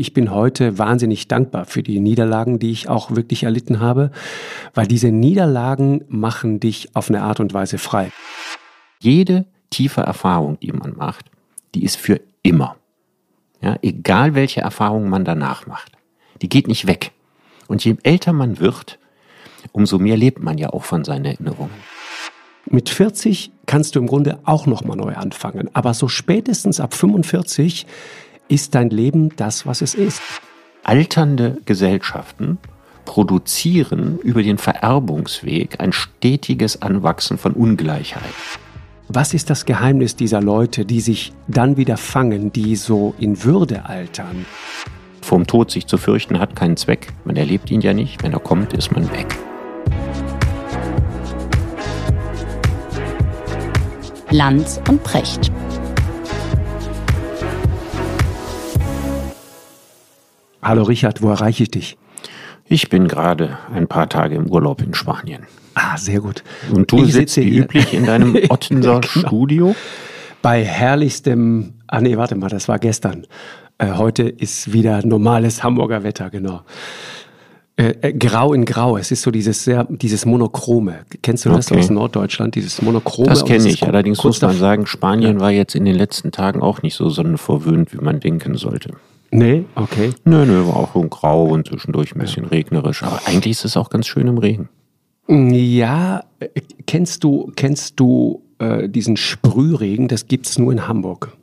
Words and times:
ich 0.00 0.14
bin 0.14 0.30
heute 0.30 0.78
wahnsinnig 0.78 1.28
dankbar 1.28 1.66
für 1.66 1.82
die 1.82 2.00
Niederlagen, 2.00 2.58
die 2.58 2.70
ich 2.70 2.88
auch 2.88 3.14
wirklich 3.14 3.42
erlitten 3.42 3.80
habe, 3.80 4.10
weil 4.72 4.86
diese 4.86 5.12
Niederlagen 5.12 6.04
machen 6.08 6.58
dich 6.58 6.96
auf 6.96 7.10
eine 7.10 7.22
Art 7.22 7.38
und 7.38 7.52
Weise 7.52 7.76
frei. 7.76 8.10
Jede 8.98 9.44
tiefe 9.68 10.00
Erfahrung, 10.00 10.58
die 10.60 10.72
man 10.72 10.96
macht, 10.96 11.26
die 11.74 11.84
ist 11.84 11.96
für 11.96 12.18
immer. 12.42 12.76
Ja, 13.60 13.76
egal 13.82 14.34
welche 14.34 14.62
Erfahrung 14.62 15.10
man 15.10 15.26
danach 15.26 15.66
macht. 15.66 15.92
Die 16.40 16.48
geht 16.48 16.66
nicht 16.66 16.86
weg. 16.86 17.12
Und 17.68 17.84
je 17.84 17.96
älter 18.02 18.32
man 18.32 18.58
wird, 18.58 18.98
umso 19.70 19.98
mehr 19.98 20.16
lebt 20.16 20.42
man 20.42 20.56
ja 20.56 20.70
auch 20.70 20.84
von 20.84 21.04
seinen 21.04 21.26
Erinnerungen. 21.26 21.74
Mit 22.64 22.88
40 22.88 23.52
kannst 23.66 23.94
du 23.94 23.98
im 23.98 24.06
Grunde 24.06 24.38
auch 24.44 24.64
noch 24.64 24.82
mal 24.82 24.96
neu 24.96 25.14
anfangen, 25.14 25.68
aber 25.74 25.92
so 25.92 26.08
spätestens 26.08 26.80
ab 26.80 26.94
45 26.94 27.86
ist 28.50 28.74
dein 28.74 28.90
Leben 28.90 29.30
das, 29.36 29.64
was 29.64 29.80
es 29.80 29.94
ist. 29.94 30.20
Alternde 30.82 31.58
Gesellschaften 31.64 32.58
produzieren 33.04 34.18
über 34.22 34.42
den 34.42 34.58
Vererbungsweg 34.58 35.80
ein 35.80 35.92
stetiges 35.92 36.82
Anwachsen 36.82 37.38
von 37.38 37.52
Ungleichheit. 37.52 38.22
Was 39.08 39.34
ist 39.34 39.50
das 39.50 39.64
Geheimnis 39.66 40.14
dieser 40.14 40.40
Leute, 40.40 40.84
die 40.84 41.00
sich 41.00 41.32
dann 41.48 41.76
wieder 41.76 41.96
fangen, 41.96 42.52
die 42.52 42.76
so 42.76 43.14
in 43.18 43.42
Würde 43.42 43.86
altern? 43.86 44.46
Vom 45.22 45.46
Tod 45.46 45.70
sich 45.70 45.86
zu 45.86 45.96
fürchten 45.96 46.38
hat 46.38 46.56
keinen 46.56 46.76
Zweck. 46.76 47.12
Man 47.24 47.36
erlebt 47.36 47.70
ihn 47.70 47.80
ja 47.80 47.92
nicht. 47.92 48.22
Wenn 48.22 48.32
er 48.32 48.40
kommt, 48.40 48.72
ist 48.72 48.92
man 48.92 49.10
weg. 49.12 49.26
Lanz 54.30 54.80
und 54.88 55.02
Precht. 55.02 55.50
Hallo 60.62 60.82
Richard, 60.82 61.22
wo 61.22 61.30
erreiche 61.30 61.62
ich 61.62 61.70
dich? 61.70 61.96
Ich 62.66 62.90
bin 62.90 63.08
gerade 63.08 63.58
ein 63.74 63.88
paar 63.88 64.08
Tage 64.08 64.34
im 64.34 64.50
Urlaub 64.50 64.82
in 64.82 64.92
Spanien. 64.92 65.46
Ah, 65.74 65.96
sehr 65.96 66.20
gut. 66.20 66.44
Und 66.70 66.92
du 66.92 67.02
ich 67.04 67.14
sitzt 67.14 67.38
wie 67.38 67.58
üblich 67.58 67.94
in 67.94 68.04
deinem 68.04 68.36
Ottenser 68.50 69.00
genau. 69.00 69.26
Studio? 69.26 69.74
Bei 70.42 70.62
herrlichstem, 70.62 71.74
ah 71.86 72.00
nee, 72.00 72.16
warte 72.16 72.34
mal, 72.36 72.48
das 72.48 72.68
war 72.68 72.78
gestern. 72.78 73.26
Äh, 73.78 73.92
heute 73.92 74.24
ist 74.24 74.72
wieder 74.72 75.04
normales 75.04 75.64
Hamburger 75.64 76.04
Wetter, 76.04 76.28
genau. 76.28 76.60
Äh, 77.76 77.94
äh, 78.02 78.12
grau 78.12 78.52
in 78.52 78.66
Grau. 78.66 78.98
Es 78.98 79.10
ist 79.10 79.22
so 79.22 79.30
dieses 79.30 79.64
sehr, 79.64 79.86
dieses 79.88 80.26
Monochrome. 80.26 81.00
Kennst 81.22 81.46
du 81.46 81.48
das 81.48 81.70
okay. 81.70 81.80
aus 81.80 81.88
Norddeutschland? 81.88 82.54
Dieses 82.54 82.82
Monochrome. 82.82 83.30
Das 83.30 83.46
kenne 83.46 83.66
ich. 83.66 83.82
Allerdings 83.84 84.22
muss 84.22 84.42
man 84.42 84.56
sagen, 84.56 84.86
Spanien 84.86 85.36
ja. 85.36 85.40
war 85.40 85.50
jetzt 85.50 85.74
in 85.74 85.86
den 85.86 85.96
letzten 85.96 86.30
Tagen 86.30 86.60
auch 86.60 86.82
nicht 86.82 86.94
so 86.94 87.08
sonnenverwöhnt, 87.08 87.94
wie 87.94 88.04
man 88.04 88.20
denken 88.20 88.56
sollte. 88.56 88.90
Nee, 89.30 89.64
okay. 89.76 90.10
Nö, 90.24 90.44
nö, 90.44 90.66
war 90.66 90.76
auch 90.76 90.92
so 90.92 91.02
grau 91.02 91.46
und 91.46 91.68
zwischendurch 91.68 92.14
ein 92.14 92.18
bisschen 92.18 92.44
ja. 92.44 92.48
regnerisch. 92.48 93.02
Aber 93.02 93.20
eigentlich 93.26 93.52
ist 93.52 93.64
es 93.64 93.76
auch 93.76 93.90
ganz 93.90 94.06
schön 94.06 94.26
im 94.26 94.38
Regen. 94.38 94.68
Ja, 95.28 96.24
kennst 96.86 97.22
du, 97.22 97.52
kennst 97.54 98.00
du 98.00 98.42
äh, 98.58 98.88
diesen 98.88 99.16
Sprühregen? 99.16 100.08
Das 100.08 100.26
gibt 100.26 100.46
es 100.46 100.58
nur 100.58 100.72
in 100.72 100.88
Hamburg. 100.88 101.36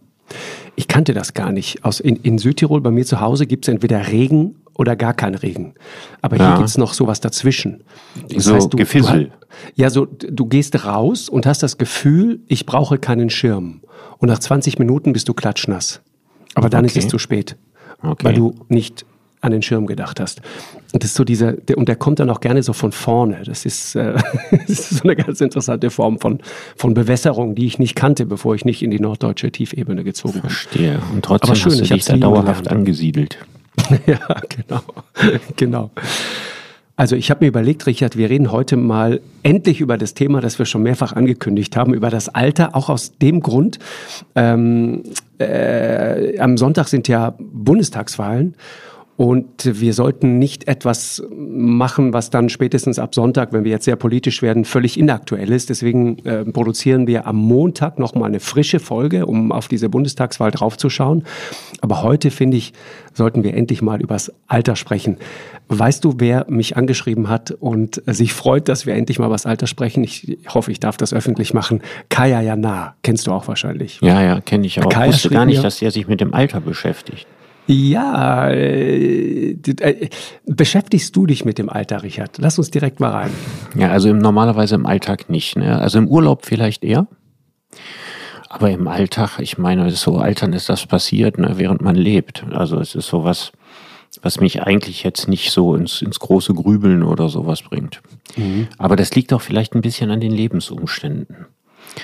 Ich 0.75 0.89
kannte 0.89 1.13
das 1.13 1.33
gar 1.33 1.53
nicht. 1.53 1.85
Aus, 1.85 2.01
in, 2.01 2.17
in 2.17 2.37
Südtirol, 2.37 2.81
bei 2.81 2.91
mir 2.91 3.05
zu 3.05 3.21
Hause, 3.21 3.47
gibt 3.47 3.65
es 3.65 3.73
entweder 3.73 4.07
Regen 4.09 4.55
oder 4.73 4.97
gar 4.97 5.13
kein 5.13 5.35
Regen. 5.35 5.73
Aber 6.21 6.35
ja. 6.35 6.49
hier 6.49 6.57
gibt 6.57 6.69
es 6.69 6.77
noch 6.77 6.93
sowas 6.93 7.21
dazwischen. 7.21 7.83
Das 8.29 8.43
so 8.43 8.53
heißt, 8.53 8.73
du, 8.73 8.77
Gefissel. 8.77 9.25
Du, 9.25 9.31
ja, 9.75 9.89
so 9.89 10.05
du 10.05 10.45
gehst 10.45 10.85
raus 10.85 11.29
und 11.29 11.45
hast 11.45 11.63
das 11.63 11.77
Gefühl, 11.77 12.41
ich 12.47 12.65
brauche 12.65 12.97
keinen 12.97 13.29
Schirm. 13.29 13.81
Und 14.17 14.27
nach 14.27 14.39
20 14.39 14.77
Minuten 14.79 15.13
bist 15.13 15.29
du 15.29 15.33
klatschnass. 15.33 16.01
Aber 16.53 16.69
dann 16.69 16.85
okay. 16.85 16.99
ist 16.99 17.05
es 17.05 17.09
zu 17.09 17.19
spät. 17.19 17.55
Okay. 18.01 18.25
Weil 18.25 18.33
du 18.33 18.55
nicht 18.69 19.05
an 19.41 19.51
den 19.51 19.61
Schirm 19.61 19.85
gedacht 19.85 20.19
hast. 20.19 20.41
Und 20.93 21.03
das 21.03 21.11
ist 21.11 21.15
so 21.15 21.23
dieser, 21.23 21.53
der, 21.53 21.77
und 21.77 21.87
der 21.87 21.95
kommt 21.95 22.19
dann 22.19 22.29
auch 22.29 22.41
gerne 22.41 22.63
so 22.63 22.73
von 22.73 22.91
vorne. 22.91 23.41
Das 23.45 23.65
ist, 23.65 23.95
äh, 23.95 24.15
das 24.51 24.69
ist 24.69 24.89
so 24.89 25.03
eine 25.03 25.15
ganz 25.15 25.41
interessante 25.41 25.89
Form 25.89 26.19
von, 26.19 26.39
von 26.75 26.93
Bewässerung, 26.93 27.55
die 27.55 27.65
ich 27.65 27.77
nicht 27.79 27.95
kannte, 27.95 28.25
bevor 28.25 28.55
ich 28.55 28.65
nicht 28.65 28.81
in 28.81 28.91
die 28.91 28.99
norddeutsche 28.99 29.51
Tiefebene 29.51 30.03
gezogen 30.03 30.33
bin. 30.33 30.41
Verstehe. 30.41 30.99
Und 31.13 31.23
trotzdem 31.23 31.49
Aber 31.49 31.55
schön, 31.55 31.71
hast 31.73 31.89
du 31.89 31.93
dich 31.93 32.05
da 32.05 32.17
dauerhaft 32.17 32.67
angesiedelt. 32.67 33.37
ja, 34.07 34.19
genau. 34.49 34.81
genau. 35.55 35.91
Also 36.97 37.15
ich 37.15 37.29
habe 37.29 37.45
mir 37.45 37.49
überlegt, 37.49 37.85
Richard, 37.85 38.17
wir 38.17 38.31
reden 38.31 38.51
heute 38.51 38.75
mal 38.75 39.21
endlich 39.43 39.81
über 39.81 39.99
das 39.99 40.15
Thema, 40.15 40.41
das 40.41 40.57
wir 40.57 40.65
schon 40.65 40.81
mehrfach 40.81 41.13
angekündigt 41.13 41.77
haben, 41.77 41.93
über 41.93 42.09
das 42.09 42.27
Alter, 42.27 42.75
auch 42.75 42.89
aus 42.89 43.19
dem 43.19 43.39
Grund, 43.41 43.77
ähm, 44.35 45.03
äh, 45.37 46.39
am 46.39 46.57
Sonntag 46.57 46.87
sind 46.87 47.07
ja 47.07 47.35
Bundestagswahlen 47.37 48.55
und 49.17 49.81
wir 49.81 49.93
sollten 49.93 50.37
nicht 50.37 50.67
etwas 50.67 51.23
machen, 51.35 52.13
was 52.13 52.29
dann 52.29 52.49
spätestens 52.49 52.99
ab 52.99 53.15
Sonntag, 53.15 53.51
wenn 53.51 53.63
wir 53.63 53.71
jetzt 53.71 53.85
sehr 53.85 53.95
politisch 53.95 54.43
werden, 54.43 54.63
völlig 54.63 54.97
inaktuell 54.97 55.51
ist. 55.51 55.71
Deswegen 55.71 56.19
äh, 56.19 56.45
produzieren 56.45 57.07
wir 57.07 57.25
am 57.25 57.35
Montag 57.35 57.97
nochmal 57.97 58.29
eine 58.29 58.39
frische 58.39 58.79
Folge, 58.79 59.25
um 59.25 59.51
auf 59.51 59.67
diese 59.67 59.89
Bundestagswahl 59.89 60.51
draufzuschauen. 60.51 61.23
Aber 61.81 62.03
heute, 62.03 62.29
finde 62.29 62.57
ich, 62.57 62.73
sollten 63.15 63.43
wir 63.43 63.55
endlich 63.55 63.81
mal 63.81 63.99
übers 63.99 64.31
Alter 64.45 64.75
sprechen. 64.75 65.17
Weißt 65.67 66.05
du, 66.05 66.13
wer 66.19 66.45
mich 66.47 66.77
angeschrieben 66.77 67.27
hat 67.27 67.49
und 67.49 68.03
sich 68.05 68.33
freut, 68.33 68.69
dass 68.69 68.85
wir 68.85 68.93
endlich 68.93 69.17
mal 69.17 69.25
über 69.25 69.33
das 69.33 69.47
Alter 69.47 69.65
sprechen? 69.65 70.03
Ich 70.03 70.37
hoffe, 70.47 70.71
ich 70.71 70.79
darf 70.79 70.95
das 70.95 71.11
öffentlich 71.11 71.55
machen. 71.55 71.81
Kaya 72.09 72.41
Jana, 72.41 72.93
kennst 73.01 73.25
du 73.25 73.31
auch 73.31 73.47
wahrscheinlich. 73.47 73.99
Ja, 74.01 74.21
ja, 74.21 74.41
kenne 74.41 74.67
ich 74.67 74.79
auch. 74.79 74.89
Kaya 74.89 75.07
ich 75.07 75.13
wusste 75.13 75.29
gar 75.31 75.45
nicht, 75.47 75.63
dass 75.63 75.81
er 75.81 75.89
sich 75.89 76.07
mit 76.07 76.21
dem 76.21 76.35
Alter 76.35 76.61
beschäftigt. 76.61 77.25
Ja, 77.67 78.49
äh, 78.49 79.51
äh, 79.51 80.09
beschäftigst 80.45 81.15
du 81.15 81.25
dich 81.25 81.43
mit 81.43 81.57
dem 81.57 81.69
Alter, 81.69 82.01
Richard? 82.01 82.37
Lass 82.37 82.57
uns 82.57 82.71
direkt 82.71 82.99
mal 82.99 83.11
rein. 83.11 83.31
Ja, 83.75 83.89
also 83.89 84.09
im, 84.09 84.19
normalerweise 84.19 84.75
im 84.75 84.85
Alltag 84.85 85.29
nicht. 85.29 85.57
Ne? 85.57 85.77
Also 85.77 85.99
im 85.99 86.07
Urlaub 86.07 86.45
vielleicht 86.45 86.83
eher. 86.83 87.07
Aber 88.49 88.71
im 88.71 88.87
Alltag, 88.87 89.39
ich 89.39 89.57
meine, 89.57 89.91
so 89.91 90.17
altern 90.17 90.53
ist 90.53 90.69
das 90.69 90.85
passiert, 90.85 91.37
ne, 91.37 91.55
während 91.57 91.81
man 91.81 91.95
lebt. 91.95 92.45
Also 92.51 92.79
es 92.79 92.95
ist 92.95 93.07
sowas, 93.07 93.51
was 94.21 94.39
mich 94.39 94.63
eigentlich 94.63 95.03
jetzt 95.03 95.27
nicht 95.27 95.51
so 95.51 95.75
ins, 95.75 96.01
ins 96.01 96.19
große 96.19 96.53
Grübeln 96.53 97.03
oder 97.03 97.27
sowas 97.27 97.61
bringt. 97.61 98.01
Mhm. 98.37 98.69
Aber 98.77 98.95
das 98.95 99.13
liegt 99.13 99.33
auch 99.33 99.41
vielleicht 99.41 99.75
ein 99.75 99.81
bisschen 99.81 100.11
an 100.11 100.21
den 100.21 100.31
Lebensumständen. 100.31 101.47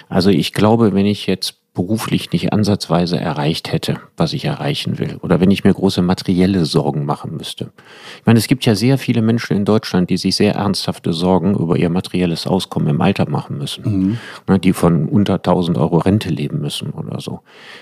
Also 0.10 0.30
ich 0.30 0.52
glaube, 0.52 0.94
wenn 0.94 1.06
ich 1.06 1.28
jetzt 1.28 1.63
beruflich 1.74 2.32
nicht 2.32 2.54
ansatzweise 2.54 3.20
erreicht 3.20 3.72
hätte, 3.72 4.00
was 4.16 4.34
ich 4.34 4.46
erreichen 4.46 5.00
will. 5.00 5.18
Oder 5.22 5.40
wenn 5.40 5.50
ich 5.50 5.64
mir 5.64 5.74
große 5.74 6.04
materielle 6.04 6.66
Sorgen 6.66 7.06
machen 7.06 7.36
müsste. 7.36 7.72
Ich 8.20 8.26
meine, 8.28 8.38
es 8.38 8.48
gibt 8.48 8.64
ja 8.66 8.76
sehr 8.76 9.00
viele 9.00 9.24
Menschen 9.24 9.58
in 9.58 9.66
Deutschland, 9.66 10.12
die 10.12 10.18
sich 10.18 10.36
sehr 10.36 10.54
ernsthafte 10.54 11.14
Sorgen 11.14 11.56
über 11.56 11.76
ihr 11.76 11.90
materielles 11.90 12.46
Auskommen 12.46 12.90
im 12.90 13.02
Alter 13.02 13.28
machen 13.28 13.58
müssen. 13.58 13.84
Mhm. 13.84 14.18
Ne, 14.48 14.60
die 14.60 14.74
von 14.74 15.08
unter 15.10 15.36
1000 15.36 15.80
Euro 15.80 15.98
Rente 15.98 16.30
leben 16.30 16.60
müssen 16.62 16.92
oder 16.92 17.20
so. 17.20 17.40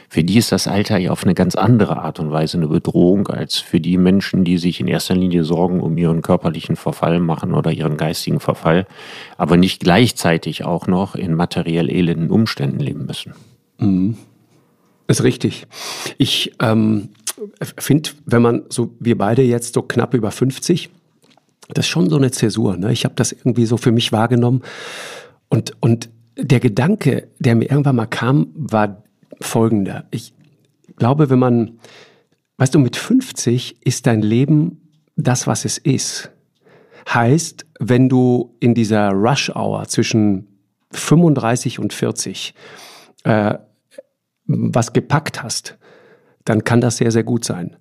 Für 0.08 0.23
die 0.23 0.38
ist 0.38 0.53
das 0.53 0.69
Alter 0.69 0.97
ja 0.97 1.12
auf 1.12 1.25
eine 1.25 1.34
ganz 1.34 1.56
andere 1.56 1.97
Art 1.97 2.22
und 2.22 2.31
Weise 2.31 2.58
eine 2.58 2.68
Bedrohung 2.68 3.28
als 3.28 3.58
für 3.58 3.81
die 3.81 3.97
Menschen, 3.97 4.46
die 4.46 4.58
sich 4.58 4.79
in 4.79 4.88
erster 4.88 5.16
Linie 5.16 5.44
Sorgen 5.44 5.81
um 5.81 5.97
ihren 5.97 6.22
körperlichen 6.22 6.78
Verfall 6.78 7.19
machen 7.19 7.53
oder 7.53 7.72
ihren 7.72 7.97
geistigen 7.97 8.40
Verfall, 8.40 8.88
aber 9.38 9.58
nicht 9.58 9.81
gleichzeitig 9.81 10.63
auch 10.63 10.88
noch 10.88 11.16
in 11.16 11.34
materiell 11.34 11.90
elenden 11.90 12.29
Umständen 12.29 12.79
leben 12.79 13.06
müssen. 13.06 13.34
Mhm. 13.81 14.15
Ist 15.07 15.23
richtig. 15.23 15.67
Ich 16.17 16.53
ähm, 16.61 17.09
finde, 17.77 18.11
wenn 18.25 18.41
man 18.41 18.63
so, 18.69 18.95
wir 18.99 19.17
beide 19.17 19.41
jetzt 19.41 19.73
so 19.73 19.81
knapp 19.81 20.13
über 20.13 20.31
50, 20.31 20.89
das 21.69 21.85
ist 21.85 21.89
schon 21.89 22.09
so 22.09 22.17
eine 22.17 22.31
Zäsur. 22.31 22.77
Ne? 22.77 22.91
Ich 22.91 23.03
habe 23.03 23.15
das 23.15 23.31
irgendwie 23.31 23.65
so 23.65 23.77
für 23.77 23.91
mich 23.91 24.11
wahrgenommen. 24.11 24.61
Und, 25.49 25.73
und 25.81 26.09
der 26.37 26.59
Gedanke, 26.59 27.27
der 27.39 27.55
mir 27.55 27.69
irgendwann 27.69 27.95
mal 27.97 28.05
kam, 28.05 28.47
war 28.55 29.03
folgender. 29.41 30.05
Ich 30.11 30.33
glaube, 30.95 31.29
wenn 31.29 31.39
man, 31.39 31.79
weißt 32.57 32.75
du, 32.75 32.79
mit 32.79 32.95
50 32.95 33.85
ist 33.85 34.07
dein 34.07 34.21
Leben 34.21 34.81
das, 35.16 35.47
was 35.47 35.66
es 35.66 35.77
ist. 35.77 36.31
Heißt, 37.11 37.66
wenn 37.79 38.07
du 38.07 38.55
in 38.59 38.75
dieser 38.75 39.09
Rush-Hour 39.09 39.87
zwischen 39.87 40.47
35 40.91 41.79
und 41.79 41.93
40 41.93 42.53
äh, 43.23 43.55
was 44.73 44.93
gepackt 44.93 45.43
hast, 45.43 45.77
dann 46.45 46.63
kann 46.63 46.81
das 46.81 46.97
sehr, 46.97 47.11
sehr 47.11 47.23
gut 47.23 47.45
sein. 47.45 47.75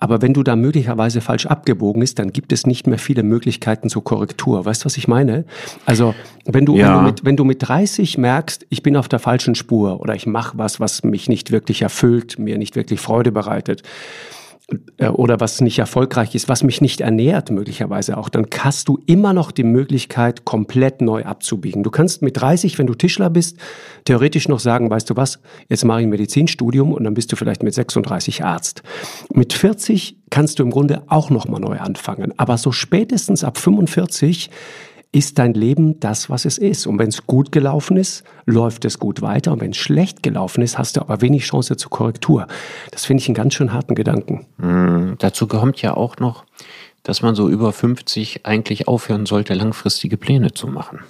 Aber 0.00 0.22
wenn 0.22 0.32
du 0.32 0.44
da 0.44 0.54
möglicherweise 0.54 1.20
falsch 1.20 1.46
abgebogen 1.46 2.00
bist, 2.00 2.20
dann 2.20 2.32
gibt 2.32 2.52
es 2.52 2.66
nicht 2.66 2.86
mehr 2.86 2.98
viele 2.98 3.24
Möglichkeiten 3.24 3.88
zur 3.88 4.04
Korrektur. 4.04 4.64
Weißt 4.64 4.82
du, 4.82 4.86
was 4.86 4.96
ich 4.96 5.08
meine? 5.08 5.44
Also, 5.86 6.14
wenn 6.44 6.64
du, 6.64 6.76
ja. 6.76 6.86
wenn, 6.86 6.94
du 6.94 7.02
mit, 7.02 7.24
wenn 7.24 7.36
du 7.36 7.44
mit 7.44 7.68
30 7.68 8.16
merkst, 8.16 8.64
ich 8.70 8.84
bin 8.84 8.96
auf 8.96 9.08
der 9.08 9.18
falschen 9.18 9.56
Spur 9.56 10.00
oder 10.00 10.14
ich 10.14 10.26
mache 10.26 10.56
was, 10.56 10.78
was 10.78 11.02
mich 11.02 11.28
nicht 11.28 11.50
wirklich 11.50 11.82
erfüllt, 11.82 12.38
mir 12.38 12.58
nicht 12.58 12.76
wirklich 12.76 13.00
Freude 13.00 13.32
bereitet, 13.32 13.82
oder 15.00 15.40
was 15.40 15.60
nicht 15.62 15.78
erfolgreich 15.78 16.34
ist, 16.34 16.48
was 16.48 16.62
mich 16.62 16.80
nicht 16.82 17.00
ernährt 17.00 17.50
möglicherweise 17.50 18.18
auch, 18.18 18.28
dann 18.28 18.46
hast 18.58 18.88
du 18.88 18.98
immer 19.06 19.32
noch 19.32 19.50
die 19.50 19.64
Möglichkeit, 19.64 20.44
komplett 20.44 21.00
neu 21.00 21.24
abzubiegen. 21.24 21.82
Du 21.82 21.90
kannst 21.90 22.20
mit 22.20 22.38
30, 22.38 22.78
wenn 22.78 22.86
du 22.86 22.94
Tischler 22.94 23.30
bist, 23.30 23.56
theoretisch 24.04 24.46
noch 24.48 24.60
sagen, 24.60 24.90
weißt 24.90 25.08
du 25.08 25.16
was, 25.16 25.40
jetzt 25.68 25.84
mache 25.84 26.00
ich 26.00 26.06
ein 26.06 26.10
Medizinstudium 26.10 26.92
und 26.92 27.04
dann 27.04 27.14
bist 27.14 27.32
du 27.32 27.36
vielleicht 27.36 27.62
mit 27.62 27.72
36 27.72 28.44
Arzt. 28.44 28.82
Mit 29.32 29.54
40 29.54 30.18
kannst 30.30 30.58
du 30.58 30.64
im 30.64 30.70
Grunde 30.70 31.02
auch 31.06 31.30
nochmal 31.30 31.60
neu 31.60 31.78
anfangen. 31.78 32.34
Aber 32.36 32.58
so 32.58 32.70
spätestens 32.70 33.44
ab 33.44 33.56
45 33.56 34.50
ist 35.10 35.38
dein 35.38 35.54
Leben 35.54 36.00
das, 36.00 36.28
was 36.28 36.44
es 36.44 36.58
ist. 36.58 36.86
Und 36.86 36.98
wenn 36.98 37.08
es 37.08 37.26
gut 37.26 37.50
gelaufen 37.50 37.96
ist, 37.96 38.24
läuft 38.44 38.84
es 38.84 38.98
gut 38.98 39.22
weiter. 39.22 39.52
Und 39.52 39.60
wenn 39.60 39.70
es 39.70 39.78
schlecht 39.78 40.22
gelaufen 40.22 40.62
ist, 40.62 40.76
hast 40.76 40.96
du 40.96 41.00
aber 41.00 41.20
wenig 41.20 41.44
Chance 41.44 41.76
zur 41.76 41.90
Korrektur. 41.90 42.46
Das 42.90 43.06
finde 43.06 43.22
ich 43.22 43.28
einen 43.28 43.34
ganz 43.34 43.54
schön 43.54 43.72
harten 43.72 43.94
Gedanken. 43.94 44.46
Mm, 44.58 45.14
dazu 45.18 45.46
kommt 45.46 45.80
ja 45.80 45.94
auch 45.94 46.18
noch, 46.18 46.44
dass 47.02 47.22
man 47.22 47.34
so 47.34 47.48
über 47.48 47.72
50 47.72 48.44
eigentlich 48.44 48.86
aufhören 48.86 49.24
sollte, 49.24 49.54
langfristige 49.54 50.18
Pläne 50.18 50.52
zu 50.52 50.66
machen. 50.66 51.00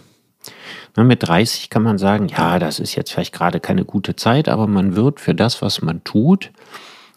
Ne, 0.96 1.04
mit 1.04 1.26
30 1.26 1.70
kann 1.70 1.82
man 1.82 1.98
sagen, 1.98 2.28
ja, 2.28 2.58
das 2.58 2.78
ist 2.78 2.94
jetzt 2.94 3.12
vielleicht 3.12 3.34
gerade 3.34 3.58
keine 3.58 3.84
gute 3.84 4.14
Zeit, 4.14 4.48
aber 4.48 4.66
man 4.66 4.94
wird 4.94 5.20
für 5.20 5.34
das, 5.34 5.60
was 5.60 5.82
man 5.82 6.04
tut, 6.04 6.52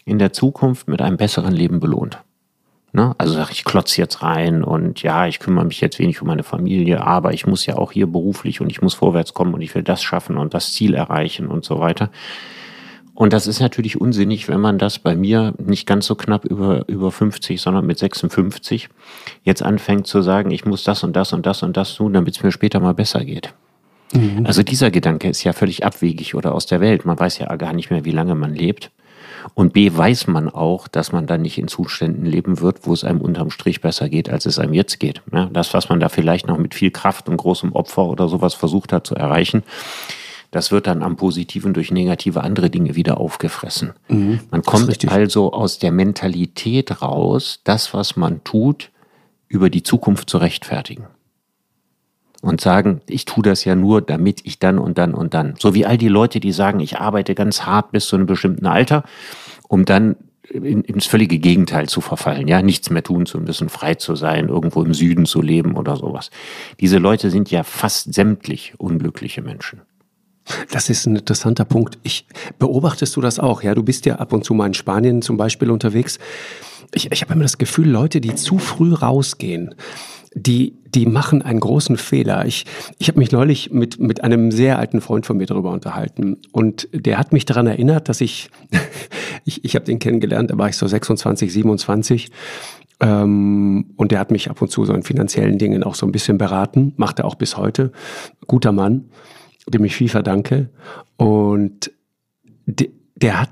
in 0.03 0.17
der 0.17 0.33
Zukunft 0.33 0.87
mit 0.87 1.01
einem 1.01 1.17
besseren 1.17 1.53
Leben 1.53 1.79
belohnt. 1.79 2.19
Ne? 2.93 3.15
Also 3.17 3.33
sage 3.33 3.51
ich, 3.53 3.63
klotze 3.63 4.01
jetzt 4.01 4.21
rein 4.21 4.63
und 4.63 5.01
ja, 5.01 5.25
ich 5.25 5.39
kümmere 5.39 5.65
mich 5.65 5.79
jetzt 5.79 5.97
wenig 5.97 6.21
um 6.21 6.27
meine 6.27 6.43
Familie, 6.43 7.01
aber 7.05 7.33
ich 7.33 7.47
muss 7.47 7.65
ja 7.65 7.77
auch 7.77 7.93
hier 7.93 8.07
beruflich 8.07 8.59
und 8.59 8.69
ich 8.69 8.81
muss 8.81 8.93
vorwärts 8.93 9.33
kommen 9.33 9.53
und 9.53 9.61
ich 9.61 9.73
will 9.73 9.83
das 9.83 10.03
schaffen 10.03 10.37
und 10.37 10.53
das 10.53 10.73
Ziel 10.73 10.93
erreichen 10.93 11.47
und 11.47 11.63
so 11.63 11.79
weiter. 11.79 12.09
Und 13.13 13.33
das 13.33 13.47
ist 13.47 13.59
natürlich 13.59 14.01
unsinnig, 14.01 14.47
wenn 14.47 14.59
man 14.59 14.77
das 14.77 14.99
bei 14.99 15.15
mir 15.15 15.53
nicht 15.57 15.85
ganz 15.85 16.05
so 16.05 16.15
knapp 16.15 16.43
über, 16.43 16.87
über 16.89 17.11
50, 17.11 17.61
sondern 17.61 17.85
mit 17.85 17.99
56 17.99 18.89
jetzt 19.43 19.63
anfängt 19.63 20.07
zu 20.07 20.21
sagen, 20.21 20.51
ich 20.51 20.65
muss 20.65 20.83
das 20.83 21.03
und 21.03 21.15
das 21.15 21.31
und 21.31 21.45
das 21.45 21.63
und 21.63 21.77
das 21.77 21.93
tun, 21.93 22.13
damit 22.13 22.35
es 22.35 22.43
mir 22.43 22.51
später 22.51 22.79
mal 22.79 22.93
besser 22.93 23.23
geht. 23.23 23.53
Mhm. 24.13 24.45
Also 24.45 24.63
dieser 24.63 24.91
Gedanke 24.91 25.29
ist 25.29 25.43
ja 25.43 25.53
völlig 25.53 25.85
abwegig 25.85 26.35
oder 26.35 26.53
aus 26.53 26.65
der 26.65 26.81
Welt. 26.81 27.05
Man 27.05 27.19
weiß 27.19 27.37
ja 27.39 27.55
gar 27.55 27.73
nicht 27.73 27.89
mehr, 27.91 28.05
wie 28.05 28.11
lange 28.11 28.35
man 28.35 28.53
lebt. 28.53 28.91
Und 29.53 29.73
B 29.73 29.91
weiß 29.95 30.27
man 30.27 30.49
auch, 30.49 30.87
dass 30.87 31.11
man 31.11 31.27
dann 31.27 31.41
nicht 31.41 31.57
in 31.57 31.67
Zuständen 31.67 32.25
leben 32.25 32.59
wird, 32.59 32.85
wo 32.85 32.93
es 32.93 33.03
einem 33.03 33.21
unterm 33.21 33.51
Strich 33.51 33.81
besser 33.81 34.09
geht, 34.09 34.29
als 34.29 34.45
es 34.45 34.59
einem 34.59 34.73
jetzt 34.73 34.99
geht. 34.99 35.21
Ja, 35.31 35.49
das, 35.51 35.73
was 35.73 35.89
man 35.89 35.99
da 35.99 36.09
vielleicht 36.09 36.47
noch 36.47 36.57
mit 36.57 36.75
viel 36.75 36.91
Kraft 36.91 37.29
und 37.29 37.37
großem 37.37 37.73
Opfer 37.73 38.05
oder 38.05 38.27
sowas 38.27 38.53
versucht 38.53 38.93
hat 38.93 39.07
zu 39.07 39.15
erreichen, 39.15 39.63
das 40.51 40.71
wird 40.71 40.87
dann 40.87 41.01
am 41.01 41.15
Positiven 41.15 41.73
durch 41.73 41.91
negative 41.91 42.43
andere 42.43 42.69
Dinge 42.69 42.95
wieder 42.95 43.19
aufgefressen. 43.19 43.93
Mhm, 44.09 44.41
man 44.51 44.61
kommt 44.63 45.09
also 45.09 45.53
aus 45.53 45.79
der 45.79 45.91
Mentalität 45.91 47.01
raus, 47.01 47.61
das, 47.63 47.93
was 47.93 48.17
man 48.17 48.43
tut, 48.43 48.91
über 49.47 49.69
die 49.69 49.83
Zukunft 49.83 50.29
zu 50.29 50.37
rechtfertigen 50.37 51.07
und 52.41 52.59
sagen, 52.59 53.01
ich 53.07 53.25
tue 53.25 53.43
das 53.43 53.63
ja 53.65 53.75
nur, 53.75 54.01
damit 54.01 54.41
ich 54.43 54.59
dann 54.59 54.79
und 54.79 54.97
dann 54.97 55.13
und 55.13 55.33
dann. 55.33 55.53
So 55.59 55.73
wie 55.73 55.85
all 55.85 55.97
die 55.97 56.07
Leute, 56.07 56.39
die 56.39 56.51
sagen, 56.51 56.79
ich 56.79 56.97
arbeite 56.97 57.35
ganz 57.35 57.63
hart 57.63 57.91
bis 57.91 58.07
zu 58.07 58.15
einem 58.15 58.25
bestimmten 58.25 58.65
Alter, 58.65 59.03
um 59.67 59.85
dann 59.85 60.15
in, 60.51 60.81
ins 60.81 61.05
völlige 61.05 61.39
Gegenteil 61.39 61.87
zu 61.87 62.01
verfallen, 62.01 62.47
ja, 62.47 62.61
nichts 62.61 62.89
mehr 62.89 63.03
tun 63.03 63.25
zu 63.25 63.39
müssen, 63.39 63.69
frei 63.69 63.95
zu 63.95 64.15
sein, 64.15 64.49
irgendwo 64.49 64.83
im 64.83 64.93
Süden 64.93 65.25
zu 65.25 65.41
leben 65.41 65.75
oder 65.75 65.95
sowas. 65.95 66.29
Diese 66.79 66.97
Leute 66.97 67.29
sind 67.29 67.51
ja 67.51 67.63
fast 67.63 68.13
sämtlich 68.13 68.73
unglückliche 68.77 69.41
Menschen. 69.41 69.81
Das 70.71 70.89
ist 70.89 71.05
ein 71.05 71.15
interessanter 71.15 71.65
Punkt. 71.65 71.99
Ich 72.03 72.25
beobachtest 72.59 73.15
du 73.15 73.21
das 73.21 73.39
auch? 73.39 73.63
Ja, 73.63 73.75
du 73.75 73.83
bist 73.83 74.05
ja 74.05 74.15
ab 74.15 74.33
und 74.33 74.43
zu 74.43 74.53
mal 74.53 74.65
in 74.65 74.73
Spanien 74.73 75.21
zum 75.21 75.37
Beispiel 75.37 75.69
unterwegs. 75.69 76.19
Ich, 76.93 77.11
ich 77.11 77.21
habe 77.21 77.33
immer 77.33 77.43
das 77.43 77.57
Gefühl, 77.57 77.89
Leute, 77.89 78.19
die 78.19 78.35
zu 78.35 78.57
früh 78.57 78.93
rausgehen, 78.93 79.75
die, 80.33 80.77
die 80.85 81.05
machen 81.05 81.41
einen 81.41 81.59
großen 81.59 81.97
Fehler. 81.97 82.45
Ich, 82.45 82.65
ich 82.99 83.09
habe 83.09 83.19
mich 83.19 83.31
neulich 83.31 83.71
mit, 83.71 83.99
mit 83.99 84.23
einem 84.23 84.51
sehr 84.51 84.79
alten 84.79 85.01
Freund 85.01 85.25
von 85.25 85.37
mir 85.37 85.45
darüber 85.45 85.71
unterhalten 85.71 86.37
und 86.51 86.87
der 86.93 87.17
hat 87.17 87.33
mich 87.33 87.45
daran 87.45 87.67
erinnert, 87.67 88.07
dass 88.07 88.21
ich, 88.21 88.49
ich, 89.45 89.65
ich 89.65 89.75
habe 89.75 89.85
den 89.85 89.99
kennengelernt, 89.99 90.51
da 90.51 90.57
war 90.57 90.69
ich 90.69 90.77
so 90.77 90.87
26, 90.87 91.51
27 91.51 92.31
ähm, 93.01 93.93
und 93.97 94.11
der 94.11 94.19
hat 94.19 94.31
mich 94.31 94.49
ab 94.49 94.61
und 94.61 94.69
zu 94.71 94.85
so 94.85 94.93
in 94.93 95.03
finanziellen 95.03 95.57
Dingen 95.57 95.83
auch 95.83 95.95
so 95.95 96.05
ein 96.05 96.11
bisschen 96.11 96.37
beraten, 96.37 96.93
macht 96.95 97.19
er 97.19 97.25
auch 97.25 97.35
bis 97.35 97.57
heute. 97.57 97.91
Guter 98.47 98.71
Mann, 98.71 99.09
dem 99.67 99.83
ich 99.83 99.95
viel 99.95 100.09
verdanke 100.09 100.69
und 101.17 101.91
de, 102.65 102.89
der 103.15 103.41
hat 103.41 103.49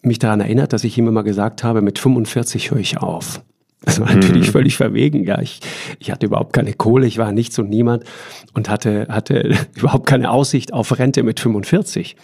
mich 0.00 0.18
daran 0.18 0.40
erinnert, 0.40 0.72
dass 0.72 0.84
ich 0.84 0.96
ihm 0.96 1.06
immer 1.06 1.22
gesagt 1.22 1.64
habe, 1.64 1.82
mit 1.82 1.98
45 1.98 2.70
höre 2.70 2.78
ich 2.78 2.98
auf. 2.98 3.42
Das 3.82 4.00
war 4.00 4.12
natürlich 4.12 4.48
mhm. 4.48 4.52
völlig 4.52 4.76
verwegen. 4.76 5.24
Ja, 5.24 5.40
ich, 5.40 5.60
ich 5.98 6.10
hatte 6.10 6.26
überhaupt 6.26 6.52
keine 6.52 6.72
Kohle, 6.72 7.06
ich 7.06 7.18
war 7.18 7.32
nichts 7.32 7.58
und 7.58 7.68
niemand 7.68 8.04
und 8.52 8.68
hatte, 8.68 9.06
hatte 9.08 9.54
überhaupt 9.76 10.06
keine 10.06 10.30
Aussicht 10.30 10.72
auf 10.72 10.98
Rente 10.98 11.22
mit 11.22 11.40
45. 11.40 12.16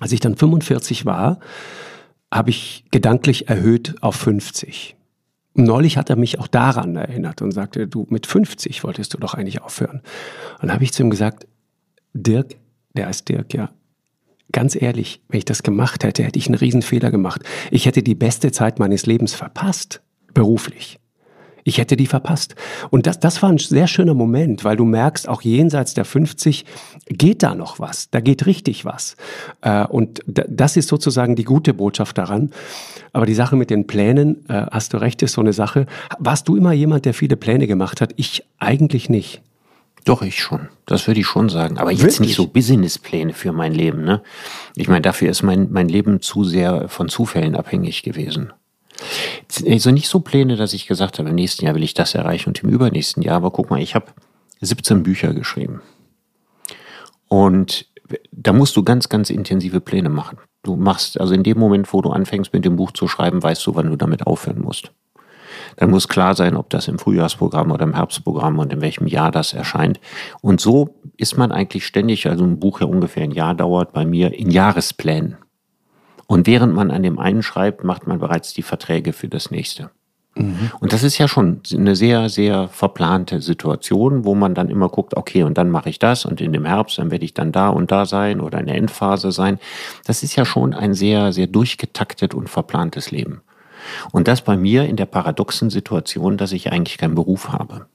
Als 0.00 0.12
ich 0.12 0.20
dann 0.20 0.36
45 0.36 1.06
war, 1.06 1.38
habe 2.32 2.50
ich 2.50 2.84
gedanklich 2.90 3.48
erhöht 3.48 3.94
auf 4.00 4.16
50. 4.16 4.96
Und 5.54 5.64
neulich 5.64 5.96
hat 5.96 6.10
er 6.10 6.16
mich 6.16 6.38
auch 6.38 6.46
daran 6.46 6.96
erinnert 6.96 7.42
und 7.42 7.52
sagte, 7.52 7.86
du 7.86 8.06
mit 8.08 8.26
50 8.26 8.82
wolltest 8.84 9.14
du 9.14 9.18
doch 9.18 9.34
eigentlich 9.34 9.62
aufhören. 9.62 10.00
Und 10.54 10.62
dann 10.62 10.72
habe 10.72 10.84
ich 10.84 10.92
zu 10.92 11.02
ihm 11.02 11.10
gesagt, 11.10 11.46
Dirk, 12.14 12.56
der 12.94 13.06
heißt 13.06 13.28
Dirk, 13.28 13.52
ja, 13.54 13.70
ganz 14.52 14.80
ehrlich, 14.80 15.20
wenn 15.28 15.38
ich 15.38 15.44
das 15.44 15.62
gemacht 15.62 16.02
hätte, 16.02 16.24
hätte 16.24 16.38
ich 16.38 16.46
einen 16.46 16.56
Riesenfehler 16.56 17.10
gemacht. 17.10 17.42
Ich 17.70 17.86
hätte 17.86 18.02
die 18.02 18.14
beste 18.14 18.52
Zeit 18.52 18.78
meines 18.78 19.06
Lebens 19.06 19.34
verpasst 19.34 20.00
beruflich. 20.34 21.00
Ich 21.64 21.78
hätte 21.78 21.96
die 21.96 22.06
verpasst. 22.06 22.54
Und 22.90 23.06
das, 23.06 23.20
das 23.20 23.42
war 23.42 23.50
ein 23.50 23.58
sehr 23.58 23.86
schöner 23.86 24.14
Moment, 24.14 24.64
weil 24.64 24.76
du 24.76 24.84
merkst, 24.84 25.28
auch 25.28 25.42
jenseits 25.42 25.94
der 25.94 26.04
50 26.04 26.64
geht 27.06 27.42
da 27.42 27.54
noch 27.54 27.78
was. 27.78 28.10
Da 28.10 28.20
geht 28.20 28.46
richtig 28.46 28.84
was. 28.84 29.16
Äh, 29.60 29.84
und 29.86 30.20
das 30.26 30.76
ist 30.76 30.88
sozusagen 30.88 31.36
die 31.36 31.44
gute 31.44 31.74
Botschaft 31.74 32.18
daran. 32.18 32.50
Aber 33.12 33.26
die 33.26 33.34
Sache 33.34 33.56
mit 33.56 33.70
den 33.70 33.86
Plänen, 33.86 34.48
äh, 34.48 34.66
hast 34.70 34.94
du 34.94 34.96
recht, 34.96 35.22
ist 35.22 35.34
so 35.34 35.40
eine 35.40 35.52
Sache. 35.52 35.86
Warst 36.18 36.48
du 36.48 36.56
immer 36.56 36.72
jemand, 36.72 37.04
der 37.04 37.14
viele 37.14 37.36
Pläne 37.36 37.66
gemacht 37.66 38.00
hat? 38.00 38.12
Ich 38.16 38.44
eigentlich 38.58 39.08
nicht. 39.08 39.42
Doch, 40.04 40.22
ich 40.22 40.40
schon. 40.40 40.68
Das 40.86 41.06
würde 41.06 41.20
ich 41.20 41.26
schon 41.26 41.50
sagen. 41.50 41.78
Aber 41.78 41.90
jetzt 41.90 42.02
Wirklich? 42.02 42.20
nicht 42.20 42.36
so 42.36 42.46
Businesspläne 42.46 43.34
für 43.34 43.52
mein 43.52 43.74
Leben. 43.74 44.02
Ne? 44.02 44.22
Ich 44.76 44.88
meine, 44.88 45.02
dafür 45.02 45.30
ist 45.30 45.42
mein, 45.42 45.70
mein 45.70 45.88
Leben 45.88 46.22
zu 46.22 46.42
sehr 46.42 46.88
von 46.88 47.08
Zufällen 47.08 47.54
abhängig 47.54 48.02
gewesen. 48.02 48.52
Also 49.66 49.90
nicht 49.90 50.08
so 50.08 50.20
Pläne, 50.20 50.56
dass 50.56 50.72
ich 50.72 50.86
gesagt 50.86 51.18
habe, 51.18 51.28
im 51.28 51.34
nächsten 51.34 51.64
Jahr 51.64 51.74
will 51.74 51.82
ich 51.82 51.94
das 51.94 52.14
erreichen 52.14 52.50
und 52.50 52.62
im 52.62 52.70
übernächsten 52.70 53.22
Jahr. 53.22 53.36
Aber 53.36 53.50
guck 53.50 53.70
mal, 53.70 53.80
ich 53.80 53.94
habe 53.94 54.06
17 54.60 55.02
Bücher 55.02 55.32
geschrieben. 55.34 55.82
Und 57.28 57.86
da 58.32 58.52
musst 58.52 58.76
du 58.76 58.82
ganz, 58.82 59.08
ganz 59.08 59.30
intensive 59.30 59.80
Pläne 59.80 60.08
machen. 60.08 60.38
Du 60.62 60.76
machst, 60.76 61.20
also 61.20 61.32
in 61.32 61.42
dem 61.42 61.58
Moment, 61.58 61.92
wo 61.92 62.02
du 62.02 62.10
anfängst 62.10 62.52
mit 62.52 62.64
dem 62.64 62.76
Buch 62.76 62.92
zu 62.92 63.08
schreiben, 63.08 63.42
weißt 63.42 63.66
du, 63.66 63.74
wann 63.74 63.90
du 63.90 63.96
damit 63.96 64.26
aufhören 64.26 64.60
musst. 64.60 64.92
Dann 65.76 65.90
muss 65.90 66.08
klar 66.08 66.34
sein, 66.34 66.56
ob 66.56 66.70
das 66.70 66.88
im 66.88 66.98
Frühjahrsprogramm 66.98 67.70
oder 67.70 67.84
im 67.84 67.94
Herbstprogramm 67.94 68.58
und 68.58 68.72
in 68.72 68.80
welchem 68.80 69.06
Jahr 69.06 69.30
das 69.30 69.52
erscheint. 69.52 70.00
Und 70.42 70.60
so 70.60 71.00
ist 71.16 71.38
man 71.38 71.52
eigentlich 71.52 71.86
ständig, 71.86 72.28
also 72.28 72.44
ein 72.44 72.58
Buch 72.58 72.80
ja 72.80 72.86
ungefähr 72.86 73.24
ein 73.24 73.30
Jahr 73.30 73.54
dauert 73.54 73.92
bei 73.92 74.04
mir, 74.04 74.34
in 74.34 74.50
Jahresplänen. 74.50 75.36
Und 76.30 76.46
während 76.46 76.72
man 76.72 76.92
an 76.92 77.02
dem 77.02 77.18
einen 77.18 77.42
schreibt, 77.42 77.82
macht 77.82 78.06
man 78.06 78.20
bereits 78.20 78.54
die 78.54 78.62
Verträge 78.62 79.12
für 79.12 79.26
das 79.26 79.50
nächste. 79.50 79.90
Mhm. 80.36 80.70
Und 80.78 80.92
das 80.92 81.02
ist 81.02 81.18
ja 81.18 81.26
schon 81.26 81.60
eine 81.74 81.96
sehr, 81.96 82.28
sehr 82.28 82.68
verplante 82.68 83.40
Situation, 83.40 84.24
wo 84.24 84.36
man 84.36 84.54
dann 84.54 84.70
immer 84.70 84.88
guckt, 84.88 85.16
okay, 85.16 85.42
und 85.42 85.58
dann 85.58 85.70
mache 85.70 85.88
ich 85.88 85.98
das 85.98 86.24
und 86.24 86.40
in 86.40 86.52
dem 86.52 86.64
Herbst, 86.64 86.98
dann 86.98 87.10
werde 87.10 87.24
ich 87.24 87.34
dann 87.34 87.50
da 87.50 87.68
und 87.68 87.90
da 87.90 88.06
sein 88.06 88.40
oder 88.40 88.60
in 88.60 88.66
der 88.66 88.76
Endphase 88.76 89.32
sein. 89.32 89.58
Das 90.06 90.22
ist 90.22 90.36
ja 90.36 90.44
schon 90.44 90.72
ein 90.72 90.94
sehr, 90.94 91.32
sehr 91.32 91.48
durchgetaktet 91.48 92.32
und 92.32 92.48
verplantes 92.48 93.10
Leben. 93.10 93.40
Und 94.12 94.28
das 94.28 94.42
bei 94.42 94.56
mir 94.56 94.84
in 94.84 94.94
der 94.94 95.06
paradoxen 95.06 95.68
Situation, 95.68 96.36
dass 96.36 96.52
ich 96.52 96.70
eigentlich 96.70 96.98
keinen 96.98 97.16
Beruf 97.16 97.48
habe. 97.48 97.86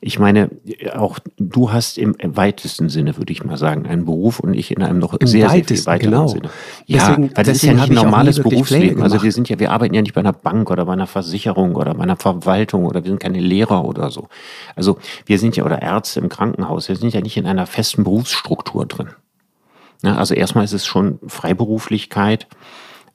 Ich 0.00 0.18
meine, 0.18 0.50
auch 0.94 1.18
du 1.38 1.72
hast 1.72 1.98
im 1.98 2.14
weitesten 2.20 2.88
Sinne, 2.88 3.16
würde 3.16 3.32
ich 3.32 3.44
mal 3.44 3.56
sagen, 3.56 3.86
einen 3.86 4.04
Beruf 4.04 4.40
und 4.40 4.54
ich 4.54 4.70
in 4.70 4.82
einem 4.82 4.98
noch 4.98 5.14
Im 5.14 5.26
sehr, 5.26 5.48
sehr 5.50 5.64
viel 5.64 5.86
weiteren 5.86 6.10
genau. 6.10 6.28
Sinne. 6.28 6.50
Ja, 6.86 7.08
deswegen, 7.08 7.36
weil 7.36 7.44
das 7.44 7.56
ist 7.56 7.62
ja 7.62 7.74
nicht 7.74 7.90
ein 7.90 7.94
normales 7.94 8.40
Berufsleben. 8.40 9.02
Also 9.02 9.22
wir 9.22 9.32
sind 9.32 9.48
ja, 9.48 9.58
wir 9.58 9.70
arbeiten 9.70 9.94
ja 9.94 10.02
nicht 10.02 10.14
bei 10.14 10.20
einer 10.20 10.32
Bank 10.32 10.70
oder 10.70 10.84
bei 10.86 10.92
einer 10.92 11.06
Versicherung 11.06 11.76
oder 11.76 11.94
bei 11.94 12.02
einer 12.02 12.16
Verwaltung 12.16 12.86
oder 12.86 13.04
wir 13.04 13.10
sind 13.10 13.20
keine 13.20 13.40
Lehrer 13.40 13.84
oder 13.84 14.10
so. 14.10 14.28
Also 14.76 14.98
wir 15.26 15.38
sind 15.38 15.56
ja 15.56 15.64
oder 15.64 15.82
Ärzte 15.82 16.20
im 16.20 16.28
Krankenhaus. 16.28 16.88
Wir 16.88 16.96
sind 16.96 17.12
ja 17.14 17.20
nicht 17.20 17.36
in 17.36 17.46
einer 17.46 17.66
festen 17.66 18.04
Berufsstruktur 18.04 18.86
drin. 18.86 19.08
Ja, 20.02 20.16
also 20.16 20.34
erstmal 20.34 20.64
ist 20.64 20.72
es 20.72 20.84
schon 20.86 21.18
Freiberuflichkeit. 21.26 22.46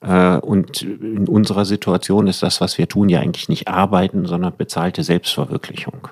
Äh, 0.02 0.38
und 0.38 0.82
in 0.82 1.28
unserer 1.28 1.66
Situation 1.66 2.28
ist 2.28 2.44
das, 2.44 2.62
was 2.62 2.78
wir 2.78 2.88
tun, 2.88 3.10
ja 3.10 3.20
eigentlich 3.20 3.50
nicht 3.50 3.68
arbeiten, 3.68 4.26
sondern 4.26 4.56
bezahlte 4.56 5.04
Selbstverwirklichung. 5.04 6.10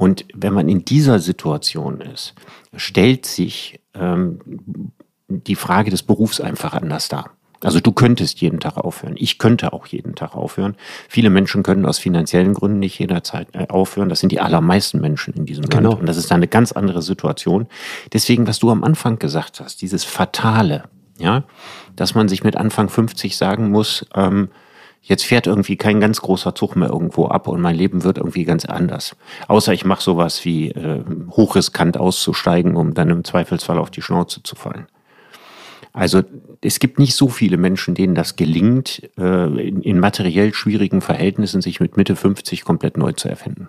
Und 0.00 0.24
wenn 0.32 0.54
man 0.54 0.70
in 0.70 0.86
dieser 0.86 1.18
Situation 1.18 2.00
ist, 2.00 2.32
stellt 2.74 3.26
sich 3.26 3.80
ähm, 3.92 4.40
die 5.28 5.54
Frage 5.54 5.90
des 5.90 6.02
Berufs 6.02 6.40
einfach 6.40 6.72
anders 6.72 7.10
dar. 7.10 7.32
Also 7.62 7.80
du 7.80 7.92
könntest 7.92 8.40
jeden 8.40 8.60
Tag 8.60 8.78
aufhören. 8.78 9.12
Ich 9.18 9.36
könnte 9.36 9.74
auch 9.74 9.84
jeden 9.84 10.14
Tag 10.14 10.34
aufhören. 10.34 10.74
Viele 11.06 11.28
Menschen 11.28 11.62
können 11.62 11.84
aus 11.84 11.98
finanziellen 11.98 12.54
Gründen 12.54 12.78
nicht 12.78 12.98
jederzeit 12.98 13.48
äh, 13.52 13.66
aufhören. 13.68 14.08
Das 14.08 14.20
sind 14.20 14.32
die 14.32 14.40
allermeisten 14.40 15.02
Menschen 15.02 15.34
in 15.34 15.44
diesem 15.44 15.66
genau. 15.66 15.90
Land. 15.90 16.00
Und 16.00 16.06
das 16.06 16.16
ist 16.16 16.32
eine 16.32 16.48
ganz 16.48 16.72
andere 16.72 17.02
Situation. 17.02 17.66
Deswegen, 18.14 18.46
was 18.46 18.58
du 18.58 18.70
am 18.70 18.84
Anfang 18.84 19.18
gesagt 19.18 19.60
hast, 19.60 19.82
dieses 19.82 20.04
Fatale, 20.04 20.84
ja, 21.18 21.44
dass 21.94 22.14
man 22.14 22.26
sich 22.30 22.42
mit 22.42 22.56
Anfang 22.56 22.88
50 22.88 23.36
sagen 23.36 23.68
muss, 23.68 24.06
ähm, 24.14 24.48
Jetzt 25.02 25.24
fährt 25.24 25.46
irgendwie 25.46 25.76
kein 25.76 25.98
ganz 25.98 26.20
großer 26.20 26.54
Zug 26.54 26.76
mehr 26.76 26.90
irgendwo 26.90 27.26
ab 27.26 27.48
und 27.48 27.60
mein 27.60 27.74
Leben 27.74 28.04
wird 28.04 28.18
irgendwie 28.18 28.44
ganz 28.44 28.64
anders. 28.64 29.16
Außer 29.48 29.72
ich 29.72 29.84
mache 29.84 30.02
sowas 30.02 30.44
wie 30.44 30.68
äh, 30.70 31.02
hochriskant 31.30 31.96
auszusteigen, 31.96 32.76
um 32.76 32.94
dann 32.94 33.08
im 33.10 33.24
Zweifelsfall 33.24 33.78
auf 33.78 33.90
die 33.90 34.02
Schnauze 34.02 34.42
zu 34.42 34.56
fallen. 34.56 34.86
Also 35.92 36.22
es 36.60 36.78
gibt 36.78 36.98
nicht 36.98 37.16
so 37.16 37.28
viele 37.28 37.56
Menschen, 37.56 37.94
denen 37.94 38.14
das 38.14 38.36
gelingt, 38.36 39.02
äh, 39.18 39.68
in, 39.68 39.82
in 39.82 39.98
materiell 39.98 40.54
schwierigen 40.54 41.00
Verhältnissen 41.00 41.62
sich 41.62 41.80
mit 41.80 41.96
Mitte 41.96 42.14
50 42.14 42.64
komplett 42.64 42.96
neu 42.96 43.12
zu 43.12 43.28
erfinden. 43.28 43.68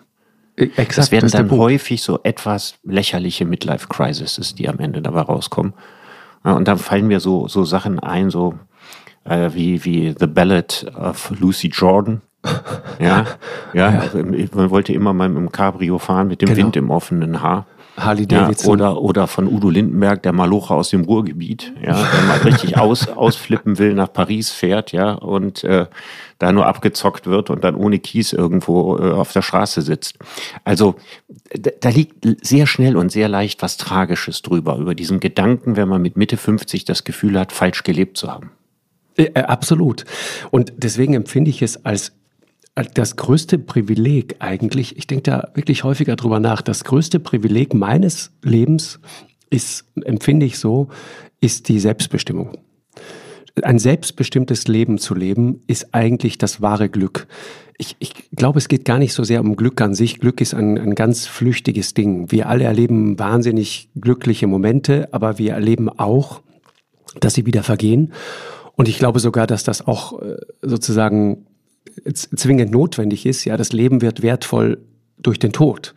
Äh, 0.55 0.65
Exakt, 0.65 0.97
das 0.97 1.11
werden 1.11 1.31
der 1.31 1.43
dann 1.43 1.51
häufig 1.57 2.03
so 2.03 2.19
etwas 2.23 2.75
lächerliche 2.83 3.45
Midlife-Crises, 3.45 4.53
die 4.55 4.69
am 4.69 4.79
Ende 4.79 5.01
dabei 5.01 5.21
rauskommen. 5.21 5.73
Und 6.43 6.67
dann 6.67 6.77
fallen 6.77 7.07
mir 7.07 7.19
so, 7.19 7.47
so 7.47 7.63
Sachen 7.65 7.99
ein, 7.99 8.29
so 8.29 8.55
äh, 9.25 9.49
wie, 9.53 9.83
wie 9.85 10.15
The 10.19 10.27
Ballad 10.27 10.85
of 10.95 11.31
Lucy 11.39 11.67
Jordan. 11.69 12.21
Ja, 12.99 13.25
ja, 13.73 13.87
Also, 13.99 14.19
man 14.19 14.69
wollte 14.69 14.93
immer 14.93 15.13
mal 15.13 15.25
im 15.25 15.51
Cabrio 15.51 15.97
fahren 15.97 16.27
mit 16.27 16.41
dem 16.41 16.49
Genau. 16.49 16.57
Wind 16.59 16.75
im 16.75 16.89
offenen 16.91 17.41
Haar. 17.41 17.65
Harley 17.97 18.21
Ja, 18.29 18.43
Davidson. 18.43 18.71
oder, 18.71 19.01
oder 19.01 19.27
von 19.27 19.47
Udo 19.47 19.69
Lindenberg, 19.69 20.21
der 20.23 20.33
Malocher 20.33 20.75
aus 20.75 20.89
dem 20.89 21.03
Ruhrgebiet, 21.03 21.73
ja, 21.83 21.93
der 21.93 22.21
mal 22.23 22.37
richtig 22.39 22.77
aus, 22.77 23.07
ausflippen 23.09 23.77
will, 23.79 23.93
nach 23.95 24.11
Paris 24.13 24.49
fährt, 24.51 24.91
ja, 24.91 25.11
und 25.13 25.63
äh, 25.63 25.87
da 26.39 26.51
nur 26.51 26.67
abgezockt 26.67 27.27
wird 27.27 27.49
und 27.49 27.63
dann 27.63 27.75
ohne 27.75 27.99
Kies 27.99 28.33
irgendwo 28.33 28.97
äh, 28.97 29.11
auf 29.11 29.33
der 29.33 29.41
Straße 29.41 29.81
sitzt. 29.81 30.17
Also 30.63 30.95
da, 31.57 31.71
da 31.79 31.89
liegt 31.89 32.25
sehr 32.45 32.65
schnell 32.67 32.95
und 32.97 33.11
sehr 33.11 33.29
leicht 33.29 33.61
was 33.61 33.77
Tragisches 33.77 34.41
drüber, 34.41 34.77
über 34.77 34.95
diesen 34.95 35.19
Gedanken, 35.19 35.75
wenn 35.75 35.87
man 35.89 36.01
mit 36.01 36.17
Mitte 36.17 36.37
50 36.37 36.85
das 36.85 37.03
Gefühl 37.03 37.37
hat, 37.39 37.51
falsch 37.51 37.83
gelebt 37.83 38.17
zu 38.17 38.31
haben. 38.31 38.51
Äh, 39.17 39.23
äh, 39.33 39.41
absolut. 39.41 40.05
Und 40.51 40.73
deswegen 40.77 41.13
empfinde 41.13 41.49
ich 41.49 41.61
es 41.61 41.85
als, 41.85 42.13
das 42.93 43.15
größte 43.15 43.59
Privileg 43.59 44.35
eigentlich, 44.39 44.97
ich 44.97 45.07
denke 45.07 45.23
da 45.23 45.51
wirklich 45.55 45.83
häufiger 45.83 46.15
drüber 46.15 46.39
nach, 46.39 46.61
das 46.61 46.83
größte 46.83 47.19
Privileg 47.19 47.73
meines 47.73 48.31
Lebens 48.43 48.99
ist, 49.49 49.85
empfinde 50.05 50.45
ich 50.45 50.57
so, 50.57 50.87
ist 51.41 51.67
die 51.67 51.79
Selbstbestimmung. 51.79 52.57
Ein 53.63 53.79
selbstbestimmtes 53.79 54.67
Leben 54.67 54.97
zu 54.97 55.13
leben, 55.13 55.61
ist 55.67 55.93
eigentlich 55.93 56.37
das 56.37 56.61
wahre 56.61 56.87
Glück. 56.87 57.27
Ich, 57.77 57.97
ich 57.99 58.13
glaube, 58.31 58.59
es 58.59 58.69
geht 58.69 58.85
gar 58.85 58.97
nicht 58.97 59.13
so 59.13 59.25
sehr 59.25 59.41
um 59.41 59.57
Glück 59.57 59.81
an 59.81 59.93
sich. 59.93 60.19
Glück 60.19 60.39
ist 60.39 60.53
ein, 60.53 60.77
ein 60.77 60.95
ganz 60.95 61.27
flüchtiges 61.27 61.93
Ding. 61.93 62.31
Wir 62.31 62.47
alle 62.47 62.63
erleben 62.63 63.19
wahnsinnig 63.19 63.89
glückliche 63.99 64.47
Momente, 64.47 65.09
aber 65.11 65.37
wir 65.37 65.53
erleben 65.53 65.89
auch, 65.89 66.41
dass 67.19 67.33
sie 67.33 67.45
wieder 67.45 67.63
vergehen. 67.63 68.13
Und 68.75 68.87
ich 68.87 68.97
glaube 68.97 69.19
sogar, 69.19 69.47
dass 69.47 69.63
das 69.63 69.85
auch 69.85 70.21
äh, 70.21 70.37
sozusagen 70.61 71.45
zwingend 72.13 72.71
notwendig 72.71 73.25
ist. 73.25 73.45
Ja, 73.45 73.57
das 73.57 73.73
Leben 73.73 74.01
wird 74.01 74.21
wertvoll 74.21 74.79
durch 75.17 75.39
den 75.39 75.51
Tod. 75.51 75.93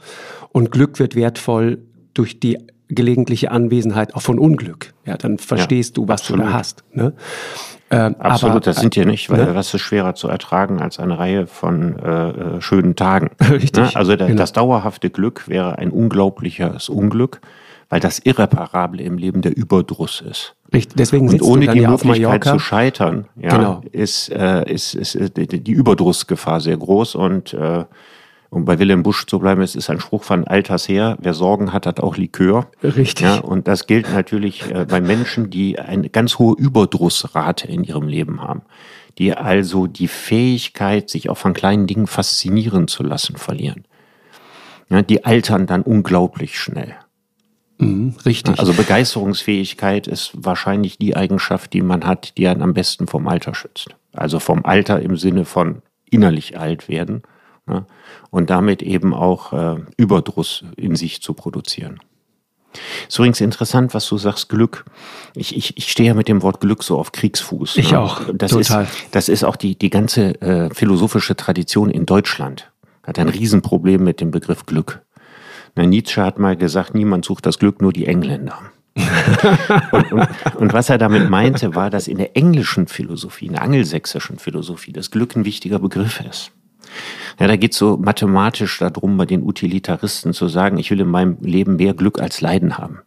Und 0.53 0.71
Glück 0.71 0.99
wird 0.99 1.15
wertvoll 1.15 1.79
durch 2.15 2.41
die 2.41 2.59
gelegentliche 2.89 3.51
Anwesenheit 3.51 4.15
auch 4.15 4.23
von 4.23 4.39
Unglück. 4.39 4.93
Ja, 5.07 5.17
dann 5.17 5.39
verstehst 5.39 5.97
du, 5.97 6.09
was 6.09 6.23
du 6.23 6.37
da 6.37 6.45
absolut. 6.45 6.55
hast. 6.55 6.85
Ne? 6.93 7.13
Ähm, 7.91 8.17
Absolut, 8.19 8.53
aber, 8.53 8.61
das 8.61 8.77
sind 8.77 8.97
ja 8.97 9.05
nicht, 9.05 9.31
weil 9.31 9.45
ne? 9.45 9.55
was 9.55 9.73
ist 9.73 9.83
schwerer 9.83 10.15
zu 10.15 10.29
ertragen 10.29 10.81
als 10.81 10.99
eine 10.99 11.19
Reihe 11.19 11.47
von 11.47 11.99
äh, 11.99 12.31
äh, 12.31 12.61
schönen 12.61 12.97
Tagen. 12.97 13.31
Richtig, 13.51 13.77
Ne? 13.77 13.91
Also 13.95 14.17
da, 14.17 14.27
genau. 14.27 14.39
das 14.39 14.53
dauerhafte 14.53 15.11
Glück 15.11 15.49
wäre 15.49 15.79
ein 15.79 15.91
unglaubliches 15.91 16.89
Unglück, 16.89 17.41
weil 17.95 18.01
das 18.01 18.19
Irreparable 18.19 19.01
im 19.05 19.19
Leben 19.19 19.41
der 19.41 19.57
Überdruss 19.57 20.21
ist. 20.21 20.57
Richtig, 20.73 20.97
deswegen 20.97 21.29
Und 21.29 21.41
ohne 21.43 21.69
die 21.69 21.87
Möglichkeit 21.87 22.43
zu 22.43 22.59
scheitern, 22.59 23.29
ja, 23.37 23.57
Genau. 23.57 23.83
ist, 23.93 24.33
äh, 24.33 24.69
ist, 24.69 24.97
ist, 24.97 25.15
ist 25.15 25.37
die 25.37 25.47
die 25.47 25.71
Überdrussgefahr 25.71 26.61
sehr 26.61 26.77
groß. 26.77 27.15
Und 27.15 27.55
äh, 27.55 27.85
um 28.51 28.65
bei 28.65 28.81
Wilhelm 28.81 29.05
Busch 29.05 29.27
zu 29.27 29.39
bleiben, 29.39 29.63
es 29.63 29.77
ist 29.77 29.91
ein 29.91 30.01
Spruch 30.01 30.25
von 30.25 30.45
Alters 30.45 30.89
her, 30.89 31.17
wer 31.21 31.35
Sorgen 31.35 31.73
hat, 31.73 31.87
hat 31.87 32.01
auch 32.01 32.17
Likör. 32.17 32.67
Richtig. 32.83 33.27
Ja, 33.27 33.39
und 33.39 33.69
das 33.69 33.87
gilt 33.87 34.13
natürlich 34.13 34.69
äh, 34.73 34.87
bei 34.87 35.01
Menschen, 35.01 35.51
die 35.51 35.79
eine 35.79 36.09
ganz 36.09 36.41
hohe 36.41 36.57
Überdrussrate 36.57 37.69
in 37.69 37.85
ihrem 37.85 38.09
Leben 38.09 38.43
haben. 38.43 38.63
Die 39.19 39.37
also 39.37 39.87
die 39.87 40.09
Fähigkeit, 40.09 41.11
sich 41.11 41.31
auch 41.31 41.39
von 41.39 41.55
kleinen 41.55 41.87
Dingen 41.87 42.09
faszinieren 42.09 42.89
zu 42.89 43.05
lassen, 43.05 43.37
verlieren. 43.37 43.85
Ja, 44.89 45.01
die 45.03 45.25
altern 45.25 45.69
dann 45.69 45.83
unglaublich 45.83 46.59
schnell. 46.59 46.97
Mhm, 47.79 48.15
richtig. 48.25 48.59
Also 48.59 48.73
Begeisterungsfähigkeit 48.73 50.07
ist 50.07 50.33
wahrscheinlich 50.35 50.99
die 50.99 51.17
Eigenschaft, 51.17 51.73
die 51.73 51.83
man 51.83 52.05
hat, 52.05 52.37
die 52.39 52.49
einen 52.49 52.63
am 52.63 52.75
besten 52.75 53.07
vom 53.07 53.27
Alter 53.27 53.55
schützt. 53.55 53.89
Also 54.13 54.39
vom 54.39 54.65
Alter 54.65 55.01
im 55.01 55.17
Sinne 55.17 55.45
von 55.45 55.83
innerlich 56.09 56.59
alt 56.59 56.89
werden 56.89 57.23
ne? 57.67 57.87
und 58.31 58.51
damit 58.51 58.83
eben 58.83 59.13
auch 59.13 59.53
äh, 59.53 59.77
Überdruss 59.97 60.65
in 60.77 60.95
sich 60.95 61.21
zu 61.21 61.35
produzieren. 61.35 62.01
Ist 63.09 63.19
übrigens 63.19 63.41
interessant, 63.41 63.95
was 63.95 64.09
du 64.09 64.19
sagst, 64.19 64.49
Glück. 64.49 64.85
Ich, 65.35 65.57
ich, 65.57 65.77
ich 65.77 65.91
stehe 65.91 66.09
ja 66.09 66.15
mit 66.15 66.29
dem 66.29 66.43
Wort 66.43 66.61
Glück 66.61 66.83
so 66.83 66.99
auf 66.99 67.13
Kriegsfuß. 67.13 67.77
Ich 67.77 67.93
ne? 67.93 68.01
auch, 68.01 68.23
Das 68.35 68.51
total. 68.51 68.85
Ist, 68.85 68.93
das 69.13 69.29
ist 69.29 69.45
auch 69.45 69.57
die, 69.57 69.79
die 69.79 69.91
ganze 69.91 70.41
äh, 70.41 70.75
philosophische 70.75 71.37
Tradition 71.37 71.91
in 71.91 72.07
Deutschland. 72.07 72.73
Hat 73.05 73.19
ein 73.19 73.29
Riesenproblem 73.29 74.03
mit 74.03 74.21
dem 74.21 74.31
Begriff 74.31 74.67
Glück. 74.67 75.04
Na, 75.75 75.85
Nietzsche 75.85 76.23
hat 76.23 76.39
mal 76.39 76.57
gesagt, 76.57 76.95
niemand 76.95 77.25
sucht 77.25 77.47
das 77.47 77.59
Glück, 77.59 77.83
nur 77.83 77.93
die 77.93 78.07
Engländer. 78.07 78.59
und, 79.93 80.13
und, 80.13 80.29
und 80.57 80.73
was 80.73 80.89
er 80.89 80.99
damit 80.99 81.29
meinte, 81.29 81.75
war, 81.75 81.91
dass 81.91 82.07
in 82.07 82.19
der 82.19 82.37
englischen 82.37 82.87
Philosophie, 82.87 83.47
in 83.47 83.53
der 83.55 83.63
angelsächsischen 83.63 84.39
Philosophie, 84.39 84.93
das 84.93 85.11
Glück 85.11 85.35
ein 85.35 85.45
wichtiger 85.45 85.81
Begriff 85.81 86.21
ist. 86.21 86.53
Ja, 87.41 87.49
da 87.49 87.57
geht 87.57 87.73
es 87.73 87.79
so 87.79 87.97
mathematisch 87.97 88.79
darum, 88.79 89.17
bei 89.17 89.27
den 89.27 89.43
Utilitaristen 89.43 90.33
zu 90.33 90.47
sagen, 90.47 90.79
ich 90.79 90.91
will 90.91 91.01
in 91.01 91.09
meinem 91.09 91.39
Leben 91.41 91.77
mehr 91.77 91.95
Glück 91.95 92.21
als 92.21 92.41
Leiden 92.41 92.79
haben. 92.79 93.01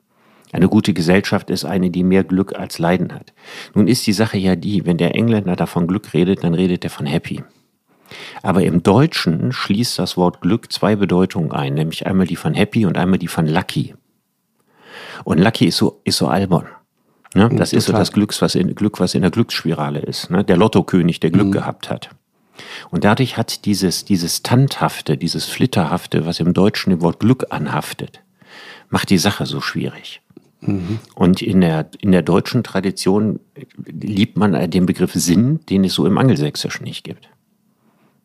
Eine 0.51 0.67
gute 0.67 0.93
Gesellschaft 0.93 1.50
ist 1.50 1.65
eine, 1.65 1.89
die 1.89 2.03
mehr 2.03 2.24
Glück 2.24 2.57
als 2.57 2.79
Leiden 2.79 3.13
hat. 3.13 3.33
Nun 3.74 3.88
ist 3.88 4.07
die 4.07 4.13
Sache 4.13 4.38
ja 4.38 4.55
die, 4.55 4.86
wenn 4.86 4.97
der 4.97 5.15
Engländer 5.15 5.55
davon 5.55 5.88
Glück 5.88 6.13
redet, 6.13 6.43
dann 6.43 6.53
redet 6.53 6.83
er 6.83 6.89
von 6.89 7.05
Happy. 7.05 7.43
Aber 8.41 8.63
im 8.63 8.83
Deutschen 8.83 9.51
schließt 9.51 9.99
das 9.99 10.17
Wort 10.17 10.41
Glück 10.41 10.71
zwei 10.71 10.95
Bedeutungen 10.95 11.51
ein, 11.51 11.73
nämlich 11.73 12.07
einmal 12.07 12.27
die 12.27 12.35
von 12.35 12.53
Happy 12.53 12.85
und 12.85 12.97
einmal 12.97 13.19
die 13.19 13.27
von 13.27 13.47
Lucky. 13.47 13.95
Und 15.23 15.39
Lucky 15.39 15.65
ist 15.65 15.77
so, 15.77 16.01
ist 16.03 16.17
so 16.17 16.27
albern. 16.27 16.67
Ne? 17.33 17.49
Das 17.53 17.73
ist 17.73 17.85
so 17.85 17.93
das 17.93 18.11
Glücks, 18.11 18.41
was 18.41 18.55
in, 18.55 18.73
Glück, 18.75 18.99
was 18.99 19.13
in 19.13 19.21
der 19.21 19.31
Glücksspirale 19.31 19.99
ist. 19.99 20.29
Ne? 20.29 20.43
Der 20.43 20.57
Lottokönig, 20.57 21.19
der 21.19 21.31
Glück 21.31 21.51
gehabt 21.51 21.89
hat. 21.89 22.09
Und 22.89 23.03
dadurch 23.03 23.37
hat 23.37 23.65
dieses, 23.65 24.05
dieses 24.05 24.41
Tanthafte, 24.41 25.17
dieses 25.17 25.45
Flitterhafte, 25.45 26.25
was 26.25 26.39
im 26.39 26.53
Deutschen 26.53 26.89
dem 26.89 27.01
Wort 27.01 27.19
Glück 27.19 27.45
anhaftet, 27.49 28.21
macht 28.89 29.09
die 29.09 29.17
Sache 29.17 29.45
so 29.45 29.61
schwierig. 29.61 30.21
Und 31.13 31.41
in 31.41 31.61
der, 31.61 31.89
in 32.01 32.11
der 32.11 32.23
deutschen 32.23 32.63
Tradition 32.63 33.39
liebt 33.85 34.37
man 34.37 34.69
den 34.71 34.85
Begriff 34.85 35.13
Sinn, 35.13 35.59
den 35.69 35.83
es 35.83 35.93
so 35.93 36.05
im 36.05 36.17
Angelsächsischen 36.17 36.83
nicht 36.83 37.03
gibt. 37.03 37.29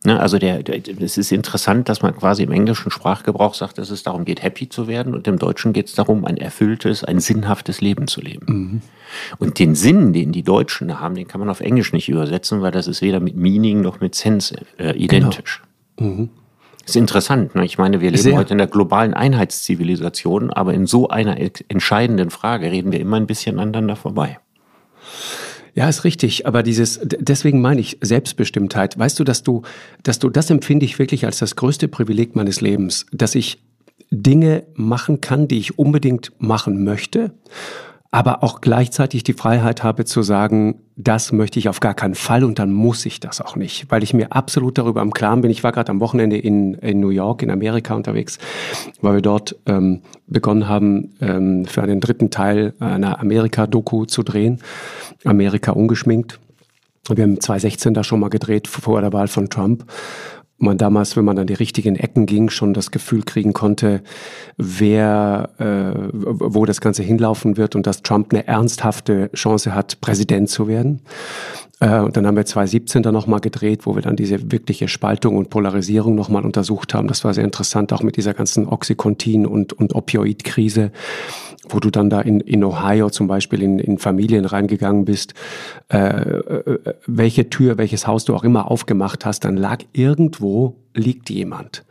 Ne, 0.04 0.18
also 0.18 0.38
der, 0.38 0.64
der, 0.64 0.80
es 1.00 1.16
ist 1.16 1.30
interessant, 1.30 1.88
dass 1.88 2.02
man 2.02 2.16
quasi 2.16 2.42
im 2.42 2.50
englischen 2.50 2.90
Sprachgebrauch 2.90 3.54
sagt, 3.54 3.78
dass 3.78 3.90
es 3.90 4.02
darum 4.02 4.24
geht, 4.24 4.42
happy 4.42 4.68
zu 4.68 4.88
werden 4.88 5.14
und 5.14 5.28
im 5.28 5.38
Deutschen 5.38 5.72
geht 5.72 5.86
es 5.86 5.94
darum, 5.94 6.24
ein 6.24 6.36
erfülltes, 6.36 7.04
ein 7.04 7.20
sinnhaftes 7.20 7.80
Leben 7.80 8.08
zu 8.08 8.20
leben. 8.20 8.46
Und 9.38 9.60
den 9.60 9.76
Sinn, 9.76 10.12
den 10.12 10.32
die 10.32 10.42
Deutschen 10.42 10.98
haben, 10.98 11.14
den 11.14 11.28
kann 11.28 11.38
man 11.38 11.48
auf 11.48 11.60
Englisch 11.60 11.92
nicht 11.92 12.08
übersetzen, 12.08 12.62
weil 12.62 12.72
das 12.72 12.88
ist 12.88 13.00
weder 13.00 13.20
mit 13.20 13.36
Meaning 13.36 13.80
noch 13.80 14.00
mit 14.00 14.16
Sense 14.16 14.56
äh, 14.78 14.96
identisch. 14.96 15.62
Ist 16.84 16.96
interessant. 16.96 17.54
Ne? 17.54 17.64
Ich 17.64 17.78
meine, 17.78 18.00
wir 18.00 18.10
leben 18.10 18.22
Sehr. 18.22 18.36
heute 18.36 18.54
in 18.54 18.58
der 18.58 18.66
globalen 18.66 19.14
Einheitszivilisation, 19.14 20.50
aber 20.50 20.74
in 20.74 20.86
so 20.86 21.08
einer 21.08 21.36
entscheidenden 21.68 22.30
Frage 22.30 22.72
reden 22.72 22.90
wir 22.90 22.98
immer 22.98 23.18
ein 23.18 23.28
bisschen 23.28 23.60
aneinander 23.60 23.94
vorbei. 23.94 24.38
Ja, 25.74 25.88
ist 25.88 26.04
richtig. 26.04 26.46
Aber 26.46 26.62
dieses, 26.62 27.00
deswegen 27.02 27.60
meine 27.60 27.80
ich 27.80 27.98
Selbstbestimmtheit. 28.00 28.98
Weißt 28.98 29.18
du, 29.18 29.24
dass 29.24 29.42
du, 29.42 29.62
dass 30.02 30.18
du, 30.18 30.28
das 30.28 30.50
empfinde 30.50 30.84
ich 30.84 30.98
wirklich 30.98 31.24
als 31.24 31.38
das 31.38 31.56
größte 31.56 31.88
Privileg 31.88 32.36
meines 32.36 32.60
Lebens, 32.60 33.06
dass 33.12 33.34
ich 33.34 33.62
Dinge 34.10 34.64
machen 34.74 35.22
kann, 35.22 35.48
die 35.48 35.58
ich 35.58 35.78
unbedingt 35.78 36.32
machen 36.38 36.84
möchte, 36.84 37.32
aber 38.14 38.44
auch 38.44 38.60
gleichzeitig 38.60 39.24
die 39.24 39.32
Freiheit 39.32 39.82
habe 39.82 40.04
zu 40.04 40.20
sagen, 40.22 40.82
das 40.96 41.32
möchte 41.32 41.58
ich 41.58 41.70
auf 41.70 41.80
gar 41.80 41.94
keinen 41.94 42.14
Fall 42.14 42.44
und 42.44 42.58
dann 42.58 42.70
muss 42.70 43.06
ich 43.06 43.20
das 43.20 43.40
auch 43.40 43.56
nicht, 43.56 43.90
weil 43.90 44.02
ich 44.02 44.12
mir 44.12 44.32
absolut 44.32 44.76
darüber 44.76 45.00
im 45.00 45.14
Klaren 45.14 45.40
bin. 45.40 45.50
Ich 45.50 45.64
war 45.64 45.72
gerade 45.72 45.90
am 45.90 45.98
Wochenende 45.98 46.36
in, 46.36 46.74
in 46.74 47.00
New 47.00 47.08
York, 47.08 47.42
in 47.42 47.50
Amerika 47.50 47.94
unterwegs, 47.94 48.38
weil 49.00 49.14
wir 49.14 49.22
dort 49.22 49.56
ähm, 49.64 50.02
begonnen 50.26 50.68
haben, 50.68 51.14
ähm, 51.22 51.64
für 51.64 51.82
einen 51.82 52.00
dritten 52.00 52.30
Teil 52.30 52.74
einer 52.80 53.18
Amerika-Doku 53.18 54.04
zu 54.04 54.22
drehen. 54.22 54.60
Amerika 55.24 55.72
ungeschminkt. 55.72 56.38
Wir 57.08 57.24
haben 57.24 57.40
2016 57.40 57.94
da 57.94 58.04
schon 58.04 58.20
mal 58.20 58.28
gedreht, 58.28 58.68
vor 58.68 59.00
der 59.00 59.14
Wahl 59.14 59.26
von 59.26 59.48
Trump. 59.48 59.86
Man 60.62 60.78
damals, 60.78 61.16
wenn 61.16 61.24
man 61.24 61.38
an 61.38 61.48
die 61.48 61.54
richtigen 61.54 61.96
Ecken 61.96 62.24
ging, 62.24 62.48
schon 62.48 62.72
das 62.72 62.92
Gefühl 62.92 63.24
kriegen 63.24 63.52
konnte, 63.52 64.00
wer, 64.56 65.50
äh, 65.58 66.08
wo 66.12 66.64
das 66.66 66.80
Ganze 66.80 67.02
hinlaufen 67.02 67.56
wird 67.56 67.74
und 67.74 67.84
dass 67.84 68.02
Trump 68.02 68.32
eine 68.32 68.46
ernsthafte 68.46 69.28
Chance 69.34 69.74
hat, 69.74 70.00
Präsident 70.00 70.48
zu 70.48 70.68
werden. 70.68 71.02
Äh, 71.82 71.98
und 71.98 72.16
dann 72.16 72.26
haben 72.26 72.36
wir 72.36 72.46
2017 72.46 73.02
dann 73.02 73.12
nochmal 73.12 73.40
gedreht, 73.40 73.86
wo 73.86 73.96
wir 73.96 74.02
dann 74.02 74.14
diese 74.14 74.52
wirkliche 74.52 74.86
Spaltung 74.86 75.36
und 75.36 75.50
Polarisierung 75.50 76.14
nochmal 76.14 76.44
untersucht 76.44 76.94
haben. 76.94 77.08
Das 77.08 77.24
war 77.24 77.34
sehr 77.34 77.44
interessant, 77.44 77.92
auch 77.92 78.02
mit 78.02 78.16
dieser 78.16 78.34
ganzen 78.34 78.68
Oxycontin- 78.68 79.46
und, 79.46 79.72
und 79.72 79.94
Opioid-Krise, 79.94 80.92
wo 81.68 81.80
du 81.80 81.90
dann 81.90 82.08
da 82.08 82.20
in, 82.20 82.40
in 82.40 82.62
Ohio 82.62 83.10
zum 83.10 83.26
Beispiel 83.26 83.62
in, 83.62 83.80
in 83.80 83.98
Familien 83.98 84.44
reingegangen 84.44 85.04
bist, 85.04 85.34
äh, 85.92 85.98
äh, 85.98 86.78
welche 87.06 87.50
Tür, 87.50 87.78
welches 87.78 88.06
Haus 88.06 88.24
du 88.24 88.34
auch 88.36 88.44
immer 88.44 88.70
aufgemacht 88.70 89.26
hast, 89.26 89.44
dann 89.44 89.56
lag 89.56 89.82
irgendwo, 89.92 90.76
liegt 90.94 91.30
jemand. 91.30 91.84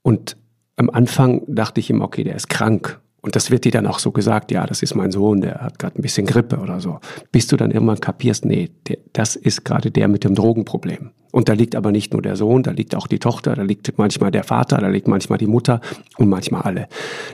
Und 0.00 0.38
am 0.76 0.88
Anfang 0.88 1.42
dachte 1.46 1.80
ich 1.80 1.90
ihm, 1.90 2.00
okay, 2.00 2.24
der 2.24 2.36
ist 2.36 2.48
krank. 2.48 3.01
Und 3.22 3.36
das 3.36 3.52
wird 3.52 3.64
dir 3.64 3.70
dann 3.70 3.86
auch 3.86 4.00
so 4.00 4.10
gesagt, 4.10 4.50
ja, 4.50 4.66
das 4.66 4.82
ist 4.82 4.96
mein 4.96 5.12
Sohn, 5.12 5.40
der 5.40 5.60
hat 5.60 5.78
gerade 5.78 5.98
ein 5.98 6.02
bisschen 6.02 6.26
Grippe 6.26 6.58
oder 6.58 6.80
so. 6.80 6.98
Bis 7.30 7.46
du 7.46 7.56
dann 7.56 7.70
irgendwann 7.70 8.00
kapierst, 8.00 8.44
nee, 8.44 8.70
der, 8.88 8.98
das 9.12 9.36
ist 9.36 9.64
gerade 9.64 9.92
der 9.92 10.08
mit 10.08 10.24
dem 10.24 10.34
Drogenproblem. 10.34 11.12
Und 11.30 11.48
da 11.48 11.52
liegt 11.52 11.76
aber 11.76 11.92
nicht 11.92 12.12
nur 12.12 12.20
der 12.20 12.34
Sohn, 12.34 12.64
da 12.64 12.72
liegt 12.72 12.96
auch 12.96 13.06
die 13.06 13.20
Tochter, 13.20 13.54
da 13.54 13.62
liegt 13.62 13.96
manchmal 13.96 14.32
der 14.32 14.42
Vater, 14.42 14.78
da 14.78 14.88
liegt 14.88 15.06
manchmal 15.06 15.38
die 15.38 15.46
Mutter 15.46 15.80
und 16.18 16.28
manchmal 16.28 16.62
alle. 16.62 16.88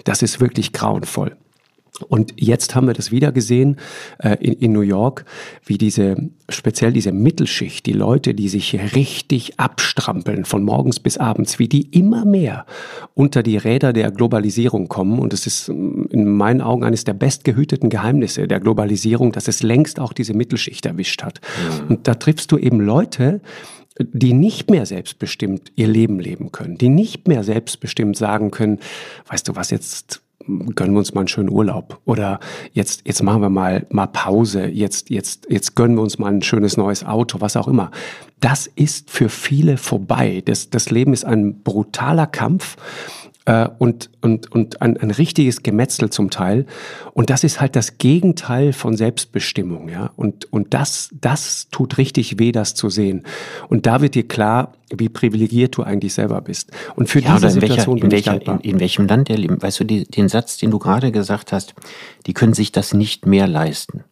Das 0.04 0.23
ist 0.23 0.40
wirklich 0.40 0.73
grauenvoll. 0.73 1.37
Und 2.09 2.35
jetzt 2.37 2.75
haben 2.75 2.87
wir 2.87 2.95
das 2.95 3.11
wieder 3.11 3.33
gesehen 3.33 3.76
äh, 4.19 4.37
in, 4.40 4.55
in 4.55 4.73
New 4.73 4.83
York, 4.83 5.25
wie 5.64 5.78
diese, 5.78 6.17
speziell 6.49 6.93
diese 6.93 7.12
Mittelschicht, 7.12 7.87
die 7.87 7.93
Leute, 7.93 8.35
die 8.35 8.49
sich 8.49 8.78
richtig 8.95 9.59
abstrampeln 9.59 10.45
von 10.45 10.62
morgens 10.62 11.00
bis 11.00 11.19
abends, 11.19 11.59
wie 11.59 11.69
die 11.69 11.88
immer 11.90 12.25
mehr 12.25 12.67
unter 13.14 13.43
die 13.43 13.57
Räder 13.57 13.93
der 13.93 14.11
Globalisierung 14.11 14.88
kommen. 14.88 15.19
Und 15.19 15.33
es 15.33 15.47
ist 15.47 15.69
mm, 15.69 16.07
in 16.11 16.28
meinen 16.28 16.61
Augen 16.61 16.85
eines 16.85 17.05
der 17.05 17.14
bestgehüteten 17.14 17.90
Geheimnisse 17.90 18.47
der 18.47 18.61
Globalisierung, 18.61 19.33
dass 19.33 19.49
es 19.49 19.62
längst 19.62 19.99
auch 19.99 20.12
diese 20.12 20.35
Mittelschicht 20.35 20.87
erwischt 20.87 21.23
hat. 21.23 21.40
Mhm. 21.81 21.88
Und 21.88 22.09
da 22.09 22.14
triffst 22.14 22.52
du 22.52 22.59
eben 22.59 22.81
Leute, 22.81 23.40
die 24.00 24.33
nicht 24.33 24.71
mehr 24.71 24.87
selbstbestimmt 24.87 25.73
ihr 25.75 25.88
Leben 25.88 26.21
leben 26.21 26.52
können, 26.52 26.78
die 26.78 26.88
nicht 26.88 27.26
mehr 27.26 27.43
selbstbestimmt 27.43 28.17
sagen 28.17 28.52
können, 28.52 28.78
weißt 29.26 29.49
du 29.49 29.57
was, 29.57 29.71
jetzt 29.71 30.23
gönnen 30.75 30.95
wir 30.95 30.99
uns 30.99 31.14
mal 31.14 31.21
einen 31.21 31.28
schönen 31.28 31.50
Urlaub 31.50 32.00
oder 32.05 32.40
jetzt, 32.73 33.02
jetzt 33.07 33.23
machen 33.23 33.43
wir 33.43 33.50
mal, 33.50 33.87
mal 33.90 34.07
Pause, 34.07 34.67
jetzt, 34.67 35.11
jetzt, 35.11 35.47
jetzt 35.50 35.76
gönnen 35.76 35.97
wir 35.97 36.02
uns 36.02 36.19
mal 36.19 36.33
ein 36.33 36.43
schönes 36.43 36.76
neues 36.76 37.05
Auto, 37.05 37.40
was 37.40 37.57
auch 37.57 37.69
immer. 37.69 37.90
Das 38.40 38.67
ist 38.67 39.11
für 39.11 39.28
viele 39.28 39.76
vorbei. 39.76 40.43
Das, 40.45 40.71
das 40.71 40.90
Leben 40.90 41.12
ist 41.12 41.25
ein 41.25 41.62
brutaler 41.62 42.26
Kampf 42.26 42.76
äh, 43.49 43.67
und, 43.78 44.11
und, 44.21 44.52
und 44.52 44.83
ein, 44.83 44.99
ein 44.99 45.11
richtiges 45.11 45.62
Gemetzel 45.62 46.11
zum 46.11 46.28
Teil. 46.28 46.67
Und 47.14 47.31
das 47.31 47.45
ist 47.45 47.62
halt 47.62 47.76
das 47.76 47.97
Gegenteil 47.97 48.75
von 48.75 48.95
Selbstbestimmung. 48.95 49.88
Ja? 49.88 50.11
Und, 50.17 50.52
und 50.52 50.75
das, 50.75 51.09
das 51.19 51.69
tut 51.71 51.97
richtig 51.97 52.38
weh, 52.38 52.52
das 52.52 52.75
zu 52.75 52.90
sehen. 52.90 53.25
Und 53.69 53.87
da 53.87 54.02
wird 54.02 54.14
dir 54.14 54.28
klar, 54.28 54.75
wie 54.95 55.09
privilegiert 55.09 55.78
du 55.78 55.83
eigentlich 55.83 56.12
selber 56.12 56.43
bist. 56.43 56.73
Und 56.95 57.09
für 57.09 57.21
ja, 57.21 57.37
diese 57.37 57.49
Situation 57.49 57.97
welcher, 57.97 58.02
bin 58.02 58.11
welcher, 58.11 58.35
ich 58.35 58.45
dankbar. 58.45 58.61
In, 58.62 58.75
in, 58.75 58.81
welchem 58.81 59.07
Land 59.07 59.28
der 59.28 59.38
leben? 59.38 59.62
Weißt 59.62 59.81
du, 59.81 59.85
die, 59.85 60.05
den 60.05 60.28
Satz, 60.28 60.59
den 60.59 60.71
du 60.71 60.78
gerade 60.78 61.11
gesagt 61.11 61.50
hast, 61.52 61.75
die 62.26 62.35
können 62.35 62.52
sich 62.52 62.71
das 62.71 62.93
nicht 62.93 63.25
mehr 63.25 63.47
leisten. 63.47 64.05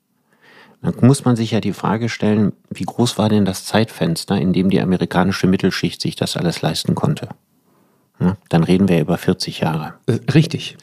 Dann 0.81 0.95
muss 1.03 1.27
man 1.27 1.37
sich 1.37 1.51
ja 1.51 1.61
die 1.61 1.75
Frage 1.75 2.09
stellen, 2.09 2.53
wie 2.71 2.85
groß 2.85 3.19
war 3.19 3.29
denn 3.29 3.45
das 3.45 3.67
Zeitfenster, 3.67 4.39
in 4.39 4.55
dem 4.55 4.71
die 4.71 4.81
amerikanische 4.81 5.47
Mittelschicht 5.47 6.01
sich 6.01 6.17
das 6.17 6.39
alles 6.39 6.63
leisten 6.63 6.95
konnte? 6.95 7.29
Dann 8.49 8.65
reden 8.65 8.89
wir 8.89 9.01
über 9.01 9.19
40 9.19 9.61
Jahre. 9.61 9.95
Äh, 10.07 10.19
richtig. 10.33 10.77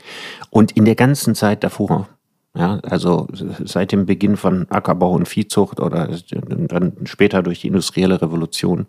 Und 0.50 0.72
in 0.74 0.86
der 0.86 0.96
ganzen 0.96 1.36
Zeit 1.36 1.64
davor, 1.64 2.08
ja, 2.56 2.80
also 2.84 3.28
seit 3.64 3.92
dem 3.92 4.06
Beginn 4.06 4.38
von 4.38 4.68
Ackerbau 4.70 5.12
und 5.12 5.28
Viehzucht 5.28 5.80
oder 5.80 6.10
dann 6.30 6.94
später 7.06 7.42
durch 7.42 7.62
die 7.62 7.68
industrielle 7.68 8.22
Revolution, 8.22 8.86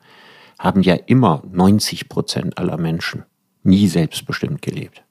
haben 0.58 0.82
ja 0.82 0.94
immer 0.94 1.42
90 1.50 2.08
Prozent 2.08 2.58
aller 2.58 2.76
Menschen 2.76 3.24
nie 3.62 3.88
selbstbestimmt 3.88 4.60
gelebt. 4.60 5.02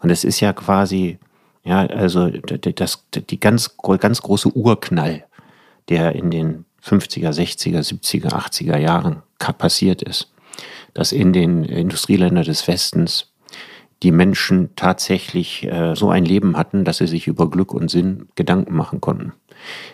Und 0.00 0.10
es 0.10 0.24
ist 0.24 0.40
ja 0.40 0.54
quasi, 0.54 1.18
ja, 1.62 1.80
also 1.86 2.28
das, 2.28 3.06
die 3.12 3.38
ganz, 3.38 3.76
ganz 3.98 4.22
große 4.22 4.56
Urknall, 4.56 5.24
der 5.90 6.14
in 6.14 6.30
den 6.30 6.64
50er, 6.82 7.30
60er, 7.30 7.80
70er, 7.80 8.30
80er 8.30 8.78
Jahren 8.78 9.22
passiert 9.58 10.02
ist 10.02 10.32
dass 10.94 11.12
in 11.12 11.32
den 11.32 11.64
Industrieländern 11.64 12.44
des 12.44 12.66
Westens 12.68 13.32
die 14.02 14.12
Menschen 14.12 14.70
tatsächlich 14.76 15.64
äh, 15.64 15.94
so 15.94 16.10
ein 16.10 16.24
Leben 16.24 16.56
hatten, 16.56 16.84
dass 16.84 16.98
sie 16.98 17.06
sich 17.06 17.26
über 17.26 17.50
Glück 17.50 17.74
und 17.74 17.90
Sinn 17.90 18.28
Gedanken 18.34 18.74
machen 18.74 19.00
konnten. 19.00 19.34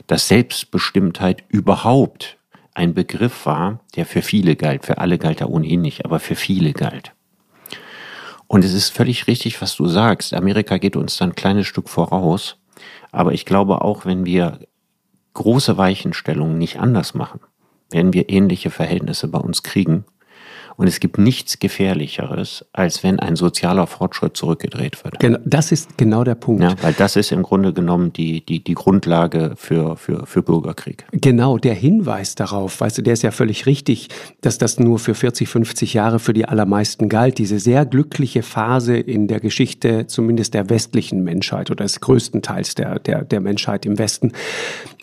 Dass 0.07 0.29
Selbstbestimmtheit 0.29 1.43
überhaupt 1.49 2.39
ein 2.75 2.95
Begriff 2.95 3.47
war, 3.47 3.81
der 3.97 4.07
für 4.07 4.23
viele 4.23 4.55
galt. 4.55 4.85
Für 4.85 4.99
alle 4.99 5.19
galt 5.19 5.41
er 5.41 5.51
ohnehin 5.51 5.81
nicht, 5.81 6.05
aber 6.05 6.21
für 6.21 6.37
viele 6.37 6.73
galt. 6.73 7.13
Und 8.47 8.65
es 8.65 8.75
ist 8.75 8.91
völlig 8.91 9.27
richtig, 9.27 9.61
was 9.61 9.75
du 9.75 9.89
sagst. 9.89 10.35
Amerika 10.35 10.79
geht 10.79 10.95
uns 10.95 11.17
dann 11.17 11.31
ein 11.31 11.35
kleines 11.35 11.67
Stück 11.67 11.89
voraus. 11.89 12.59
Aber 13.11 13.33
ich 13.33 13.45
glaube 13.45 13.83
auch, 13.83 14.05
wenn 14.05 14.25
wir 14.25 14.61
große 15.35 15.77
Weichenstellungen 15.79 16.59
nicht 16.59 16.79
anders 16.79 17.15
machen, 17.15 17.41
werden 17.91 18.13
wir 18.13 18.29
ähnliche 18.29 18.71
Verhältnisse 18.71 19.27
bei 19.29 19.39
uns 19.39 19.63
kriegen 19.65 20.05
und 20.77 20.87
es 20.87 21.01
gibt 21.01 21.19
nichts 21.19 21.59
Gefährlicheres, 21.59 22.65
als 22.73 23.03
wenn 23.03 23.19
ein 23.19 23.37
sozialer 23.37 23.87
Fortschritt 23.87 24.37
zurückgedreht 24.37 25.03
wird. 25.05 25.19
Genau, 25.19 25.39
das 25.45 25.73
ist 25.73 25.97
genau 25.97 26.25
der 26.25 26.35
Punkt. 26.35 26.63
Ja, 26.63 26.75
weil 26.83 26.93
das 26.93 27.17
ist 27.17 27.33
im 27.33 27.43
Grunde 27.43 27.73
genommen 27.73 28.13
die, 28.13 28.45
die, 28.45 28.63
die 28.63 28.75
Grundlage 28.75 29.55
für, 29.57 29.97
für, 29.97 30.27
für 30.27 30.43
Bürgerkrieg. 30.43 31.07
Genau, 31.13 31.59
der 31.59 31.75
Hinweis 31.75 32.35
darauf, 32.35 32.81
weißt 32.81 32.99
du, 32.99 33.03
der 33.03 33.15
ist 33.15 33.23
ja 33.23 33.31
völlig 33.31 33.67
richtig, 33.67 34.09
dass 34.41 34.59
das 34.59 34.79
nur 34.79 34.99
für 34.99 35.15
40, 35.15 35.49
50 35.49 35.95
Jahre 35.95 36.19
für 36.19 36.33
die 36.33 36.47
allermeisten 36.47 37.09
galt. 37.09 37.39
Diese 37.39 37.59
sehr 37.59 37.87
glückliche 37.87 38.43
Phase 38.43 38.97
in 38.97 39.29
der 39.29 39.41
Geschichte, 39.41 40.07
zumindest 40.07 40.55
der 40.55 40.69
westlichen 40.69 41.25
Menschheit 41.25 41.71
oder 41.71 41.85
des 41.85 42.01
größten 42.01 42.43
Teils 42.43 42.75
der, 42.75 42.99
der, 42.99 43.25
der 43.25 43.41
Menschheit 43.41 43.87
im 43.87 43.99
Westen. 43.99 44.33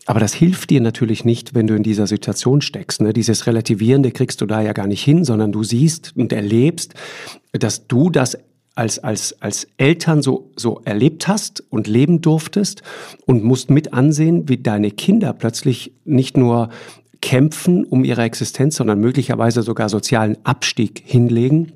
Aber 0.06 0.20
das 0.20 0.34
hilft 0.34 0.70
dir 0.70 0.82
natürlich 0.82 1.24
nicht, 1.24 1.56
wenn 1.56 1.66
du 1.66 1.76
in 1.76 1.84
dieser 1.84 2.08
Situation 2.08 2.62
steckst. 2.62 3.02
Ne? 3.02 3.14
Dieses 3.14 3.48
Relativierende 3.48 4.12
kriegst 4.12 4.42
du 4.42 4.46
da 4.46 4.62
ja 4.62 4.74
gar 4.74 4.88
nicht 4.88 5.02
hin, 5.02 5.24
sondern 5.24 5.54
du 5.54 5.63
siehst 5.64 6.14
und 6.16 6.34
erlebst, 6.34 6.94
dass 7.52 7.88
du 7.88 8.10
das 8.10 8.38
als, 8.76 9.00
als, 9.00 9.40
als 9.42 9.68
Eltern 9.78 10.22
so, 10.22 10.52
so 10.56 10.82
erlebt 10.84 11.28
hast 11.28 11.64
und 11.70 11.88
leben 11.88 12.22
durftest 12.22 12.82
und 13.26 13.44
musst 13.44 13.70
mit 13.70 13.94
ansehen, 13.94 14.50
wie 14.50 14.58
deine 14.58 14.92
Kinder 14.92 15.34
plötzlich 15.34 15.94
nicht 16.06 16.38
nur 16.38 16.70
kämpfen 17.22 17.86
um 17.86 18.04
ihre 18.04 18.24
Existenz, 18.24 18.76
sondern 18.76 19.00
möglicherweise 19.00 19.62
sogar 19.62 19.90
sozialen 19.90 20.38
Abstieg 20.44 21.04
hinlegen 21.06 21.74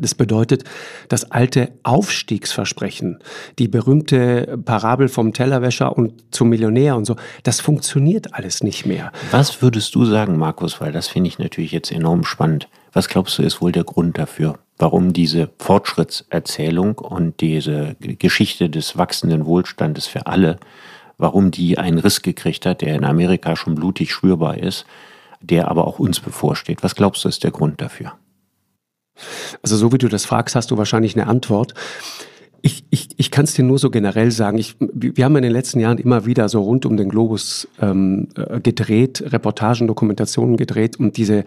das 0.00 0.14
bedeutet, 0.14 0.64
das 1.08 1.30
alte 1.30 1.72
Aufstiegsversprechen, 1.82 3.18
die 3.58 3.68
berühmte 3.68 4.58
Parabel 4.64 5.08
vom 5.08 5.32
Tellerwäscher 5.32 5.96
und 5.96 6.12
zum 6.30 6.50
Millionär 6.50 6.96
und 6.96 7.04
so, 7.04 7.16
das 7.42 7.60
funktioniert 7.60 8.34
alles 8.34 8.62
nicht 8.62 8.86
mehr. 8.86 9.12
Was 9.30 9.62
würdest 9.62 9.94
du 9.94 10.04
sagen, 10.04 10.38
Markus, 10.38 10.80
weil 10.80 10.92
das 10.92 11.08
finde 11.08 11.28
ich 11.28 11.38
natürlich 11.38 11.72
jetzt 11.72 11.90
enorm 11.90 12.24
spannend. 12.24 12.68
Was 12.92 13.08
glaubst 13.08 13.38
du 13.38 13.42
ist 13.42 13.60
wohl 13.60 13.72
der 13.72 13.84
Grund 13.84 14.18
dafür, 14.18 14.58
warum 14.78 15.12
diese 15.12 15.50
Fortschrittserzählung 15.58 16.98
und 16.98 17.40
diese 17.40 17.96
Geschichte 18.00 18.70
des 18.70 18.96
wachsenden 18.96 19.46
Wohlstandes 19.46 20.06
für 20.06 20.26
alle, 20.26 20.58
warum 21.18 21.50
die 21.50 21.78
einen 21.78 21.98
Riss 21.98 22.22
gekriegt 22.22 22.64
hat, 22.66 22.80
der 22.80 22.94
in 22.94 23.04
Amerika 23.04 23.56
schon 23.56 23.74
blutig 23.74 24.12
spürbar 24.12 24.58
ist, 24.58 24.86
der 25.40 25.68
aber 25.68 25.86
auch 25.86 25.98
uns 25.98 26.20
bevorsteht? 26.20 26.82
Was 26.82 26.94
glaubst 26.94 27.24
du 27.24 27.28
ist 27.28 27.44
der 27.44 27.50
Grund 27.50 27.80
dafür? 27.80 28.14
Also 29.62 29.76
so 29.76 29.92
wie 29.92 29.98
du 29.98 30.08
das 30.08 30.24
fragst, 30.24 30.54
hast 30.54 30.70
du 30.70 30.78
wahrscheinlich 30.78 31.16
eine 31.16 31.26
Antwort. 31.26 31.74
Ich, 32.60 32.84
ich, 32.90 33.08
ich 33.16 33.30
kann 33.30 33.44
es 33.44 33.54
dir 33.54 33.62
nur 33.62 33.78
so 33.78 33.90
generell 33.90 34.30
sagen. 34.30 34.58
Ich, 34.58 34.76
wir 34.80 35.24
haben 35.24 35.36
in 35.36 35.42
den 35.42 35.52
letzten 35.52 35.78
Jahren 35.78 35.98
immer 35.98 36.26
wieder 36.26 36.48
so 36.48 36.62
rund 36.62 36.86
um 36.86 36.96
den 36.96 37.08
Globus 37.08 37.68
ähm, 37.80 38.28
äh, 38.36 38.60
gedreht, 38.60 39.22
Reportagen, 39.26 39.86
Dokumentationen 39.86 40.56
gedreht 40.56 40.98
und 40.98 41.16
diese, 41.16 41.44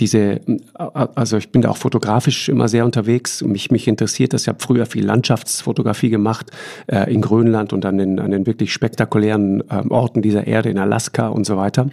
diese, 0.00 0.18
äh, 0.18 0.58
also 0.78 1.36
ich 1.36 1.50
bin 1.50 1.62
da 1.62 1.70
auch 1.70 1.76
fotografisch 1.76 2.48
immer 2.48 2.68
sehr 2.68 2.84
unterwegs. 2.84 3.42
Mich, 3.42 3.70
mich 3.70 3.86
interessiert 3.86 4.32
das. 4.32 4.42
Ich 4.42 4.48
habe 4.48 4.58
früher 4.60 4.86
viel 4.86 5.04
Landschaftsfotografie 5.04 6.10
gemacht 6.10 6.50
äh, 6.88 7.12
in 7.12 7.20
Grönland 7.20 7.72
und 7.72 7.84
an 7.86 7.98
den, 7.98 8.18
an 8.18 8.32
den 8.32 8.46
wirklich 8.46 8.72
spektakulären 8.72 9.60
äh, 9.70 9.84
Orten 9.88 10.22
dieser 10.22 10.46
Erde 10.46 10.70
in 10.70 10.78
Alaska 10.78 11.28
und 11.28 11.44
so 11.44 11.56
weiter. 11.56 11.90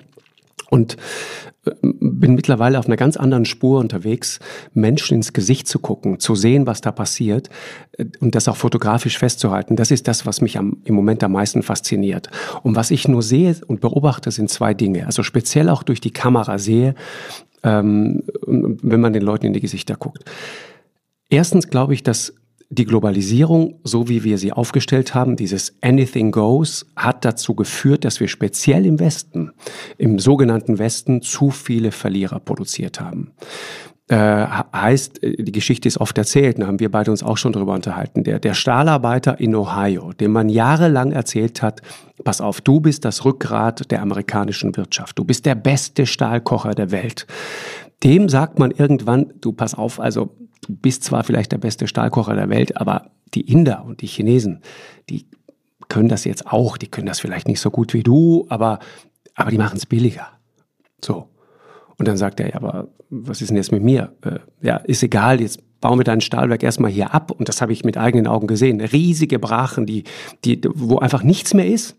Und 0.69 0.97
äh, 1.65 1.71
bin 2.19 2.35
mittlerweile 2.35 2.79
auf 2.79 2.87
einer 2.87 2.95
ganz 2.95 3.17
anderen 3.17 3.45
Spur 3.45 3.79
unterwegs, 3.79 4.39
Menschen 4.73 5.15
ins 5.15 5.33
Gesicht 5.33 5.67
zu 5.67 5.79
gucken, 5.79 6.19
zu 6.19 6.35
sehen, 6.35 6.67
was 6.67 6.81
da 6.81 6.91
passiert 6.91 7.49
äh, 7.93 8.05
und 8.19 8.35
das 8.35 8.47
auch 8.47 8.57
fotografisch 8.57 9.17
festzuhalten. 9.17 9.75
Das 9.75 9.91
ist 9.91 10.07
das, 10.07 10.25
was 10.25 10.41
mich 10.41 10.57
am, 10.57 10.77
im 10.83 10.95
Moment 10.95 11.23
am 11.23 11.33
meisten 11.33 11.63
fasziniert. 11.63 12.29
Und 12.63 12.75
was 12.75 12.91
ich 12.91 13.07
nur 13.07 13.21
sehe 13.21 13.55
und 13.67 13.81
beobachte, 13.81 14.31
sind 14.31 14.49
zwei 14.49 14.73
Dinge. 14.73 15.05
Also 15.05 15.23
speziell 15.23 15.69
auch 15.69 15.83
durch 15.83 16.01
die 16.01 16.11
Kamera 16.11 16.57
sehe, 16.57 16.95
ähm, 17.63 18.23
wenn 18.45 19.01
man 19.01 19.13
den 19.13 19.23
Leuten 19.23 19.45
in 19.45 19.53
die 19.53 19.61
Gesichter 19.61 19.95
guckt. 19.95 20.23
Erstens 21.29 21.67
glaube 21.69 21.93
ich, 21.93 22.03
dass 22.03 22.33
die 22.69 22.85
Globalisierung, 22.85 23.79
so 23.83 24.09
wie 24.09 24.23
wir 24.23 24.37
sie 24.37 24.51
aufgestellt 24.51 25.15
haben, 25.15 25.35
dieses 25.35 25.77
Anything 25.81 26.31
Goes, 26.31 26.85
hat 26.95 27.23
dazu 27.23 27.55
geführt, 27.55 28.03
dass 28.03 28.19
wir 28.19 28.27
speziell 28.27 28.85
im 28.85 28.99
Westen, 28.99 29.51
im 29.97 30.19
sogenannten 30.19 30.77
Westen, 30.77 31.21
zu 31.21 31.49
viele 31.49 31.91
Verlierer 31.91 32.39
produziert 32.39 32.99
haben. 32.99 33.31
Äh, 34.09 34.45
heißt, 34.73 35.21
äh, 35.21 35.43
die 35.43 35.51
Geschichte 35.51 35.87
ist 35.87 35.99
oft 35.99 36.17
erzählt, 36.17 36.59
da 36.59 36.67
haben 36.67 36.79
wir 36.79 36.89
beide 36.89 37.11
uns 37.11 37.23
auch 37.23 37.35
schon 37.35 37.51
darüber 37.51 37.73
unterhalten. 37.73 38.23
Der, 38.23 38.39
der 38.39 38.53
Stahlarbeiter 38.53 39.37
in 39.39 39.53
Ohio, 39.53 40.13
dem 40.13 40.31
man 40.31 40.47
jahrelang 40.47 41.11
erzählt 41.11 41.61
hat, 41.61 41.81
pass 42.23 42.39
auf, 42.39 42.61
du 42.61 42.79
bist 42.79 43.03
das 43.03 43.25
Rückgrat 43.25 43.91
der 43.91 44.01
amerikanischen 44.01 44.77
Wirtschaft, 44.77 45.19
du 45.19 45.25
bist 45.25 45.45
der 45.45 45.55
beste 45.55 46.05
Stahlkocher 46.05 46.73
der 46.73 46.91
Welt. 46.91 47.27
Dem 48.03 48.29
sagt 48.29 48.59
man 48.59 48.71
irgendwann, 48.71 49.33
du 49.41 49.51
pass 49.51 49.73
auf, 49.73 49.99
also 49.99 50.35
du 50.61 50.75
bist 50.75 51.03
zwar 51.03 51.23
vielleicht 51.23 51.51
der 51.51 51.57
beste 51.57 51.87
Stahlkocher 51.87 52.35
der 52.35 52.49
Welt, 52.49 52.77
aber 52.77 53.11
die 53.33 53.41
Inder 53.41 53.85
und 53.85 54.01
die 54.01 54.07
Chinesen, 54.07 54.61
die 55.09 55.25
können 55.89 56.09
das 56.09 56.25
jetzt 56.25 56.47
auch, 56.47 56.77
die 56.77 56.87
können 56.87 57.07
das 57.07 57.19
vielleicht 57.19 57.47
nicht 57.47 57.59
so 57.59 57.71
gut 57.71 57.93
wie 57.93 58.03
du, 58.03 58.45
aber, 58.49 58.79
aber 59.35 59.51
die 59.51 59.57
machen 59.57 59.77
es 59.77 59.85
billiger. 59.85 60.27
So. 61.03 61.29
Und 61.97 62.07
dann 62.07 62.17
sagt 62.17 62.39
er, 62.39 62.49
ja, 62.49 62.55
aber 62.55 62.89
was 63.09 63.41
ist 63.41 63.49
denn 63.49 63.57
jetzt 63.57 63.71
mit 63.71 63.83
mir? 63.83 64.13
Äh, 64.21 64.39
ja, 64.61 64.77
ist 64.77 65.01
egal, 65.01 65.41
jetzt 65.41 65.61
bauen 65.79 65.99
wir 65.99 66.03
dein 66.03 66.21
Stahlwerk 66.21 66.63
erstmal 66.63 66.91
hier 66.91 67.13
ab. 67.13 67.31
Und 67.31 67.49
das 67.49 67.61
habe 67.61 67.73
ich 67.73 67.85
mit 67.85 67.97
eigenen 67.97 68.27
Augen 68.27 68.47
gesehen. 68.47 68.81
Riesige 68.81 69.39
Brachen, 69.39 69.85
die, 69.85 70.03
die, 70.43 70.61
wo 70.73 70.99
einfach 70.99 71.23
nichts 71.23 71.53
mehr 71.53 71.67
ist. 71.67 71.95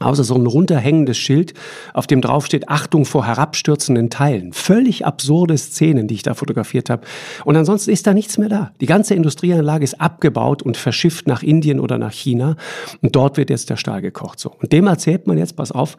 Außer 0.00 0.24
so 0.24 0.34
ein 0.34 0.46
runterhängendes 0.46 1.18
Schild, 1.18 1.52
auf 1.92 2.06
dem 2.06 2.22
drauf 2.22 2.46
steht 2.46 2.68
Achtung 2.70 3.04
vor 3.04 3.26
herabstürzenden 3.26 4.08
Teilen. 4.08 4.54
Völlig 4.54 5.04
absurde 5.04 5.56
Szenen, 5.58 6.08
die 6.08 6.14
ich 6.14 6.22
da 6.22 6.32
fotografiert 6.32 6.88
habe. 6.88 7.02
Und 7.44 7.56
ansonsten 7.56 7.90
ist 7.90 8.06
da 8.06 8.14
nichts 8.14 8.38
mehr 8.38 8.48
da. 8.48 8.72
Die 8.80 8.86
ganze 8.86 9.14
Industrieanlage 9.14 9.84
ist 9.84 10.00
abgebaut 10.00 10.62
und 10.62 10.78
verschifft 10.78 11.26
nach 11.26 11.42
Indien 11.42 11.78
oder 11.78 11.98
nach 11.98 12.12
China. 12.12 12.56
Und 13.02 13.14
dort 13.14 13.36
wird 13.36 13.50
jetzt 13.50 13.68
der 13.68 13.76
Stahl 13.76 14.00
gekocht. 14.00 14.40
So. 14.40 14.50
Und 14.50 14.72
dem 14.72 14.86
erzählt 14.86 15.26
man 15.26 15.36
jetzt, 15.36 15.56
pass 15.56 15.72
auf, 15.72 15.98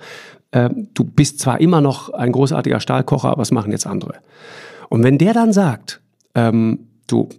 äh, 0.49 0.69
du 0.95 1.03
bist 1.03 1.39
zwar 1.39 1.61
immer 1.61 1.79
noch 1.79 2.09
ein 2.09 2.31
großartiger 2.31 2.79
Stahlkocher, 2.79 3.29
aber 3.29 3.43
es 3.43 3.51
machen 3.51 3.71
jetzt 3.71 3.85
andere. 3.85 4.15
Und 4.89 5.03
wenn 5.03 5.19
der 5.19 5.33
dann 5.33 5.53
sagt, 5.53 6.01
ähm, 6.33 6.87
du, 7.05 7.29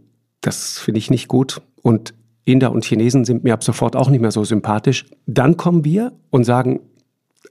das 0.40 0.78
finde 0.78 0.98
ich 0.98 1.10
nicht 1.10 1.26
gut 1.26 1.60
und 1.82 2.14
Inder 2.44 2.72
und 2.72 2.84
Chinesen 2.84 3.24
sind 3.24 3.44
mir 3.44 3.54
ab 3.54 3.64
sofort 3.64 3.96
auch 3.96 4.10
nicht 4.10 4.20
mehr 4.20 4.30
so 4.30 4.44
sympathisch. 4.44 5.06
Dann 5.26 5.56
kommen 5.56 5.84
wir 5.84 6.12
und 6.30 6.44
sagen, 6.44 6.80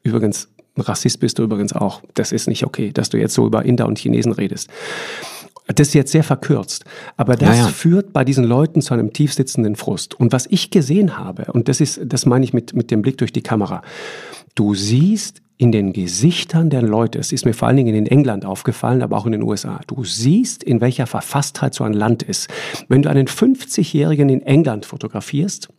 übrigens, 0.03 0.49
Rassist 0.77 1.19
bist 1.19 1.39
du 1.39 1.43
übrigens 1.43 1.73
auch. 1.73 2.01
Das 2.13 2.31
ist 2.31 2.47
nicht 2.47 2.65
okay, 2.65 2.91
dass 2.91 3.09
du 3.09 3.17
jetzt 3.17 3.33
so 3.33 3.45
über 3.45 3.65
Inder 3.65 3.87
und 3.87 3.99
Chinesen 3.99 4.31
redest. 4.31 4.69
Das 5.67 5.87
ist 5.87 5.93
jetzt 5.93 6.11
sehr 6.11 6.25
verkürzt, 6.25 6.83
aber 7.15 7.37
das 7.37 7.57
ja, 7.57 7.65
ja. 7.65 7.67
führt 7.69 8.11
bei 8.11 8.25
diesen 8.25 8.43
Leuten 8.43 8.81
zu 8.81 8.93
einem 8.93 9.13
tiefsitzenden 9.13 9.77
Frust. 9.77 10.13
Und 10.13 10.33
was 10.33 10.45
ich 10.47 10.71
gesehen 10.71 11.17
habe, 11.17 11.51
und 11.53 11.69
das 11.69 11.79
ist, 11.79 12.01
das 12.03 12.25
meine 12.25 12.43
ich 12.43 12.53
mit, 12.53 12.73
mit 12.73 12.91
dem 12.91 13.01
Blick 13.01 13.17
durch 13.17 13.31
die 13.31 13.43
Kamera, 13.43 13.81
du 14.55 14.75
siehst 14.75 15.41
in 15.57 15.71
den 15.71 15.93
Gesichtern 15.93 16.69
der 16.69 16.81
Leute, 16.81 17.19
es 17.19 17.31
ist 17.31 17.45
mir 17.45 17.53
vor 17.53 17.67
allen 17.67 17.77
Dingen 17.77 17.95
in 17.95 18.05
England 18.05 18.45
aufgefallen, 18.45 19.01
aber 19.01 19.17
auch 19.17 19.25
in 19.25 19.33
den 19.33 19.43
USA, 19.43 19.81
du 19.87 20.03
siehst, 20.03 20.63
in 20.63 20.81
welcher 20.81 21.07
Verfasstheit 21.07 21.73
so 21.73 21.83
ein 21.83 21.93
Land 21.93 22.23
ist. 22.23 22.49
Wenn 22.87 23.03
du 23.03 23.09
einen 23.09 23.27
50-Jährigen 23.27 24.29
in 24.29 24.41
England 24.41 24.85
fotografierst, 24.85 25.69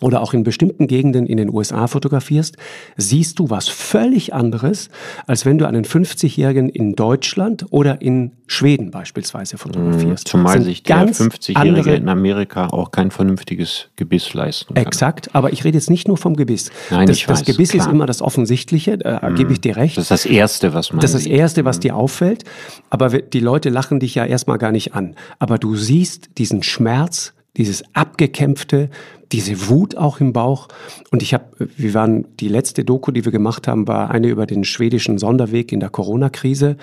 oder 0.00 0.20
auch 0.22 0.34
in 0.34 0.42
bestimmten 0.42 0.86
Gegenden 0.86 1.26
in 1.26 1.36
den 1.36 1.52
USA 1.52 1.86
fotografierst, 1.86 2.56
siehst 2.96 3.38
du 3.38 3.50
was 3.50 3.68
völlig 3.68 4.34
anderes, 4.34 4.88
als 5.26 5.44
wenn 5.44 5.58
du 5.58 5.66
einen 5.66 5.84
50-Jährigen 5.84 6.68
in 6.68 6.94
Deutschland 6.94 7.66
oder 7.70 8.00
in 8.00 8.32
Schweden 8.46 8.90
beispielsweise 8.90 9.58
fotografierst. 9.58 10.26
Mhm, 10.26 10.30
zumal 10.30 10.62
sich 10.62 10.82
der 10.82 11.08
50-Jährige 11.08 11.94
in 11.94 12.08
Amerika 12.08 12.68
auch 12.68 12.90
kein 12.90 13.10
vernünftiges 13.10 13.88
Gebiss 13.96 14.34
leisten 14.34 14.74
kann. 14.74 14.84
Exakt, 14.84 15.34
aber 15.34 15.52
ich 15.52 15.64
rede 15.64 15.76
jetzt 15.76 15.90
nicht 15.90 16.08
nur 16.08 16.16
vom 16.16 16.34
Gebiss. 16.34 16.70
Nein, 16.90 17.06
das, 17.06 17.16
ich 17.16 17.28
weiß, 17.28 17.40
das 17.40 17.46
Gebiss 17.46 17.70
klar. 17.70 17.86
ist 17.86 17.92
immer 17.92 18.06
das 18.06 18.22
Offensichtliche, 18.22 18.98
da 18.98 19.28
mhm. 19.28 19.34
gebe 19.36 19.52
ich 19.52 19.60
dir 19.60 19.76
recht. 19.76 19.96
Das 19.96 20.04
ist 20.04 20.10
das 20.10 20.26
Erste, 20.26 20.74
was 20.74 20.92
man 20.92 21.00
Das 21.00 21.14
ist 21.14 21.26
das 21.26 21.30
Erste, 21.30 21.64
was 21.64 21.76
mhm. 21.76 21.80
dir 21.82 21.96
auffällt, 21.96 22.44
aber 22.88 23.10
die 23.10 23.40
Leute 23.40 23.68
lachen 23.68 24.00
dich 24.00 24.14
ja 24.14 24.24
erstmal 24.24 24.58
gar 24.58 24.72
nicht 24.72 24.94
an. 24.94 25.14
Aber 25.38 25.58
du 25.58 25.76
siehst 25.76 26.30
diesen 26.38 26.62
Schmerz, 26.62 27.34
dieses 27.56 27.82
abgekämpfte, 27.94 28.90
diese 29.32 29.68
Wut 29.68 29.96
auch 29.96 30.20
im 30.20 30.32
Bauch. 30.32 30.68
Und 31.10 31.22
ich 31.22 31.34
habe, 31.34 31.44
wir 31.58 31.94
waren, 31.94 32.26
die 32.38 32.48
letzte 32.48 32.84
Doku, 32.84 33.10
die 33.10 33.24
wir 33.24 33.32
gemacht 33.32 33.68
haben, 33.68 33.86
war 33.86 34.10
eine 34.10 34.28
über 34.28 34.46
den 34.46 34.64
schwedischen 34.64 35.18
Sonderweg 35.18 35.72
in 35.72 35.80
der 35.80 35.90
Corona-Krise. 35.90 36.76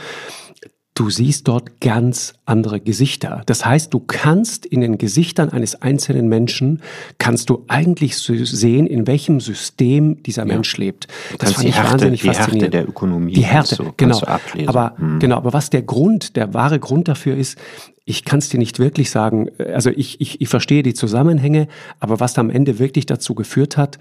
Du 0.97 1.11
siehst 1.11 1.47
dort 1.47 1.79
ganz 1.79 2.33
andere 2.45 2.79
Gesichter. 2.79 3.43
Das 3.45 3.63
heißt, 3.63 3.93
du 3.93 3.99
kannst 3.99 4.65
in 4.65 4.81
den 4.81 4.97
Gesichtern 4.97 5.49
eines 5.49 5.79
einzelnen 5.83 6.27
Menschen, 6.27 6.81
kannst 7.19 7.51
du 7.51 7.65
eigentlich 7.67 8.17
sehen, 8.17 8.87
in 8.87 9.05
welchem 9.05 9.39
System 9.39 10.23
dieser 10.23 10.41
ja. 10.41 10.55
Mensch 10.55 10.75
lebt. 10.77 11.07
Das 11.37 11.51
fand 11.51 11.67
ich 11.67 11.75
Härte, 11.75 11.91
wahnsinnig 11.91 12.21
die 12.21 12.27
faszinierend. 12.29 12.61
Härte 12.63 12.69
der 12.71 12.89
Ökonomie. 12.89 13.33
Die 13.33 13.45
Härte, 13.45 13.75
so, 13.75 13.93
genau. 13.95 14.19
Aber, 14.65 14.95
hm. 14.97 15.19
genau. 15.19 15.37
Aber 15.37 15.53
was 15.53 15.69
der 15.69 15.83
Grund, 15.83 16.35
der 16.35 16.55
wahre 16.55 16.79
Grund 16.79 17.07
dafür 17.07 17.37
ist, 17.37 17.59
ich 18.05 18.25
kann 18.25 18.39
es 18.39 18.49
dir 18.49 18.57
nicht 18.57 18.79
wirklich 18.79 19.11
sagen. 19.11 19.51
Also 19.71 19.91
ich, 19.91 20.19
ich, 20.19 20.41
ich 20.41 20.49
verstehe 20.49 20.81
die 20.81 20.95
Zusammenhänge, 20.95 21.67
aber 21.99 22.19
was 22.19 22.39
am 22.39 22.49
Ende 22.49 22.79
wirklich 22.79 23.05
dazu 23.05 23.35
geführt 23.35 23.77
hat, 23.77 23.99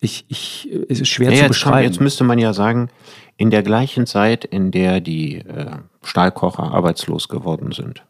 ich, 0.00 0.26
ich, 0.28 0.70
es 0.88 1.00
ist 1.00 1.08
schwer 1.08 1.32
ja, 1.32 1.42
zu 1.42 1.48
beschreiben. 1.48 1.82
Jetzt, 1.82 1.94
jetzt 1.94 2.00
müsste 2.02 2.22
man 2.22 2.38
ja 2.38 2.52
sagen, 2.52 2.88
in 3.36 3.50
der 3.50 3.62
gleichen 3.62 4.06
Zeit, 4.06 4.44
in 4.44 4.70
der 4.70 5.00
die 5.00 5.38
äh, 5.38 5.76
Stahlkocher 6.02 6.72
arbeitslos 6.72 7.28
geworden 7.28 7.72
sind, 7.72 8.04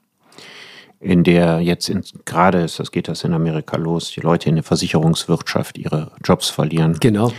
in 1.00 1.24
der 1.24 1.60
jetzt 1.60 1.88
in, 1.88 2.02
gerade 2.24 2.62
ist, 2.62 2.78
das 2.78 2.90
geht 2.92 3.08
das 3.08 3.24
in 3.24 3.32
Amerika 3.32 3.76
los, 3.76 4.10
die 4.10 4.20
Leute 4.20 4.48
in 4.48 4.56
der 4.56 4.64
Versicherungswirtschaft 4.64 5.78
ihre 5.78 6.12
Jobs 6.24 6.48
verlieren. 6.48 6.98
Genau 7.00 7.32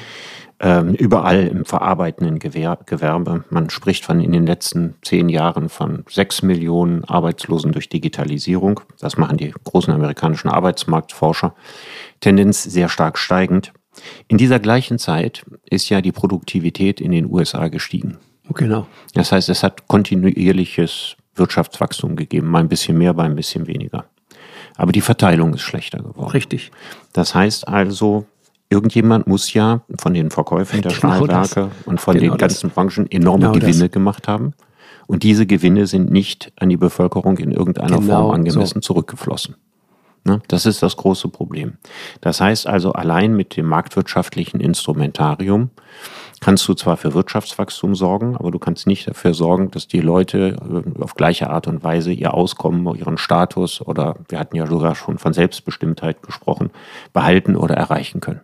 ähm, 0.59 0.93
überall 0.93 1.47
im 1.47 1.65
verarbeitenden 1.65 2.39
Gewer 2.39 2.79
Gewerbe. 2.85 3.43
Man 3.49 3.69
spricht 3.69 4.05
von 4.05 4.19
in 4.19 4.31
den 4.31 4.47
letzten 4.47 4.95
zehn 5.03 5.29
Jahren 5.29 5.69
von 5.69 6.03
sechs 6.09 6.41
Millionen 6.41 7.03
Arbeitslosen 7.03 7.71
durch 7.71 7.89
Digitalisierung. 7.89 8.79
Das 8.99 9.17
machen 9.17 9.37
die 9.37 9.53
großen 9.63 9.93
amerikanischen 9.93 10.49
Arbeitsmarktforscher. 10.49 11.53
Tendenz 12.21 12.63
sehr 12.63 12.89
stark 12.89 13.17
steigend. 13.19 13.71
In 14.27 14.37
dieser 14.37 14.59
gleichen 14.59 14.99
Zeit 14.99 15.45
ist 15.69 15.89
ja 15.89 16.01
die 16.01 16.11
Produktivität 16.11 17.01
in 17.01 17.11
den 17.11 17.31
USA 17.31 17.67
gestiegen. 17.67 18.17
Genau. 18.53 18.87
Das 19.13 19.31
heißt, 19.31 19.49
es 19.49 19.63
hat 19.63 19.87
kontinuierliches 19.87 21.17
Wirtschaftswachstum 21.35 22.15
gegeben, 22.15 22.47
mal 22.47 22.59
ein 22.59 22.69
bisschen 22.69 22.97
mehr, 22.97 23.13
mal 23.13 23.25
ein 23.25 23.35
bisschen 23.35 23.67
weniger. 23.67 24.05
Aber 24.75 24.91
die 24.91 25.01
Verteilung 25.01 25.53
ist 25.53 25.61
schlechter 25.61 25.99
geworden. 25.99 26.31
Richtig. 26.31 26.71
Das 27.13 27.35
heißt 27.35 27.67
also, 27.67 28.25
irgendjemand 28.69 29.27
muss 29.27 29.53
ja 29.53 29.81
von 29.99 30.13
den 30.13 30.29
Verkäufen 30.29 30.81
der 30.81 30.91
genau 30.91 31.15
Stahlwerke 31.15 31.69
das. 31.75 31.87
und 31.87 31.99
von 31.99 32.17
genau 32.17 32.33
den 32.33 32.37
ganzen 32.37 32.69
das. 32.69 32.75
Branchen 32.75 33.09
enorme 33.11 33.47
genau 33.47 33.53
Gewinne 33.53 33.85
das. 33.85 33.91
gemacht 33.91 34.27
haben. 34.27 34.53
Und 35.07 35.23
diese 35.23 35.45
Gewinne 35.45 35.87
sind 35.87 36.11
nicht 36.11 36.51
an 36.57 36.69
die 36.69 36.77
Bevölkerung 36.77 37.37
in 37.37 37.51
irgendeiner 37.51 37.97
genau 37.97 38.21
Form 38.21 38.31
angemessen 38.31 38.81
so. 38.81 38.93
zurückgeflossen. 38.93 39.55
Ne? 40.27 40.41
Das 40.49 40.65
ist 40.65 40.83
das 40.83 40.97
große 40.97 41.29
Problem. 41.29 41.77
Das 42.19 42.41
heißt 42.41 42.67
also, 42.67 42.91
allein 42.91 43.33
mit 43.35 43.55
dem 43.55 43.65
marktwirtschaftlichen 43.65 44.59
Instrumentarium 44.59 45.69
kannst 46.41 46.67
du 46.67 46.73
zwar 46.73 46.97
für 46.97 47.13
Wirtschaftswachstum 47.13 47.95
sorgen, 47.95 48.35
aber 48.35 48.51
du 48.51 48.59
kannst 48.59 48.87
nicht 48.87 49.07
dafür 49.07 49.33
sorgen, 49.33 49.71
dass 49.71 49.87
die 49.87 50.01
Leute 50.01 50.57
äh, 50.97 51.01
auf 51.01 51.15
gleiche 51.15 51.49
Art 51.49 51.67
und 51.67 51.81
Weise 51.81 52.11
ihr 52.11 52.33
Auskommen, 52.33 52.93
ihren 52.95 53.17
Status 53.17 53.81
oder 53.81 54.17
wir 54.27 54.37
hatten 54.37 54.57
ja 54.57 54.67
sogar 54.67 54.95
schon 54.95 55.17
von 55.17 55.31
Selbstbestimmtheit 55.31 56.21
gesprochen, 56.21 56.71
behalten 57.13 57.55
oder 57.55 57.75
erreichen 57.75 58.19
können. 58.19 58.41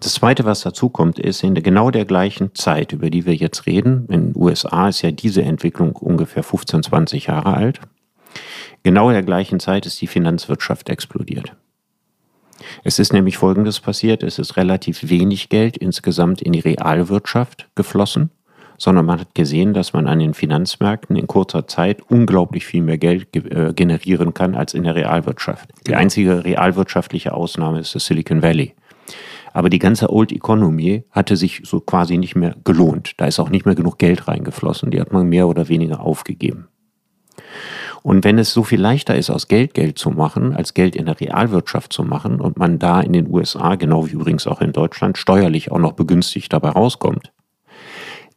Das 0.00 0.14
Zweite, 0.14 0.46
was 0.46 0.62
dazu 0.62 0.88
kommt, 0.88 1.18
ist, 1.18 1.44
in 1.44 1.54
genau 1.54 1.90
der 1.90 2.06
gleichen 2.06 2.54
Zeit, 2.54 2.92
über 2.92 3.10
die 3.10 3.26
wir 3.26 3.34
jetzt 3.34 3.66
reden, 3.66 4.06
in 4.08 4.32
den 4.32 4.42
USA 4.42 4.88
ist 4.88 5.02
ja 5.02 5.10
diese 5.10 5.42
Entwicklung 5.42 5.94
ungefähr 5.94 6.42
15, 6.42 6.84
20 6.84 7.26
Jahre 7.26 7.54
alt, 7.54 7.80
genau 8.82 9.08
in 9.08 9.14
der 9.14 9.22
gleichen 9.22 9.60
Zeit 9.60 9.86
ist 9.86 10.00
die 10.00 10.06
Finanzwirtschaft 10.06 10.88
explodiert. 10.88 11.54
Es 12.84 12.98
ist 12.98 13.12
nämlich 13.12 13.36
Folgendes 13.38 13.80
passiert, 13.80 14.22
es 14.22 14.38
ist 14.38 14.56
relativ 14.56 15.08
wenig 15.08 15.48
Geld 15.48 15.76
insgesamt 15.76 16.42
in 16.42 16.52
die 16.52 16.60
Realwirtschaft 16.60 17.68
geflossen, 17.74 18.30
sondern 18.78 19.06
man 19.06 19.20
hat 19.20 19.34
gesehen, 19.34 19.74
dass 19.74 19.92
man 19.92 20.06
an 20.06 20.18
den 20.18 20.34
Finanzmärkten 20.34 21.16
in 21.16 21.26
kurzer 21.26 21.66
Zeit 21.66 22.02
unglaublich 22.08 22.66
viel 22.66 22.82
mehr 22.82 22.98
Geld 22.98 23.34
äh, 23.36 23.72
generieren 23.72 24.34
kann 24.34 24.54
als 24.54 24.74
in 24.74 24.84
der 24.84 24.94
Realwirtschaft. 24.94 25.70
Die 25.80 25.90
genau. 25.90 25.98
einzige 25.98 26.44
realwirtschaftliche 26.44 27.34
Ausnahme 27.34 27.80
ist 27.80 27.94
das 27.94 28.06
Silicon 28.06 28.42
Valley. 28.42 28.74
Aber 29.52 29.68
die 29.68 29.78
ganze 29.78 30.10
Old 30.10 30.32
Economy 30.32 31.04
hatte 31.10 31.36
sich 31.36 31.62
so 31.64 31.80
quasi 31.80 32.16
nicht 32.16 32.34
mehr 32.34 32.56
gelohnt. 32.64 33.12
Da 33.18 33.26
ist 33.26 33.38
auch 33.38 33.50
nicht 33.50 33.66
mehr 33.66 33.74
genug 33.74 33.98
Geld 33.98 34.26
reingeflossen. 34.26 34.90
Die 34.90 35.00
hat 35.00 35.12
man 35.12 35.28
mehr 35.28 35.46
oder 35.46 35.68
weniger 35.68 36.00
aufgegeben. 36.00 36.68
Und 38.02 38.24
wenn 38.24 38.38
es 38.38 38.52
so 38.52 38.64
viel 38.64 38.80
leichter 38.80 39.16
ist, 39.16 39.30
aus 39.30 39.48
Geld 39.48 39.74
Geld 39.74 39.98
zu 39.98 40.10
machen, 40.10 40.54
als 40.54 40.74
Geld 40.74 40.96
in 40.96 41.06
der 41.06 41.20
Realwirtschaft 41.20 41.92
zu 41.92 42.02
machen 42.02 42.40
und 42.40 42.58
man 42.58 42.78
da 42.78 43.00
in 43.00 43.12
den 43.12 43.30
USA, 43.30 43.76
genau 43.76 44.06
wie 44.06 44.12
übrigens 44.12 44.46
auch 44.46 44.60
in 44.60 44.72
Deutschland, 44.72 45.18
steuerlich 45.18 45.70
auch 45.70 45.78
noch 45.78 45.92
begünstigt 45.92 46.52
dabei 46.52 46.70
rauskommt, 46.70 47.32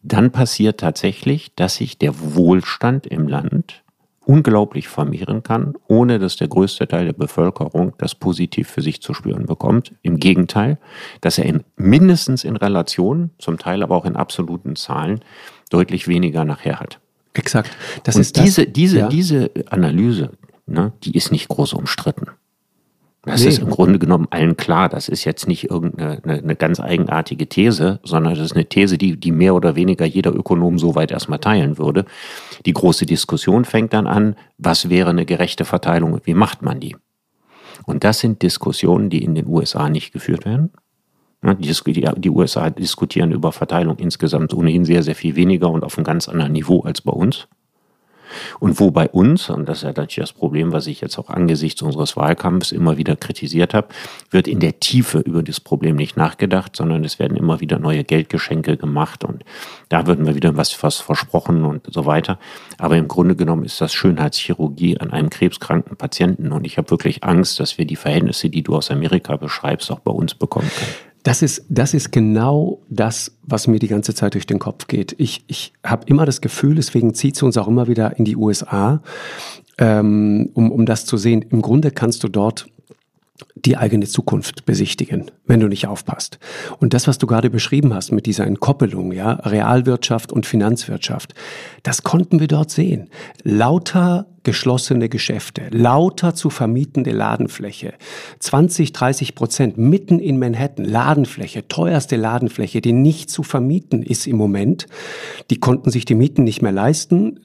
dann 0.03 0.31
passiert 0.31 0.79
tatsächlich, 0.79 1.55
dass 1.55 1.77
sich 1.77 1.97
der 1.97 2.13
Wohlstand 2.35 3.07
im 3.07 3.27
Land 3.27 3.83
unglaublich 4.25 4.87
vermehren 4.87 5.43
kann, 5.43 5.73
ohne 5.87 6.19
dass 6.19 6.35
der 6.35 6.47
größte 6.47 6.87
Teil 6.87 7.05
der 7.05 7.13
Bevölkerung 7.13 7.93
das 7.97 8.15
positiv 8.15 8.69
für 8.69 8.81
sich 8.81 9.01
zu 9.01 9.13
spüren 9.13 9.45
bekommt. 9.45 9.93
Im 10.01 10.17
Gegenteil, 10.17 10.77
dass 11.21 11.37
er 11.37 11.45
in, 11.45 11.63
mindestens 11.75 12.43
in 12.43 12.55
Relation, 12.55 13.31
zum 13.37 13.57
Teil 13.57 13.83
aber 13.83 13.95
auch 13.95 14.05
in 14.05 14.15
absoluten 14.15 14.75
Zahlen, 14.75 15.21
deutlich 15.69 16.07
weniger 16.07 16.45
nachher 16.45 16.79
hat. 16.79 16.99
Exakt. 17.35 17.71
Das 18.03 18.15
Und 18.15 18.21
ist 18.21 18.37
diese, 18.37 18.63
das, 18.65 18.73
diese, 18.73 18.99
ja. 18.99 19.09
diese 19.09 19.51
Analyse, 19.69 20.31
ne, 20.65 20.93
die 21.03 21.15
ist 21.15 21.31
nicht 21.31 21.47
groß 21.47 21.73
umstritten. 21.73 22.27
Das 23.25 23.41
nee. 23.41 23.49
ist 23.49 23.59
im 23.59 23.71
Grunde 23.71 23.97
genommen 23.97 24.27
allen 24.29 24.55
klar. 24.55 24.87
Das 24.87 25.09
ist 25.09 25.25
jetzt 25.25 25.47
nicht 25.47 25.69
irgendeine 25.69 26.21
eine, 26.23 26.33
eine 26.33 26.55
ganz 26.55 26.79
eigenartige 26.79 27.47
These, 27.47 27.99
sondern 28.03 28.35
das 28.35 28.43
ist 28.43 28.53
eine 28.53 28.65
These, 28.65 28.97
die, 28.99 29.19
die 29.19 29.31
mehr 29.31 29.55
oder 29.55 29.75
weniger 29.75 30.05
jeder 30.05 30.33
Ökonom 30.33 30.77
soweit 30.77 31.11
erstmal 31.11 31.39
teilen 31.39 31.79
würde. 31.79 32.05
Die 32.65 32.73
große 32.73 33.07
Diskussion 33.07 33.65
fängt 33.65 33.93
dann 33.93 34.05
an, 34.05 34.35
was 34.59 34.89
wäre 34.89 35.09
eine 35.09 35.25
gerechte 35.25 35.65
Verteilung 35.65 36.13
und 36.13 36.27
wie 36.27 36.35
macht 36.35 36.61
man 36.61 36.79
die? 36.79 36.95
Und 37.85 38.03
das 38.03 38.19
sind 38.19 38.43
Diskussionen, 38.43 39.09
die 39.09 39.23
in 39.23 39.33
den 39.33 39.47
USA 39.47 39.89
nicht 39.89 40.13
geführt 40.13 40.45
werden. 40.45 40.71
Die, 41.53 42.09
die 42.17 42.29
USA 42.29 42.69
diskutieren 42.69 43.31
über 43.31 43.51
Verteilung 43.51 43.97
insgesamt 43.97 44.53
ohnehin 44.53 44.85
sehr, 44.85 45.03
sehr 45.03 45.15
viel 45.15 45.35
weniger 45.35 45.69
und 45.69 45.83
auf 45.83 45.97
einem 45.97 46.05
ganz 46.05 46.27
anderen 46.27 46.53
Niveau 46.53 46.81
als 46.81 47.01
bei 47.01 47.11
uns. 47.11 47.47
Und 48.59 48.79
wo 48.79 48.91
bei 48.91 49.07
uns, 49.09 49.49
und 49.49 49.67
das 49.67 49.79
ist 49.79 49.83
ja 49.83 49.89
natürlich 49.89 50.15
das 50.15 50.33
Problem, 50.33 50.71
was 50.71 50.87
ich 50.87 51.01
jetzt 51.01 51.17
auch 51.17 51.29
angesichts 51.29 51.81
unseres 51.81 52.17
Wahlkampfs 52.17 52.71
immer 52.71 52.97
wieder 52.97 53.15
kritisiert 53.15 53.73
habe, 53.73 53.87
wird 54.31 54.47
in 54.47 54.59
der 54.59 54.79
Tiefe 54.79 55.19
über 55.19 55.43
das 55.43 55.59
Problem 55.59 55.95
nicht 55.95 56.17
nachgedacht, 56.17 56.75
sondern 56.75 57.03
es 57.03 57.19
werden 57.19 57.37
immer 57.37 57.59
wieder 57.61 57.79
neue 57.79 58.03
Geldgeschenke 58.03 58.77
gemacht 58.77 59.23
und 59.23 59.43
da 59.89 60.07
wird 60.07 60.19
mir 60.19 60.35
wieder 60.35 60.57
was, 60.57 60.81
was 60.83 60.97
versprochen 60.97 61.63
und 61.63 61.87
so 61.93 62.05
weiter. 62.05 62.39
Aber 62.77 62.97
im 62.97 63.07
Grunde 63.07 63.35
genommen 63.35 63.63
ist 63.65 63.81
das 63.81 63.93
Schönheitschirurgie 63.93 64.97
an 64.97 65.11
einem 65.11 65.29
krebskranken 65.29 65.97
Patienten 65.97 66.51
und 66.51 66.65
ich 66.65 66.77
habe 66.77 66.89
wirklich 66.91 67.23
Angst, 67.23 67.59
dass 67.59 67.77
wir 67.77 67.85
die 67.85 67.95
Verhältnisse, 67.95 68.49
die 68.49 68.63
du 68.63 68.75
aus 68.75 68.91
Amerika 68.91 69.37
beschreibst, 69.37 69.91
auch 69.91 69.99
bei 69.99 70.11
uns 70.11 70.35
bekommen 70.35 70.69
können. 70.75 71.04
Das 71.25 71.41
ist, 71.41 71.65
das 71.69 71.95
ist 71.95 72.11
genau 72.11 72.83
das, 72.87 73.31
was 73.41 73.65
mir 73.65 73.79
die 73.79 73.87
ganze 73.87 74.13
Zeit 74.13 74.35
durch 74.35 74.45
den 74.45 74.59
Kopf 74.59 74.85
geht. 74.85 75.15
Ich, 75.17 75.43
ich 75.47 75.73
habe 75.83 76.05
immer 76.05 76.23
das 76.23 76.39
Gefühl, 76.39 76.75
deswegen 76.75 77.15
zieht 77.15 77.35
es 77.35 77.41
uns 77.41 77.57
auch 77.57 77.67
immer 77.67 77.87
wieder 77.87 78.19
in 78.19 78.25
die 78.25 78.35
USA, 78.35 79.01
ähm, 79.79 80.51
um, 80.53 80.71
um 80.71 80.85
das 80.85 81.07
zu 81.07 81.17
sehen. 81.17 81.43
Im 81.49 81.63
Grunde 81.63 81.89
kannst 81.89 82.23
du 82.23 82.27
dort 82.27 82.67
die 83.55 83.75
eigene 83.75 84.05
Zukunft 84.05 84.65
besichtigen, 84.65 85.31
wenn 85.45 85.59
du 85.59 85.67
nicht 85.67 85.87
aufpasst. 85.87 86.39
Und 86.79 86.93
das, 86.93 87.07
was 87.07 87.17
du 87.17 87.27
gerade 87.27 87.49
beschrieben 87.49 87.93
hast 87.93 88.11
mit 88.11 88.25
dieser 88.25 88.45
Entkoppelung, 88.45 89.11
ja, 89.11 89.33
Realwirtschaft 89.33 90.31
und 90.31 90.45
Finanzwirtschaft, 90.45 91.33
das 91.83 92.03
konnten 92.03 92.39
wir 92.39 92.47
dort 92.47 92.71
sehen. 92.71 93.09
Lauter 93.43 94.27
geschlossene 94.43 95.09
Geschäfte, 95.09 95.63
lauter 95.71 96.35
zu 96.35 96.49
vermietende 96.49 97.11
Ladenfläche, 97.11 97.95
20, 98.39 98.93
30 98.93 99.35
Prozent 99.35 99.77
mitten 99.77 100.19
in 100.19 100.37
Manhattan, 100.37 100.85
Ladenfläche, 100.85 101.67
teuerste 101.67 102.15
Ladenfläche, 102.15 102.79
die 102.79 102.93
nicht 102.93 103.31
zu 103.31 103.41
vermieten 103.41 104.03
ist 104.03 104.27
im 104.27 104.37
Moment. 104.37 104.85
Die 105.49 105.59
konnten 105.59 105.89
sich 105.89 106.05
die 106.05 106.15
Mieten 106.15 106.43
nicht 106.43 106.61
mehr 106.61 106.71
leisten, 106.71 107.39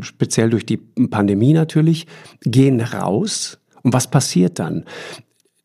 speziell 0.00 0.48
durch 0.48 0.64
die 0.64 0.76
Pandemie 0.76 1.52
natürlich, 1.52 2.06
gehen 2.42 2.80
raus, 2.80 3.58
und 3.86 3.92
was 3.92 4.10
passiert 4.10 4.58
dann? 4.58 4.84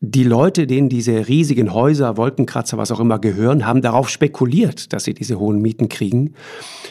Die 0.04 0.24
Leute, 0.24 0.66
denen 0.66 0.88
diese 0.88 1.28
riesigen 1.28 1.72
Häuser, 1.72 2.16
Wolkenkratzer, 2.16 2.76
was 2.76 2.90
auch 2.90 2.98
immer 2.98 3.20
gehören, 3.20 3.64
haben 3.64 3.82
darauf 3.82 4.08
spekuliert, 4.08 4.92
dass 4.92 5.04
sie 5.04 5.14
diese 5.14 5.38
hohen 5.38 5.62
Mieten 5.62 5.88
kriegen. 5.88 6.34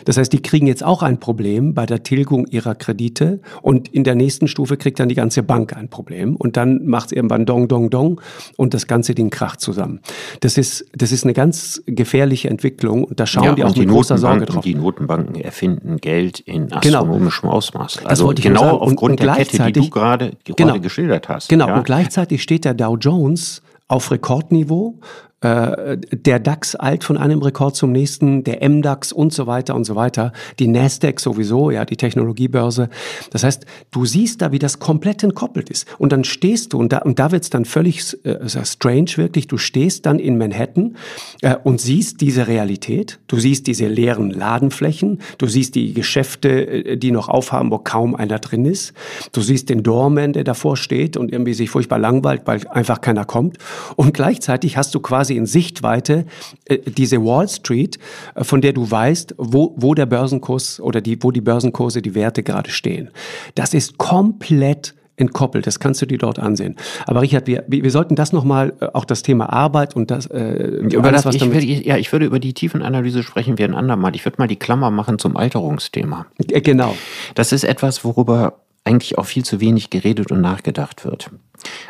Das 0.05 0.15
heißt, 0.15 0.31
die 0.31 0.41
kriegen 0.41 0.65
jetzt 0.65 0.81
auch 0.81 1.03
ein 1.03 1.19
Problem 1.19 1.73
bei 1.73 1.85
der 1.85 2.03
Tilgung 2.03 2.47
ihrer 2.47 2.73
Kredite 2.73 3.41
und 3.61 3.89
in 3.89 4.05
der 4.05 4.15
nächsten 4.15 4.47
Stufe 4.47 4.77
kriegt 4.77 4.97
dann 4.97 5.09
die 5.09 5.15
ganze 5.15 5.43
Bank 5.43 5.75
ein 5.75 5.89
Problem 5.89 6.37
und 6.37 6.55
dann 6.55 6.85
macht 6.85 7.07
es 7.07 7.11
irgendwann 7.11 7.45
Dong, 7.45 7.67
Dong, 7.67 7.89
Dong 7.89 8.21
und 8.55 8.73
das 8.73 8.87
ganze 8.87 9.13
Ding 9.13 9.29
kracht 9.29 9.59
zusammen. 9.59 9.99
Das 10.39 10.57
ist, 10.57 10.85
das 10.95 11.11
ist 11.11 11.25
eine 11.25 11.33
ganz 11.33 11.83
gefährliche 11.87 12.49
Entwicklung 12.49 13.03
und 13.03 13.19
da 13.19 13.25
schauen 13.25 13.43
ja, 13.43 13.55
die 13.55 13.63
auch 13.65 13.73
die 13.73 13.81
mit 13.81 13.89
großer 13.89 14.17
Sorge 14.17 14.45
drauf. 14.45 14.63
Die 14.63 14.73
Notenbanken 14.73 15.35
erfinden 15.35 15.97
Geld 15.97 16.39
in 16.39 16.69
genau. 16.69 16.77
astronomischem 16.99 17.41
genau. 17.41 17.55
Ausmaß. 17.55 18.05
Also 18.05 18.31
genau 18.33 18.77
aufgrund 18.77 19.01
und, 19.01 19.09
und 19.11 19.19
der 19.19 19.35
Kette, 19.35 19.65
die 19.65 19.73
du 19.73 19.89
gerade, 19.89 20.37
genau, 20.45 20.79
geschildert 20.79 21.27
hast. 21.27 21.49
Genau, 21.49 21.67
ja. 21.67 21.75
und 21.75 21.83
gleichzeitig 21.83 22.41
steht 22.41 22.63
der 22.63 22.73
Dow 22.73 23.00
Jones 23.01 23.61
auf 23.87 24.11
Rekordniveau 24.11 24.99
äh, 25.41 25.97
der 26.11 26.39
DAX 26.39 26.79
eilt 26.79 27.03
von 27.03 27.17
einem 27.17 27.41
Rekord 27.41 27.75
zum 27.75 27.91
nächsten, 27.91 28.43
der 28.43 28.67
MDAX 28.67 29.11
und 29.11 29.33
so 29.33 29.47
weiter 29.47 29.75
und 29.75 29.85
so 29.85 29.95
weiter, 29.95 30.33
die 30.59 30.67
Nasdaq 30.67 31.19
sowieso, 31.19 31.71
ja, 31.71 31.83
die 31.85 31.97
Technologiebörse. 31.97 32.89
Das 33.31 33.43
heißt, 33.43 33.65
du 33.91 34.05
siehst 34.05 34.41
da, 34.41 34.51
wie 34.51 34.59
das 34.59 34.79
komplett 34.79 35.23
entkoppelt 35.23 35.69
ist. 35.69 35.87
Und 35.97 36.11
dann 36.11 36.23
stehst 36.23 36.73
du, 36.73 36.77
und 36.77 36.93
da, 36.93 36.99
und 36.99 37.19
da 37.19 37.31
wird's 37.31 37.49
dann 37.49 37.65
völlig 37.65 38.17
äh, 38.25 38.47
strange 38.65 39.11
wirklich, 39.15 39.47
du 39.47 39.57
stehst 39.57 40.05
dann 40.05 40.19
in 40.19 40.37
Manhattan 40.37 40.95
äh, 41.41 41.55
und 41.63 41.81
siehst 41.81 42.21
diese 42.21 42.47
Realität, 42.47 43.19
du 43.27 43.39
siehst 43.39 43.67
diese 43.67 43.87
leeren 43.87 44.29
Ladenflächen, 44.29 45.21
du 45.39 45.47
siehst 45.47 45.75
die 45.75 45.93
Geschäfte, 45.93 46.67
äh, 46.67 46.97
die 46.97 47.11
noch 47.11 47.29
aufhaben, 47.29 47.71
wo 47.71 47.79
kaum 47.79 48.15
einer 48.15 48.39
drin 48.39 48.65
ist, 48.65 48.93
du 49.31 49.41
siehst 49.41 49.69
den 49.69 49.83
Doorman, 49.83 50.33
der 50.33 50.43
davor 50.43 50.77
steht 50.77 51.17
und 51.17 51.31
irgendwie 51.31 51.53
sich 51.53 51.69
furchtbar 51.69 51.99
langweilt, 51.99 52.43
weil 52.45 52.67
einfach 52.67 53.01
keiner 53.01 53.25
kommt. 53.25 53.57
Und 53.95 54.13
gleichzeitig 54.13 54.77
hast 54.77 54.93
du 54.93 54.99
quasi 54.99 55.30
quasi 55.31 55.37
in 55.37 55.45
Sichtweite 55.45 56.25
äh, 56.65 56.79
diese 56.79 57.23
Wall 57.23 57.47
Street, 57.47 57.97
äh, 58.35 58.43
von 58.43 58.61
der 58.61 58.73
du 58.73 58.89
weißt, 58.89 59.35
wo, 59.37 59.73
wo 59.77 59.93
der 59.93 60.05
Börsenkurs 60.05 60.79
oder 60.79 61.01
die, 61.01 61.21
wo 61.21 61.31
die 61.31 61.41
Börsenkurse, 61.41 62.01
die 62.01 62.15
Werte 62.15 62.43
gerade 62.43 62.69
stehen. 62.69 63.09
Das 63.55 63.73
ist 63.73 63.97
komplett 63.97 64.95
entkoppelt. 65.17 65.67
Das 65.67 65.79
kannst 65.79 66.01
du 66.01 66.07
dir 66.07 66.17
dort 66.17 66.39
ansehen. 66.39 66.75
Aber 67.05 67.21
Richard, 67.21 67.45
wir, 67.45 67.63
wir 67.67 67.91
sollten 67.91 68.15
das 68.15 68.33
nochmal, 68.33 68.73
äh, 68.79 68.87
auch 68.93 69.05
das 69.05 69.21
Thema 69.21 69.51
Arbeit 69.51 69.95
und 69.95 70.09
das, 70.09 70.25
äh, 70.27 70.79
über 70.91 71.11
das 71.11 71.25
was 71.25 71.35
ich. 71.35 71.45
Würde, 71.45 71.65
ja, 71.65 71.97
ich 71.97 72.11
würde 72.11 72.25
über 72.25 72.39
die 72.39 72.53
Tiefenanalyse 72.53 73.23
sprechen 73.23 73.57
wir 73.57 73.65
ein 73.65 73.75
andermal. 73.75 74.15
Ich 74.15 74.25
würde 74.25 74.37
mal 74.39 74.47
die 74.47 74.57
Klammer 74.57 74.89
machen 74.89 75.19
zum 75.19 75.37
Alterungsthema. 75.37 76.25
Genau. 76.37 76.95
Das 77.35 77.51
ist 77.51 77.63
etwas, 77.63 78.03
worüber 78.03 78.61
eigentlich 78.83 79.17
auch 79.17 79.25
viel 79.25 79.45
zu 79.45 79.59
wenig 79.59 79.89
geredet 79.89 80.31
und 80.31 80.41
nachgedacht 80.41 81.05
wird. 81.05 81.29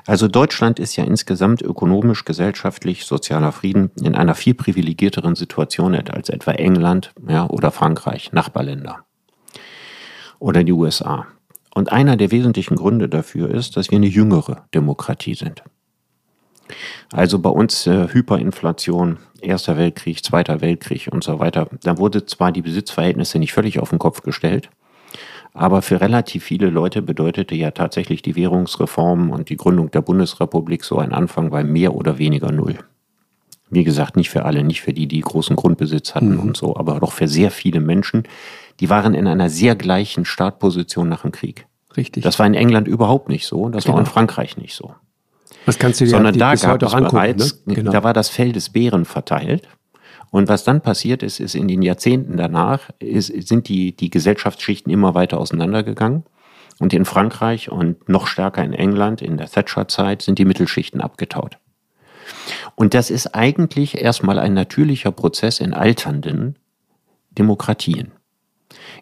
Also 0.05 0.27
Deutschland 0.27 0.79
ist 0.79 0.95
ja 0.97 1.03
insgesamt 1.03 1.61
ökonomisch, 1.61 2.25
gesellschaftlich, 2.25 3.05
sozialer 3.05 3.51
Frieden 3.51 3.91
in 4.01 4.15
einer 4.15 4.35
viel 4.35 4.53
privilegierteren 4.53 5.35
Situation 5.35 5.95
als 5.95 6.29
etwa 6.29 6.51
England 6.51 7.13
ja, 7.27 7.47
oder 7.47 7.71
Frankreich, 7.71 8.33
Nachbarländer 8.33 9.05
oder 10.39 10.63
die 10.63 10.73
USA. 10.73 11.27
Und 11.73 11.91
einer 11.91 12.17
der 12.17 12.31
wesentlichen 12.31 12.75
Gründe 12.75 13.07
dafür 13.07 13.49
ist, 13.49 13.77
dass 13.77 13.91
wir 13.91 13.97
eine 13.97 14.07
jüngere 14.07 14.65
Demokratie 14.73 15.35
sind. 15.35 15.63
Also 17.13 17.39
bei 17.39 17.49
uns 17.49 17.87
äh, 17.87 18.07
Hyperinflation, 18.09 19.17
Erster 19.41 19.77
Weltkrieg, 19.77 20.23
Zweiter 20.23 20.61
Weltkrieg 20.61 21.09
und 21.11 21.23
so 21.23 21.39
weiter. 21.39 21.67
Da 21.83 21.97
wurde 21.97 22.25
zwar 22.25 22.51
die 22.51 22.61
Besitzverhältnisse 22.61 23.39
nicht 23.39 23.53
völlig 23.53 23.79
auf 23.79 23.89
den 23.89 23.99
Kopf 23.99 24.21
gestellt, 24.21 24.69
aber 25.53 25.81
für 25.81 25.99
relativ 25.99 26.43
viele 26.43 26.69
Leute 26.69 27.01
bedeutete 27.01 27.55
ja 27.55 27.71
tatsächlich 27.71 28.21
die 28.21 28.35
Währungsreform 28.35 29.31
und 29.31 29.49
die 29.49 29.57
Gründung 29.57 29.91
der 29.91 30.01
Bundesrepublik 30.01 30.83
so 30.83 30.97
ein 30.97 31.11
Anfang 31.11 31.49
bei 31.49 31.63
mehr 31.63 31.93
oder 31.93 32.17
weniger 32.17 32.51
Null. 32.51 32.79
Wie 33.69 33.83
gesagt, 33.83 34.15
nicht 34.15 34.29
für 34.29 34.45
alle, 34.45 34.63
nicht 34.63 34.81
für 34.81 34.93
die, 34.93 35.07
die 35.07 35.21
großen 35.21 35.55
Grundbesitz 35.55 36.15
hatten 36.15 36.33
mhm. 36.33 36.39
und 36.39 36.57
so, 36.57 36.75
aber 36.75 36.99
doch 36.99 37.11
für 37.11 37.27
sehr 37.27 37.51
viele 37.51 37.79
Menschen, 37.79 38.23
die 38.79 38.89
waren 38.89 39.13
in 39.13 39.27
einer 39.27 39.49
sehr 39.49 39.75
gleichen 39.75 40.25
Startposition 40.25 41.07
nach 41.09 41.21
dem 41.21 41.31
Krieg. 41.31 41.67
Richtig. 41.95 42.23
Das 42.23 42.39
war 42.39 42.45
in 42.45 42.53
England 42.53 42.87
überhaupt 42.87 43.29
nicht 43.29 43.45
so 43.45 43.61
und 43.61 43.73
das 43.73 43.83
genau. 43.83 43.95
war 43.95 44.01
in 44.01 44.07
Frankreich 44.07 44.57
nicht 44.57 44.75
so. 44.75 44.95
Was 45.65 45.77
kannst 45.77 45.99
du 45.99 46.05
dir 46.05 46.11
Sondern 46.11 46.37
da 46.37 46.55
gab 46.55 46.81
es 46.81 46.91
bereits, 46.91 47.61
ne? 47.65 47.75
genau. 47.75 47.91
da 47.91 48.03
war 48.03 48.13
das 48.13 48.29
Fell 48.29 48.51
des 48.51 48.69
Bären 48.69 49.05
verteilt 49.05 49.67
und 50.31 50.47
was 50.47 50.63
dann 50.63 50.81
passiert 50.81 51.23
ist, 51.23 51.41
ist 51.41 51.55
in 51.55 51.67
den 51.67 51.81
Jahrzehnten 51.81 52.37
danach 52.37 52.89
ist, 52.99 53.27
sind 53.47 53.67
die, 53.67 53.95
die 53.95 54.09
Gesellschaftsschichten 54.09 54.91
immer 54.91 55.13
weiter 55.13 55.37
auseinandergegangen. 55.37 56.23
Und 56.79 56.93
in 56.93 57.05
Frankreich 57.05 57.69
und 57.69 58.07
noch 58.09 58.27
stärker 58.27 58.63
in 58.63 58.73
England 58.73 59.21
in 59.21 59.37
der 59.37 59.49
Thatcher-Zeit 59.49 60.21
sind 60.21 60.39
die 60.39 60.45
Mittelschichten 60.45 61.01
abgetaut. 61.01 61.57
Und 62.75 62.93
das 62.93 63.11
ist 63.11 63.35
eigentlich 63.35 64.01
erstmal 64.01 64.39
ein 64.39 64.53
natürlicher 64.53 65.11
Prozess 65.11 65.59
in 65.59 65.73
alternden 65.73 66.57
Demokratien 67.31 68.13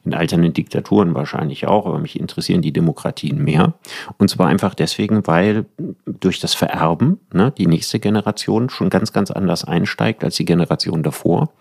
in 0.05 0.13
alternden 0.13 0.53
Diktaturen 0.53 1.13
wahrscheinlich 1.15 1.67
auch, 1.67 1.85
aber 1.85 1.99
mich 1.99 2.19
interessieren 2.19 2.61
die 2.61 2.71
Demokratien 2.71 3.43
mehr. 3.43 3.73
Und 4.17 4.29
zwar 4.29 4.47
einfach 4.47 4.73
deswegen, 4.73 5.25
weil 5.27 5.65
durch 6.05 6.39
das 6.39 6.53
Vererben 6.53 7.19
ne, 7.33 7.53
die 7.57 7.67
nächste 7.67 7.99
Generation 7.99 8.69
schon 8.69 8.89
ganz, 8.89 9.13
ganz 9.13 9.31
anders 9.31 9.63
einsteigt 9.63 10.23
als 10.23 10.35
die 10.35 10.45
Generation 10.45 11.03
davor. 11.03 11.51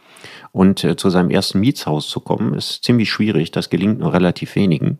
Und 0.53 0.83
äh, 0.85 0.97
zu 0.97 1.11
seinem 1.11 1.31
ersten 1.31 1.61
Mietshaus 1.61 2.09
zu 2.09 2.21
kommen, 2.21 2.55
ist 2.55 2.85
ziemlich 2.85 3.11
schwierig. 3.11 3.51
Das 3.51 3.71
gelingt 3.71 4.01
nur 4.01 4.13
relativ 4.13 4.55
wenigen. 4.57 4.99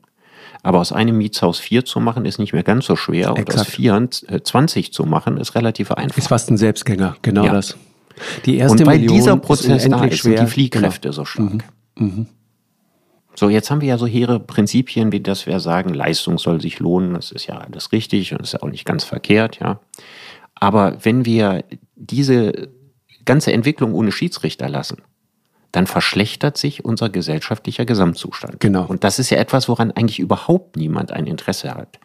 Aber 0.63 0.81
aus 0.81 0.93
einem 0.93 1.17
Mietshaus 1.17 1.59
vier 1.59 1.85
zu 1.85 2.01
machen, 2.01 2.25
ist 2.25 2.39
nicht 2.39 2.53
mehr 2.53 2.63
ganz 2.63 2.87
so 2.87 2.97
schwer. 2.97 3.31
Und 3.31 3.39
Exakt. 3.39 3.61
aus 3.61 3.67
vier 3.67 4.09
äh, 4.29 4.41
20 4.41 4.93
zu 4.93 5.05
machen, 5.05 5.37
ist 5.37 5.55
relativ 5.55 5.93
einfach. 5.93 6.19
Ist 6.19 6.29
fast 6.29 6.51
ein 6.51 6.57
Selbstgänger, 6.57 7.17
genau 7.23 7.45
ja. 7.45 7.53
das. 7.53 7.77
Die 8.45 8.57
erste 8.57 8.83
Und 8.83 8.87
weil 8.87 8.99
Million 8.99 9.17
dieser 9.17 9.37
Prozess 9.37 9.89
da 9.89 10.05
ist, 10.05 10.19
schwer. 10.19 10.39
sind 10.39 10.47
die 10.47 10.53
Fliehkräfte 10.53 11.09
genau. 11.09 11.13
so 11.13 11.25
stark. 11.25 11.65
Mhm. 11.97 12.07
Mhm. 12.07 12.27
So, 13.39 13.49
jetzt 13.49 13.71
haben 13.71 13.81
wir 13.81 13.87
ja 13.87 13.99
so 13.99 14.07
hehre 14.09 14.41
Prinzipien, 14.41 15.13
wie 15.13 15.21
dass 15.21 15.47
wir 15.47 15.61
sagen, 15.61 15.95
Leistung 15.95 16.39
soll 16.39 16.61
sich 16.61 16.81
lohnen. 16.81 17.15
Das 17.15 17.31
ist 17.31 17.47
ja 17.47 17.59
alles 17.59 17.93
richtig 17.93 18.33
und 18.33 18.41
ist 18.41 18.55
ja 18.55 18.63
auch 18.65 18.69
nicht 18.69 18.85
ganz 18.85 19.05
verkehrt, 19.05 19.61
ja. 19.61 19.79
Aber 20.57 20.97
wenn 21.05 21.25
wir 21.25 21.63
diese 21.95 22.69
ganze 23.25 23.53
Entwicklung 23.53 23.95
ohne 23.95 24.11
Schiedsrichter 24.11 24.69
lassen, 24.69 25.03
dann 25.71 25.87
verschlechtert 25.87 26.57
sich 26.57 26.85
unser 26.85 27.11
gesellschaftlicher 27.11 27.85
Gesamtzustand. 27.85 28.59
Genau. 28.59 28.87
Und 28.87 29.05
das 29.05 29.21
ist 29.21 29.31
ja 29.31 29.39
etwas, 29.39 29.69
woran 29.69 29.93
eigentlich 29.93 30.19
überhaupt 30.19 30.77
niemand 30.77 31.13
ein 31.13 31.29
Interesse 31.29 31.73
hat. 31.73 32.01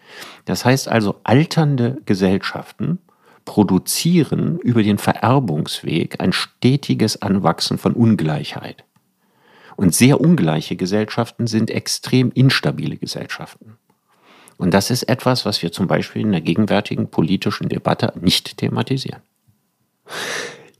Das 0.45 0.65
heißt 0.65 0.87
also, 0.87 1.15
alternde 1.23 1.97
Gesellschaften 2.05 2.99
produzieren 3.45 4.59
über 4.59 4.83
den 4.83 4.99
Vererbungsweg 4.99 6.21
ein 6.21 6.31
stetiges 6.31 7.23
Anwachsen 7.23 7.79
von 7.79 7.93
Ungleichheit. 7.93 8.83
Und 9.75 9.93
sehr 9.93 10.21
ungleiche 10.21 10.75
Gesellschaften 10.75 11.47
sind 11.47 11.69
extrem 11.69 12.31
instabile 12.31 12.97
Gesellschaften. 12.97 13.77
Und 14.57 14.73
das 14.73 14.91
ist 14.91 15.03
etwas, 15.03 15.45
was 15.45 15.61
wir 15.61 15.71
zum 15.71 15.87
Beispiel 15.87 16.21
in 16.21 16.31
der 16.31 16.41
gegenwärtigen 16.41 17.09
politischen 17.09 17.69
Debatte 17.69 18.13
nicht 18.19 18.57
thematisieren. 18.57 19.21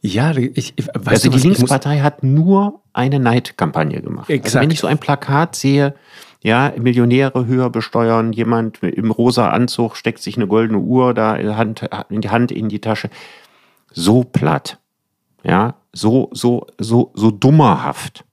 Ja, 0.02 0.36
ich, 0.36 0.74
ich 0.76 0.88
weiß 0.88 1.06
Also 1.06 1.30
die 1.30 1.36
was, 1.36 1.44
Linkspartei 1.44 2.00
hat 2.00 2.24
nur 2.24 2.82
eine 2.92 3.20
Neidkampagne 3.20 4.02
gemacht. 4.02 4.30
Exakt. 4.30 4.46
Also 4.46 4.60
wenn 4.60 4.72
ich 4.72 4.80
so 4.80 4.88
ein 4.88 5.00
Plakat 5.00 5.56
sehe, 5.56 5.96
ja, 6.42 6.74
Millionäre 6.78 7.46
höher 7.46 7.70
besteuern, 7.70 8.34
jemand 8.34 8.84
im 8.84 9.12
rosa 9.12 9.50
Anzug 9.50 9.96
steckt 9.96 10.22
sich 10.22 10.36
eine 10.36 10.48
goldene 10.48 10.80
Uhr 10.80 11.14
da 11.14 11.36
in 11.36 12.22
die 12.22 12.30
Hand 12.30 12.52
in 12.52 12.68
die 12.68 12.82
Tasche. 12.82 13.10
So 13.92 14.26
platt. 14.26 14.78
Ja, 15.44 15.76
so, 15.94 16.30
so, 16.34 16.68
so, 16.78 17.12
so 17.14 17.32
dummerhaft. 17.32 18.26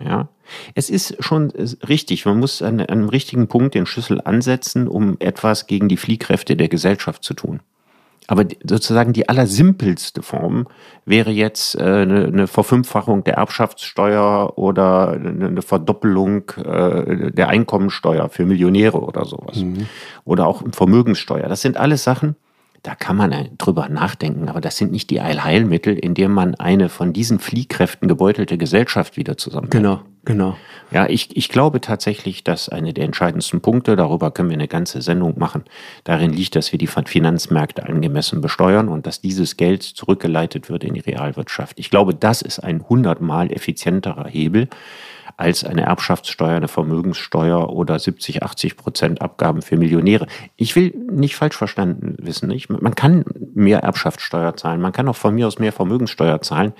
Ja, 0.00 0.28
es 0.74 0.90
ist 0.90 1.22
schon 1.22 1.50
richtig. 1.88 2.24
Man 2.24 2.38
muss 2.38 2.62
an, 2.62 2.80
an 2.80 2.86
einem 2.86 3.08
richtigen 3.08 3.48
Punkt 3.48 3.74
den 3.74 3.86
Schlüssel 3.86 4.20
ansetzen, 4.20 4.88
um 4.88 5.16
etwas 5.18 5.66
gegen 5.66 5.88
die 5.88 5.96
Fliehkräfte 5.96 6.56
der 6.56 6.68
Gesellschaft 6.68 7.24
zu 7.24 7.34
tun. 7.34 7.60
Aber 8.30 8.44
sozusagen 8.62 9.14
die 9.14 9.28
allersimpelste 9.28 10.22
Form 10.22 10.66
wäre 11.06 11.30
jetzt 11.30 11.74
äh, 11.76 11.82
eine, 11.82 12.26
eine 12.26 12.46
Verfünffachung 12.46 13.24
der 13.24 13.34
Erbschaftssteuer 13.34 14.58
oder 14.58 15.12
eine 15.12 15.62
Verdoppelung 15.62 16.50
äh, 16.50 17.32
der 17.32 17.48
Einkommensteuer 17.48 18.28
für 18.28 18.44
Millionäre 18.44 19.00
oder 19.00 19.24
sowas. 19.24 19.56
Mhm. 19.56 19.86
Oder 20.26 20.46
auch 20.46 20.62
Vermögenssteuer. 20.72 21.48
Das 21.48 21.62
sind 21.62 21.78
alles 21.78 22.04
Sachen, 22.04 22.36
da 22.82 22.94
kann 22.94 23.16
man 23.16 23.34
drüber 23.58 23.88
nachdenken, 23.88 24.48
aber 24.48 24.60
das 24.60 24.76
sind 24.76 24.92
nicht 24.92 25.10
die 25.10 25.20
Allheilmittel, 25.20 25.98
indem 25.98 26.32
man 26.32 26.54
eine 26.54 26.88
von 26.88 27.12
diesen 27.12 27.38
Fliehkräften 27.38 28.08
gebeutelte 28.08 28.56
Gesellschaft 28.56 29.16
wieder 29.16 29.36
zusammenbringt. 29.36 29.84
Genau, 29.84 30.00
genau. 30.24 30.56
Ja, 30.90 31.06
ich, 31.08 31.36
ich 31.36 31.48
glaube 31.48 31.80
tatsächlich, 31.80 32.44
dass 32.44 32.68
eine 32.68 32.94
der 32.94 33.04
entscheidendsten 33.04 33.60
Punkte, 33.60 33.96
darüber 33.96 34.30
können 34.30 34.50
wir 34.50 34.56
eine 34.56 34.68
ganze 34.68 35.02
Sendung 35.02 35.38
machen, 35.38 35.64
darin 36.04 36.32
liegt, 36.32 36.54
dass 36.54 36.70
wir 36.70 36.78
die 36.78 36.86
Finanzmärkte 36.86 37.84
angemessen 37.84 38.40
besteuern 38.40 38.88
und 38.88 39.06
dass 39.06 39.20
dieses 39.20 39.56
Geld 39.56 39.82
zurückgeleitet 39.82 40.70
wird 40.70 40.84
in 40.84 40.94
die 40.94 41.00
Realwirtschaft. 41.00 41.78
Ich 41.78 41.90
glaube, 41.90 42.14
das 42.14 42.42
ist 42.42 42.60
ein 42.60 42.88
hundertmal 42.88 43.52
effizienterer 43.52 44.28
Hebel 44.28 44.68
als 45.38 45.62
eine 45.62 45.82
Erbschaftssteuer, 45.82 46.56
eine 46.56 46.66
Vermögenssteuer 46.66 47.70
oder 47.70 47.96
70, 47.98 48.42
80 48.42 48.76
Prozent 48.76 49.22
Abgaben 49.22 49.62
für 49.62 49.76
Millionäre. 49.76 50.26
Ich 50.56 50.74
will 50.74 50.92
nicht 51.10 51.36
falsch 51.36 51.56
verstanden 51.56 52.16
wissen. 52.18 52.48
Nicht? 52.48 52.68
Man 52.68 52.96
kann 52.96 53.24
mehr 53.54 53.78
Erbschaftssteuer 53.78 54.56
zahlen, 54.56 54.80
man 54.80 54.92
kann 54.92 55.08
auch 55.08 55.16
von 55.16 55.36
mir 55.36 55.46
aus 55.46 55.60
mehr 55.60 55.72
Vermögenssteuer 55.72 56.42
zahlen, 56.42 56.72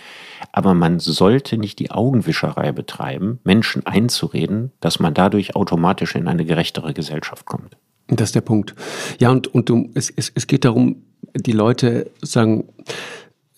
aber 0.50 0.74
man 0.74 0.98
sollte 0.98 1.56
nicht 1.56 1.78
die 1.78 1.92
Augenwischerei 1.92 2.72
betreiben, 2.72 3.38
Menschen 3.44 3.86
einzureden, 3.86 4.72
dass 4.80 4.98
man 4.98 5.14
dadurch 5.14 5.54
automatisch 5.54 6.16
in 6.16 6.26
eine 6.26 6.44
gerechtere 6.44 6.92
Gesellschaft 6.92 7.46
kommt. 7.46 7.76
Das 8.08 8.30
ist 8.30 8.34
der 8.34 8.40
Punkt. 8.40 8.74
Ja, 9.20 9.30
und, 9.30 9.46
und 9.54 9.68
du, 9.68 9.90
es, 9.94 10.10
es, 10.10 10.32
es 10.34 10.48
geht 10.48 10.64
darum, 10.64 11.04
die 11.36 11.52
Leute 11.52 12.10
sagen, 12.22 12.64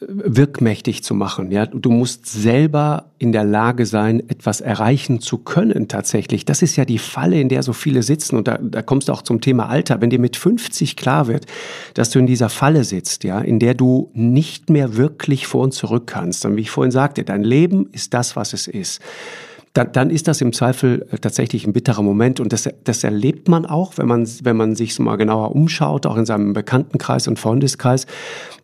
wirkmächtig 0.07 1.05
zu 1.05 1.15
machen. 1.15 1.51
Ja, 1.51 1.67
du 1.67 1.91
musst 1.91 2.27
selber 2.27 3.11
in 3.19 3.33
der 3.33 3.45
Lage 3.45 3.85
sein, 3.85 4.21
etwas 4.31 4.61
erreichen 4.61 5.21
zu 5.21 5.39
können 5.39 5.89
tatsächlich. 5.89 6.45
Das 6.45 6.63
ist 6.63 6.77
ja 6.77 6.85
die 6.85 6.99
Falle, 6.99 7.41
in 7.41 7.49
der 7.49 7.63
so 7.63 7.73
viele 7.73 8.03
sitzen. 8.03 8.37
Und 8.37 8.49
da, 8.49 8.59
da 8.61 8.83
kommst 8.83 9.09
du 9.09 9.13
auch 9.13 9.23
zum 9.23 9.41
Thema 9.41 9.69
Alter. 9.69 10.01
Wenn 10.01 10.11
dir 10.11 10.19
mit 10.19 10.37
50 10.37 10.97
klar 10.97 11.27
wird, 11.27 11.47
dass 11.95 12.11
du 12.11 12.19
in 12.19 12.27
dieser 12.27 12.49
Falle 12.49 12.85
sitzt, 12.85 13.25
ja, 13.25 13.41
in 13.41 13.59
der 13.59 13.75
du 13.75 14.11
nicht 14.15 14.71
mehr 14.71 14.97
wirklich 14.97 15.47
vor 15.47 15.65
und 15.65 15.75
zurück 15.75 16.07
kannst. 16.07 16.47
Und 16.47 16.57
wie 16.57 16.63
ich 16.63 16.71
vorhin 16.71 16.93
sagte, 16.93 17.23
dein 17.23 17.45
Leben 17.45 17.89
ist 17.93 18.15
das, 18.15 18.37
was 18.37 18.55
es 18.55 18.67
ist 18.69 19.01
dann, 19.73 19.93
dann 19.93 20.11
ist 20.11 20.27
das 20.27 20.41
im 20.41 20.53
Zweifel 20.53 21.07
äh, 21.11 21.19
tatsächlich 21.19 21.67
ein 21.67 21.73
bitterer 21.73 22.03
Moment. 22.03 22.41
Und 22.41 22.53
das, 22.53 22.69
das 22.85 23.05
erlebt 23.05 23.49
man 23.49 23.67
auch, 23.67 23.99
wenn 23.99 24.09
man, 24.09 24.29
wenn 24.43 24.57
man 24.57 24.75
sich 24.75 24.95
so 24.95 25.03
mal 25.03 25.17
genauer 25.17 25.55
umschaut, 25.55 26.07
auch 26.07 26.17
in 26.17 26.27
seinem 26.27 26.53
Bekanntenkreis 26.53 27.29
und 27.29 27.39
Freundeskreis. 27.39 28.07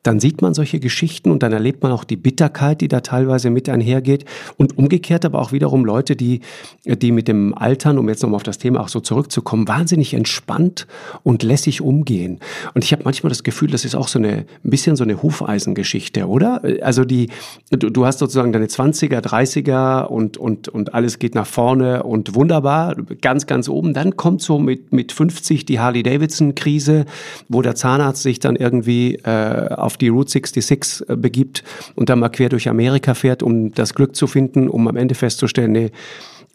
Dann 0.07 0.21
sieht 0.21 0.41
man 0.41 0.55
solche 0.55 0.79
Geschichten 0.79 1.33
und 1.33 1.43
dann 1.43 1.53
erlebt 1.53 1.83
man 1.83 1.91
auch 1.91 2.05
die 2.05 2.17
Bitterkeit, 2.17 2.81
die 2.81 2.87
da 2.87 3.01
teilweise 3.01 3.51
mit 3.51 3.69
einhergeht. 3.69 4.25
Und 4.57 4.79
umgekehrt 4.79 5.25
aber 5.25 5.41
auch 5.41 5.51
wiederum 5.51 5.85
Leute, 5.85 6.15
die, 6.15 6.41
die 6.85 7.11
mit 7.11 7.27
dem 7.27 7.55
Altern, 7.55 7.99
um 7.99 8.09
jetzt 8.09 8.23
nochmal 8.23 8.37
auf 8.37 8.43
das 8.45 8.59
Thema 8.59 8.81
auch 8.81 8.89
so 8.89 9.01
zurückzukommen, 9.01 9.67
wahnsinnig 9.67 10.15
entspannt 10.15 10.87
und 11.25 11.43
lässig 11.43 11.81
umgehen. 11.81 12.39
Und 12.75 12.85
ich 12.85 12.93
habe 12.93 13.03
manchmal 13.05 13.31
das 13.31 13.43
Gefühl, 13.43 13.69
das 13.69 13.85
ist 13.85 13.97
auch 13.97 14.07
so 14.07 14.21
eine, 14.21 14.45
ein 14.65 14.71
bisschen 14.71 14.95
so 14.95 15.03
eine 15.03 15.23
Hufeisengeschichte, 15.23 16.29
oder? 16.29 16.63
Also 16.83 17.05
die, 17.05 17.31
du, 17.71 17.91
du 17.91 18.07
hast 18.07 18.21
sozusagen 18.21 18.53
deine 18.53 18.67
20er, 18.67 19.21
30er 19.21 20.05
und, 20.05 20.37
und, 20.37 20.69
und 20.69 20.95
alles 20.95 21.19
geht 21.19 21.35
nach 21.35 21.47
vorne 21.47 22.05
und 22.05 22.37
wunderbar, 22.37 22.95
ganz, 23.21 23.47
ganz 23.47 23.69
oben. 23.69 23.93
Dann 23.93 24.17
kommt 24.17 24.41
so 24.41 24.61
mit, 24.61 24.93
mit 24.93 25.11
50 25.11 25.67
die 25.67 25.81
Harley-Davidson-Krise, 25.81 27.07
wo 27.49 27.61
der 27.63 27.75
Zahnarzt 27.75 28.23
sich 28.23 28.39
dann 28.39 28.55
irgendwie 28.55 29.17
äh, 29.17 29.75
auf 29.75 29.96
die 29.97 30.09
Route 30.09 30.31
66 30.31 31.09
äh, 31.09 31.17
begibt 31.17 31.65
und 31.95 32.09
dann 32.09 32.21
mal 32.21 32.29
quer 32.29 32.49
durch 32.49 32.69
Amerika 32.69 33.15
fährt, 33.15 33.43
um 33.43 33.73
das 33.73 33.95
Glück 33.95 34.17
zu 34.17 34.27
finden, 34.27 34.69
um 34.69 34.89
am 34.89 34.97
Ende 34.97 35.15
festzustellen, 35.15 35.73
nee, 35.73 35.91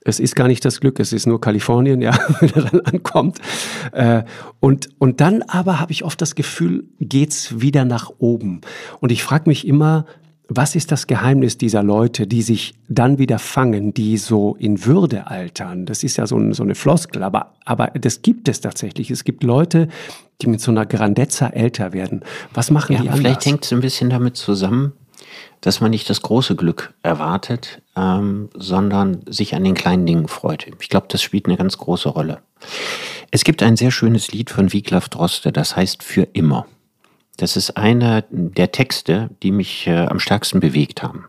es 0.04 0.20
ist 0.20 0.36
gar 0.36 0.48
nicht 0.48 0.66
das 0.66 0.80
Glück, 0.80 1.00
es 1.00 1.14
ist 1.14 1.28
nur 1.28 1.40
Kalifornien, 1.40 2.02
ja, 2.02 2.18
wenn 2.40 2.50
er 2.50 2.62
dann 2.64 2.82
ankommt. 2.82 3.40
Äh, 3.92 4.24
und, 4.60 4.90
und 4.98 5.22
dann 5.22 5.44
aber 5.44 5.80
habe 5.80 5.92
ich 5.92 6.04
oft 6.04 6.22
das 6.22 6.36
Gefühl, 6.36 6.86
geht's 7.00 7.62
wieder 7.62 7.86
nach 7.86 8.12
oben. 8.18 8.62
Und 9.00 9.12
ich 9.12 9.24
frage 9.24 9.50
mich 9.50 9.68
immer, 9.68 10.06
was 10.54 10.76
ist 10.76 10.92
das 10.92 11.08
Geheimnis 11.08 11.58
dieser 11.58 11.82
Leute, 11.82 12.28
die 12.28 12.42
sich 12.42 12.74
dann 12.90 13.18
wieder 13.18 13.40
fangen, 13.40 13.94
die 13.94 14.18
so 14.18 14.58
in 14.60 14.86
Würde 14.86 15.28
altern? 15.28 15.86
Das 15.86 16.04
ist 16.04 16.18
ja 16.18 16.28
so, 16.28 16.38
ein, 16.38 16.52
so 16.52 16.64
eine 16.64 16.76
Floskel, 16.76 17.24
aber, 17.24 17.54
aber 17.64 17.88
das 17.88 18.22
gibt 18.22 18.50
es 18.50 18.60
tatsächlich. 18.60 19.10
Es 19.12 19.24
gibt 19.24 19.44
Leute, 19.44 19.88
die 20.42 20.48
mit 20.48 20.60
so 20.60 20.72
einer 20.72 20.86
Grandezza 20.86 21.48
älter 21.48 21.94
werden. 21.94 22.24
Was 22.54 22.70
machen 22.70 22.94
ja, 22.94 23.02
die 23.02 23.08
anders? 23.08 23.22
Vielleicht 23.22 23.46
hängt 23.46 23.64
es 23.64 23.72
ein 23.72 23.80
bisschen 23.80 24.10
damit 24.10 24.36
zusammen, 24.36 24.92
dass 25.62 25.80
man 25.80 25.92
nicht 25.92 26.10
das 26.10 26.22
große 26.22 26.58
Glück 26.58 26.94
erwartet, 27.02 27.82
ähm, 27.96 28.50
sondern 28.54 29.22
sich 29.28 29.56
an 29.56 29.64
den 29.64 29.76
kleinen 29.76 30.06
Dingen 30.06 30.28
freut. 30.28 30.68
Ich 30.82 30.90
glaube, 30.90 31.08
das 31.08 31.22
spielt 31.22 31.46
eine 31.46 31.56
ganz 31.56 31.78
große 31.78 32.10
Rolle. 32.10 32.40
Es 33.32 33.46
gibt 33.46 33.64
ein 33.64 33.78
sehr 33.78 33.92
schönes 33.92 34.34
Lied 34.34 34.50
von 34.50 34.74
Wiglaf 34.74 35.08
Droste, 35.08 35.54
das 35.54 35.78
heißt 35.78 36.04
Für 36.04 36.28
immer. 36.34 36.66
Das 37.42 37.58
ist 37.58 37.76
einer 37.76 38.24
der 38.30 38.72
Texte, 38.72 39.32
die 39.42 39.52
mich 39.52 39.88
äh, 39.88 40.06
am 40.06 40.20
stärksten 40.20 40.60
bewegt 40.60 41.02
haben. 41.02 41.26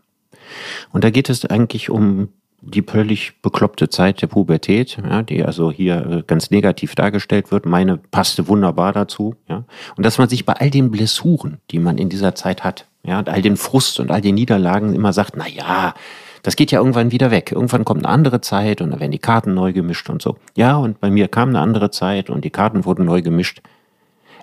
Und 0.93 1.05
da 1.05 1.11
geht 1.11 1.31
es 1.31 1.47
eigentlich 1.47 1.89
um 1.89 2.29
die 2.61 2.83
völlig 2.83 3.41
bekloppte 3.41 3.89
Zeit 3.89 4.21
der 4.21 4.27
Pubertät, 4.27 4.99
ja, 5.03 5.23
die 5.23 5.43
also 5.43 5.73
hier 5.73 6.07
äh, 6.07 6.23
ganz 6.27 6.51
negativ 6.51 6.95
dargestellt 6.95 7.51
wird. 7.51 7.65
Meine 7.65 7.97
passte 7.97 8.47
wunderbar 8.47 8.93
dazu. 8.93 9.37
Ja. 9.49 9.65
Und 9.97 10.05
dass 10.05 10.19
man 10.19 10.29
sich 10.29 10.45
bei 10.45 10.53
all 10.53 10.71
den 10.71 10.91
Blessuren, 10.91 11.59
die 11.71 11.79
man 11.79 11.97
in 11.97 12.11
dieser 12.11 12.35
Zeit 12.35 12.63
hat, 12.63 12.87
ja, 13.05 13.19
und 13.19 13.31
all 13.31 13.41
den 13.41 13.57
Frust 13.57 13.99
und 13.99 14.11
all 14.11 14.21
den 14.21 14.35
Niederlagen 14.35 14.95
immer 14.95 15.15
sagt, 15.15 15.33
na 15.37 15.49
ja, 15.49 15.95
das 16.43 16.57
geht 16.57 16.73
ja 16.73 16.81
irgendwann 16.81 17.11
wieder 17.11 17.31
weg. 17.31 17.53
Irgendwann 17.53 17.87
kommt 17.87 18.05
eine 18.05 18.13
andere 18.13 18.43
Zeit 18.43 18.83
und 18.83 18.91
dann 18.91 19.01
werden 19.01 19.13
die 19.13 19.19
Karten 19.19 19.55
neu 19.55 19.73
gemischt 19.73 20.11
und 20.11 20.21
so. 20.21 20.37
Ja, 20.57 20.77
und 20.77 21.01
bei 21.01 21.11
mir 21.11 21.29
kam 21.29 21.49
eine 21.49 21.61
andere 21.61 21.91
Zeit 21.91 22.29
und 22.29 22.45
die 22.45 22.51
Karten 22.51 22.85
wurden 22.85 23.07
neu 23.07 23.23
gemischt. 23.23 23.63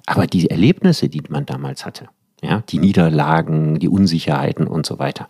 Aber 0.05 0.27
die 0.27 0.49
Erlebnisse, 0.49 1.09
die 1.09 1.21
man 1.29 1.45
damals 1.45 1.85
hatte, 1.85 2.07
ja, 2.41 2.63
die 2.69 2.79
Niederlagen, 2.79 3.79
die 3.79 3.89
Unsicherheiten 3.89 4.67
und 4.67 4.85
so 4.85 4.99
weiter, 4.99 5.27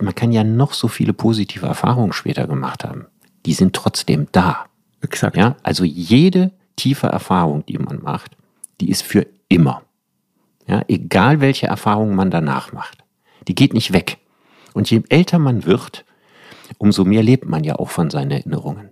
man 0.00 0.14
kann 0.14 0.32
ja 0.32 0.44
noch 0.44 0.72
so 0.72 0.88
viele 0.88 1.12
positive 1.12 1.66
Erfahrungen 1.66 2.12
später 2.12 2.46
gemacht 2.46 2.84
haben. 2.84 3.06
Die 3.46 3.52
sind 3.52 3.74
trotzdem 3.74 4.26
da. 4.32 4.66
Exakt. 5.00 5.36
Ja, 5.36 5.56
also 5.62 5.84
jede 5.84 6.50
tiefe 6.76 7.06
Erfahrung, 7.06 7.64
die 7.66 7.78
man 7.78 8.02
macht, 8.02 8.36
die 8.80 8.90
ist 8.90 9.02
für 9.02 9.26
immer. 9.48 9.82
Ja, 10.66 10.82
egal 10.88 11.40
welche 11.40 11.66
Erfahrung 11.66 12.14
man 12.14 12.30
danach 12.30 12.72
macht. 12.72 12.98
Die 13.46 13.54
geht 13.54 13.72
nicht 13.72 13.92
weg. 13.92 14.18
Und 14.74 14.90
je 14.90 15.02
älter 15.08 15.38
man 15.38 15.64
wird, 15.64 16.04
umso 16.78 17.04
mehr 17.04 17.22
lebt 17.22 17.48
man 17.48 17.64
ja 17.64 17.76
auch 17.76 17.90
von 17.90 18.10
seinen 18.10 18.30
Erinnerungen. 18.32 18.90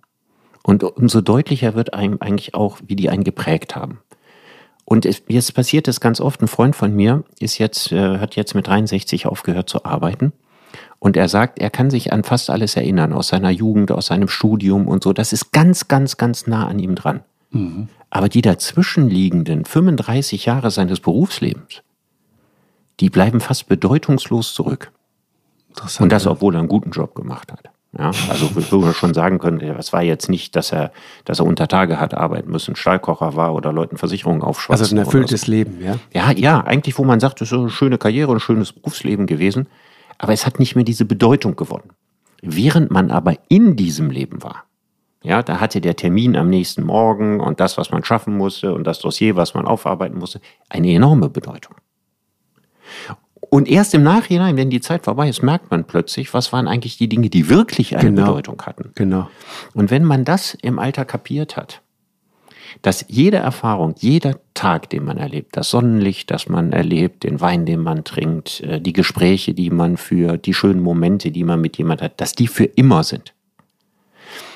Und 0.63 0.83
umso 0.83 1.21
deutlicher 1.21 1.75
wird 1.75 1.95
einem 1.95 2.17
eigentlich 2.21 2.55
auch, 2.55 2.79
wie 2.87 2.97
die 2.97 3.11
einen 3.11 3.25
geprägt 3.25 3.77
haben. 3.77 4.01
Und 4.87 5.05
es, 5.05 5.23
jetzt 5.27 5.53
passiert 5.53 5.89
das 5.89 6.01
ganz 6.01 6.21
oft. 6.21 6.41
Ein 6.41 6.49
Freund 6.49 6.75
von 6.75 6.95
mir 6.95 7.25
ist 7.41 7.59
jetzt, 7.59 7.91
äh, 7.93 8.19
hat 8.19 8.37
jetzt 8.37 8.55
mit 8.55 8.69
63 8.69 9.27
aufgehört 9.27 9.69
zu 9.69 9.85
arbeiten. 9.85 10.33
Und 11.01 11.17
er 11.17 11.29
sagt, 11.29 11.59
er 11.59 11.71
kann 11.71 11.91
sich 11.91 12.13
an 12.13 12.23
fast 12.23 12.51
alles 12.51 12.77
erinnern, 12.77 13.13
aus 13.13 13.29
seiner 13.29 13.51
Jugend, 13.51 13.91
aus 13.91 14.07
seinem 14.07 14.29
Studium 14.29 14.87
und 14.87 15.03
so. 15.03 15.13
Das 15.13 15.33
ist 15.33 15.53
ganz, 15.53 15.89
ganz, 15.89 16.17
ganz 16.17 16.47
nah 16.47 16.69
an 16.69 16.79
ihm 16.79 16.95
dran. 16.95 17.21
Mhm. 17.51 17.89
Aber 18.11 18.29
die 18.29 18.43
dazwischenliegenden 18.43 19.65
35 19.65 20.47
Jahre 20.47 20.71
seines 20.71 21.01
Berufslebens, 21.01 21.83
die 23.01 23.11
bleiben 23.11 23.41
fast 23.41 23.69
bedeutungslos 23.69 24.55
zurück. 24.55 24.93
Und 25.99 26.13
das, 26.13 26.27
obwohl 26.27 26.55
er 26.55 26.61
einen 26.61 26.69
guten 26.69 26.93
Job 26.93 27.15
gemacht 27.17 27.53
hat. 27.53 27.69
Ja, 27.99 28.11
also 28.29 28.51
wo 28.71 28.83
wir 28.83 28.93
schon 28.93 29.15
sagen 29.15 29.39
können, 29.39 29.61
es 29.61 29.93
war 29.93 30.03
jetzt 30.03 30.29
nicht, 30.29 30.55
dass 30.55 30.71
er, 30.71 30.93
dass 31.25 31.39
er 31.39 31.47
unter 31.47 31.67
Tage 31.67 31.99
hat 31.99 32.13
arbeiten 32.13 32.51
müssen, 32.51 32.77
Stallkocher 32.77 33.37
war 33.37 33.55
oder 33.55 33.73
Leuten 33.73 33.97
Versicherungen 33.97 34.43
aufschwatzen. 34.43 34.85
Also 34.85 34.95
ein 34.95 34.99
erfülltes 34.99 35.43
so. 35.43 35.51
Leben, 35.51 35.83
ja? 35.83 35.97
Ja, 36.13 36.31
ja, 36.33 36.61
eigentlich, 36.61 36.99
wo 36.99 37.05
man 37.05 37.21
sagt, 37.21 37.41
es 37.41 37.53
ist 37.53 37.59
eine 37.59 37.71
schöne 37.71 37.97
Karriere, 37.97 38.33
ein 38.33 38.41
schönes 38.41 38.73
Berufsleben 38.73 39.27
gewesen, 39.27 39.67
aber 40.19 40.35
es 40.35 40.45
hat 40.45 40.59
nicht 40.59 40.75
mehr 40.77 40.85
diese 40.85 41.07
Bedeutung 41.07 41.57
gewonnen. 41.57 41.91
Während 42.43 42.91
man 42.91 43.11
aber 43.11 43.35
in 43.49 43.77
diesem 43.77 44.11
Leben 44.11 44.43
war, 44.43 44.65
ja, 45.23 45.43
da 45.43 45.59
hatte 45.59 45.81
der 45.81 45.97
Termin 45.97 46.37
am 46.37 46.51
nächsten 46.51 46.85
Morgen 46.85 47.41
und 47.41 47.61
das, 47.61 47.79
was 47.79 47.91
man 47.91 48.05
schaffen 48.05 48.37
musste 48.37 48.75
und 48.75 48.85
das 48.85 48.99
Dossier, 48.99 49.37
was 49.37 49.55
man 49.55 49.67
aufarbeiten 49.67 50.19
musste, 50.19 50.41
eine 50.69 50.93
enorme 50.93 51.31
Bedeutung. 51.31 51.75
Und 53.51 53.69
erst 53.69 53.95
im 53.95 54.03
Nachhinein, 54.03 54.57
wenn 54.57 54.71
die 54.71 54.81
Zeit 54.81 55.05
vorbei 55.05 55.29
ist, 55.29 55.43
merkt 55.43 55.71
man 55.71 55.85
plötzlich, 55.85 56.35
was 56.35 56.53
waren 56.53 56.69
eigentlich 56.69 56.99
die 56.99 57.09
Dinge, 57.09 57.31
die 57.31 57.49
wirklich 57.49 57.97
eine 57.97 58.11
genau. 58.11 58.27
Bedeutung 58.27 58.63
hatten. 58.63 58.91
Genau. 58.95 59.29
Und 59.75 59.91
wenn 59.91 60.05
man 60.05 60.25
das 60.25 60.55
im 60.55 60.79
Alter 60.79 61.05
kapiert 61.05 61.57
hat, 61.57 61.83
dass 62.83 63.05
jede 63.09 63.39
Erfahrung, 63.39 63.95
jeder 63.99 64.39
Tag, 64.55 64.91
den 64.91 65.05
man 65.05 65.17
erlebt, 65.19 65.57
das 65.57 65.71
Sonnenlicht, 65.71 66.31
das 66.31 66.49
man 66.49 66.73
erlebt, 66.73 67.25
den 67.25 67.41
Wein, 67.41 67.67
den 67.67 67.81
man 67.81 68.05
trinkt, 68.05 68.61
äh, 68.61 68.81
die 68.81 68.93
Gespräche, 68.93 69.55
die 69.55 69.71
man 69.71 69.97
führt, 69.97 70.47
die 70.47 70.55
schönen 70.55 70.81
Momente, 70.81 71.31
die 71.31 71.45
man 71.45 71.61
mit 71.61 71.79
jemand 71.79 72.03
hat, 72.03 72.21
dass 72.21 72.33
die 72.33 72.47
für 72.47 72.65
immer 72.65 73.03
sind. 73.05 73.35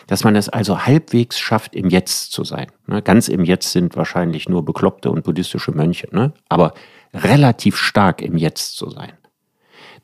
Dass 0.06 0.24
man 0.24 0.34
es 0.34 0.48
also 0.48 0.86
halbwegs 0.86 1.38
schafft, 1.38 1.74
im 1.74 1.88
Jetzt 1.88 2.32
zu 2.32 2.44
sein. 2.44 2.66
Ne, 2.86 3.00
ganz 3.00 3.28
im 3.28 3.44
Jetzt 3.44 3.72
sind 3.72 3.96
wahrscheinlich 3.96 4.48
nur 4.48 4.64
Bekloppte 4.64 5.10
und 5.10 5.24
buddhistische 5.24 5.72
Mönche, 5.72 6.08
ne? 6.10 6.32
aber 6.48 6.74
relativ 7.14 7.76
stark 7.76 8.22
im 8.22 8.36
Jetzt 8.36 8.76
zu 8.76 8.90
sein 8.90 9.12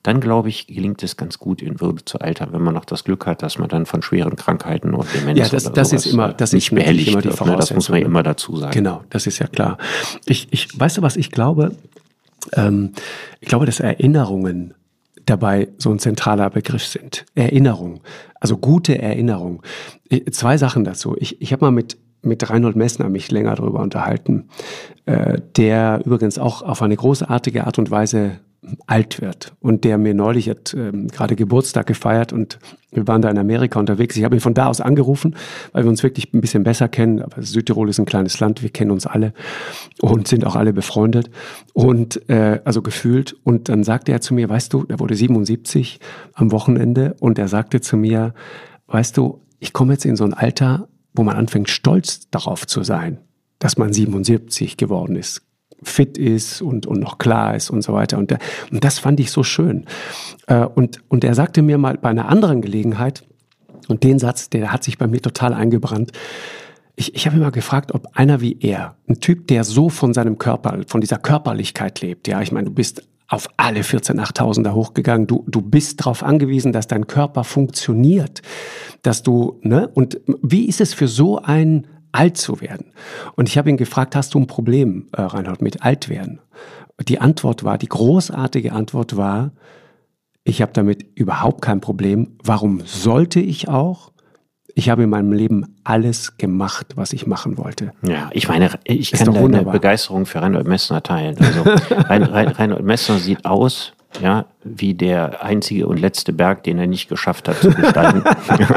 dann 0.07 0.20
glaube 0.20 0.48
ich, 0.48 0.68
gelingt 0.68 1.02
es 1.02 1.16
ganz 1.16 1.40
gut 1.40 1.61
in 1.61 1.80
Würde 1.80 2.04
zu 2.04 2.20
altern, 2.20 2.52
wenn 2.52 2.62
man 2.62 2.74
noch 2.74 2.84
das 2.84 3.02
Glück 3.02 3.26
hat, 3.26 3.42
dass 3.42 3.59
man 3.59 3.68
dann 3.68 3.86
von 3.86 4.02
schweren 4.02 4.36
Krankheiten 4.36 4.94
und 4.94 5.12
Demenz 5.12 5.36
ja, 5.36 5.48
das, 5.48 5.72
das 5.72 5.92
ist 5.92 6.07
immer, 6.07 6.32
das 6.32 6.52
nicht 6.52 6.72
behelligt 6.72 7.09
immer 7.09 7.22
die 7.22 7.28
wird, 7.30 7.44
ne? 7.44 7.57
Das 7.57 7.74
muss 7.74 7.88
man 7.88 8.02
immer 8.02 8.22
dazu 8.22 8.57
sagen. 8.57 8.72
Genau, 8.72 9.02
das 9.11 9.26
ist 9.26 9.40
ja 9.40 9.48
klar. 9.48 9.78
Ich, 10.24 10.46
ich, 10.52 10.78
weißt 10.78 10.98
du, 10.98 11.02
was 11.02 11.16
ich 11.16 11.32
glaube? 11.32 11.76
Ähm, 12.52 12.92
ich 13.40 13.48
glaube, 13.48 13.66
dass 13.66 13.80
Erinnerungen 13.80 14.74
dabei 15.24 15.70
so 15.76 15.90
ein 15.90 15.98
zentraler 15.98 16.50
Begriff 16.50 16.86
sind. 16.86 17.26
Erinnerung, 17.34 18.00
also 18.40 18.59
gute 18.59 18.96
Erinnerung. 18.96 19.64
Zwei 20.30 20.57
Sachen 20.57 20.84
dazu. 20.84 21.16
Ich, 21.18 21.42
ich 21.42 21.52
habe 21.52 21.64
mal 21.64 21.72
mit 21.72 21.96
mit 22.27 22.49
Reinhold 22.51 22.77
Messner 22.77 23.09
mich 23.09 23.31
länger 23.31 23.55
darüber 23.55 23.81
unterhalten, 23.81 24.49
äh, 25.07 25.41
der 25.57 26.03
übrigens 26.05 26.39
auch 26.39 26.62
auf 26.62 26.83
eine 26.83 26.97
großartige 26.97 27.66
Art 27.66 27.79
und 27.79 27.91
Weise 27.91 28.41
alt 28.87 29.20
wird 29.20 29.55
und 29.61 29.85
der 29.85 29.99
mir 29.99 30.14
neulich 30.14 30.49
hat 30.49 30.74
ähm, 30.74 31.09
gerade 31.09 31.37
Geburtstag 31.37 31.87
gefeiert 31.87 32.33
und 32.33 32.59
wir 32.91 33.07
waren 33.07 33.22
da 33.22 33.31
in 33.31 33.39
Amerika 33.39 33.79
unterwegs. 33.79 34.16
Ich 34.16 34.24
habe 34.24 34.37
ihn 34.37 34.41
von 34.41 34.55
da 34.55 34.66
aus 34.66 34.81
angerufen, 34.81 35.37
weil 35.72 35.85
wir 35.85 35.91
uns 35.91 36.03
wirklich 36.03 36.33
ein 36.33 36.41
bisschen 36.41 36.64
besser 36.64 36.89
kennen. 36.89 37.20
Aber 37.20 37.43
Südtirol 37.43 37.89
ist 37.91 37.99
ein 37.99 38.07
kleines 38.07 38.41
Land, 38.41 38.62
wir 38.62 38.70
kennen 38.70 38.91
uns 38.91 39.07
alle 39.07 39.35
und 40.01 40.27
sind 40.27 40.47
auch 40.47 40.57
alle 40.57 40.72
befreundet 40.72 41.31
und 41.74 42.29
äh, 42.31 42.61
also 42.64 42.83
gefühlt. 42.83 43.37
Und 43.45 43.68
dann 43.68 43.85
sagte 43.85 44.12
er 44.12 44.20
zu 44.20 44.35
mir, 44.35 44.49
weißt 44.49 44.72
du, 44.72 44.87
er 44.89 44.99
wurde 44.99 45.14
77 45.14 46.01
am 46.35 46.53
Wochenende 46.53 47.14
und 47.20 47.39
er 47.39 47.49
sagte 47.49 47.81
zu 47.81 47.97
mir, 47.97 48.35
weißt 48.87 49.16
du, 49.16 49.43
ich 49.59 49.72
komme 49.72 49.93
jetzt 49.93 50.05
in 50.05 50.16
so 50.16 50.24
ein 50.24 50.35
Alter, 50.35 50.89
wo 51.16 51.22
man 51.22 51.36
anfängt 51.36 51.68
stolz 51.68 52.28
darauf 52.30 52.66
zu 52.66 52.82
sein, 52.82 53.18
dass 53.58 53.78
man 53.78 53.92
77 53.92 54.76
geworden 54.76 55.16
ist 55.16 55.42
fit 55.82 56.16
ist 56.16 56.62
und, 56.62 56.86
und 56.86 57.00
noch 57.00 57.18
klar 57.18 57.54
ist 57.54 57.70
und 57.70 57.82
so 57.82 57.92
weiter. 57.92 58.16
Und, 58.18 58.32
und 58.70 58.82
das 58.82 58.98
fand 58.98 59.20
ich 59.20 59.30
so 59.30 59.42
schön. 59.42 59.84
Äh, 60.46 60.64
und, 60.64 61.00
und 61.08 61.22
er 61.22 61.34
sagte 61.34 61.60
mir 61.62 61.76
mal 61.76 61.98
bei 61.98 62.08
einer 62.08 62.28
anderen 62.28 62.62
Gelegenheit, 62.62 63.24
und 63.88 64.02
den 64.02 64.18
Satz, 64.18 64.50
der 64.50 64.72
hat 64.72 64.82
sich 64.82 64.98
bei 64.98 65.06
mir 65.06 65.22
total 65.22 65.54
eingebrannt, 65.54 66.12
ich, 66.96 67.14
ich 67.14 67.26
habe 67.26 67.36
immer 67.36 67.50
gefragt, 67.50 67.92
ob 67.94 68.08
einer 68.14 68.40
wie 68.40 68.58
er, 68.60 68.96
ein 69.06 69.20
Typ, 69.20 69.46
der 69.48 69.64
so 69.64 69.90
von 69.90 70.14
seinem 70.14 70.38
Körper, 70.38 70.80
von 70.86 71.00
dieser 71.00 71.18
Körperlichkeit 71.18 72.00
lebt, 72.00 72.26
ja, 72.26 72.40
ich 72.40 72.52
meine, 72.52 72.66
du 72.66 72.74
bist 72.74 73.06
auf 73.29 73.49
alle 73.57 73.83
14 73.83 74.20
8000er 74.20 74.72
hochgegangen. 74.72 75.27
Du, 75.27 75.45
du 75.49 75.61
bist 75.61 76.01
darauf 76.01 76.22
angewiesen, 76.22 76.72
dass 76.72 76.87
dein 76.87 77.07
Körper 77.07 77.45
funktioniert, 77.45 78.43
dass 79.03 79.22
du, 79.22 79.59
ne? 79.62 79.89
Und 79.89 80.20
wie 80.43 80.66
ist 80.66 80.81
es 80.81 80.95
für 80.95 81.09
so 81.09 81.39
einen 81.41 81.87
alt 82.16 82.37
zu 82.39 82.61
werden. 82.61 82.93
Und 83.35 83.49
ich 83.49 83.59
habe 83.59 83.68
ihn 83.68 83.77
gefragt, 83.77 84.16
hast 84.16 84.35
du 84.35 84.41
ein 84.41 84.47
Problem, 84.47 85.09
äh, 85.12 85.20
Reinhold, 85.20 85.61
mit 85.61 85.83
alt 85.83 86.09
werden? 86.09 86.41
Die 87.09 87.20
Antwort 87.20 87.62
war, 87.62 87.77
die 87.77 87.89
großartige 87.89 88.72
Antwort 88.72 89.16
war, 89.16 89.53
ich 90.43 90.62
habe 90.62 90.72
damit 90.72 91.05
überhaupt 91.14 91.61
kein 91.61 91.81
Problem. 91.81 92.37
Warum 92.43 92.81
sollte 92.87 93.41
ich 93.41 93.68
auch? 93.68 94.12
Ich 94.79 94.91
habe 94.91 95.05
in 95.05 95.11
meinem 95.11 95.33
Leben 95.33 95.77
alles 95.85 96.37
gemacht, 96.37 96.89
was 96.97 97.14
ich 97.14 97.27
machen 97.27 97.57
wollte. 97.57 97.93
Ja, 98.03 98.29
ich 98.33 98.47
meine, 98.47 98.70
ich 98.85 99.11
kann 99.11 99.27
deine 99.27 99.41
wunderbar. 99.41 99.72
Begeisterung 99.72 100.27
für 100.27 100.43
Reinhold 100.43 100.68
Messner 100.68 101.03
teilen. 101.03 101.37
Also 101.39 101.62
Reinhold 102.09 102.85
Messner 102.85 103.18
sieht 103.18 103.47
aus 103.47 103.95
ja, 104.20 104.47
wie 104.64 104.95
der 104.95 105.43
einzige 105.43 105.87
und 105.87 105.99
letzte 105.99 106.33
Berg, 106.33 106.62
den 106.64 106.79
er 106.79 106.87
nicht 106.87 107.09
geschafft 107.09 107.49
hat 107.49 107.57
zu 107.59 107.70
besteigen. 107.70 108.22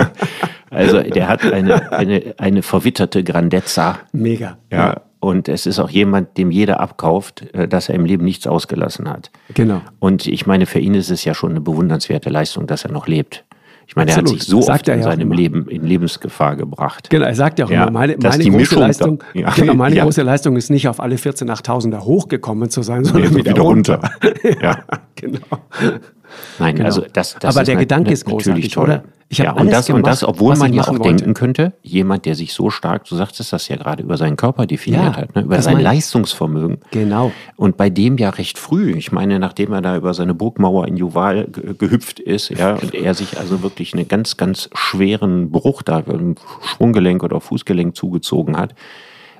also 0.69 1.01
der 1.01 1.27
hat 1.27 1.43
eine, 1.43 1.91
eine, 1.91 2.33
eine 2.37 2.61
verwitterte 2.61 3.23
Grandezza. 3.23 3.99
Mega. 4.11 4.57
Ja. 4.71 5.01
Und 5.19 5.49
es 5.49 5.65
ist 5.65 5.79
auch 5.79 5.89
jemand, 5.89 6.37
dem 6.37 6.49
jeder 6.49 6.79
abkauft, 6.79 7.53
äh, 7.53 7.67
dass 7.67 7.89
er 7.89 7.95
im 7.95 8.05
Leben 8.05 8.23
nichts 8.23 8.47
ausgelassen 8.47 9.09
hat. 9.09 9.31
Genau. 9.53 9.81
Und 9.99 10.27
ich 10.27 10.45
meine, 10.45 10.65
für 10.65 10.79
ihn 10.79 10.93
ist 10.93 11.09
es 11.09 11.25
ja 11.25 11.33
schon 11.33 11.51
eine 11.51 11.61
bewundernswerte 11.61 12.29
Leistung, 12.29 12.67
dass 12.67 12.85
er 12.85 12.91
noch 12.91 13.07
lebt. 13.07 13.43
Ich 13.89 13.95
meine, 13.95 14.11
Absolut. 14.11 14.29
er 14.29 14.33
hat 14.33 14.39
sich 14.39 14.47
so 14.47 14.61
sagt 14.61 14.81
oft 14.81 14.87
in 14.89 14.97
ja 14.99 15.03
seinem 15.03 15.31
Leben 15.31 15.67
in 15.67 15.83
Lebensgefahr 15.83 16.55
gebracht. 16.55 17.09
Genau, 17.09 17.25
er 17.25 17.33
sagt 17.33 17.57
ja 17.57 17.65
auch 17.65 17.71
ja, 17.71 17.81
immer, 17.81 17.91
meine, 17.91 18.17
meine 18.21 18.43
große 18.43 18.51
Mischung 18.51 18.79
Leistung, 18.81 19.23
ja, 19.33 19.49
genau, 19.55 19.73
meine 19.73 19.99
große 19.99 20.21
Leistung 20.21 20.57
ist 20.57 20.69
nicht 20.69 20.87
auf 20.87 20.99
alle 20.99 21.17
14 21.17 21.49
8000er 21.49 22.01
hochgekommen 22.01 22.69
zu 22.69 22.83
sein, 22.83 23.03
sondern 23.03 23.31
nee, 23.33 23.39
wieder, 23.39 23.49
wieder 23.53 23.61
runter. 23.63 23.99
runter. 24.21 24.61
ja, 24.61 24.83
genau. 25.15 25.39
Nein, 26.59 26.75
genau. 26.75 26.87
also 26.87 27.05
das, 27.13 27.35
das 27.39 27.55
Aber 27.55 27.65
der 27.65 27.75
Gedanke 27.75 28.11
ist 28.11 28.25
großartig, 28.25 28.69
toll. 28.73 28.83
oder? 28.85 29.03
Ich 29.31 29.37
ja, 29.37 29.51
und 29.51 29.71
das, 29.71 29.85
gemacht, 29.85 29.99
und 29.99 30.07
das, 30.07 30.23
obwohl 30.23 30.55
man 30.55 30.73
ja 30.73 30.81
auch 30.81 30.87
wollte. 30.87 31.03
denken 31.03 31.35
könnte, 31.35 31.73
jemand, 31.83 32.25
der 32.25 32.33
sich 32.33 32.51
so 32.51 32.71
stark, 32.71 33.05
du 33.05 33.15
sagtest 33.15 33.53
das 33.53 33.67
ja 33.67 33.75
gerade, 33.75 34.01
über 34.01 34.17
seinen 34.17 34.37
Körper 34.37 34.65
definiert 34.65 35.03
ja, 35.03 35.17
hat, 35.17 35.35
ne? 35.35 35.43
über 35.43 35.61
sein 35.61 35.79
Leistungsvermögen. 35.79 36.79
Genau. 36.89 37.31
Und 37.55 37.77
bei 37.77 37.91
dem 37.91 38.17
ja 38.17 38.31
recht 38.31 38.57
früh, 38.57 38.91
ich 38.93 39.11
meine, 39.11 39.37
nachdem 39.37 39.71
er 39.71 39.83
da 39.83 39.95
über 39.95 40.15
seine 40.15 40.33
Burgmauer 40.33 40.87
in 40.87 40.97
Juval 40.97 41.47
gehüpft 41.77 42.19
ist, 42.19 42.49
ja, 42.49 42.73
und 42.73 42.95
er 42.95 43.13
sich 43.13 43.37
also 43.37 43.61
wirklich 43.61 43.93
einen 43.93 44.07
ganz, 44.07 44.35
ganz 44.35 44.67
schweren 44.73 45.51
Bruch 45.51 45.83
da, 45.83 45.99
im 45.99 46.33
Schwunggelenk 46.63 47.21
oder 47.21 47.39
Fußgelenk 47.39 47.95
zugezogen 47.95 48.57
hat, 48.57 48.73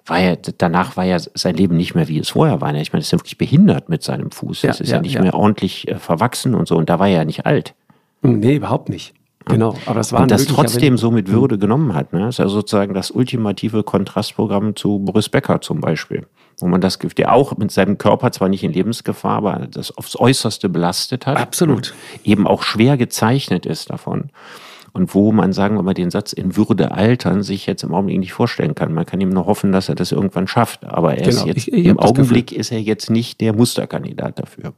war 0.10 0.20
ja, 0.20 0.36
danach 0.36 0.98
war 0.98 1.06
ja 1.06 1.18
sein 1.20 1.56
Leben 1.56 1.78
nicht 1.78 1.96
mehr, 1.96 2.08
wie 2.08 2.20
es 2.20 2.30
vorher 2.30 2.62
war. 2.62 2.74
Ich 2.76 2.92
meine, 2.94 3.02
er 3.02 3.06
ist 3.06 3.12
ja 3.12 3.20
wirklich 3.20 3.38
behindert 3.38 3.90
mit 3.90 4.04
seinem 4.04 4.32
Fuß. 4.32 4.62
Ja, 4.62 4.72
ist 4.72 4.80
ja, 4.82 4.96
ja 4.96 5.02
nicht 5.02 5.16
ja. 5.16 5.22
mehr 5.22 5.34
ordentlich 5.34 5.88
äh, 5.88 5.96
verwachsen 5.96 6.56
und 6.56 6.68
so. 6.68 6.76
Und 6.76 6.90
da 6.90 7.00
war 7.00 7.08
er 7.08 7.18
ja 7.18 7.26
nicht 7.26 7.46
alt. 7.46 7.74
Nee, 8.22 8.56
überhaupt 8.56 8.90
nicht. 8.90 9.14
Genau, 9.46 9.76
aber 9.86 9.96
das 9.96 10.12
war 10.14 10.22
und 10.22 10.32
das 10.32 10.46
trotzdem 10.46 10.98
so 10.98 11.12
mit 11.12 11.30
Würde 11.30 11.58
genommen 11.58 11.94
hat. 11.96 12.14
Ne? 12.14 12.20
Das 12.20 12.36
ist 12.36 12.38
ja 12.40 12.48
sozusagen 12.48 12.94
das 12.94 13.10
ultimative 13.10 13.84
Kontrastprogramm 13.84 14.76
zu 14.76 15.00
Boris 15.00 15.30
Becker 15.30 15.62
zum 15.62 15.80
Beispiel, 15.80 16.28
wo 16.60 16.68
man 16.68 16.82
das, 16.82 17.00
der 17.00 17.34
auch 17.34 17.58
mit 17.58 17.72
seinem 17.72 17.98
Körper 17.98 18.32
zwar 18.32 18.50
nicht 18.50 18.64
in 18.64 18.74
Lebensgefahr, 18.74 19.38
aber 19.38 19.68
das 19.72 19.98
aufs 19.98 20.20
Äußerste 20.20 20.70
belastet 20.70 21.26
hat. 21.26 21.38
Absolut. 21.38 21.96
Eben 22.24 22.46
auch 22.46 22.64
schwer 22.64 22.98
gezeichnet 22.98 23.66
ist 23.66 23.90
davon. 23.90 24.30
Und 24.94 25.14
wo 25.14 25.32
man, 25.32 25.54
sagen 25.54 25.76
wir 25.76 25.84
mal, 25.84 25.94
den 25.94 26.10
Satz 26.10 26.34
in 26.34 26.56
Würde 26.58 26.92
altern 26.92 27.44
sich 27.44 27.66
jetzt 27.66 27.84
im 27.84 27.94
Augenblick 27.94 28.20
nicht 28.20 28.34
vorstellen 28.34 28.76
kann. 28.76 28.94
Man 28.94 29.06
kann 29.06 29.22
ihm 29.22 29.30
nur 29.30 29.46
hoffen, 29.46 29.72
dass 29.72 29.90
er 29.90 29.96
das 29.96 30.12
irgendwann 30.12 30.48
schafft. 30.48 30.86
Aber 30.86 31.16
er 31.16 31.30
genau. 31.30 31.42
ist 31.42 31.46
jetzt, 31.46 31.58
ich, 31.58 31.74
ich 31.74 31.86
im 31.86 32.00
Augenblick 32.00 32.52
ist 32.52 32.72
er 32.72 32.82
jetzt 32.82 33.10
nicht 33.10 33.42
der 33.42 33.54
Musterkandidat 33.54 34.40
dafür. 34.40 34.74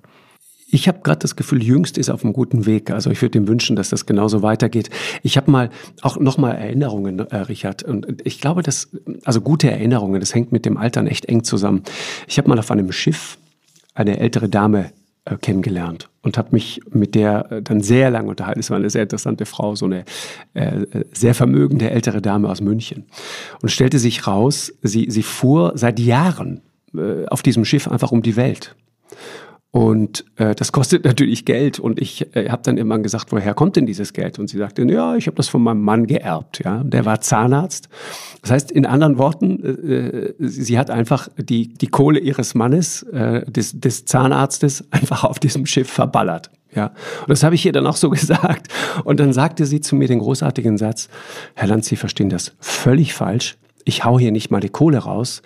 Ich 0.73 0.87
habe 0.87 0.99
gerade 1.03 1.19
das 1.19 1.35
Gefühl, 1.35 1.61
Jüngst 1.61 1.97
ist 1.97 2.09
auf 2.09 2.23
einem 2.23 2.31
guten 2.31 2.65
Weg. 2.65 2.91
Also 2.91 3.11
ich 3.11 3.21
würde 3.21 3.37
ihm 3.37 3.47
wünschen, 3.47 3.75
dass 3.75 3.89
das 3.89 4.05
genauso 4.05 4.41
weitergeht. 4.41 4.89
Ich 5.21 5.35
habe 5.35 5.51
mal 5.51 5.69
auch 6.01 6.17
noch 6.17 6.37
mal 6.37 6.53
Erinnerungen, 6.53 7.19
äh, 7.19 7.35
Richard. 7.35 7.83
Und 7.83 8.21
ich 8.23 8.39
glaube, 8.39 8.63
dass 8.63 8.89
also 9.25 9.41
gute 9.41 9.69
Erinnerungen, 9.69 10.21
das 10.21 10.33
hängt 10.33 10.53
mit 10.53 10.65
dem 10.65 10.77
Altern 10.77 11.07
echt 11.07 11.25
eng 11.25 11.43
zusammen. 11.43 11.83
Ich 12.27 12.37
habe 12.37 12.47
mal 12.47 12.57
auf 12.57 12.71
einem 12.71 12.91
Schiff 12.93 13.37
eine 13.93 14.19
ältere 14.19 14.47
Dame 14.47 14.91
kennengelernt 15.41 16.09
und 16.23 16.37
habe 16.37 16.49
mich 16.51 16.81
mit 16.89 17.15
der 17.15 17.51
äh, 17.51 17.61
dann 17.61 17.81
sehr 17.81 18.09
lange 18.09 18.29
unterhalten. 18.29 18.59
Es 18.59 18.69
war 18.69 18.77
eine 18.77 18.89
sehr 18.89 19.03
interessante 19.03 19.45
Frau, 19.45 19.75
so 19.75 19.85
eine 19.85 20.03
äh, 20.53 20.85
sehr 21.13 21.35
vermögende 21.35 21.91
ältere 21.91 22.21
Dame 22.21 22.49
aus 22.49 22.61
München. 22.61 23.05
Und 23.61 23.69
stellte 23.69 23.99
sich 23.99 24.25
raus, 24.27 24.73
sie, 24.81 25.07
sie 25.09 25.23
fuhr 25.23 25.73
seit 25.75 25.99
Jahren 25.99 26.61
äh, 26.95 27.25
auf 27.27 27.43
diesem 27.43 27.65
Schiff 27.65 27.87
einfach 27.87 28.11
um 28.11 28.21
die 28.21 28.35
Welt 28.35 28.75
Und 29.71 30.25
äh, 30.35 30.53
das 30.53 30.73
kostet 30.73 31.05
natürlich 31.05 31.45
Geld. 31.45 31.79
Und 31.79 31.99
ich 31.99 32.35
äh, 32.35 32.49
habe 32.49 32.61
dann 32.63 32.77
immer 32.77 32.99
gesagt, 32.99 33.31
woher 33.31 33.53
kommt 33.53 33.77
denn 33.77 33.85
dieses 33.85 34.11
Geld? 34.13 34.37
Und 34.37 34.49
sie 34.49 34.57
sagte, 34.57 34.83
ja, 34.83 35.15
ich 35.15 35.27
habe 35.27 35.37
das 35.37 35.47
von 35.47 35.63
meinem 35.63 35.81
Mann 35.81 36.07
geerbt. 36.07 36.61
Ja, 36.63 36.83
der 36.83 37.05
war 37.05 37.21
Zahnarzt. 37.21 37.87
Das 38.41 38.51
heißt, 38.51 38.71
in 38.71 38.85
anderen 38.85 39.17
Worten, 39.17 39.63
äh, 39.63 40.33
sie 40.39 40.77
hat 40.77 40.89
einfach 40.89 41.29
die 41.37 41.73
die 41.73 41.87
Kohle 41.87 42.19
ihres 42.19 42.53
Mannes, 42.53 43.03
äh, 43.03 43.49
des, 43.49 43.79
des 43.79 44.05
Zahnarztes, 44.05 44.83
einfach 44.91 45.23
auf 45.23 45.39
diesem 45.39 45.65
Schiff 45.65 45.89
verballert. 45.89 46.51
Ja, 46.73 46.87
und 47.21 47.29
das 47.29 47.43
habe 47.43 47.55
ich 47.55 47.65
ihr 47.65 47.73
dann 47.73 47.87
auch 47.87 47.97
so 47.97 48.09
gesagt. 48.11 48.67
Und 49.05 49.21
dann 49.21 49.31
sagte 49.31 49.65
sie 49.65 49.79
zu 49.79 49.95
mir 49.95 50.09
den 50.09 50.19
großartigen 50.19 50.77
Satz: 50.77 51.07
Herr 51.55 51.67
Lanz, 51.67 51.87
Sie 51.87 51.95
verstehen 51.95 52.29
das 52.29 52.53
völlig 52.59 53.13
falsch. 53.13 53.57
Ich 53.85 54.03
hau 54.03 54.19
hier 54.19 54.31
nicht 54.31 54.51
mal 54.51 54.59
die 54.59 54.69
Kohle 54.69 54.99
raus. 54.99 55.41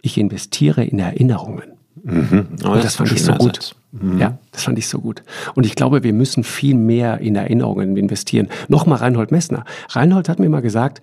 Ich 0.00 0.18
investiere 0.18 0.84
in 0.84 0.98
Erinnerungen. 0.98 1.75
Mhm. 2.06 2.46
Oh, 2.64 2.70
und 2.70 2.84
das 2.84 2.96
fand 2.96 3.10
ich 3.10 3.24
so 3.24 3.32
gut. 3.32 3.74
Mhm. 3.90 4.18
Ja, 4.18 4.38
das 4.52 4.62
fand 4.62 4.78
ich 4.78 4.86
so 4.86 5.00
gut. 5.00 5.24
Und 5.54 5.66
ich 5.66 5.74
glaube, 5.74 6.04
wir 6.04 6.12
müssen 6.12 6.44
viel 6.44 6.76
mehr 6.76 7.18
in 7.18 7.34
Erinnerungen 7.34 7.96
investieren. 7.96 8.48
Nochmal 8.68 8.98
Reinhold 8.98 9.32
Messner. 9.32 9.64
Reinhold 9.88 10.28
hat 10.28 10.38
mir 10.38 10.48
mal 10.48 10.62
gesagt, 10.62 11.02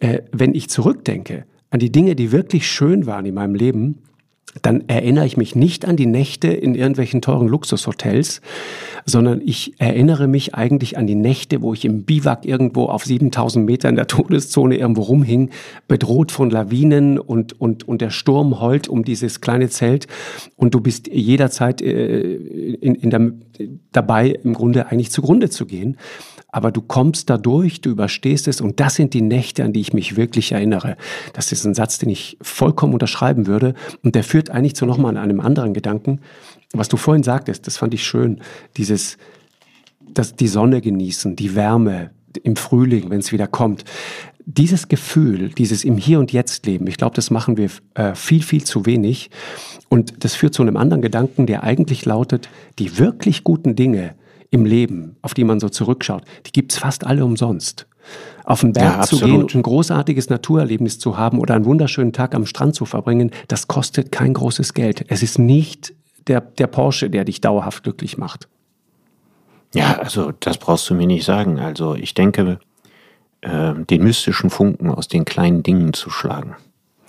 äh, 0.00 0.22
wenn 0.32 0.54
ich 0.54 0.68
zurückdenke 0.68 1.44
an 1.70 1.78
die 1.78 1.92
Dinge, 1.92 2.16
die 2.16 2.32
wirklich 2.32 2.66
schön 2.66 3.06
waren 3.06 3.24
in 3.24 3.34
meinem 3.34 3.54
Leben, 3.54 3.98
dann 4.60 4.86
erinnere 4.86 5.24
ich 5.24 5.38
mich 5.38 5.56
nicht 5.56 5.86
an 5.86 5.96
die 5.96 6.06
Nächte 6.06 6.48
in 6.48 6.74
irgendwelchen 6.74 7.22
teuren 7.22 7.48
Luxushotels, 7.48 8.42
sondern 9.06 9.40
ich 9.42 9.80
erinnere 9.80 10.28
mich 10.28 10.54
eigentlich 10.54 10.98
an 10.98 11.06
die 11.06 11.14
Nächte, 11.14 11.62
wo 11.62 11.72
ich 11.72 11.86
im 11.86 12.04
Biwak 12.04 12.44
irgendwo 12.44 12.84
auf 12.86 13.04
7000 13.04 13.64
Meter 13.64 13.88
in 13.88 13.96
der 13.96 14.08
Todeszone 14.08 14.76
irgendwo 14.76 15.02
rumhing, 15.02 15.50
bedroht 15.88 16.32
von 16.32 16.50
Lawinen 16.50 17.18
und, 17.18 17.58
und, 17.58 17.88
und 17.88 18.02
der 18.02 18.10
Sturm 18.10 18.60
heult 18.60 18.88
um 18.88 19.04
dieses 19.04 19.40
kleine 19.40 19.70
Zelt. 19.70 20.06
Und 20.56 20.74
du 20.74 20.80
bist 20.80 21.08
jederzeit 21.08 21.80
äh, 21.80 22.34
in, 22.34 22.94
in 22.94 23.10
der, 23.10 23.32
dabei, 23.92 24.38
im 24.44 24.52
Grunde 24.52 24.88
eigentlich 24.88 25.10
zugrunde 25.10 25.48
zu 25.48 25.64
gehen 25.64 25.96
aber 26.52 26.70
du 26.70 26.82
kommst 26.82 27.30
da 27.30 27.38
durch, 27.38 27.80
du 27.80 27.90
überstehst 27.90 28.46
es 28.46 28.60
und 28.60 28.78
das 28.78 28.94
sind 28.94 29.14
die 29.14 29.22
Nächte, 29.22 29.64
an 29.64 29.72
die 29.72 29.80
ich 29.80 29.94
mich 29.94 30.16
wirklich 30.16 30.52
erinnere. 30.52 30.96
Das 31.32 31.50
ist 31.50 31.64
ein 31.64 31.74
Satz, 31.74 31.98
den 31.98 32.10
ich 32.10 32.36
vollkommen 32.42 32.92
unterschreiben 32.92 33.46
würde 33.46 33.74
und 34.04 34.14
der 34.14 34.22
führt 34.22 34.50
eigentlich 34.50 34.76
zu 34.76 34.84
nochmal 34.84 35.16
einem 35.16 35.40
anderen 35.40 35.72
Gedanken. 35.72 36.20
Was 36.72 36.88
du 36.88 36.98
vorhin 36.98 37.22
sagtest, 37.22 37.66
das 37.66 37.78
fand 37.78 37.94
ich 37.94 38.04
schön, 38.04 38.40
dieses, 38.76 39.16
das, 40.00 40.36
die 40.36 40.46
Sonne 40.46 40.82
genießen, 40.82 41.36
die 41.36 41.54
Wärme 41.54 42.10
im 42.42 42.56
Frühling, 42.56 43.08
wenn 43.08 43.20
es 43.20 43.32
wieder 43.32 43.46
kommt. 43.46 43.84
Dieses 44.44 44.88
Gefühl, 44.88 45.50
dieses 45.50 45.84
im 45.84 45.96
Hier 45.96 46.18
und 46.18 46.32
Jetzt 46.32 46.66
leben, 46.66 46.86
ich 46.86 46.96
glaube, 46.96 47.14
das 47.14 47.30
machen 47.30 47.56
wir 47.56 47.70
äh, 47.94 48.14
viel, 48.14 48.42
viel 48.42 48.64
zu 48.64 48.84
wenig. 48.84 49.30
Und 49.88 50.24
das 50.24 50.34
führt 50.34 50.52
zu 50.52 50.62
einem 50.62 50.76
anderen 50.76 51.00
Gedanken, 51.00 51.46
der 51.46 51.62
eigentlich 51.62 52.04
lautet, 52.04 52.48
die 52.78 52.98
wirklich 52.98 53.44
guten 53.44 53.76
Dinge, 53.76 54.14
im 54.52 54.66
Leben, 54.66 55.16
auf 55.22 55.34
die 55.34 55.44
man 55.44 55.58
so 55.58 55.68
zurückschaut, 55.68 56.22
die 56.46 56.52
gibt's 56.52 56.78
fast 56.78 57.04
alle 57.04 57.24
umsonst. 57.24 57.86
Auf 58.44 58.60
den 58.60 58.72
Berg 58.72 58.96
ja, 58.96 59.02
zu 59.02 59.18
gehen 59.18 59.42
und 59.42 59.54
ein 59.54 59.62
großartiges 59.62 60.28
Naturerlebnis 60.28 60.98
zu 60.98 61.16
haben 61.16 61.38
oder 61.38 61.54
einen 61.54 61.64
wunderschönen 61.64 62.12
Tag 62.12 62.34
am 62.34 62.46
Strand 62.46 62.74
zu 62.74 62.84
verbringen, 62.84 63.30
das 63.48 63.66
kostet 63.66 64.12
kein 64.12 64.34
großes 64.34 64.74
Geld. 64.74 65.04
Es 65.08 65.22
ist 65.22 65.38
nicht 65.38 65.94
der, 66.26 66.40
der 66.40 66.66
Porsche, 66.66 67.08
der 67.08 67.24
dich 67.24 67.40
dauerhaft 67.40 67.82
glücklich 67.84 68.18
macht. 68.18 68.48
Ja, 69.74 69.98
also 69.98 70.32
das 70.38 70.58
brauchst 70.58 70.90
du 70.90 70.94
mir 70.94 71.06
nicht 71.06 71.24
sagen. 71.24 71.58
Also 71.58 71.94
ich 71.94 72.12
denke, 72.12 72.58
äh, 73.40 73.72
den 73.74 74.02
mystischen 74.02 74.50
Funken 74.50 74.90
aus 74.90 75.08
den 75.08 75.24
kleinen 75.24 75.62
Dingen 75.62 75.94
zu 75.94 76.10
schlagen. 76.10 76.56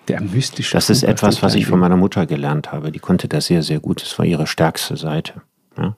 Der 0.07 0.21
mystische 0.21 0.73
Das 0.77 0.89
ist 0.89 0.99
Funken 0.99 1.11
etwas, 1.11 1.41
was 1.41 1.55
ich 1.55 1.65
von 1.65 1.79
meiner 1.79 1.97
Mutter 1.97 2.25
gelernt 2.25 2.71
habe. 2.71 2.91
Die 2.91 2.99
konnte 2.99 3.27
das 3.27 3.47
sehr, 3.47 3.63
sehr 3.63 3.79
gut. 3.79 4.01
Das 4.01 4.17
war 4.17 4.25
ihre 4.25 4.47
stärkste 4.47 4.95
Seite. 4.95 5.41
Ja? 5.77 5.95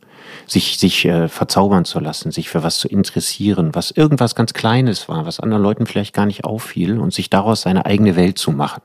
Sich, 0.48 0.78
sich 0.78 1.06
äh, 1.06 1.28
verzaubern 1.28 1.86
zu 1.86 2.00
lassen, 2.00 2.32
sich 2.32 2.50
für 2.50 2.64
was 2.64 2.80
zu 2.80 2.88
interessieren, 2.88 3.74
was 3.74 3.92
irgendwas 3.92 4.36
ganz 4.36 4.54
Kleines 4.54 5.10
war, 5.10 5.26
was 5.26 5.40
anderen 5.40 5.64
Leuten 5.64 5.86
vielleicht 5.86 6.14
gar 6.14 6.26
nicht 6.26 6.44
auffiel 6.44 7.00
und 7.00 7.14
sich 7.14 7.30
daraus 7.30 7.62
seine 7.62 7.86
eigene 7.86 8.16
Welt 8.16 8.38
zu 8.38 8.52
machen. 8.52 8.82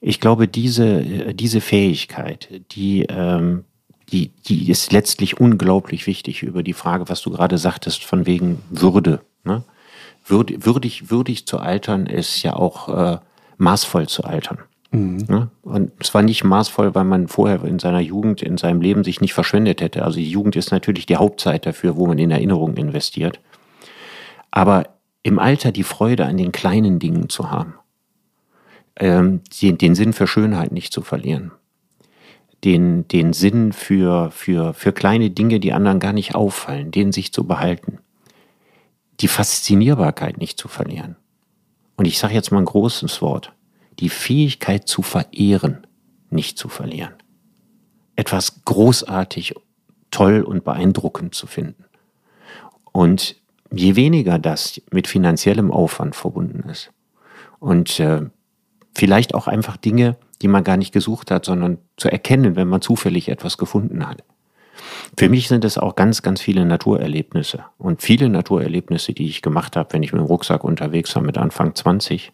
Ich 0.00 0.20
glaube, 0.20 0.48
diese, 0.48 1.00
äh, 1.00 1.34
diese 1.34 1.60
Fähigkeit, 1.60 2.48
die, 2.72 3.02
ähm, 3.08 3.64
die, 4.12 4.28
die 4.28 4.70
ist 4.70 4.92
letztlich 4.92 5.40
unglaublich 5.40 6.06
wichtig 6.06 6.42
über 6.42 6.62
die 6.62 6.74
Frage, 6.74 7.08
was 7.08 7.22
du 7.22 7.30
gerade 7.30 7.58
sagtest, 7.58 8.04
von 8.04 8.26
wegen 8.26 8.62
Würde. 8.70 9.20
Ne? 9.44 9.64
Würd, 10.26 10.64
würdig, 10.64 11.10
würdig 11.10 11.46
zu 11.46 11.58
altern 11.58 12.06
ist 12.06 12.42
ja 12.42 12.54
auch 12.54 12.88
äh, 12.88 13.18
maßvoll 13.56 14.08
zu 14.08 14.24
altern. 14.24 14.58
Mhm. 14.94 15.24
Ja? 15.28 15.50
Und 15.62 15.92
es 15.98 16.14
war 16.14 16.22
nicht 16.22 16.44
maßvoll, 16.44 16.94
weil 16.94 17.04
man 17.04 17.28
vorher 17.28 17.64
in 17.64 17.78
seiner 17.78 18.00
Jugend, 18.00 18.42
in 18.42 18.56
seinem 18.56 18.80
Leben 18.80 19.04
sich 19.04 19.20
nicht 19.20 19.34
verschwendet 19.34 19.80
hätte. 19.80 20.04
Also 20.04 20.18
die 20.18 20.30
Jugend 20.30 20.56
ist 20.56 20.70
natürlich 20.70 21.06
die 21.06 21.16
Hauptzeit 21.16 21.66
dafür, 21.66 21.96
wo 21.96 22.06
man 22.06 22.18
in 22.18 22.30
Erinnerungen 22.30 22.76
investiert. 22.76 23.40
Aber 24.50 24.88
im 25.24 25.38
Alter 25.38 25.72
die 25.72 25.82
Freude 25.82 26.26
an 26.26 26.36
den 26.36 26.52
kleinen 26.52 27.00
Dingen 27.00 27.28
zu 27.28 27.50
haben, 27.50 27.74
ähm, 28.96 29.40
den, 29.60 29.78
den 29.78 29.94
Sinn 29.96 30.12
für 30.12 30.28
Schönheit 30.28 30.70
nicht 30.70 30.92
zu 30.92 31.02
verlieren, 31.02 31.50
den, 32.62 33.08
den 33.08 33.32
Sinn 33.32 33.72
für, 33.72 34.30
für, 34.30 34.74
für 34.74 34.92
kleine 34.92 35.30
Dinge, 35.30 35.58
die 35.58 35.72
anderen 35.72 35.98
gar 35.98 36.12
nicht 36.12 36.36
auffallen, 36.36 36.92
den 36.92 37.10
sich 37.10 37.32
zu 37.32 37.44
behalten, 37.44 37.98
die 39.20 39.28
Faszinierbarkeit 39.28 40.38
nicht 40.38 40.58
zu 40.58 40.68
verlieren. 40.68 41.16
Und 41.96 42.04
ich 42.04 42.18
sage 42.18 42.34
jetzt 42.34 42.52
mal 42.52 42.58
ein 42.58 42.64
großes 42.64 43.20
Wort 43.22 43.52
die 44.00 44.08
Fähigkeit 44.08 44.88
zu 44.88 45.02
verehren 45.02 45.86
nicht 46.34 46.58
zu 46.58 46.68
verlieren. 46.68 47.14
Etwas 48.16 48.64
großartig, 48.64 49.54
toll 50.10 50.42
und 50.42 50.64
beeindruckend 50.64 51.34
zu 51.34 51.46
finden. 51.46 51.84
Und 52.92 53.36
je 53.72 53.96
weniger 53.96 54.38
das 54.38 54.80
mit 54.92 55.08
finanziellem 55.08 55.70
Aufwand 55.70 56.14
verbunden 56.14 56.68
ist 56.68 56.92
und 57.58 57.98
äh, 57.98 58.22
vielleicht 58.94 59.34
auch 59.34 59.48
einfach 59.48 59.76
Dinge, 59.76 60.16
die 60.42 60.48
man 60.48 60.62
gar 60.62 60.76
nicht 60.76 60.92
gesucht 60.92 61.30
hat, 61.30 61.44
sondern 61.44 61.78
zu 61.96 62.08
erkennen, 62.08 62.54
wenn 62.54 62.68
man 62.68 62.82
zufällig 62.82 63.28
etwas 63.28 63.58
gefunden 63.58 64.06
hat. 64.06 64.22
Für 65.16 65.28
mich 65.28 65.48
sind 65.48 65.64
es 65.64 65.78
auch 65.78 65.96
ganz, 65.96 66.22
ganz 66.22 66.40
viele 66.40 66.64
Naturerlebnisse 66.64 67.64
und 67.78 68.02
viele 68.02 68.28
Naturerlebnisse, 68.28 69.12
die 69.12 69.26
ich 69.26 69.42
gemacht 69.42 69.76
habe, 69.76 69.92
wenn 69.92 70.02
ich 70.02 70.12
mit 70.12 70.20
dem 70.20 70.26
Rucksack 70.26 70.62
unterwegs 70.62 71.14
war 71.16 71.22
mit 71.22 71.38
Anfang 71.38 71.74
20, 71.74 72.32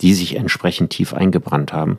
die 0.00 0.14
sich 0.14 0.36
entsprechend 0.36 0.90
tief 0.90 1.12
eingebrannt 1.12 1.72
haben. 1.72 1.98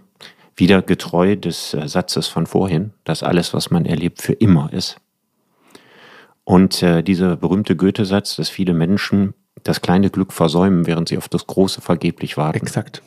Wieder 0.56 0.82
getreu 0.82 1.36
des 1.36 1.74
äh, 1.74 1.88
Satzes 1.88 2.28
von 2.28 2.46
vorhin, 2.46 2.92
dass 3.04 3.24
alles, 3.24 3.54
was 3.54 3.72
man 3.72 3.86
erlebt, 3.86 4.22
für 4.22 4.34
immer 4.34 4.72
ist. 4.74 4.98
Und 6.44 6.84
äh, 6.84 7.04
dieser 7.04 7.38
berühmte 7.38 7.76
Goethe-Satz, 7.76 8.36
dass 8.36 8.50
viele 8.50 8.74
Menschen 8.74 9.34
das 9.64 9.82
kleine 9.82 10.10
Glück 10.10 10.34
versäumen, 10.34 10.88
während 10.88 11.10
sie 11.10 11.18
auf 11.18 11.30
das 11.30 11.48
große 11.48 11.82
vergeblich 11.82 12.38
warten. 12.38 12.58
Exakt. 12.58 13.02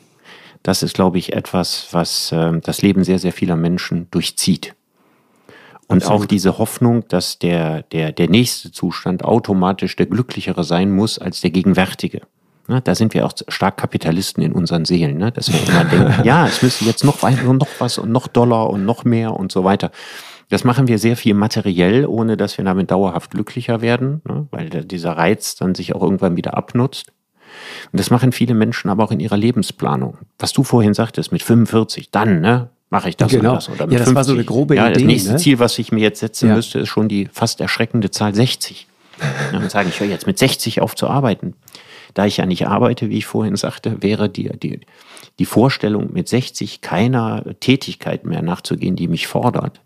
Das 0.63 0.81
ist, 0.81 0.95
glaube 0.95 1.17
ich, 1.17 1.33
etwas, 1.33 1.89
was 1.91 2.31
äh, 2.31 2.59
das 2.61 2.81
Leben 2.81 3.03
sehr, 3.03 3.19
sehr 3.19 3.33
vieler 3.33 3.55
Menschen 3.55 4.09
durchzieht. 4.11 4.73
Und 5.87 5.97
Absolut. 5.97 6.21
auch 6.21 6.25
diese 6.25 6.57
Hoffnung, 6.57 7.07
dass 7.07 7.37
der, 7.37 7.83
der, 7.83 8.11
der 8.11 8.29
nächste 8.29 8.71
Zustand 8.71 9.23
automatisch 9.23 9.95
der 9.95 10.07
glücklichere 10.07 10.63
sein 10.63 10.91
muss 10.91 11.19
als 11.19 11.41
der 11.41 11.51
gegenwärtige. 11.51 12.21
Ne, 12.67 12.81
da 12.81 12.95
sind 12.95 13.13
wir 13.13 13.25
auch 13.25 13.33
stark 13.47 13.77
Kapitalisten 13.77 14.41
in 14.43 14.51
unseren 14.51 14.85
Seelen, 14.85 15.17
ne? 15.17 15.31
dass 15.31 15.53
wir 15.53 15.59
immer 15.67 15.85
denken, 15.85 16.23
ja, 16.23 16.47
es 16.47 16.63
müsste 16.63 16.85
jetzt 16.85 17.03
noch 17.03 17.21
weiter 17.21 17.47
und 17.47 17.57
noch 17.57 17.67
was 17.77 17.99
und 17.99 18.11
noch 18.11 18.27
Dollar 18.27 18.71
und 18.71 18.85
noch 18.85 19.05
mehr 19.05 19.33
und 19.33 19.51
so 19.51 19.63
weiter. 19.63 19.91
Das 20.49 20.63
machen 20.63 20.87
wir 20.87 20.97
sehr 20.97 21.15
viel 21.15 21.33
materiell, 21.33 22.05
ohne 22.05 22.37
dass 22.37 22.57
wir 22.57 22.65
damit 22.65 22.91
dauerhaft 22.91 23.31
glücklicher 23.31 23.81
werden, 23.81 24.21
ne? 24.27 24.47
weil 24.51 24.69
dieser 24.69 25.11
Reiz 25.11 25.55
dann 25.55 25.75
sich 25.75 25.93
auch 25.93 26.01
irgendwann 26.01 26.37
wieder 26.37 26.55
abnutzt. 26.55 27.11
Und 27.91 27.99
das 27.99 28.09
machen 28.09 28.31
viele 28.31 28.53
Menschen 28.53 28.89
aber 28.89 29.03
auch 29.03 29.11
in 29.11 29.19
ihrer 29.19 29.37
Lebensplanung. 29.37 30.17
Was 30.39 30.53
du 30.53 30.63
vorhin 30.63 30.93
sagtest, 30.93 31.31
mit 31.31 31.43
45, 31.43 32.11
dann, 32.11 32.41
ne, 32.41 32.69
mache 32.89 33.09
ich 33.09 33.17
das 33.17 33.31
genau. 33.31 33.51
und 33.51 33.55
das. 33.57 33.69
Oder 33.69 33.85
mit 33.85 33.93
ja, 33.93 33.99
das 33.99 34.07
50. 34.07 34.15
war 34.15 34.23
so 34.23 34.33
eine 34.33 34.43
grobe 34.43 34.75
ja, 34.75 34.87
Idee. 34.87 34.93
Das 34.93 35.03
nächste 35.03 35.31
ne? 35.33 35.37
Ziel, 35.37 35.59
was 35.59 35.77
ich 35.79 35.91
mir 35.91 36.01
jetzt 36.01 36.19
setzen 36.19 36.49
ja. 36.49 36.55
müsste, 36.55 36.79
ist 36.79 36.89
schon 36.89 37.07
die 37.07 37.27
fast 37.31 37.61
erschreckende 37.61 38.11
Zahl 38.11 38.33
60. 38.33 38.87
Ja, 39.53 39.59
und 39.59 39.71
sagen, 39.71 39.87
ich 39.87 40.01
höre 40.01 40.09
jetzt 40.09 40.27
mit 40.27 40.37
60 40.37 40.81
auf 40.81 40.93
zu 40.93 41.07
arbeiten. 41.07 41.53
Da 42.15 42.25
ich 42.25 42.37
ja 42.37 42.45
nicht 42.45 42.65
arbeite, 42.67 43.09
wie 43.09 43.17
ich 43.17 43.25
vorhin 43.25 43.55
sagte, 43.57 44.01
wäre 44.01 44.29
die, 44.29 44.49
die, 44.57 44.79
die 45.37 45.45
Vorstellung, 45.45 46.13
mit 46.13 46.27
60 46.27 46.81
keiner 46.81 47.43
Tätigkeit 47.59 48.25
mehr 48.25 48.41
nachzugehen, 48.41 48.95
die 48.95 49.07
mich 49.07 49.27
fordert, 49.27 49.81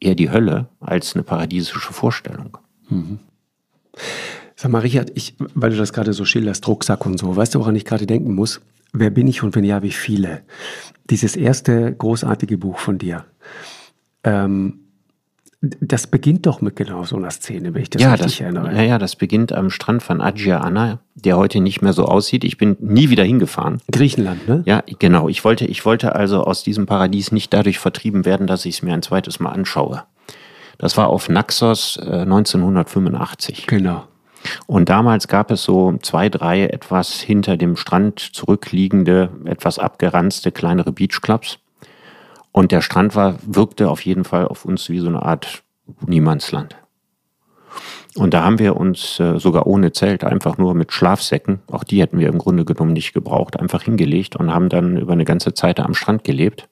eher 0.00 0.14
die 0.14 0.30
Hölle 0.30 0.68
als 0.80 1.14
eine 1.14 1.24
paradiesische 1.24 1.92
Vorstellung. 1.92 2.56
Mhm. 2.88 3.18
Sag 4.54 4.70
mal, 4.70 4.78
Richard, 4.78 5.10
ich, 5.14 5.34
weil 5.54 5.70
du 5.70 5.76
das 5.76 5.92
gerade 5.92 6.12
so 6.12 6.24
schilderst, 6.24 6.66
Rucksack 6.68 7.04
und 7.04 7.18
so, 7.18 7.34
weißt 7.34 7.54
du, 7.54 7.58
woran 7.58 7.74
ich 7.74 7.84
gerade 7.84 8.06
denken 8.06 8.32
muss? 8.32 8.60
Wer 8.92 9.10
bin 9.10 9.26
ich 9.26 9.42
und 9.42 9.56
wenn 9.56 9.64
ja, 9.64 9.82
wie 9.82 9.90
viele? 9.90 10.42
Dieses 11.10 11.34
erste 11.34 11.92
großartige 11.92 12.58
Buch 12.58 12.78
von 12.78 12.96
dir. 12.98 13.24
Ähm, 14.22 14.81
das 15.62 16.08
beginnt 16.08 16.46
doch 16.46 16.60
mit 16.60 16.74
genau 16.74 17.04
so 17.04 17.16
einer 17.16 17.30
Szene, 17.30 17.72
wenn 17.72 17.82
ich 17.82 17.90
das 17.90 18.02
ja, 18.02 18.10
richtig 18.10 18.38
das, 18.38 18.40
erinnere. 18.40 18.74
Ja, 18.74 18.82
ja, 18.82 18.98
das 18.98 19.14
beginnt 19.14 19.52
am 19.52 19.70
Strand 19.70 20.02
von 20.02 20.20
Agia 20.20 20.58
Anna, 20.58 20.98
der 21.14 21.36
heute 21.36 21.60
nicht 21.60 21.82
mehr 21.82 21.92
so 21.92 22.06
aussieht. 22.06 22.42
Ich 22.42 22.58
bin 22.58 22.76
nie 22.80 23.10
wieder 23.10 23.22
hingefahren. 23.22 23.80
Griechenland, 23.90 24.48
ne? 24.48 24.62
Ja, 24.66 24.82
genau. 24.98 25.28
Ich 25.28 25.44
wollte, 25.44 25.64
ich 25.64 25.84
wollte 25.84 26.16
also 26.16 26.42
aus 26.42 26.64
diesem 26.64 26.86
Paradies 26.86 27.30
nicht 27.30 27.54
dadurch 27.54 27.78
vertrieben 27.78 28.24
werden, 28.24 28.48
dass 28.48 28.64
ich 28.66 28.74
es 28.76 28.82
mir 28.82 28.92
ein 28.92 29.02
zweites 29.02 29.38
Mal 29.38 29.50
anschaue. 29.50 30.02
Das 30.78 30.96
war 30.96 31.08
auf 31.08 31.28
Naxos 31.28 31.96
äh, 31.96 32.22
1985. 32.22 33.68
Genau. 33.68 34.04
Und 34.66 34.88
damals 34.88 35.28
gab 35.28 35.52
es 35.52 35.62
so 35.62 35.96
zwei, 36.02 36.28
drei 36.28 36.66
etwas 36.66 37.20
hinter 37.20 37.56
dem 37.56 37.76
Strand 37.76 38.18
zurückliegende, 38.18 39.30
etwas 39.44 39.78
abgeranzte 39.78 40.50
kleinere 40.50 40.90
Beachclubs. 40.90 41.60
Und 42.52 42.70
der 42.70 42.82
Strand 42.82 43.16
war, 43.16 43.36
wirkte 43.46 43.90
auf 43.90 44.04
jeden 44.04 44.24
Fall 44.24 44.46
auf 44.46 44.64
uns 44.64 44.88
wie 44.90 44.98
so 44.98 45.08
eine 45.08 45.22
Art 45.22 45.62
Niemandsland. 46.06 46.76
Und 48.14 48.34
da 48.34 48.44
haben 48.44 48.58
wir 48.58 48.76
uns 48.76 49.18
äh, 49.20 49.38
sogar 49.38 49.66
ohne 49.66 49.92
Zelt, 49.92 50.22
einfach 50.22 50.58
nur 50.58 50.74
mit 50.74 50.92
Schlafsäcken, 50.92 51.60
auch 51.70 51.82
die 51.82 52.02
hätten 52.02 52.18
wir 52.18 52.28
im 52.28 52.36
Grunde 52.36 52.66
genommen 52.66 52.92
nicht 52.92 53.14
gebraucht, 53.14 53.58
einfach 53.58 53.82
hingelegt 53.82 54.36
und 54.36 54.52
haben 54.52 54.68
dann 54.68 54.98
über 54.98 55.14
eine 55.14 55.24
ganze 55.24 55.54
Zeit 55.54 55.80
am 55.80 55.94
Strand 55.94 56.22
gelebt. 56.22 56.68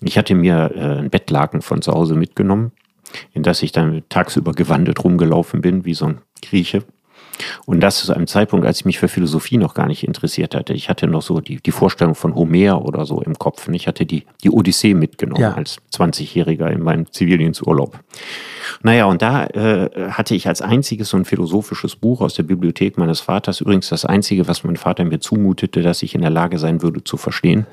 Ich 0.00 0.18
hatte 0.18 0.34
mir 0.34 0.72
äh, 0.74 0.98
ein 0.98 1.10
Bettlaken 1.10 1.62
von 1.62 1.82
zu 1.82 1.92
Hause 1.92 2.16
mitgenommen, 2.16 2.72
in 3.32 3.44
das 3.44 3.62
ich 3.62 3.70
dann 3.70 4.02
tagsüber 4.08 4.52
gewandet 4.52 5.04
rumgelaufen 5.04 5.60
bin, 5.60 5.84
wie 5.84 5.94
so 5.94 6.06
ein 6.06 6.20
Grieche. 6.42 6.82
Und 7.66 7.80
das 7.80 7.98
zu 8.04 8.12
einem 8.12 8.26
Zeitpunkt, 8.26 8.66
als 8.66 8.80
ich 8.80 8.84
mich 8.84 8.98
für 8.98 9.08
Philosophie 9.08 9.56
noch 9.58 9.74
gar 9.74 9.86
nicht 9.86 10.06
interessiert 10.06 10.54
hatte. 10.54 10.72
Ich 10.72 10.88
hatte 10.88 11.06
noch 11.06 11.22
so 11.22 11.40
die, 11.40 11.56
die 11.60 11.72
Vorstellung 11.72 12.14
von 12.14 12.34
Homer 12.34 12.84
oder 12.84 13.06
so 13.06 13.20
im 13.20 13.38
Kopf. 13.38 13.68
Und 13.68 13.74
ich 13.74 13.86
hatte 13.86 14.06
die, 14.06 14.24
die 14.42 14.50
Odyssee 14.50 14.94
mitgenommen 14.94 15.40
Ja. 15.40 15.54
als 15.54 15.78
20-Jähriger 15.92 16.68
in 16.68 16.82
meinem 16.82 17.10
Zivildiensturlaub. 17.10 17.98
Naja, 18.82 19.06
und 19.06 19.22
da 19.22 19.46
äh, 19.46 20.10
hatte 20.10 20.34
ich 20.34 20.46
als 20.48 20.62
einziges 20.62 21.08
so 21.10 21.16
ein 21.16 21.24
philosophisches 21.24 21.96
Buch 21.96 22.20
aus 22.20 22.34
der 22.34 22.42
Bibliothek 22.44 22.98
meines 22.98 23.20
Vaters, 23.20 23.60
übrigens 23.60 23.88
das 23.88 24.04
einzige, 24.04 24.48
was 24.48 24.64
mein 24.64 24.76
Vater 24.76 25.04
mir 25.04 25.20
zumutete, 25.20 25.82
dass 25.82 26.02
ich 26.02 26.14
in 26.14 26.22
der 26.22 26.30
Lage 26.30 26.58
sein 26.58 26.82
würde 26.82 27.04
zu 27.04 27.16
verstehen. 27.16 27.66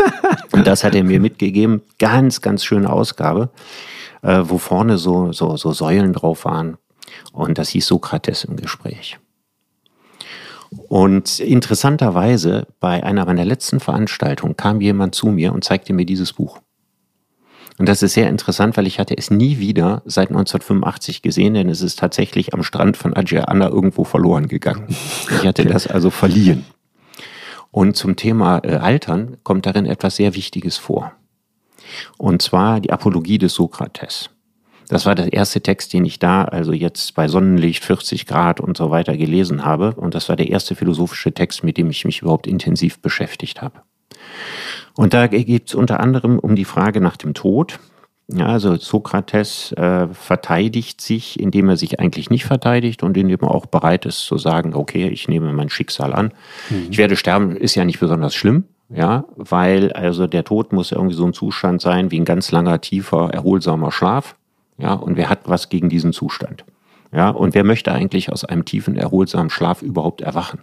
und 0.52 0.66
das 0.66 0.84
hat 0.84 0.94
er 0.94 1.04
mir 1.04 1.20
mitgegeben. 1.20 1.82
Ganz, 1.98 2.40
ganz 2.40 2.64
schöne 2.64 2.90
Ausgabe, 2.90 3.50
äh, 4.22 4.40
wo 4.44 4.58
vorne 4.58 4.98
so, 4.98 5.32
so, 5.32 5.56
so 5.56 5.72
Säulen 5.72 6.12
drauf 6.12 6.44
waren. 6.44 6.76
Und 7.32 7.58
das 7.58 7.70
hieß 7.70 7.86
Sokrates 7.86 8.44
im 8.44 8.56
Gespräch. 8.56 9.18
Und 10.88 11.38
interessanterweise, 11.38 12.66
bei 12.80 13.02
einer 13.02 13.26
meiner 13.26 13.44
letzten 13.44 13.80
Veranstaltungen 13.80 14.56
kam 14.56 14.80
jemand 14.80 15.14
zu 15.14 15.26
mir 15.26 15.52
und 15.52 15.64
zeigte 15.64 15.92
mir 15.92 16.06
dieses 16.06 16.32
Buch. 16.32 16.60
Und 17.78 17.88
das 17.88 18.02
ist 18.02 18.14
sehr 18.14 18.28
interessant, 18.28 18.76
weil 18.76 18.86
ich 18.86 18.98
hatte 18.98 19.16
es 19.16 19.30
nie 19.30 19.58
wieder 19.58 20.02
seit 20.04 20.28
1985 20.28 21.22
gesehen, 21.22 21.54
denn 21.54 21.68
es 21.68 21.80
ist 21.80 21.98
tatsächlich 21.98 22.54
am 22.54 22.62
Strand 22.62 22.96
von 22.96 23.14
Agia 23.16 23.44
Anna 23.44 23.68
irgendwo 23.68 24.04
verloren 24.04 24.48
gegangen. 24.48 24.86
Ich 25.30 25.46
hatte 25.46 25.64
das 25.64 25.86
also 25.86 26.10
verliehen. 26.10 26.64
Und 27.70 27.96
zum 27.96 28.16
Thema 28.16 28.60
äh, 28.64 28.76
Altern 28.76 29.38
kommt 29.42 29.64
darin 29.64 29.86
etwas 29.86 30.16
sehr 30.16 30.34
Wichtiges 30.34 30.76
vor. 30.76 31.12
Und 32.18 32.42
zwar 32.42 32.80
die 32.80 32.92
Apologie 32.92 33.38
des 33.38 33.54
Sokrates. 33.54 34.30
Das 34.88 35.06
war 35.06 35.14
der 35.14 35.32
erste 35.32 35.60
Text, 35.60 35.92
den 35.92 36.04
ich 36.04 36.18
da, 36.18 36.44
also 36.44 36.72
jetzt 36.72 37.14
bei 37.14 37.28
Sonnenlicht 37.28 37.84
40 37.84 38.26
Grad 38.26 38.60
und 38.60 38.76
so 38.76 38.90
weiter 38.90 39.16
gelesen 39.16 39.64
habe. 39.64 39.94
Und 39.94 40.14
das 40.14 40.28
war 40.28 40.36
der 40.36 40.50
erste 40.50 40.74
philosophische 40.74 41.32
Text, 41.32 41.64
mit 41.64 41.78
dem 41.78 41.90
ich 41.90 42.04
mich 42.04 42.22
überhaupt 42.22 42.46
intensiv 42.46 43.00
beschäftigt 43.00 43.62
habe. 43.62 43.82
Und 44.94 45.14
da 45.14 45.26
geht 45.26 45.68
es 45.68 45.74
unter 45.74 46.00
anderem 46.00 46.38
um 46.38 46.54
die 46.54 46.64
Frage 46.64 47.00
nach 47.00 47.16
dem 47.16 47.34
Tod. 47.34 47.78
Ja, 48.28 48.46
also 48.46 48.76
Sokrates 48.76 49.72
äh, 49.72 50.06
verteidigt 50.12 51.00
sich, 51.00 51.38
indem 51.40 51.68
er 51.68 51.76
sich 51.76 52.00
eigentlich 52.00 52.30
nicht 52.30 52.44
verteidigt 52.44 53.02
und 53.02 53.16
indem 53.16 53.40
er 53.40 53.50
auch 53.50 53.66
bereit 53.66 54.06
ist 54.06 54.20
zu 54.20 54.38
sagen, 54.38 54.74
okay, 54.74 55.08
ich 55.08 55.28
nehme 55.28 55.52
mein 55.52 55.68
Schicksal 55.68 56.14
an. 56.14 56.32
Ich 56.90 56.98
werde 56.98 57.16
sterben, 57.16 57.56
ist 57.56 57.74
ja 57.74 57.84
nicht 57.84 58.00
besonders 58.00 58.34
schlimm, 58.34 58.64
ja, 58.88 59.24
weil 59.36 59.92
also 59.92 60.26
der 60.26 60.44
Tod 60.44 60.72
muss 60.72 60.92
irgendwie 60.92 61.16
so 61.16 61.26
ein 61.26 61.32
Zustand 61.32 61.82
sein 61.82 62.10
wie 62.10 62.20
ein 62.20 62.24
ganz 62.24 62.52
langer, 62.52 62.80
tiefer, 62.80 63.30
erholsamer 63.32 63.90
Schlaf. 63.90 64.36
Ja, 64.82 64.94
und 64.94 65.16
wer 65.16 65.30
hat 65.30 65.48
was 65.48 65.68
gegen 65.68 65.88
diesen 65.88 66.12
Zustand? 66.12 66.64
Ja, 67.12 67.30
und 67.30 67.54
wer 67.54 67.62
möchte 67.62 67.92
eigentlich 67.92 68.32
aus 68.32 68.44
einem 68.44 68.64
tiefen, 68.64 68.96
erholsamen 68.96 69.48
Schlaf 69.48 69.80
überhaupt 69.80 70.22
erwachen? 70.22 70.62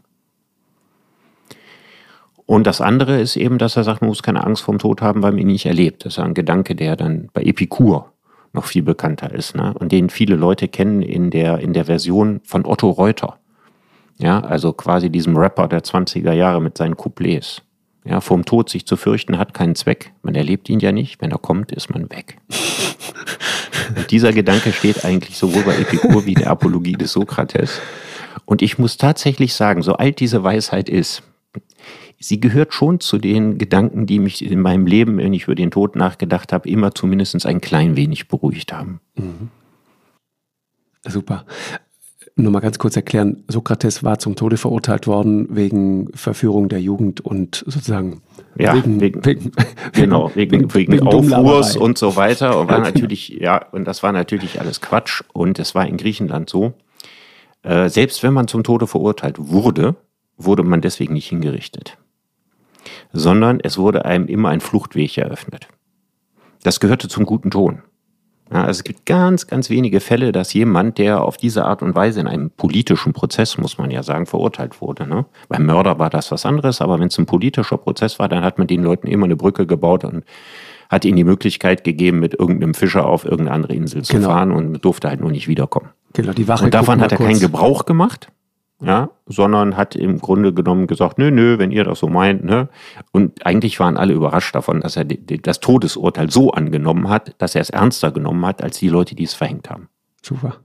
Und 2.46 2.68
das 2.68 2.82
andere 2.82 3.22
ist 3.22 3.38
eben, 3.38 3.60
dass 3.60 3.78
er 3.78 3.84
sagt, 3.84 4.02
man 4.02 4.10
muss 4.10 4.24
keine 4.24 4.44
Angst 4.44 4.64
vorm 4.64 4.80
Tod 4.80 5.02
haben, 5.02 5.22
weil 5.24 5.32
man 5.32 5.42
ihn 5.42 5.48
nicht 5.48 5.68
erlebt. 5.68 6.04
Das 6.04 6.14
ist 6.14 6.20
ein 6.20 6.34
Gedanke, 6.34 6.76
der 6.76 6.96
dann 6.98 7.30
bei 7.34 7.44
Epikur 7.44 8.12
noch 8.52 8.66
viel 8.66 8.82
bekannter 8.82 9.34
ist, 9.34 9.56
ne? 9.56 9.74
und 9.80 9.92
den 9.92 10.10
viele 10.10 10.36
Leute 10.36 10.68
kennen 10.68 11.02
in 11.02 11.30
der, 11.30 11.60
in 11.60 11.74
der 11.74 11.86
Version 11.86 12.42
von 12.44 12.66
Otto 12.66 12.90
Reuter. 12.90 13.38
Ja, 14.18 14.42
also 14.42 14.74
quasi 14.74 15.10
diesem 15.10 15.38
Rapper 15.38 15.68
der 15.68 15.84
20er 15.84 16.34
Jahre 16.34 16.60
mit 16.60 16.78
seinen 16.78 16.98
Couplets. 16.98 17.62
Ja, 18.04 18.20
vorm 18.20 18.44
Tod 18.44 18.70
sich 18.70 18.86
zu 18.86 18.98
fürchten 18.98 19.38
hat 19.38 19.54
keinen 19.54 19.76
Zweck. 19.76 20.12
Man 20.24 20.36
erlebt 20.36 20.68
ihn 20.68 20.80
ja 20.80 20.92
nicht. 20.92 21.22
Wenn 21.22 21.32
er 21.32 21.38
kommt, 21.38 21.72
ist 21.72 21.90
man 21.90 22.10
weg. 22.10 22.38
Dieser 24.10 24.34
Gedanke 24.34 24.72
steht 24.72 25.06
eigentlich 25.06 25.38
sowohl 25.38 25.64
bei 25.64 25.78
Epikur 25.78 26.26
wie 26.26 26.34
der 26.34 26.50
Apologie 26.50 26.94
des 26.94 27.12
Sokrates. 27.14 27.80
Und 28.46 28.62
ich 28.62 28.78
muss 28.78 28.98
tatsächlich 28.98 29.54
sagen, 29.54 29.82
so 29.82 29.94
alt 29.94 30.20
diese 30.20 30.44
Weisheit 30.44 30.90
ist, 30.90 31.24
sie 32.20 32.40
gehört 32.40 32.74
schon 32.74 33.00
zu 33.00 33.18
den 33.18 33.58
Gedanken, 33.58 34.06
die 34.06 34.20
mich 34.20 34.44
in 34.44 34.60
meinem 34.60 34.86
Leben, 34.86 35.18
wenn 35.18 35.34
ich 35.34 35.44
über 35.44 35.56
den 35.56 35.72
Tod 35.72 35.96
nachgedacht 35.96 36.54
habe, 36.54 36.70
immer 36.70 36.94
zumindest 36.94 37.46
ein 37.46 37.62
klein 37.62 37.96
wenig 37.96 38.28
beruhigt 38.28 38.74
haben. 38.74 39.00
Super. 41.06 41.46
Nur 42.42 42.54
mal 42.54 42.62
ganz 42.62 42.80
kurz 42.80 42.96
erklären, 42.96 43.44
Sokrates 43.50 44.02
war 44.04 44.18
zum 44.18 44.36
Tode 44.36 44.56
verurteilt 44.56 45.08
worden 45.08 45.48
wegen 45.50 46.10
Verführung 46.14 46.70
der 46.70 46.80
Jugend 46.80 47.20
und 47.20 47.66
sozusagen 47.68 48.22
Ja, 48.58 48.74
wegen, 48.76 49.02
wegen- 49.02 49.26
wegen, 49.26 49.52
Genau, 49.92 50.32
wegen, 50.36 50.74
wegen, 50.74 50.94
wegen 50.94 51.08
Aufruhrs 51.08 51.76
und 51.76 51.98
so 51.98 52.16
weiter. 52.16 52.58
Und 52.58 52.70
war 52.70 52.80
natürlich, 52.92 53.28
ja, 53.30 53.66
und 53.72 53.86
das 53.86 54.04
war 54.04 54.14
natürlich 54.14 54.62
alles 54.62 54.80
Quatsch. 54.80 55.22
Und 55.34 55.60
es 55.60 55.76
war 55.76 55.86
in 55.86 55.98
Griechenland 55.98 56.50
so. 56.50 56.74
Äh, 57.62 57.90
selbst 57.90 58.24
wenn 58.24 58.34
man 58.34 58.48
zum 58.48 58.64
Tode 58.64 58.88
verurteilt 58.88 59.36
wurde, 59.38 59.96
wurde 60.38 60.64
man 60.64 60.80
deswegen 60.80 61.14
nicht 61.16 61.28
hingerichtet. 61.28 61.98
Sondern 63.12 63.60
es 63.62 63.78
wurde 63.78 64.06
einem 64.06 64.28
immer 64.28 64.48
ein 64.50 64.62
Fluchtweg 64.62 65.18
eröffnet. 65.18 65.68
Das 66.64 66.80
gehörte 66.80 67.10
zum 67.10 67.26
guten 67.26 67.52
Ton. 67.52 67.82
Ja, 68.52 68.62
also 68.64 68.80
es 68.80 68.84
gibt 68.84 69.06
ganz, 69.06 69.46
ganz 69.48 69.70
wenige 69.70 70.00
Fälle, 70.00 70.32
dass 70.32 70.54
jemand, 70.54 70.98
der 70.98 71.24
auf 71.24 71.38
diese 71.38 71.66
Art 71.66 71.82
und 71.84 71.94
Weise 71.96 72.20
in 72.20 72.28
einem 72.28 72.50
politischen 72.50 73.14
Prozess, 73.14 73.58
muss 73.58 73.78
man 73.78 73.92
ja 73.92 74.02
sagen, 74.02 74.26
verurteilt 74.26 74.82
wurde. 74.82 75.06
Ne? 75.08 75.26
Beim 75.50 75.66
Mörder 75.66 76.00
war 76.00 76.10
das 76.10 76.32
was 76.32 76.46
anderes, 76.46 76.82
aber 76.82 77.00
wenn 77.00 77.08
es 77.10 77.18
ein 77.20 77.26
politischer 77.28 77.78
Prozess 77.78 78.18
war, 78.18 78.28
dann 78.28 78.44
hat 78.44 78.58
man 78.58 78.66
den 78.68 78.82
Leuten 78.84 79.08
immer 79.08 79.26
eine 79.26 79.36
Brücke 79.36 79.68
gebaut 79.68 80.04
und 80.04 80.24
hat 80.90 81.06
ihnen 81.06 81.18
die 81.18 81.24
Möglichkeit 81.24 81.84
gegeben, 81.84 82.20
mit 82.20 82.34
irgendeinem 82.40 82.74
Fischer 82.74 83.06
auf 83.06 83.24
irgendeine 83.24 83.52
andere 83.52 83.74
Insel 83.76 84.02
zu 84.04 84.14
Genau. 84.16 84.30
fahren 84.30 84.52
und 84.52 84.84
durfte 84.84 85.08
halt 85.10 85.22
nur 85.22 85.30
nicht 85.32 85.48
wiederkommen. 85.48 85.90
genau, 86.14 86.34
die 86.34 86.48
Wache 86.48 86.66
Und 86.66 86.74
davon 86.74 87.00
hat 87.02 87.12
er 87.12 87.20
mal 87.20 87.26
keinen 87.26 87.34
kurz. 87.36 87.42
Gebrauch 87.42 87.86
gemacht, 87.86 88.32
ja, 88.82 89.10
sondern 89.26 89.76
hat 89.76 89.96
im 89.96 90.20
Grunde 90.20 90.54
genommen 90.54 90.88
gesagt, 90.88 91.18
nö, 91.18 91.32
nö, 91.32 91.58
wenn 91.60 91.72
ihr 91.72 91.84
das 91.84 92.00
so 92.00 92.08
meint, 92.08 92.44
ne. 92.44 92.70
Und 93.12 93.46
eigentlich 93.46 93.80
waren 93.80 93.98
alle 93.98 94.14
überrascht 94.14 94.56
davon, 94.56 94.82
dass 94.82 94.96
er 94.96 95.06
das 95.06 95.60
Todesurteil 95.60 96.30
so 96.30 96.52
angenommen 96.52 97.10
hat, 97.10 97.36
dass 97.40 97.56
er 97.56 97.62
es 97.62 97.70
ernster 97.70 98.12
genommen 98.12 98.46
hat, 98.46 98.64
als 98.64 98.80
die 98.80 98.90
Leute, 98.90 99.16
die 99.16 99.26
es 99.26 99.34
verhängt 99.34 99.70
haben. 99.70 99.90
Super. 100.22 100.58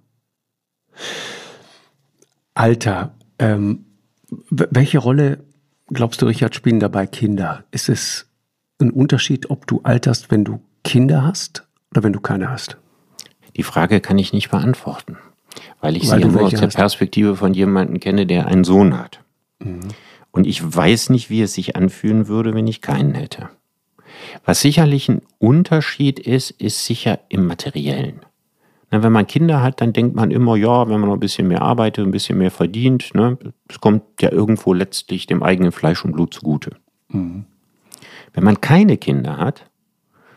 Alter, 2.54 3.14
ähm, 3.40 3.84
welche 4.50 4.98
Rolle 4.98 5.44
glaubst 5.88 6.22
du, 6.22 6.26
Richard, 6.26 6.54
spielen 6.54 6.80
dabei 6.80 7.06
Kinder? 7.06 7.64
Ist 7.72 7.88
es 7.88 8.30
ein 8.80 8.90
Unterschied, 8.90 9.50
ob 9.50 9.66
du 9.66 9.80
alterst, 9.82 10.30
wenn 10.30 10.44
du 10.44 10.60
Kinder 10.84 11.24
hast 11.24 11.66
oder 11.90 12.02
wenn 12.02 12.12
du 12.12 12.20
keine 12.20 12.50
hast? 12.50 12.78
Die 13.56 13.62
Frage 13.62 14.00
kann 14.00 14.18
ich 14.18 14.32
nicht 14.32 14.50
beantworten, 14.50 15.16
weil 15.80 15.96
ich 15.96 16.11
Weil 16.11 16.22
sie 16.22 16.28
nur 16.28 16.42
aus 16.42 16.50
der 16.52 16.62
hast. 16.62 16.76
Perspektive 16.76 17.36
von 17.36 17.55
jemandem 17.55 18.00
kenne, 18.00 18.26
der 18.26 18.46
einen 18.46 18.64
Sohn 18.64 18.98
hat. 18.98 19.20
Und 20.30 20.46
ich 20.46 20.62
weiß 20.62 21.11
nicht, 21.11 21.30
wie 21.30 21.42
es 21.42 21.55
sich 21.55 21.76
anfühlen 21.76 22.28
würde, 22.28 22.55
wenn 22.55 22.66
ich 22.66 22.80
keinen 22.80 23.14
hätte. 23.14 23.48
Was 24.44 24.61
sicherlich 24.61 25.09
ein 25.09 25.22
Unterschied 25.38 26.18
ist, 26.18 26.50
ist 26.50 26.84
sicher 26.84 27.20
im 27.28 27.46
Materiellen. 27.46 28.20
Na, 28.90 29.02
wenn 29.02 29.12
man 29.12 29.26
Kinder 29.26 29.62
hat, 29.62 29.80
dann 29.80 29.92
denkt 29.92 30.14
man 30.14 30.30
immer, 30.30 30.57
ja, 30.57 30.88
wenn 30.88 31.00
man 31.00 31.09
noch 31.09 31.16
ein 31.16 31.20
bisschen 31.20 31.48
mehr 31.48 31.62
arbeitet, 31.62 32.05
ein 32.05 32.11
bisschen 32.11 32.38
mehr 32.38 32.50
verdient, 32.50 33.14
ne, 33.14 33.38
es 33.68 33.80
kommt 33.80 34.02
ja 34.20 34.30
irgendwo 34.30 34.72
letztlich 34.72 35.26
dem 35.26 35.42
eigenen 35.42 35.72
Fleisch 35.72 36.05
und 36.05 36.12
Blut 36.12 36.34
zugute. 36.34 36.76
Wenn 37.09 38.44
man 38.44 38.61
keine 38.61 38.96
Kinder 38.96 39.36
hat, 39.36 39.70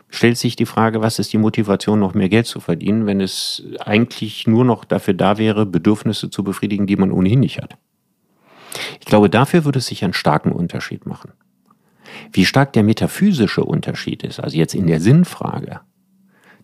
stellt 0.08 0.38
sich 0.38 0.56
die 0.56 0.66
Frage, 0.66 1.00
was 1.00 1.18
ist 1.18 1.32
die 1.32 1.38
Motivation, 1.38 2.00
noch 2.00 2.14
mehr 2.14 2.28
Geld 2.28 2.46
zu 2.46 2.60
verdienen, 2.60 3.06
wenn 3.06 3.20
es 3.20 3.62
eigentlich 3.80 4.46
nur 4.46 4.64
noch 4.64 4.84
dafür 4.84 5.14
da 5.14 5.38
wäre, 5.38 5.66
Bedürfnisse 5.66 6.30
zu 6.30 6.42
befriedigen, 6.44 6.86
die 6.86 6.96
man 6.96 7.12
ohnehin 7.12 7.40
nicht 7.40 7.58
hat. 7.58 7.76
Ich 9.00 9.06
glaube, 9.06 9.28
dafür 9.30 9.64
würde 9.64 9.78
es 9.80 9.86
sich 9.86 10.04
einen 10.04 10.14
starken 10.14 10.52
Unterschied 10.52 11.06
machen. 11.06 11.32
Wie 12.32 12.44
stark 12.44 12.72
der 12.72 12.82
metaphysische 12.82 13.64
Unterschied 13.64 14.22
ist, 14.22 14.40
also 14.40 14.56
jetzt 14.56 14.74
in 14.74 14.86
der 14.86 15.00
Sinnfrage, 15.00 15.80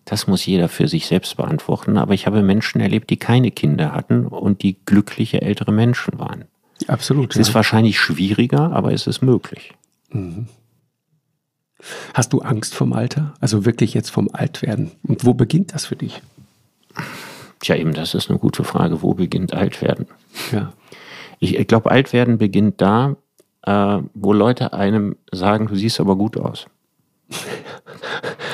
Das 0.05 0.27
muss 0.27 0.45
jeder 0.45 0.69
für 0.69 0.87
sich 0.87 1.07
selbst 1.07 1.35
beantworten. 1.35 1.97
Aber 1.97 2.13
ich 2.13 2.27
habe 2.27 2.43
Menschen 2.43 2.79
erlebt, 2.79 3.09
die 3.09 3.17
keine 3.17 3.51
Kinder 3.51 3.91
hatten 3.91 4.27
und 4.27 4.61
die 4.61 4.77
glückliche 4.85 5.41
ältere 5.41 5.71
Menschen 5.71 6.19
waren. 6.19 6.45
Absolut. 6.87 7.31
Es 7.31 7.37
ist 7.37 7.55
wahrscheinlich 7.55 7.99
schwieriger, 7.99 8.71
aber 8.71 8.93
es 8.93 9.07
ist 9.07 9.21
möglich. 9.21 9.73
Hast 12.13 12.33
du 12.33 12.41
Angst 12.41 12.73
vom 12.73 12.93
Alter? 12.93 13.33
Also 13.39 13.65
wirklich 13.65 13.93
jetzt 13.93 14.09
vom 14.09 14.29
Altwerden? 14.33 14.91
Und 15.03 15.25
wo 15.25 15.33
beginnt 15.33 15.73
das 15.73 15.85
für 15.85 15.95
dich? 15.95 16.21
Tja, 17.59 17.75
eben, 17.75 17.93
das 17.93 18.13
ist 18.13 18.29
eine 18.29 18.39
gute 18.39 18.63
Frage. 18.63 19.01
Wo 19.01 19.13
beginnt 19.13 19.53
Altwerden? 19.53 20.07
Ja. 20.51 20.73
Ich, 21.39 21.57
ich 21.57 21.67
glaube, 21.67 21.91
Altwerden 21.91 22.37
beginnt 22.37 22.81
da, 22.81 23.15
äh, 23.63 23.99
wo 24.13 24.33
Leute 24.33 24.73
einem 24.73 25.15
sagen, 25.31 25.67
du 25.67 25.75
siehst 25.75 25.99
aber 25.99 26.15
gut 26.15 26.37
aus. 26.37 26.67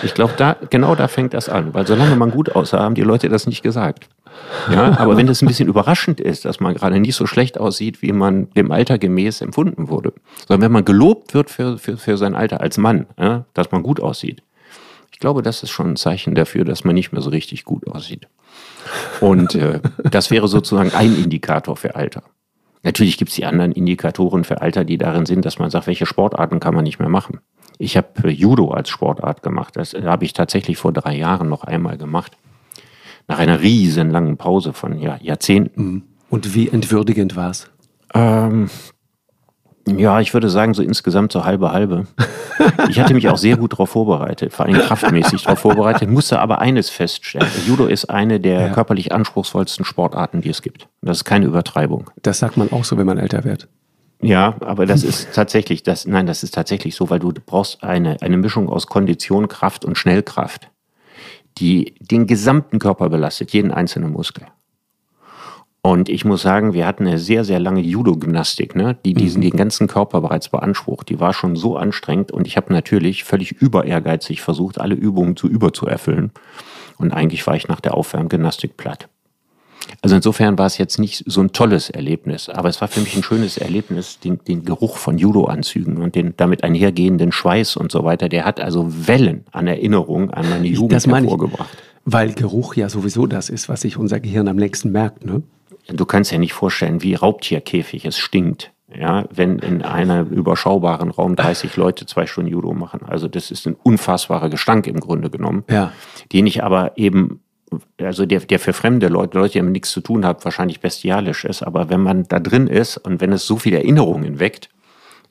Ich 0.03 0.13
glaube, 0.13 0.34
da, 0.38 0.55
genau 0.69 0.95
da 0.95 1.07
fängt 1.07 1.34
das 1.34 1.49
an, 1.49 1.74
weil 1.74 1.86
solange 1.86 2.15
man 2.15 2.32
gut 2.32 2.55
aussah, 2.55 2.80
haben 2.80 2.95
die 2.95 3.01
Leute 3.01 3.30
das 3.30 3.45
nicht 3.45 3.61
gesagt. 3.61 4.07
Ja, 4.72 4.97
aber 4.97 5.17
wenn 5.17 5.28
es 5.28 5.41
ein 5.41 5.47
bisschen 5.47 5.67
überraschend 5.67 6.19
ist, 6.19 6.45
dass 6.45 6.59
man 6.59 6.74
gerade 6.74 6.99
nicht 6.99 7.15
so 7.15 7.28
schlecht 7.28 7.59
aussieht, 7.59 8.01
wie 8.01 8.11
man 8.11 8.49
dem 8.51 8.72
Alter 8.72 8.97
gemäß 8.97 9.41
empfunden 9.41 9.89
wurde, 9.89 10.13
sondern 10.47 10.65
wenn 10.65 10.72
man 10.72 10.86
gelobt 10.86 11.34
wird 11.34 11.49
für, 11.49 11.78
für, 11.78 11.97
für 11.97 12.17
sein 12.17 12.36
Alter 12.36 12.61
als 12.61 12.78
Mann, 12.78 13.07
ja, 13.19 13.45
dass 13.53 13.72
man 13.72 13.84
gut 13.84 13.99
aussieht, 13.99 14.41
ich 15.11 15.19
glaube, 15.19 15.43
das 15.43 15.61
ist 15.61 15.69
schon 15.69 15.91
ein 15.91 15.95
Zeichen 15.97 16.34
dafür, 16.34 16.65
dass 16.65 16.84
man 16.84 16.95
nicht 16.95 17.11
mehr 17.11 17.22
so 17.22 17.30
richtig 17.30 17.63
gut 17.63 17.88
aussieht. 17.88 18.28
Und 19.19 19.53
äh, 19.53 19.80
das 20.09 20.32
wäre 20.32 20.47
sozusagen 20.47 20.91
ein 20.93 21.15
Indikator 21.15 21.76
für 21.76 21.95
Alter. 21.95 22.24
Natürlich 22.84 23.17
gibt 23.17 23.30
es 23.30 23.36
die 23.36 23.45
anderen 23.45 23.72
Indikatoren 23.72 24.43
für 24.43 24.61
Alter, 24.61 24.84
die 24.84 24.97
darin 24.97 25.28
sind, 25.28 25.45
dass 25.45 25.59
man 25.59 25.69
sagt, 25.69 25.86
welche 25.86 26.07
Sportarten 26.07 26.59
kann 26.59 26.74
man 26.74 26.84
nicht 26.84 26.97
mehr 26.97 27.09
machen. 27.09 27.39
Ich 27.82 27.98
habe 27.98 28.30
Judo 28.30 28.72
als 28.72 28.90
Sportart 28.90 29.42
gemacht. 29.42 29.76
Das 29.76 29.94
habe 29.94 30.24
ich 30.24 30.34
tatsächlich 30.34 30.78
vor 30.78 30.94
drei 30.94 31.16
Jahren 31.16 31.50
noch 31.50 31.64
einmal 31.64 31.98
gemacht. 31.98 32.34
Nach 33.28 33.40
einer 33.40 33.62
riesen 33.62 34.12
langen 34.12 34.38
Pause 34.38 34.72
von 34.74 35.00
ja, 35.00 35.18
Jahrzehnten. 35.22 36.04
Und 36.30 36.54
wie 36.54 36.70
entwürdigend 36.70 37.36
war 37.36 37.50
es? 37.50 37.72
Ähm, 38.14 38.70
ja, 39.88 40.20
ich 40.22 40.34
würde 40.36 40.50
sagen, 40.50 40.76
so 40.76 40.84
insgesamt 40.84 41.32
so 41.32 41.44
halbe 41.44 41.72
halbe. 41.72 42.06
Ich 42.90 43.00
hatte 43.00 43.16
mich 43.16 43.28
auch 43.30 43.38
sehr 43.38 43.58
gut 43.58 43.74
darauf 43.74 43.90
vorbereitet, 43.90 44.54
vor 44.54 44.66
allem 44.68 44.76
kraftmäßig 44.80 45.42
darauf 45.44 45.60
vorbereitet, 45.60 46.08
musste 46.08 46.40
aber 46.40 46.60
eines 46.60 46.92
feststellen. 46.92 47.48
Judo 47.66 47.88
ist 47.88 48.12
eine 48.12 48.40
der 48.40 48.68
Ja. 48.68 48.70
körperlich 48.70 49.12
anspruchsvollsten 49.12 49.86
Sportarten, 49.86 50.42
die 50.42 50.50
es 50.50 50.62
gibt. 50.62 50.88
Das 51.02 51.18
ist 51.18 51.26
keine 51.26 51.48
Übertreibung. 51.48 52.12
Das 52.22 52.38
sagt 52.38 52.58
man 52.58 52.72
auch 52.72 52.84
so, 52.84 52.98
wenn 52.98 53.08
man 53.08 53.18
älter 53.18 53.44
wird. 53.44 53.68
Ja, 54.22 54.55
aber 54.59 54.86
das 54.86 55.03
ist 55.03 55.34
tatsächlich, 55.34 55.82
das, 55.82 56.05
nein, 56.05 56.28
das 56.28 56.43
ist 56.43 56.53
tatsächlich 56.53 56.95
so, 56.95 57.09
weil 57.09 57.19
du 57.19 57.34
brauchst 57.45 57.84
eine, 57.84 58.22
eine 58.22 58.38
Mischung 58.38 58.69
aus 58.69 58.86
Kondition, 58.88 59.47
Kraft 59.47 59.84
und 59.84 59.97
Schnellkraft, 59.97 60.69
die 61.57 61.95
den 61.99 62.28
gesamten 62.28 62.78
Körper 62.78 63.09
belastet, 63.09 63.51
jeden 63.51 63.72
einzelnen 63.72 64.11
Muskel. 64.11 64.45
Und 65.84 66.09
ich 66.09 66.26
muss 66.26 66.43
sagen, 66.43 66.74
wir 66.74 66.86
hatten 66.86 67.07
eine 67.07 67.17
sehr, 67.17 67.43
sehr 67.43 67.59
lange 67.59 67.82
Judo-Gymnastik, 67.82 68.76
ne, 68.76 68.95
die 69.03 69.15
diesen 69.15 69.41
den 69.41 69.57
ganzen 69.57 69.88
Körper 69.88 70.22
bereits 70.22 70.49
beansprucht. 70.49 71.09
Die 71.09 71.19
war 71.19 71.34
schon 71.34 71.55
so 71.55 71.76
anstrengend 71.76 72.32
und 72.32 72.45
ich 72.45 72.55
habe 72.55 72.72
natürlich 72.72 73.24
völlig 73.24 73.51
über 73.53 73.86
ehrgeizig 73.86 74.41
versucht, 74.41 74.80
alle 74.80 74.93
Übungen 74.93 75.36
zu 75.36 75.47
überzuerfüllen. 75.47 76.32
Und 76.97 77.11
eigentlich 77.11 77.47
war 77.47 77.55
ich 77.55 77.67
nach 77.67 77.82
der 77.82 77.95
Aufwärmgymnastik 77.95 78.78
platt. 78.78 79.09
Also 80.02 80.16
insofern 80.16 80.58
war 80.58 80.66
es 80.66 80.78
jetzt 80.78 81.00
nicht 81.00 81.24
so 81.28 81.42
ein 81.42 81.52
tolles 81.52 81.90
Erlebnis, 81.90 82.50
aber 82.50 82.70
es 82.70 82.82
war 82.82 82.88
für 82.88 83.02
mich 83.02 83.16
ein 83.16 83.24
schönes 83.24 83.58
Erlebnis, 83.58 84.20
den, 84.20 84.40
den 84.48 84.66
Geruch 84.66 84.98
von 84.98 85.18
Judo-Anzügen 85.18 85.98
und 85.98 86.16
den 86.16 86.34
damit 86.38 86.64
einhergehenden 86.64 87.32
Schweiß 87.32 87.78
und 87.78 87.92
so 87.92 88.04
weiter. 88.04 88.30
Der 88.30 88.46
hat 88.46 88.60
also 88.60 88.88
Wellen 89.08 89.46
an 89.52 89.68
Erinnerung 89.68 90.32
an 90.32 90.50
meine 90.50 90.68
Jugend 90.68 90.94
das 90.94 91.08
meine 91.08 91.26
ich. 91.26 91.32
hervorgebracht. 91.32 91.78
Weil 92.04 92.34
Geruch 92.34 92.76
ja 92.76 92.90
sowieso 92.90 93.28
das 93.28 93.50
ist, 93.50 93.70
was 93.70 93.82
sich 93.82 93.98
unser 93.98 94.20
Gehirn 94.20 94.48
am 94.48 94.58
längsten 94.58 94.92
merkt. 94.92 95.24
Ne? 95.24 95.44
Du 95.88 96.06
kannst 96.06 96.32
ja 96.32 96.38
nicht 96.38 96.54
vorstellen, 96.54 97.04
wie 97.04 97.14
Raubtierkäfig 97.14 98.06
es 98.06 98.18
stinkt. 98.18 98.72
Ja, 98.94 99.24
wenn 99.34 99.60
in 99.60 99.84
einem 99.84 100.28
überschaubaren 100.28 101.12
Raum 101.12 101.38
30 101.38 101.78
Leute 101.78 102.06
zwei 102.06 102.26
Stunden 102.26 102.52
Judo 102.52 102.74
machen. 102.74 103.02
Also 103.08 103.30
das 103.30 103.50
ist 103.50 103.66
ein 103.66 103.78
unfassbarer 103.82 104.50
Gestank 104.50 104.86
im 104.88 105.00
Grunde 105.00 105.30
genommen. 105.30 105.64
Ja. 105.70 105.94
Den 106.34 106.46
ich 106.46 106.62
aber 106.62 106.98
eben, 106.98 107.40
also 107.99 108.26
der, 108.26 108.41
der 108.41 108.59
für 108.59 108.74
fremde 108.74 109.07
Leute, 109.07 109.38
Leute, 109.38 109.53
die 109.53 109.59
damit 109.59 109.74
nichts 109.74 109.91
zu 109.91 110.01
tun 110.01 110.26
haben, 110.26 110.43
wahrscheinlich 110.43 110.80
bestialisch 110.80 111.45
ist. 111.45 111.63
Aber 111.63 111.89
wenn 111.89 112.01
man 112.01 112.24
da 112.28 112.39
drin 112.39 112.67
ist 112.67 112.97
und 112.97 113.22
wenn 113.22 113.32
es 113.32 113.45
so 113.45 113.57
viele 113.57 113.78
Erinnerungen 113.78 114.39
weckt, 114.39 114.69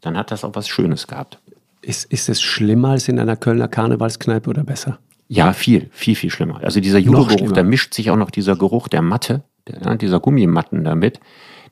dann 0.01 0.17
hat 0.17 0.31
das 0.31 0.45
auch 0.45 0.55
was 0.55 0.69
Schönes 0.69 1.07
gehabt. 1.07 1.39
Ist, 1.83 2.11
ist 2.13 2.29
es 2.29 2.41
schlimmer 2.41 2.91
als 2.91 3.09
in 3.09 3.19
einer 3.19 3.37
Kölner 3.37 3.69
Karnevalskneipe 3.69 4.49
oder 4.49 4.65
besser? 4.65 4.99
Ja, 5.29 5.53
viel, 5.53 5.89
viel, 5.93 6.17
viel 6.17 6.31
schlimmer. 6.31 6.61
Also 6.63 6.81
dieser 6.81 6.99
Judo-Geruch, 6.99 7.53
da 7.53 7.63
mischt 7.63 7.95
sich 7.95 8.11
auch 8.11 8.17
noch 8.17 8.31
dieser 8.31 8.57
Geruch 8.57 8.89
der 8.89 9.03
Matte, 9.03 9.43
der, 9.69 9.97
dieser 9.97 10.19
Gummimatten 10.19 10.83
damit. 10.83 11.21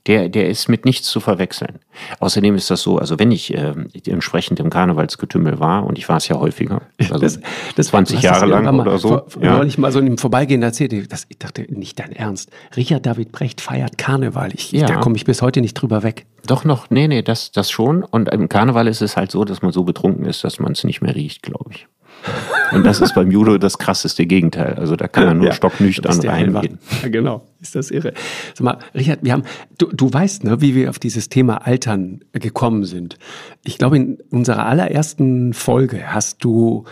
Der, 0.07 0.29
der 0.31 0.49
ist 0.49 0.69
mit 0.69 0.85
nichts 0.87 1.09
zu 1.09 1.21
verwechseln. 1.21 1.81
Außerdem 2.21 2.55
ist 2.55 2.71
das 2.71 2.81
so, 2.83 2.99
also 2.99 3.19
wenn 3.19 3.31
ich 3.31 3.53
äh, 3.53 3.75
entsprechend 4.07 4.59
im 4.61 4.71
Karnevalsgetümmel 4.71 5.59
war, 5.61 5.85
und 5.85 5.99
ich 5.99 6.09
war 6.09 6.17
es 6.17 6.29
ja 6.29 6.39
häufiger, 6.39 6.83
also 6.99 7.19
Das- 7.19 7.41
das- 7.77 7.87
20 7.89 8.15
du 8.15 8.17
hast 8.19 8.25
Jahre 8.25 8.49
das 8.51 8.63
lang 8.65 8.77
mal 8.77 8.89
oder 8.89 8.99
so. 8.99 9.23
Vor, 9.29 9.43
ja. 9.43 9.59
Neulich 9.59 9.77
mal 9.77 9.93
so 9.93 9.99
im 10.01 10.17
Vorbeigehen 10.17 10.63
erzählt, 10.63 10.93
ich- 10.95 11.09
das, 11.09 11.27
ich 11.29 11.39
dachte, 11.39 11.67
nicht 11.69 11.99
dein 11.99 12.13
Ernst. 12.13 12.51
Richard 12.77 13.05
David 13.05 13.33
Brecht 13.33 13.61
feiert 13.61 13.99
Karneval. 13.99 14.51
Ich, 14.55 14.73
Ja. 14.73 14.87
Da 14.87 14.97
komme 14.97 15.17
ich 15.17 15.25
bis 15.25 15.43
heute 15.43 15.61
nicht 15.61 15.75
drüber 15.75 16.03
weg. 16.03 16.25
Doch 16.47 16.65
noch, 16.65 16.89
nee, 16.91 17.09
nee, 17.09 17.23
das, 17.23 17.53
das 17.53 17.71
schon. 17.71 18.03
Und 18.05 18.29
im 18.33 18.49
Karneval 18.49 18.89
ist 18.89 19.03
es 19.03 19.17
halt 19.17 19.31
so, 19.31 19.45
dass 19.45 19.61
man 19.63 19.73
so 19.73 19.85
betrunken 19.85 20.25
ist, 20.25 20.45
dass 20.45 20.59
man 20.61 20.73
es 20.73 20.85
nicht 20.85 21.03
mehr 21.03 21.15
riecht, 21.15 21.43
glaube 21.43 21.71
ich. 21.73 21.87
Und 22.73 22.85
das 22.85 23.01
ist 23.01 23.15
beim 23.15 23.31
Judo 23.31 23.59
das 23.59 23.79
krasseste 23.79 24.27
Gegenteil. 24.27 24.75
Also 24.75 24.97
da 24.97 25.09
kann 25.09 25.27
man 25.27 25.39
nur 25.39 25.47
Ja, 25.47 25.53
stocknüchtern 25.53 26.21
reingehen. 26.21 26.79
Ja, 27.03 27.09
genau. 27.09 27.47
Ist 27.61 27.75
das 27.75 27.91
irre. 27.91 28.13
Sag 28.55 28.65
mal, 28.65 28.79
Richard, 28.95 29.21
wir 29.23 29.33
haben, 29.33 29.45
du, 29.79 29.87
du 29.87 30.13
weißt, 30.13 30.45
ne, 30.45 30.61
wie 30.61 30.75
wir 30.75 30.91
auf 30.91 30.99
dieses 30.99 31.29
Thema 31.29 31.67
Altern 31.67 32.21
gekommen 32.33 32.85
sind. 32.85 33.19
Ich 33.65 33.79
glaube, 33.79 33.97
in 33.97 34.19
unserer 34.31 34.67
allerersten 34.67 35.55
Folge 35.55 36.13
hast 36.13 36.45
du 36.45 36.85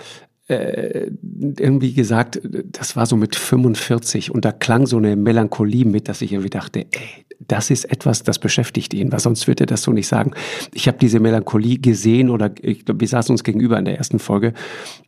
äh, 0.48 1.10
irgendwie 1.58 1.92
gesagt, 1.92 2.40
das 2.66 2.96
war 2.96 3.06
so 3.06 3.16
mit 3.16 3.34
45 3.34 4.30
und 4.30 4.44
da 4.44 4.52
klang 4.52 4.86
so 4.86 4.96
eine 4.96 5.16
Melancholie 5.16 5.84
mit, 5.84 6.08
dass 6.08 6.22
ich 6.22 6.32
irgendwie 6.32 6.50
dachte, 6.50 6.80
ey, 6.80 7.25
das 7.40 7.70
ist 7.70 7.84
etwas, 7.84 8.22
das 8.22 8.38
beschäftigt 8.38 8.94
ihn, 8.94 9.12
weil 9.12 9.20
sonst 9.20 9.46
wird 9.46 9.60
er 9.60 9.66
das 9.66 9.82
so 9.82 9.92
nicht 9.92 10.08
sagen. 10.08 10.32
Ich 10.72 10.88
habe 10.88 10.98
diese 10.98 11.20
Melancholie 11.20 11.78
gesehen 11.78 12.30
oder 12.30 12.50
ich 12.60 12.84
glaube, 12.84 13.00
wir 13.00 13.08
saßen 13.08 13.32
uns 13.32 13.44
gegenüber 13.44 13.78
in 13.78 13.84
der 13.84 13.98
ersten 13.98 14.18
Folge, 14.18 14.54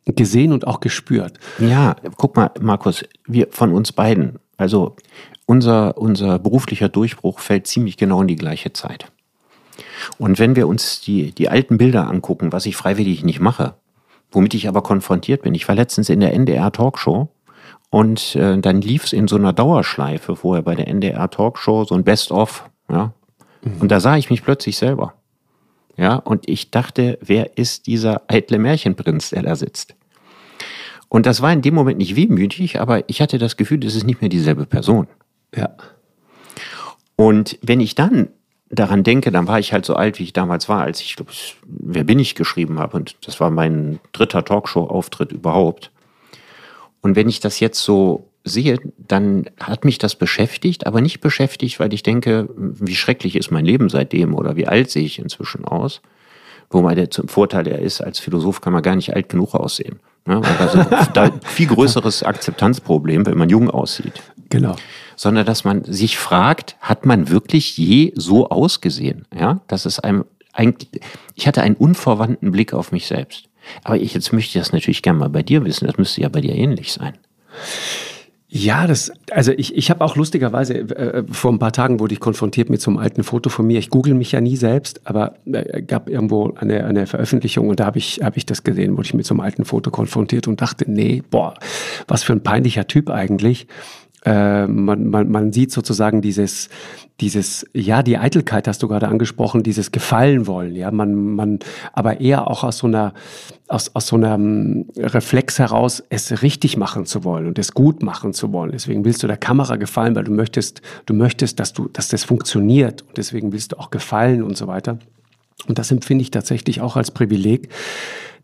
gesehen 0.05 0.53
und 0.53 0.67
auch 0.67 0.81
gespürt. 0.81 1.39
Ja, 1.59 1.97
guck 2.17 2.37
mal, 2.37 2.51
Markus, 2.61 3.05
wir 3.27 3.49
von 3.51 3.73
uns 3.73 3.93
beiden, 3.93 4.39
also 4.57 4.97
unser, 5.47 5.97
unser 5.99 6.39
beruflicher 6.39 6.89
Durchbruch 6.89 7.41
fällt 7.41 7.67
ziemlich 7.67 7.97
genau 7.97 8.21
in 8.23 8.29
die 8.29 8.37
gleiche 8.37 8.73
Zeit. 8.73 9.11
Und 10.19 10.39
wenn 10.39 10.57
wir 10.57 10.69
uns 10.69 11.01
die, 11.01 11.33
die 11.33 11.49
alten 11.49 11.79
Bilder 11.79 12.09
angucken, 12.09 12.53
was 12.53 12.67
ich 12.67 12.77
freiwillig 12.77 13.25
nicht 13.25 13.41
mache, 13.41 13.75
womit 14.31 14.55
ich 14.55 14.69
aber 14.69 14.83
konfrontiert 14.83 15.43
bin. 15.43 15.55
Ich 15.55 15.67
war 15.69 15.75
letztens 15.75 16.11
in 16.11 16.21
der 16.21 16.35
NDR 16.35 16.71
Talkshow 16.71 17.31
und 17.91 18.37
äh, 18.37 18.59
dann 18.59 18.81
lief 18.81 19.05
es 19.05 19.13
in 19.13 19.29
so 19.29 19.37
einer 19.37 19.53
Dauerschleife 19.53 20.37
vorher 20.37 20.63
bei 20.63 20.75
der 20.75 20.89
NDR 20.89 21.31
Talkshow, 21.31 21.85
so 21.85 21.95
ein 21.95 22.05
Best-of, 22.05 22.69
ja. 22.91 23.13
Und 23.81 23.91
da 23.91 24.01
sah 24.01 24.17
ich 24.17 24.31
mich 24.31 24.45
plötzlich 24.45 24.77
selber. 24.77 25.15
Ja, 25.97 26.15
und 26.15 26.49
ich 26.49 26.71
dachte, 26.71 27.19
wer 27.21 27.59
ist 27.59 27.87
dieser 27.87 28.23
eitle 28.29 28.59
Märchenprinz, 28.59 29.31
der 29.31 29.43
da 29.43 29.57
sitzt? 29.57 29.97
Und 31.09 31.27
das 31.27 31.43
war 31.43 31.53
in 31.53 31.63
dem 31.63 31.75
Moment 31.75 31.99
nicht 31.99 32.15
wehmütig, 32.15 32.81
aber 32.81 33.09
ich 33.09 33.21
hatte 33.21 33.39
das 33.39 33.57
Gefühl, 33.57 33.79
das 33.79 33.95
ist 33.95 34.05
nicht 34.05 34.21
mehr 34.21 34.29
dieselbe 34.29 34.67
Person. 34.67 35.09
Ja. 35.55 35.71
Und 37.17 37.59
wenn 37.63 37.81
ich 37.81 37.95
dann 37.95 38.29
daran 38.71 39.03
denke, 39.03 39.33
dann 39.33 39.49
war 39.49 39.59
ich 39.59 39.73
halt 39.73 39.85
so 39.87 39.95
alt, 39.95 40.19
wie 40.19 40.25
ich 40.25 40.33
damals 40.33 40.69
war, 40.69 40.83
als 40.83 41.01
ich, 41.01 41.17
glaub, 41.17 41.31
ich 41.31 41.57
Wer 41.67 42.05
bin 42.05 42.19
ich 42.19 42.35
geschrieben 42.35 42.79
habe. 42.79 42.97
Und 42.97 43.17
das 43.27 43.41
war 43.41 43.51
mein 43.51 43.99
dritter 44.13 44.45
Talkshow-Auftritt 44.45 45.33
überhaupt. 45.33 45.91
Und 47.01 47.17
wenn 47.17 47.29
ich 47.29 47.41
das 47.41 47.61
jetzt 47.61 47.83
so 47.83 48.29
sehe, 48.45 48.79
dann 48.99 49.47
hat 49.61 49.85
mich 49.85 49.99
das 49.99 50.15
beschäftigt, 50.15 50.87
aber 50.87 51.01
nicht 51.01 51.21
beschäftigt, 51.21 51.81
weil 51.81 51.93
ich 51.93 52.03
denke, 52.03 52.49
wie 52.57 52.95
schrecklich 52.95 53.37
ist 53.37 53.51
mein 53.51 53.65
Leben 53.65 53.89
seitdem 53.89 54.35
oder 54.35 54.57
wie 54.57 54.67
alt 54.67 54.91
sehe 54.91 55.05
ich 55.05 55.19
inzwischen 55.19 55.65
aus. 55.65 56.01
Wobei 56.71 56.95
der 56.95 57.11
zum 57.11 57.29
Vorteil 57.29 57.67
er 57.67 57.79
ist, 57.79 58.01
als 58.01 58.19
Philosoph 58.19 58.61
kann 58.61 58.73
man 58.73 58.83
gar 58.83 58.97
nicht 58.97 59.15
alt 59.15 59.29
genug 59.29 59.55
aussehen. 59.55 60.01
Ne? 60.27 60.43
Also 60.59 60.85
da 61.15 61.25
ein 61.25 61.41
viel 61.45 61.67
größeres 61.67 62.23
Akzeptanzproblem, 62.23 63.25
wenn 63.27 63.39
man 63.39 63.49
jung 63.49 63.71
aussieht 63.71 64.23
Genau. 64.51 64.77
sondern 65.17 65.47
dass 65.47 65.65
man 65.65 65.85
sich 65.85 66.19
fragt, 66.19 66.77
hat 66.81 67.07
man 67.07 67.31
wirklich 67.31 67.77
je 67.77 68.13
so 68.17 68.49
ausgesehen? 68.49 69.27
Ja, 69.35 69.61
das 69.67 69.87
ist 69.87 70.01
einem 70.01 70.25
eigentlich, 70.53 71.03
ich 71.35 71.47
hatte 71.47 71.63
einen 71.63 71.77
unverwandten 71.77 72.51
Blick 72.51 72.75
auf 72.75 72.93
mich 72.93 73.07
selbst. 73.07 73.48
Aber 73.85 73.97
ich, 73.97 74.15
jetzt 74.15 74.33
möchte 74.33 74.59
ich 74.59 74.63
das 74.63 74.73
natürlich 74.73 75.03
gerne 75.03 75.19
mal 75.19 75.31
bei 75.31 75.43
dir 75.43 75.65
wissen. 75.65 75.87
Das 75.87 75.99
müsste 75.99 76.21
ja 76.21 76.29
bei 76.29 76.41
dir 76.41 76.55
ähnlich 76.55 76.93
sein. 76.93 77.15
Ja, 78.51 78.87
das, 78.87 79.13
also 79.31 79.53
ich, 79.53 79.77
ich 79.77 79.91
habe 79.91 80.03
auch 80.03 80.17
lustigerweise, 80.17 80.79
äh, 80.79 81.23
vor 81.31 81.53
ein 81.53 81.59
paar 81.59 81.73
Tagen 81.73 82.01
wurde 82.01 82.15
ich 82.15 82.21
konfrontiert 82.21 82.71
mit 82.71 82.81
so 82.81 82.91
einem 82.91 82.99
alten 82.99 83.23
Foto 83.23 83.51
von 83.51 83.67
mir. 83.67 83.79
Ich 83.79 83.91
google 83.91 84.15
mich 84.15 84.33
ja 84.33 84.41
nie 84.41 84.57
selbst, 84.57 85.03
aber 85.05 85.35
äh, 85.45 85.83
gab 85.83 86.09
irgendwo 86.09 86.55
eine, 86.55 86.87
eine 86.87 87.07
Veröffentlichung 87.07 87.69
und 87.69 87.79
da 87.79 87.85
habe 87.85 87.99
ich, 87.99 88.21
hab 88.23 88.39
ich 88.39 88.47
das 88.47 88.65
gesehen, 88.65 88.97
wurde 88.97 89.05
ich 89.05 89.13
mit 89.13 89.27
so 89.27 89.35
einem 89.35 89.41
alten 89.41 89.67
Foto 89.67 89.91
konfrontiert 89.91 90.49
und 90.49 90.63
dachte, 90.63 90.91
nee, 90.91 91.23
boah, 91.31 91.53
was 92.07 92.23
für 92.23 92.33
ein 92.33 92.43
peinlicher 92.43 92.87
Typ 92.87 93.11
eigentlich. 93.11 93.67
Äh, 94.25 94.67
man, 94.67 95.09
man, 95.09 95.31
man 95.31 95.53
sieht 95.53 95.71
sozusagen 95.71 96.23
dieses, 96.23 96.69
dieses, 97.21 97.67
ja, 97.73 98.03
die 98.03 98.19
Eitelkeit 98.19 98.67
hast 98.67 98.83
du 98.83 98.89
gerade 98.89 99.09
angesprochen, 99.09 99.63
dieses 99.63 99.93
Gefallen 99.93 100.47
wollen, 100.47 100.75
ja, 100.75 100.91
man, 100.91 101.15
man, 101.15 101.59
aber 101.93 102.21
eher 102.21 102.49
auch 102.49 102.65
aus 102.65 102.79
so 102.79 102.87
einer, 102.89 103.13
aus, 103.69 103.95
aus 103.95 104.09
so 104.09 104.17
einem 104.17 104.87
Reflex 104.97 105.59
heraus, 105.59 106.03
es 106.11 106.43
richtig 106.43 106.77
machen 106.77 107.07
zu 107.07 107.23
wollen 107.25 107.47
und 107.47 107.59
es 107.59 107.75
gut 107.75 108.03
machen 108.03 108.33
zu 108.33 108.53
wollen. 108.53 108.73
Deswegen 108.73 109.05
willst 109.05 109.23
du 109.23 109.27
der 109.27 109.37
Kamera 109.37 109.77
gefallen, 109.77 110.17
weil 110.17 110.25
du 110.25 110.33
möchtest, 110.33 110.83
du 111.07 111.15
möchtest, 111.15 111.61
dass 111.61 111.73
du, 111.73 111.89
dass 111.89 112.09
das 112.09 112.25
funktioniert 112.25 113.03
und 113.03 113.17
deswegen 113.17 113.53
willst 113.53 113.73
du 113.73 113.79
auch 113.79 113.91
gefallen 113.91 114.43
und 114.43 114.57
so 114.57 114.67
weiter. 114.67 114.99
Und 115.67 115.79
das 115.79 115.91
empfinde 115.91 116.23
ich 116.23 116.31
tatsächlich 116.31 116.81
auch 116.81 116.97
als 116.97 117.11
Privileg, 117.11 117.69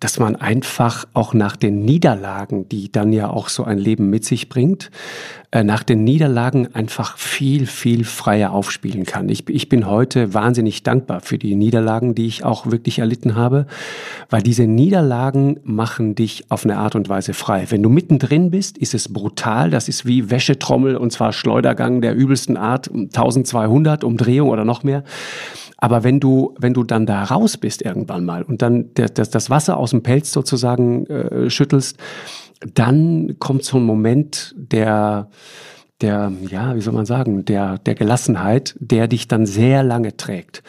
dass 0.00 0.18
man 0.18 0.36
einfach 0.36 1.06
auch 1.14 1.32
nach 1.32 1.56
den 1.56 1.84
Niederlagen, 1.84 2.68
die 2.68 2.90
dann 2.90 3.12
ja 3.12 3.30
auch 3.30 3.48
so 3.48 3.64
ein 3.64 3.78
Leben 3.78 4.10
mit 4.10 4.24
sich 4.24 4.48
bringt, 4.48 4.90
nach 5.62 5.84
den 5.84 6.02
Niederlagen 6.02 6.74
einfach 6.74 7.16
viel, 7.16 7.66
viel 7.66 8.04
freier 8.04 8.50
aufspielen 8.50 9.04
kann. 9.04 9.28
Ich, 9.28 9.48
ich 9.48 9.68
bin 9.68 9.86
heute 9.86 10.34
wahnsinnig 10.34 10.82
dankbar 10.82 11.20
für 11.20 11.38
die 11.38 11.54
Niederlagen, 11.54 12.16
die 12.16 12.26
ich 12.26 12.44
auch 12.44 12.70
wirklich 12.70 12.98
erlitten 12.98 13.36
habe, 13.36 13.66
weil 14.30 14.42
diese 14.42 14.66
Niederlagen 14.66 15.60
machen 15.62 16.16
dich 16.16 16.50
auf 16.50 16.64
eine 16.64 16.78
Art 16.78 16.96
und 16.96 17.08
Weise 17.08 17.34
frei. 17.34 17.66
Wenn 17.68 17.84
du 17.84 17.88
mittendrin 17.88 18.50
bist, 18.50 18.78
ist 18.78 18.94
es 18.94 19.12
brutal. 19.12 19.70
Das 19.70 19.88
ist 19.88 20.04
wie 20.06 20.28
Wäschetrommel 20.28 20.96
und 20.96 21.12
zwar 21.12 21.32
Schleudergang 21.32 22.00
der 22.00 22.16
übelsten 22.16 22.56
Art, 22.56 22.90
1200 22.90 24.02
Umdrehung 24.02 24.48
oder 24.48 24.64
noch 24.64 24.82
mehr. 24.82 25.04
Aber 25.76 26.02
wenn 26.02 26.18
du, 26.18 26.54
wenn 26.58 26.72
du 26.72 26.82
dann 26.82 27.04
da 27.04 27.24
raus 27.24 27.58
bist 27.58 27.82
irgendwann 27.82 28.24
mal 28.24 28.42
und 28.42 28.62
dann 28.62 28.86
das, 28.94 29.30
das 29.30 29.50
Wasser 29.50 29.76
aus 29.76 29.90
dem 29.90 30.02
Pelz 30.02 30.32
sozusagen 30.32 31.06
äh, 31.06 31.50
schüttelst, 31.50 31.98
dann 32.72 33.36
kommt 33.38 33.64
so 33.64 33.76
ein 33.76 33.84
Moment 33.84 34.54
der, 34.56 35.28
der, 36.00 36.32
ja, 36.50 36.74
wie 36.74 36.80
soll 36.80 36.92
man 36.92 37.06
sagen, 37.06 37.44
der, 37.44 37.78
der 37.78 37.94
Gelassenheit, 37.94 38.74
der 38.78 39.06
dich 39.06 39.28
dann 39.28 39.46
sehr 39.46 39.82
lange 39.82 40.16
trägt. 40.16 40.62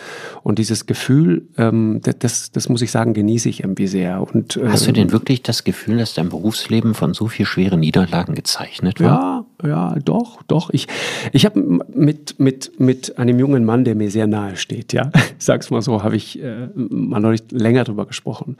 Und 0.44 0.60
dieses 0.60 0.86
Gefühl, 0.86 1.48
ähm, 1.58 2.00
das, 2.20 2.52
das 2.52 2.70
muss 2.70 2.82
ich 2.82 2.92
sagen, 2.92 3.14
genieße 3.14 3.50
ich 3.50 3.62
irgendwie 3.62 3.88
sehr. 3.88 4.22
Und, 4.22 4.56
äh, 4.56 4.68
Hast 4.68 4.88
du 4.88 4.92
denn 4.92 5.12
wirklich 5.12 5.42
das 5.42 5.64
Gefühl, 5.64 5.98
dass 5.98 6.14
dein 6.14 6.30
Berufsleben 6.30 6.94
von 6.94 7.14
so 7.14 7.28
viel 7.28 7.46
schweren 7.46 7.80
Niederlagen 7.80 8.36
gezeichnet 8.36 9.02
war? 9.02 9.46
Ja, 9.64 9.68
ja, 9.68 9.96
doch, 10.04 10.44
doch. 10.44 10.70
Ich, 10.70 10.88
ich 11.32 11.46
habe 11.46 11.60
mit, 11.94 12.40
mit, 12.40 12.80
mit 12.80 13.18
einem 13.18 13.40
jungen 13.40 13.66
Mann, 13.66 13.84
der 13.84 13.96
mir 13.96 14.12
sehr 14.12 14.28
nahe 14.28 14.58
steht, 14.58 14.94
ja, 14.94 15.12
sag's 15.40 15.72
mal 15.72 15.82
so, 15.82 16.04
habe 16.04 16.16
ich 16.16 16.42
äh, 16.42 16.70
mal 16.76 17.20
noch 17.20 17.32
nicht 17.32 17.52
länger 17.52 17.84
drüber 17.84 18.06
gesprochen. 18.06 18.58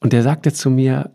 Und 0.00 0.12
der 0.12 0.22
sagte 0.22 0.52
zu 0.52 0.70
mir, 0.70 1.10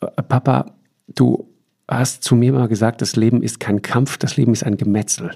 äh, 0.00 0.22
Papa, 0.22 0.72
du 1.06 1.48
hast 1.88 2.24
zu 2.24 2.34
mir 2.34 2.52
mal 2.52 2.68
gesagt, 2.68 3.02
das 3.02 3.16
Leben 3.16 3.42
ist 3.42 3.60
kein 3.60 3.82
Kampf, 3.82 4.16
das 4.16 4.36
Leben 4.36 4.52
ist 4.52 4.64
ein 4.64 4.76
Gemetzel. 4.76 5.32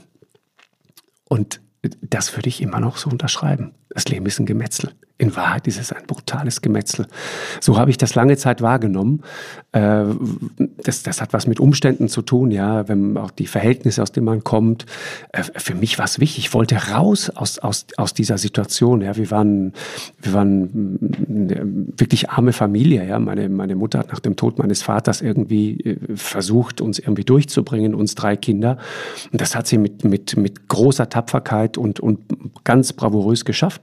Und 1.29 1.61
das 2.01 2.37
würde 2.37 2.49
ich 2.49 2.63
immer 2.63 2.81
noch 2.81 2.97
so 2.97 3.11
unterschreiben. 3.11 3.75
Das 3.91 4.07
Leben 4.09 4.27
ist 4.27 4.39
ein 4.39 4.47
Gemetzel. 4.47 4.93
In 5.21 5.35
Wahrheit 5.35 5.67
ist 5.67 5.81
es 5.81 5.93
ein 5.93 6.07
brutales 6.07 6.63
Gemetzel. 6.63 7.09
So 7.61 7.77
habe 7.77 7.91
ich 7.91 7.99
das 7.99 8.15
lange 8.15 8.37
Zeit 8.37 8.63
wahrgenommen. 8.63 9.23
Äh, 9.73 10.05
das, 10.85 11.03
das 11.03 11.21
hat 11.21 11.33
was 11.33 11.49
mit 11.49 11.59
Umständen 11.59 12.09
zu 12.09 12.23
tun, 12.23 12.53
ja, 12.53 12.89
wenn 12.89 13.17
auch 13.17 13.33
die 13.33 13.49
Verhältnisse, 13.49 14.01
aus 14.01 14.13
denen 14.13 14.27
man 14.27 14.45
kommt. 14.45 14.87
Äh, 15.33 15.43
für 15.43 15.75
mich 15.75 15.99
war 15.99 16.05
es 16.05 16.21
wichtig. 16.21 16.47
Ich 16.47 16.55
wollte 16.55 16.77
raus 16.93 17.31
aus, 17.31 17.59
aus, 17.59 17.87
aus 17.97 18.15
dieser 18.15 18.39
Situation. 18.39 19.01
Ja, 19.01 19.17
wir 19.17 19.29
waren, 19.33 19.73
wir 20.23 20.33
waren 20.35 20.99
eine 21.29 21.67
wirklich 21.99 22.31
arme 22.31 22.53
Familie. 22.53 23.05
Ja, 23.05 23.19
meine, 23.19 23.49
meine 23.49 23.75
Mutter 23.75 23.99
hat 23.99 24.13
nach 24.13 24.21
dem 24.21 24.37
Tod 24.37 24.61
meines 24.61 24.83
Vaters 24.83 25.21
irgendwie 25.21 25.81
äh, 25.81 26.17
versucht, 26.17 26.81
uns 26.81 27.01
irgendwie 27.01 27.25
durchzubringen, 27.25 27.93
uns 27.97 28.15
drei 28.15 28.37
Kinder. 28.37 28.79
Und 29.33 29.41
das 29.41 29.57
hat 29.57 29.67
sie 29.67 29.79
mit, 29.79 30.05
mit, 30.05 30.37
mit 30.37 30.69
großer 30.69 31.09
Tapferkeit 31.09 31.77
und, 31.77 31.99
und 31.99 32.21
ganz 32.63 32.93
bravourös 32.93 33.45
geschafft. 33.45 33.78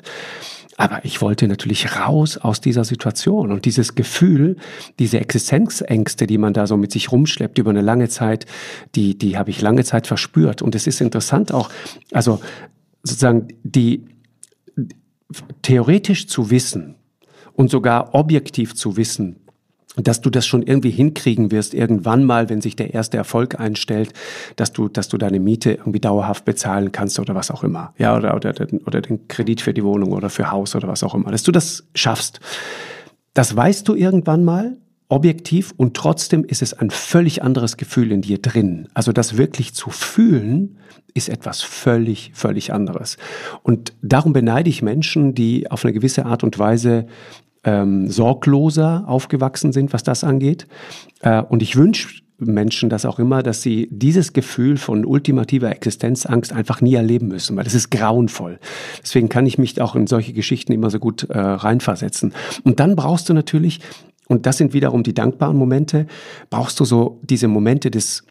Aber 0.77 1.05
ich 1.05 1.21
wollte 1.21 1.47
natürlich 1.47 1.95
raus 1.97 2.37
aus 2.37 2.59
dieser 2.59 2.83
Situation 2.83 3.51
und 3.51 3.63
dieses 3.65 3.95
Gefühl, 3.95 4.57
diese 4.99 5.19
Existenzängste, 5.21 6.27
die 6.27 6.37
man 6.37 6.53
da 6.53 6.67
so 6.67 6.75
mit 6.75 6.91
sich 6.91 7.11
rumschleppt 7.11 7.57
über 7.57 7.69
eine 7.69 7.81
lange 7.81 8.09
Zeit, 8.09 8.45
die, 8.93 9.17
die 9.17 9.37
habe 9.37 9.51
ich 9.51 9.61
lange 9.61 9.85
Zeit 9.85 10.05
verspürt. 10.05 10.61
Und 10.61 10.75
es 10.75 10.85
ist 10.85 10.99
interessant 10.99 11.53
auch, 11.53 11.69
also 12.11 12.41
sozusagen 13.03 13.47
die 13.63 14.05
theoretisch 15.61 16.27
zu 16.27 16.49
wissen 16.49 16.95
und 17.53 17.69
sogar 17.69 18.13
objektiv 18.13 18.75
zu 18.75 18.97
wissen, 18.97 19.44
dass 19.95 20.21
du 20.21 20.29
das 20.29 20.45
schon 20.45 20.61
irgendwie 20.61 20.89
hinkriegen 20.89 21.51
wirst, 21.51 21.73
irgendwann 21.73 22.23
mal, 22.23 22.49
wenn 22.49 22.61
sich 22.61 22.75
der 22.75 22.93
erste 22.93 23.17
Erfolg 23.17 23.59
einstellt, 23.59 24.13
dass 24.55 24.73
du, 24.73 24.89
dass 24.89 25.07
du 25.07 25.17
deine 25.17 25.39
Miete 25.39 25.71
irgendwie 25.71 25.99
dauerhaft 25.99 26.45
bezahlen 26.45 26.91
kannst 26.91 27.19
oder 27.19 27.35
was 27.35 27.51
auch 27.51 27.63
immer. 27.63 27.93
Ja, 27.97 28.15
oder, 28.15 28.35
oder, 28.35 28.53
oder 28.85 29.01
den 29.01 29.27
Kredit 29.27 29.61
für 29.61 29.73
die 29.73 29.83
Wohnung 29.83 30.11
oder 30.11 30.29
für 30.29 30.51
Haus 30.51 30.75
oder 30.75 30.87
was 30.87 31.03
auch 31.03 31.15
immer. 31.15 31.31
Dass 31.31 31.43
du 31.43 31.51
das 31.51 31.85
schaffst. 31.95 32.39
Das 33.33 33.55
weißt 33.55 33.87
du 33.87 33.95
irgendwann 33.95 34.43
mal, 34.43 34.77
objektiv, 35.07 35.73
und 35.77 35.95
trotzdem 35.95 36.43
ist 36.43 36.61
es 36.61 36.73
ein 36.73 36.89
völlig 36.89 37.43
anderes 37.43 37.77
Gefühl 37.77 38.11
in 38.11 38.21
dir 38.21 38.41
drin. 38.41 38.87
Also 38.93 39.11
das 39.11 39.37
wirklich 39.37 39.73
zu 39.73 39.89
fühlen, 39.89 40.77
ist 41.13 41.29
etwas 41.29 41.61
völlig, 41.61 42.31
völlig 42.33 42.73
anderes. 42.73 43.17
Und 43.63 43.93
darum 44.01 44.33
beneide 44.33 44.69
ich 44.69 44.81
Menschen, 44.81 45.33
die 45.33 45.71
auf 45.71 45.85
eine 45.85 45.93
gewisse 45.93 46.25
Art 46.25 46.43
und 46.43 46.59
Weise 46.59 47.07
ähm, 47.65 48.09
sorgloser 48.09 49.03
aufgewachsen 49.07 49.73
sind, 49.73 49.91
was 49.91 50.03
das 50.03 50.23
angeht. 50.23 50.67
Äh, 51.21 51.41
und 51.41 51.61
ich 51.61 51.75
wünsche 51.75 52.21
Menschen 52.37 52.89
das 52.89 53.05
auch 53.05 53.19
immer, 53.19 53.43
dass 53.43 53.61
sie 53.61 53.87
dieses 53.91 54.33
Gefühl 54.33 54.77
von 54.77 55.05
ultimativer 55.05 55.71
Existenzangst 55.71 56.51
einfach 56.51 56.81
nie 56.81 56.95
erleben 56.95 57.27
müssen, 57.27 57.55
weil 57.55 57.63
das 57.63 57.73
ist 57.73 57.91
grauenvoll. 57.91 58.59
Deswegen 59.01 59.29
kann 59.29 59.45
ich 59.45 59.57
mich 59.57 59.81
auch 59.81 59.95
in 59.95 60.07
solche 60.07 60.33
Geschichten 60.33 60.73
immer 60.73 60.89
so 60.89 60.99
gut 60.99 61.23
äh, 61.29 61.37
reinversetzen. 61.39 62.33
Und 62.63 62.79
dann 62.79 62.95
brauchst 62.95 63.29
du 63.29 63.33
natürlich, 63.33 63.79
und 64.27 64.45
das 64.45 64.57
sind 64.57 64.73
wiederum 64.73 65.03
die 65.03 65.13
dankbaren 65.13 65.57
Momente, 65.57 66.07
brauchst 66.49 66.79
du 66.79 66.85
so 66.85 67.19
diese 67.23 67.47
Momente 67.47 67.89
des 67.89 68.25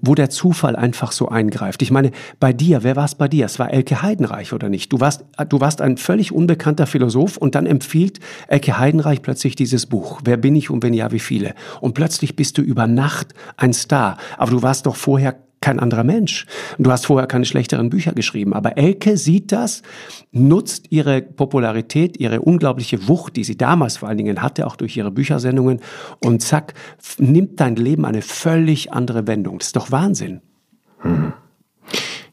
wo 0.00 0.14
der 0.14 0.30
Zufall 0.30 0.76
einfach 0.76 1.12
so 1.12 1.28
eingreift. 1.28 1.82
Ich 1.82 1.90
meine, 1.90 2.10
bei 2.40 2.52
dir, 2.52 2.82
wer 2.82 2.96
war 2.96 3.04
es 3.04 3.14
bei 3.14 3.28
dir? 3.28 3.46
Es 3.46 3.58
war 3.58 3.72
Elke 3.72 4.02
Heidenreich 4.02 4.52
oder 4.52 4.68
nicht? 4.68 4.92
Du 4.92 5.00
warst, 5.00 5.24
du 5.48 5.60
warst 5.60 5.80
ein 5.80 5.96
völlig 5.96 6.32
unbekannter 6.32 6.86
Philosoph 6.86 7.36
und 7.36 7.54
dann 7.54 7.66
empfiehlt 7.66 8.20
Elke 8.48 8.78
Heidenreich 8.78 9.22
plötzlich 9.22 9.56
dieses 9.56 9.86
Buch. 9.86 10.20
Wer 10.24 10.36
bin 10.36 10.56
ich 10.56 10.70
und 10.70 10.82
wenn 10.82 10.94
ja, 10.94 11.12
wie 11.12 11.18
viele? 11.18 11.54
Und 11.80 11.94
plötzlich 11.94 12.36
bist 12.36 12.58
du 12.58 12.62
über 12.62 12.86
Nacht 12.86 13.34
ein 13.56 13.72
Star. 13.72 14.16
Aber 14.36 14.50
du 14.50 14.62
warst 14.62 14.86
doch 14.86 14.96
vorher 14.96 15.36
kein 15.60 15.80
anderer 15.80 16.04
Mensch. 16.04 16.46
Du 16.78 16.90
hast 16.90 17.06
vorher 17.06 17.26
keine 17.26 17.44
schlechteren 17.44 17.90
Bücher 17.90 18.12
geschrieben. 18.12 18.54
Aber 18.54 18.78
Elke 18.78 19.16
sieht 19.16 19.52
das, 19.52 19.82
nutzt 20.30 20.86
ihre 20.90 21.22
Popularität, 21.22 22.18
ihre 22.18 22.40
unglaubliche 22.40 23.08
Wucht, 23.08 23.36
die 23.36 23.44
sie 23.44 23.56
damals 23.56 23.96
vor 23.96 24.08
allen 24.08 24.18
Dingen 24.18 24.42
hatte, 24.42 24.66
auch 24.66 24.76
durch 24.76 24.96
ihre 24.96 25.10
Büchersendungen, 25.10 25.80
und 26.24 26.42
zack, 26.42 26.74
nimmt 27.18 27.60
dein 27.60 27.76
Leben 27.76 28.04
eine 28.04 28.22
völlig 28.22 28.92
andere 28.92 29.26
Wendung. 29.26 29.58
Das 29.58 29.68
ist 29.68 29.76
doch 29.76 29.90
Wahnsinn. 29.90 30.40
Hm. 31.00 31.32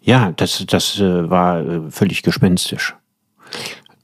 Ja, 0.01 0.31
das, 0.33 0.63
das 0.67 0.99
äh, 0.99 1.29
war 1.29 1.65
äh, 1.65 1.81
völlig 1.89 2.21
gespenstisch. 2.21 2.95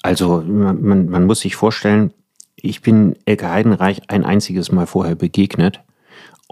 Also 0.01 0.41
man, 0.41 1.09
man 1.09 1.25
muss 1.25 1.41
sich 1.41 1.55
vorstellen, 1.55 2.11
ich 2.55 2.81
bin 2.81 3.15
Elke 3.25 3.49
Heidenreich 3.49 4.01
ein 4.07 4.23
einziges 4.23 4.71
Mal 4.71 4.87
vorher 4.87 5.15
begegnet 5.15 5.81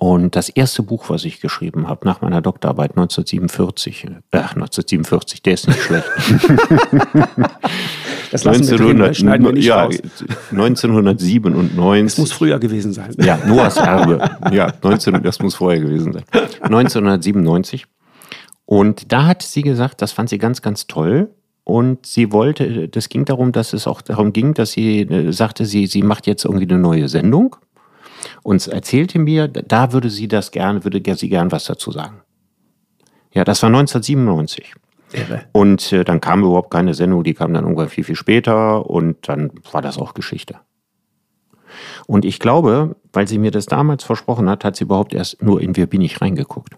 und 0.01 0.37
das 0.37 0.47
erste 0.47 0.81
Buch, 0.81 1.09
was 1.09 1.25
ich 1.25 1.41
geschrieben 1.41 1.89
habe, 1.89 2.07
nach 2.07 2.21
meiner 2.21 2.39
Doktorarbeit 2.39 2.91
1947, 2.91 4.05
äh, 4.05 4.37
1947, 4.37 5.41
der 5.41 5.53
ist 5.55 5.67
nicht 5.67 5.81
schlecht. 5.81 6.07
das 8.31 8.45
lassen 8.45 8.61
1900, 8.61 8.79
wir 8.79 9.03
drin, 9.03 9.13
schneiden 9.15 9.45
wir 9.45 9.51
nicht 9.51 9.65
ja, 9.65 9.83
raus. 9.83 10.01
1997. 10.51 12.05
Es 12.05 12.17
muss 12.17 12.31
früher 12.31 12.59
gewesen 12.59 12.93
sein. 12.93 13.13
Ja, 13.17 13.39
Noahs 13.45 13.75
Erbe. 13.75 14.37
Ja, 14.53 14.71
19, 14.81 15.21
das 15.21 15.39
muss 15.39 15.55
vorher 15.55 15.81
gewesen 15.81 16.13
sein. 16.13 16.23
1997. 16.61 17.85
Und 18.63 19.11
da 19.11 19.25
hat 19.25 19.41
sie 19.41 19.63
gesagt, 19.63 20.01
das 20.01 20.13
fand 20.13 20.29
sie 20.29 20.37
ganz, 20.37 20.61
ganz 20.61 20.87
toll. 20.87 21.29
Und 21.65 22.05
sie 22.05 22.31
wollte, 22.31 22.87
das 22.87 23.09
ging 23.09 23.25
darum, 23.25 23.51
dass 23.51 23.73
es 23.73 23.85
auch 23.85 24.01
darum 24.01 24.31
ging, 24.31 24.53
dass 24.53 24.71
sie 24.71 25.01
äh, 25.01 25.33
sagte, 25.33 25.65
sie, 25.65 25.87
sie 25.87 26.03
macht 26.03 26.25
jetzt 26.25 26.45
irgendwie 26.45 26.69
eine 26.69 26.79
neue 26.79 27.09
Sendung 27.09 27.57
und 28.43 28.67
erzählte 28.67 29.19
mir, 29.19 29.47
da 29.47 29.93
würde 29.93 30.09
sie 30.09 30.27
das 30.27 30.51
gerne, 30.51 30.83
würde 30.83 31.01
sie 31.15 31.29
gern 31.29 31.51
was 31.51 31.65
dazu 31.65 31.91
sagen. 31.91 32.21
Ja, 33.31 33.43
das 33.43 33.61
war 33.61 33.67
1997. 33.67 34.73
Irre. 35.11 35.45
Und 35.51 35.91
äh, 35.91 36.03
dann 36.03 36.21
kam 36.21 36.43
überhaupt 36.43 36.71
keine 36.71 36.93
Sendung, 36.93 37.23
die 37.23 37.33
kam 37.33 37.53
dann 37.53 37.65
ungefähr 37.65 37.89
viel, 37.89 38.03
viel 38.03 38.15
später 38.15 38.87
und 38.89 39.27
dann 39.27 39.51
war 39.71 39.81
das 39.81 39.97
auch 39.97 40.13
Geschichte. 40.13 40.59
Und 42.07 42.25
ich 42.25 42.39
glaube, 42.39 42.95
weil 43.13 43.27
sie 43.27 43.37
mir 43.37 43.51
das 43.51 43.65
damals 43.65 44.03
versprochen 44.03 44.49
hat, 44.49 44.63
hat 44.63 44.75
sie 44.75 44.83
überhaupt 44.83 45.13
erst 45.13 45.41
nur 45.41 45.61
in 45.61 45.75
Wer 45.75 45.87
bin 45.87 46.01
ich 46.01 46.21
reingeguckt. 46.21 46.77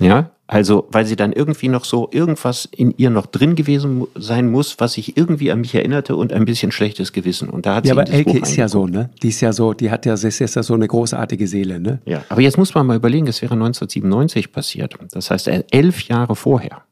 Ja, 0.00 0.30
also, 0.46 0.86
weil 0.90 1.06
sie 1.06 1.16
dann 1.16 1.32
irgendwie 1.32 1.68
noch 1.68 1.86
so 1.86 2.10
irgendwas 2.12 2.66
in 2.66 2.92
ihr 2.98 3.08
noch 3.08 3.24
drin 3.24 3.54
gewesen 3.54 4.06
sein 4.14 4.50
muss, 4.50 4.78
was 4.78 4.92
sich 4.94 5.16
irgendwie 5.16 5.50
an 5.50 5.60
mich 5.60 5.74
erinnerte 5.74 6.16
und 6.16 6.34
ein 6.34 6.44
bisschen 6.44 6.70
schlechtes 6.70 7.14
Gewissen. 7.14 7.48
Und 7.48 7.64
da 7.64 7.76
hat 7.76 7.86
ja, 7.86 7.94
sie 7.94 8.00
aber 8.00 8.10
Elke 8.10 8.38
ist 8.38 8.56
ja 8.56 8.68
so, 8.68 8.86
ne? 8.86 9.08
Die 9.22 9.28
ist 9.28 9.40
ja 9.40 9.54
so, 9.54 9.72
die 9.72 9.90
hat 9.90 10.04
ja, 10.04 10.12
ist 10.12 10.40
ja 10.40 10.62
so 10.62 10.74
eine 10.74 10.86
großartige 10.86 11.46
Seele, 11.46 11.80
ne? 11.80 12.00
Ja, 12.04 12.24
aber 12.28 12.42
jetzt 12.42 12.58
muss 12.58 12.74
man 12.74 12.86
mal 12.86 12.96
überlegen, 12.96 13.26
es 13.26 13.40
wäre 13.40 13.54
1997 13.54 14.52
passiert. 14.52 14.94
Das 15.12 15.30
heißt, 15.30 15.48
elf 15.48 16.02
Jahre 16.08 16.36
vorher. 16.36 16.82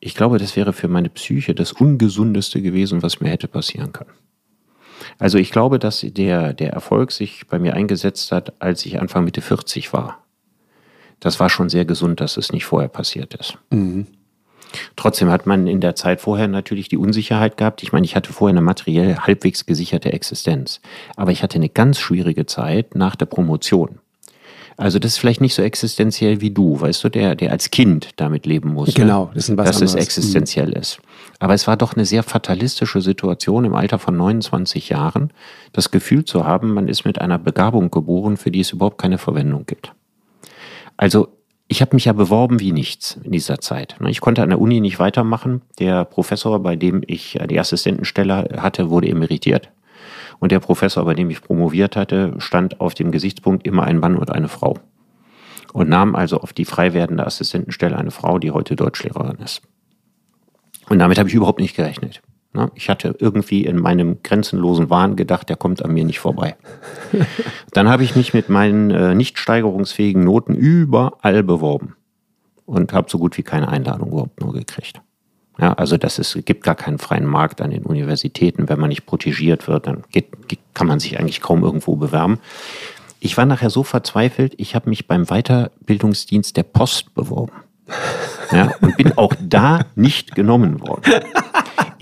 Ich 0.00 0.16
glaube, 0.16 0.38
das 0.38 0.56
wäre 0.56 0.72
für 0.72 0.88
meine 0.88 1.10
Psyche 1.10 1.54
das 1.54 1.70
Ungesundeste 1.70 2.60
gewesen, 2.60 3.04
was 3.04 3.20
mir 3.20 3.28
hätte 3.28 3.46
passieren 3.46 3.92
können. 3.92 4.10
Also 5.20 5.38
ich 5.38 5.52
glaube, 5.52 5.78
dass 5.78 6.00
der, 6.00 6.54
der 6.54 6.72
Erfolg 6.72 7.12
sich 7.12 7.46
bei 7.46 7.60
mir 7.60 7.74
eingesetzt 7.74 8.32
hat, 8.32 8.60
als 8.60 8.84
ich 8.84 9.00
Anfang 9.00 9.24
Mitte 9.24 9.42
40 9.42 9.92
war 9.92 10.21
das 11.22 11.38
war 11.38 11.48
schon 11.48 11.68
sehr 11.68 11.84
gesund, 11.84 12.20
dass 12.20 12.36
es 12.36 12.52
nicht 12.52 12.64
vorher 12.64 12.88
passiert 12.88 13.34
ist. 13.34 13.56
Mhm. 13.70 14.06
Trotzdem 14.96 15.30
hat 15.30 15.46
man 15.46 15.66
in 15.66 15.80
der 15.80 15.94
Zeit 15.94 16.20
vorher 16.20 16.48
natürlich 16.48 16.88
die 16.88 16.96
Unsicherheit 16.96 17.56
gehabt. 17.56 17.82
Ich 17.82 17.92
meine, 17.92 18.04
ich 18.04 18.16
hatte 18.16 18.32
vorher 18.32 18.52
eine 18.52 18.62
materiell 18.62 19.16
halbwegs 19.16 19.66
gesicherte 19.66 20.12
Existenz. 20.12 20.80
Aber 21.16 21.30
ich 21.30 21.42
hatte 21.42 21.56
eine 21.56 21.68
ganz 21.68 21.98
schwierige 21.98 22.46
Zeit 22.46 22.94
nach 22.94 23.14
der 23.14 23.26
Promotion. 23.26 24.00
Also 24.78 24.98
das 24.98 25.12
ist 25.12 25.18
vielleicht 25.18 25.42
nicht 25.42 25.54
so 25.54 25.62
existenziell 25.62 26.40
wie 26.40 26.50
du, 26.50 26.80
weißt 26.80 27.04
du, 27.04 27.10
der, 27.10 27.36
der 27.36 27.52
als 27.52 27.70
Kind 27.70 28.10
damit 28.16 28.46
leben 28.46 28.72
muss. 28.72 28.94
Genau, 28.94 29.30
das 29.34 29.48
ist 29.48 29.56
was 29.56 29.66
Dass 29.66 29.76
anderes. 29.76 29.94
es 29.94 30.00
existenziell 30.00 30.68
mhm. 30.68 30.76
ist. 30.76 30.98
Aber 31.38 31.54
es 31.54 31.68
war 31.68 31.76
doch 31.76 31.94
eine 31.94 32.06
sehr 32.06 32.22
fatalistische 32.22 33.02
Situation 33.02 33.64
im 33.66 33.74
Alter 33.74 33.98
von 33.98 34.16
29 34.16 34.88
Jahren, 34.88 35.30
das 35.72 35.90
Gefühl 35.90 36.24
zu 36.24 36.46
haben, 36.46 36.72
man 36.72 36.88
ist 36.88 37.04
mit 37.04 37.20
einer 37.20 37.38
Begabung 37.38 37.90
geboren, 37.90 38.38
für 38.38 38.50
die 38.50 38.60
es 38.60 38.72
überhaupt 38.72 38.98
keine 38.98 39.18
Verwendung 39.18 39.66
gibt. 39.66 39.92
Also 40.96 41.28
ich 41.68 41.80
habe 41.80 41.96
mich 41.96 42.04
ja 42.04 42.12
beworben 42.12 42.60
wie 42.60 42.72
nichts 42.72 43.18
in 43.22 43.32
dieser 43.32 43.58
Zeit. 43.58 43.96
Ich 44.06 44.20
konnte 44.20 44.42
an 44.42 44.50
der 44.50 44.60
Uni 44.60 44.80
nicht 44.80 44.98
weitermachen. 44.98 45.62
Der 45.78 46.04
Professor, 46.04 46.62
bei 46.62 46.76
dem 46.76 47.02
ich 47.06 47.38
die 47.48 47.58
Assistentenstelle 47.58 48.60
hatte, 48.60 48.90
wurde 48.90 49.08
emeritiert. 49.08 49.70
Und 50.38 50.52
der 50.52 50.60
Professor, 50.60 51.04
bei 51.04 51.14
dem 51.14 51.30
ich 51.30 51.40
promoviert 51.40 51.96
hatte, 51.96 52.34
stand 52.38 52.80
auf 52.80 52.94
dem 52.94 53.10
Gesichtspunkt 53.10 53.66
immer 53.66 53.84
ein 53.84 53.98
Mann 53.98 54.16
und 54.16 54.30
eine 54.30 54.48
Frau. 54.48 54.78
Und 55.72 55.88
nahm 55.88 56.14
also 56.14 56.38
auf 56.38 56.52
die 56.52 56.66
frei 56.66 56.92
werdende 56.92 57.24
Assistentenstelle 57.26 57.96
eine 57.96 58.10
Frau, 58.10 58.38
die 58.38 58.50
heute 58.50 58.76
Deutschlehrerin 58.76 59.38
ist. 59.38 59.62
Und 60.88 60.98
damit 60.98 61.18
habe 61.18 61.28
ich 61.28 61.34
überhaupt 61.34 61.60
nicht 61.60 61.76
gerechnet. 61.76 62.20
Ne? 62.54 62.70
Ich 62.74 62.88
hatte 62.88 63.16
irgendwie 63.18 63.64
in 63.64 63.78
meinem 63.78 64.22
grenzenlosen 64.22 64.90
Wahn 64.90 65.16
gedacht, 65.16 65.48
der 65.48 65.56
kommt 65.56 65.84
an 65.84 65.92
mir 65.92 66.04
nicht 66.04 66.20
vorbei. 66.20 66.56
Dann 67.72 67.88
habe 67.88 68.04
ich 68.04 68.14
mich 68.14 68.34
mit 68.34 68.48
meinen 68.48 68.90
äh, 68.90 69.14
nicht 69.14 69.38
steigerungsfähigen 69.38 70.22
Noten 70.22 70.54
überall 70.54 71.42
beworben 71.42 71.96
und 72.66 72.92
habe 72.92 73.10
so 73.10 73.18
gut 73.18 73.38
wie 73.38 73.42
keine 73.42 73.68
Einladung 73.68 74.10
überhaupt 74.10 74.40
nur 74.40 74.52
gekriegt. 74.52 75.00
Ja, 75.58 75.74
also 75.74 75.96
das 75.96 76.18
ist, 76.18 76.44
gibt 76.46 76.64
gar 76.64 76.74
keinen 76.74 76.98
freien 76.98 77.26
Markt 77.26 77.60
an 77.60 77.70
den 77.70 77.84
Universitäten. 77.84 78.68
Wenn 78.68 78.80
man 78.80 78.88
nicht 78.88 79.06
protegiert 79.06 79.68
wird, 79.68 79.86
dann 79.86 80.04
geht, 80.10 80.28
kann 80.74 80.86
man 80.86 80.98
sich 80.98 81.18
eigentlich 81.18 81.40
kaum 81.40 81.62
irgendwo 81.62 81.96
bewerben. 81.96 82.38
Ich 83.20 83.36
war 83.36 83.46
nachher 83.46 83.70
so 83.70 83.82
verzweifelt, 83.82 84.54
ich 84.56 84.74
habe 84.74 84.88
mich 84.88 85.06
beim 85.06 85.26
Weiterbildungsdienst 85.26 86.56
der 86.56 86.64
Post 86.64 87.14
beworben. 87.14 87.52
Ja, 88.50 88.72
und 88.80 88.96
bin 88.96 89.16
auch 89.16 89.34
da 89.40 89.86
nicht 89.94 90.34
genommen 90.34 90.80
worden. 90.80 91.02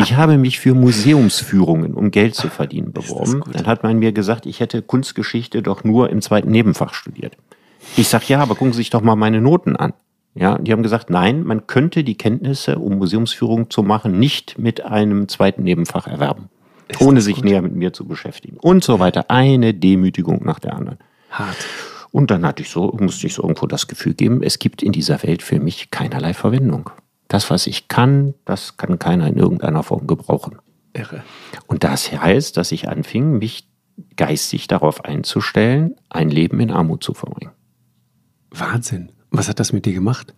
Ich 0.03 0.17
habe 0.17 0.39
mich 0.39 0.59
für 0.59 0.75
Museumsführungen, 0.75 1.95
um 1.95 2.11
Geld 2.11 2.35
zu 2.35 2.49
verdienen, 2.49 2.93
beworben. 2.93 3.43
Dann 3.53 3.67
hat 3.67 3.83
man 3.83 3.99
mir 3.99 4.13
gesagt, 4.13 4.47
ich 4.47 4.61
hätte 4.61 4.83
Kunstgeschichte 4.83 5.63
doch 5.63 5.85
nur 5.85 6.11
im 6.11 6.23
zweiten 6.23 6.51
Nebenfach 6.51 6.95
studiert. 6.95 7.37
Ich 7.97 8.09
sage, 8.09 8.25
ja, 8.29 8.41
aber 8.41 8.55
gucken 8.55 8.73
Sie 8.73 8.79
sich 8.79 8.91
doch 8.91 9.03
mal 9.03 9.17
meine 9.17 9.41
Noten 9.41 9.77
an. 9.77 9.93
Ja, 10.35 10.59
die 10.59 10.73
haben 10.73 10.83
gesagt, 10.83 11.11
nein, 11.11 11.45
man 11.45 11.67
könnte 11.67 12.05
die 12.05 12.17
Kenntnisse, 12.17 12.79
um 12.79 12.99
Museumsführungen 12.99 13.69
zu 13.69 13.83
machen, 13.83 14.19
nicht 14.19 14.59
mit 14.59 14.85
einem 14.85 15.29
zweiten 15.29 15.65
Nebenfach 15.65 16.07
erwerben. 16.07 16.49
Ist 16.89 17.01
ohne 17.01 17.21
sich 17.21 17.37
gut. 17.37 17.45
näher 17.45 17.63
mit 17.63 17.75
mir 17.75 17.93
zu 17.93 18.07
beschäftigen. 18.07 18.57
Und 18.59 18.85
so 18.85 18.99
weiter. 18.99 19.27
Eine 19.29 19.75
Demütigung 19.75 20.45
nach 20.45 20.59
der 20.59 20.75
anderen. 20.75 20.99
Hart. 21.31 21.57
Und 22.13 22.31
dann 22.31 22.45
hatte 22.45 22.63
ich 22.63 22.71
so, 22.71 22.97
musste 22.99 23.27
ich 23.27 23.35
so 23.35 23.43
irgendwo 23.43 23.67
das 23.67 23.87
Gefühl 23.87 24.15
geben, 24.15 24.43
es 24.43 24.59
gibt 24.59 24.83
in 24.83 24.93
dieser 24.93 25.23
Welt 25.23 25.43
für 25.43 25.61
mich 25.61 25.91
keinerlei 25.91 26.35
Verwendung. 26.35 26.91
Das, 27.31 27.49
was 27.49 27.69
ich 27.69 27.87
kann, 27.87 28.35
das 28.45 28.77
kann 28.77 28.99
keiner 28.99 29.29
in 29.29 29.37
irgendeiner 29.37 29.85
Form 29.85 30.09
gebrauchen. 30.09 30.59
Irre. 30.93 31.23
Und 31.69 31.85
das 31.85 32.11
heißt, 32.11 32.57
dass 32.57 32.73
ich 32.73 32.89
anfing, 32.89 33.39
mich 33.39 33.69
geistig 34.17 34.67
darauf 34.67 35.05
einzustellen, 35.05 35.95
ein 36.09 36.29
Leben 36.29 36.59
in 36.59 36.73
Armut 36.73 37.05
zu 37.05 37.15
verbringen. 37.15 37.53
Wahnsinn. 38.51 39.13
Was 39.31 39.49
hat 39.49 39.61
das 39.61 39.73
mit 39.73 39.87
dir 39.87 39.93
gemacht? 39.93 40.35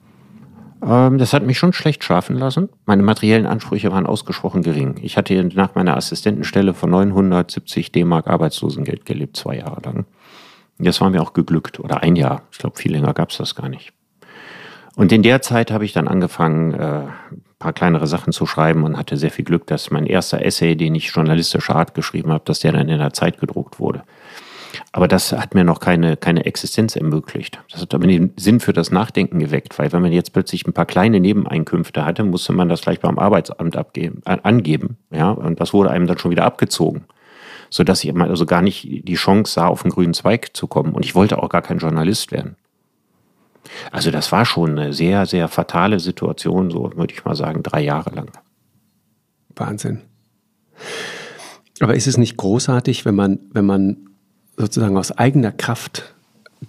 Ähm, 0.85 1.17
das 1.17 1.33
hat 1.33 1.47
mich 1.47 1.57
schon 1.57 1.73
schlecht 1.73 2.05
schlafen 2.05 2.37
lassen. 2.37 2.69
Meine 2.85 3.03
materiellen 3.03 3.47
Ansprüche 3.47 3.91
waren 3.91 4.05
ausgesprochen 4.07 4.63
gering. 4.63 4.97
Ich 5.01 5.17
hatte 5.17 5.43
nach 5.45 5.75
meiner 5.75 5.97
Assistentenstelle 5.97 6.75
von 6.75 6.91
970 6.91 7.91
D-Mark 7.93 8.27
Arbeitslosengeld 8.27 9.07
gelebt, 9.07 9.39
zwei 9.39 9.57
Jahre 9.57 9.81
lang. 9.81 10.05
Das 10.77 11.01
war 11.01 11.09
mir 11.09 11.23
auch 11.23 11.33
geglückt. 11.33 11.81
Oder 11.81 12.03
ein 12.03 12.17
Jahr. 12.17 12.43
Ich 12.53 12.59
glaube, 12.59 12.79
viel 12.79 12.93
länger 12.93 13.15
gab 13.15 13.31
es 13.31 13.39
das 13.39 13.55
gar 13.55 13.71
nicht. 13.71 13.95
Und 14.97 15.13
in 15.13 15.23
der 15.23 15.43
Zeit 15.43 15.71
habe 15.71 15.85
ich 15.85 15.93
dann 15.93 16.09
angefangen, 16.09 16.75
äh, 16.75 17.03
paar 17.63 17.73
kleinere 17.73 18.09
Sachen 18.09 18.33
zu 18.33 18.45
schreiben 18.45 18.83
und 18.83 18.99
hatte 18.99 19.17
sehr 19.17 19.31
viel 19.31 19.45
Glück, 19.45 19.67
dass 19.69 19.91
mein 19.91 20.07
erster 20.07 20.45
Essay, 20.45 20.75
den 20.75 20.97
ich 20.97 21.11
journalistischer 21.11 21.77
Art 21.77 21.95
geschrieben 21.95 22.33
habe, 22.33 22.43
dass 22.45 22.59
der 22.59 22.73
dann 22.73 22.89
in 22.89 22.99
der 22.99 23.13
Zeit 23.13 23.39
gedruckt 23.39 23.79
wurde. 23.79 24.03
Aber 24.91 25.07
das 25.07 25.33
hat 25.33 25.55
mir 25.55 25.65
noch 25.65 25.79
keine, 25.79 26.17
keine 26.17 26.45
Existenz 26.45 26.97
ermöglicht. 26.97 27.61
Das 27.71 27.83
hat 27.83 27.95
aber 27.95 28.07
den 28.07 28.33
Sinn 28.37 28.59
für 28.59 28.73
das 28.73 28.91
Nachdenken 28.91 29.39
geweckt, 29.39 29.79
weil 29.79 29.93
wenn 29.93 30.03
man 30.03 30.13
jetzt 30.13 30.33
plötzlich 30.33 30.67
ein 30.67 30.73
paar 30.73 30.87
kleine 30.87 31.21
Nebeneinkünfte 31.21 32.05
hatte, 32.05 32.25
musste 32.25 32.53
man 32.53 32.69
das 32.69 32.83
gleich 32.83 33.01
beim 33.01 33.19
Arbeitsamt 33.19 33.77
abgeben, 33.77 34.23
äh, 34.27 34.39
angeben. 34.43 34.97
Ja, 35.11 35.31
und 35.31 35.61
das 35.61 35.73
wurde 35.73 35.91
einem 35.91 36.07
dann 36.07 36.19
schon 36.19 36.31
wieder 36.31 36.45
abgezogen. 36.45 37.05
Sodass 37.71 38.03
ich 38.03 38.15
also 38.15 38.45
gar 38.45 38.61
nicht 38.61 38.87
die 39.09 39.15
Chance 39.15 39.53
sah, 39.53 39.67
auf 39.69 39.85
einen 39.85 39.93
grünen 39.93 40.15
Zweig 40.15 40.57
zu 40.57 40.67
kommen. 40.67 40.93
Und 40.93 41.05
ich 41.05 41.15
wollte 41.15 41.43
auch 41.43 41.49
gar 41.49 41.63
kein 41.63 41.79
Journalist 41.79 42.33
werden. 42.33 42.57
Also 43.91 44.11
das 44.11 44.33
war 44.33 44.45
schon 44.45 44.79
eine 44.79 44.93
sehr, 44.93 45.27
sehr 45.27 45.49
fatale 45.49 46.01
Situation, 46.01 46.71
so 46.71 46.93
würde 46.97 47.15
ich 47.15 47.25
mal 47.25 47.37
sagen, 47.37 47.63
drei 47.63 47.81
Jahre 47.83 48.11
lang. 48.15 48.31
Wahnsinn. 49.57 50.03
Aber 51.81 51.95
ist 51.95 52.07
es 52.07 52.17
nicht 52.17 52.37
großartig, 52.37 53.05
wenn 53.05 53.15
man, 53.15 53.39
wenn 53.53 53.67
man 53.67 54.09
sozusagen 54.57 54.97
aus 54.97 55.13
eigener 55.13 55.53
Kraft 55.53 56.15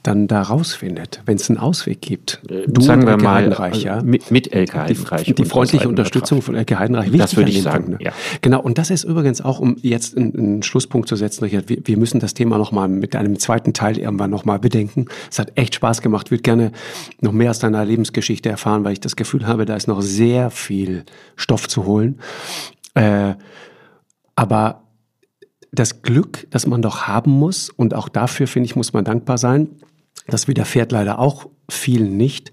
dann 0.02 0.28
da 0.28 0.42
rausfindet, 0.42 1.22
wenn 1.26 1.36
es 1.36 1.50
einen 1.50 1.60
Ausweg 1.60 2.02
gibt. 2.02 2.42
Äh, 2.50 2.64
du 2.68 2.82
sagen 2.82 3.06
wir 3.06 3.18
mal 3.18 3.36
Heidenreich, 3.36 3.84
ja? 3.84 4.02
mit, 4.02 4.32
mit 4.32 4.54
Elke 4.54 4.82
Heidenreich. 4.82 5.24
Die, 5.26 5.36
die 5.36 5.46
freundliche 5.46 5.88
Unterstützung 5.88 6.42
von 6.42 6.56
Elke 6.56 6.80
Heidenreich. 6.80 7.12
Das 7.12 7.36
würde 7.36 7.52
ich 7.52 7.62
sagen. 7.62 7.86
Punkt, 7.86 8.02
ne? 8.02 8.06
ja. 8.08 8.14
Genau, 8.42 8.62
und 8.62 8.78
das 8.78 8.90
ist 8.90 9.04
übrigens 9.04 9.42
auch, 9.42 9.60
um 9.60 9.78
jetzt 9.82 10.18
einen, 10.18 10.36
einen 10.36 10.64
Schlusspunkt 10.64 11.08
zu 11.08 11.16
setzen, 11.16 11.52
wir, 11.52 11.64
wir 11.68 11.98
müssen 11.98 12.20
das 12.20 12.34
Thema 12.34 12.58
nochmal 12.58 12.88
mit 12.88 13.16
einem 13.16 13.38
zweiten 13.38 13.74
Teil 13.74 13.98
irgendwann 13.98 14.32
nochmal 14.32 14.60
bedenken. 14.60 15.06
Es 15.30 15.38
hat 15.38 15.52
echt 15.56 15.76
Spaß 15.76 16.02
gemacht. 16.02 16.28
Ich 16.28 16.32
würde 16.32 16.44
gerne 16.44 16.72
noch 17.22 17.32
mehr 17.32 17.52
aus 17.52 17.60
deiner 17.60 17.86
Lebensgeschichte 17.86 18.50
erfahren, 18.50 18.84
weil 18.84 18.94
ich 18.94 19.02
das 19.02 19.16
Gefühl 19.16 19.46
habe, 19.46 19.66
da 19.66 19.76
ist 19.76 19.88
noch 19.88 20.02
sehr 20.02 20.50
viel 20.50 21.04
Stoff 21.36 21.68
zu 21.68 21.86
holen. 21.86 22.20
Äh, 22.96 23.36
aber 24.36 24.84
das 25.74 26.02
Glück, 26.02 26.48
das 26.52 26.68
man 26.68 26.82
doch 26.82 27.08
haben 27.08 27.32
muss, 27.32 27.70
und 27.70 27.94
auch 27.94 28.08
dafür, 28.08 28.48
finde 28.48 28.68
ich, 28.68 28.76
muss 28.76 28.94
man 28.94 29.04
dankbar 29.04 29.38
sein, 29.38 29.70
das 30.28 30.48
widerfährt 30.48 30.92
leider 30.92 31.20
auch 31.20 31.48
vielen 31.70 32.18
nicht. 32.18 32.52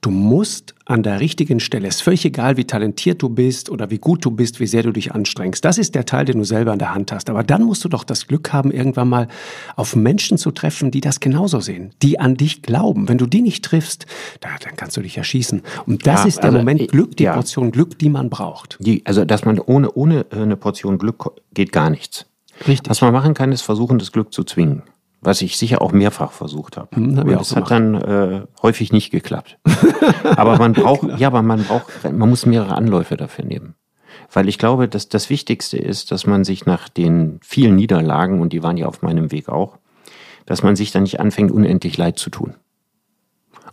Du 0.00 0.10
musst 0.10 0.74
an 0.84 1.02
der 1.02 1.20
richtigen 1.20 1.60
Stelle, 1.60 1.88
es 1.88 1.96
ist 1.96 2.02
völlig 2.02 2.24
egal, 2.24 2.56
wie 2.56 2.64
talentiert 2.64 3.22
du 3.22 3.28
bist 3.28 3.70
oder 3.70 3.90
wie 3.90 3.98
gut 3.98 4.24
du 4.24 4.30
bist, 4.30 4.60
wie 4.60 4.66
sehr 4.66 4.82
du 4.82 4.92
dich 4.92 5.12
anstrengst. 5.12 5.64
Das 5.64 5.78
ist 5.78 5.94
der 5.94 6.04
Teil, 6.04 6.24
den 6.24 6.38
du 6.38 6.44
selber 6.44 6.72
in 6.72 6.78
der 6.78 6.94
Hand 6.94 7.12
hast. 7.12 7.30
Aber 7.30 7.42
dann 7.42 7.62
musst 7.62 7.84
du 7.84 7.88
doch 7.88 8.04
das 8.04 8.26
Glück 8.26 8.52
haben, 8.52 8.70
irgendwann 8.70 9.08
mal 9.08 9.28
auf 9.76 9.96
Menschen 9.96 10.38
zu 10.38 10.50
treffen, 10.50 10.90
die 10.90 11.00
das 11.00 11.20
genauso 11.20 11.60
sehen, 11.60 11.92
die 12.02 12.20
an 12.20 12.36
dich 12.36 12.62
glauben. 12.62 13.08
Wenn 13.08 13.18
du 13.18 13.26
die 13.26 13.42
nicht 13.42 13.64
triffst, 13.64 14.06
dann 14.40 14.76
kannst 14.76 14.96
du 14.96 15.02
dich 15.02 15.16
erschießen. 15.16 15.62
Und 15.86 16.06
das 16.06 16.22
ja, 16.22 16.28
ist 16.28 16.36
der 16.38 16.46
also, 16.46 16.58
Moment 16.58 16.88
Glück, 16.88 17.16
die 17.16 17.24
ja. 17.24 17.34
Portion 17.34 17.70
Glück, 17.70 17.98
die 17.98 18.10
man 18.10 18.28
braucht. 18.28 18.76
Die, 18.80 19.04
also, 19.06 19.24
dass 19.24 19.44
man 19.44 19.58
ohne, 19.60 19.92
ohne 19.92 20.26
eine 20.30 20.56
Portion 20.56 20.98
Glück 20.98 21.24
geht 21.54 21.72
gar 21.72 21.90
nichts. 21.90 22.26
Richtig. 22.66 22.90
Was 22.90 23.00
man 23.00 23.12
machen 23.12 23.34
kann, 23.34 23.52
ist 23.52 23.62
versuchen, 23.62 23.98
das 23.98 24.12
Glück 24.12 24.32
zu 24.32 24.44
zwingen. 24.44 24.82
Was 25.20 25.42
ich 25.42 25.56
sicher 25.56 25.82
auch 25.82 25.92
mehrfach 25.92 26.30
versucht 26.32 26.76
habe. 26.76 26.94
Hm, 26.94 27.18
hab 27.18 27.26
das 27.26 27.56
hat 27.56 27.70
dann 27.70 27.94
äh, 27.94 28.42
häufig 28.62 28.92
nicht 28.92 29.10
geklappt. 29.10 29.58
aber 30.36 30.58
man 30.58 30.72
braucht, 30.72 31.00
genau. 31.02 31.16
ja, 31.16 31.26
aber 31.28 31.42
man 31.42 31.64
braucht, 31.64 32.04
man 32.04 32.28
muss 32.28 32.46
mehrere 32.46 32.76
Anläufe 32.76 33.16
dafür 33.16 33.44
nehmen. 33.44 33.74
Weil 34.32 34.48
ich 34.48 34.58
glaube, 34.58 34.88
dass 34.88 35.08
das 35.08 35.28
Wichtigste 35.30 35.76
ist, 35.76 36.12
dass 36.12 36.26
man 36.26 36.44
sich 36.44 36.66
nach 36.66 36.88
den 36.88 37.40
vielen 37.42 37.76
Niederlagen, 37.76 38.40
und 38.40 38.52
die 38.52 38.62
waren 38.62 38.76
ja 38.76 38.86
auf 38.86 39.02
meinem 39.02 39.32
Weg 39.32 39.48
auch, 39.48 39.78
dass 40.46 40.62
man 40.62 40.76
sich 40.76 40.92
dann 40.92 41.02
nicht 41.02 41.20
anfängt, 41.20 41.50
unendlich 41.50 41.96
Leid 41.96 42.18
zu 42.18 42.30
tun 42.30 42.54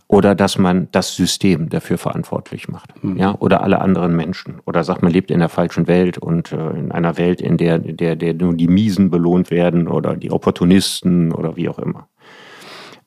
oder 0.08 0.34
dass 0.34 0.56
man 0.56 0.88
das 0.92 1.16
System 1.16 1.68
dafür 1.68 1.98
verantwortlich 1.98 2.68
macht, 2.68 3.02
mhm. 3.02 3.16
ja, 3.16 3.34
oder 3.38 3.62
alle 3.62 3.80
anderen 3.80 4.14
Menschen 4.14 4.60
oder 4.64 4.84
sagt 4.84 5.02
man 5.02 5.12
lebt 5.12 5.30
in 5.30 5.40
der 5.40 5.48
falschen 5.48 5.88
Welt 5.88 6.18
und 6.18 6.52
äh, 6.52 6.70
in 6.70 6.92
einer 6.92 7.18
Welt, 7.18 7.40
in 7.40 7.56
der, 7.56 7.78
der, 7.78 8.14
der 8.14 8.34
nur 8.34 8.54
die 8.54 8.68
Miesen 8.68 9.10
belohnt 9.10 9.50
werden 9.50 9.88
oder 9.88 10.16
die 10.16 10.30
Opportunisten 10.30 11.32
oder 11.32 11.56
wie 11.56 11.68
auch 11.68 11.78
immer. 11.78 12.08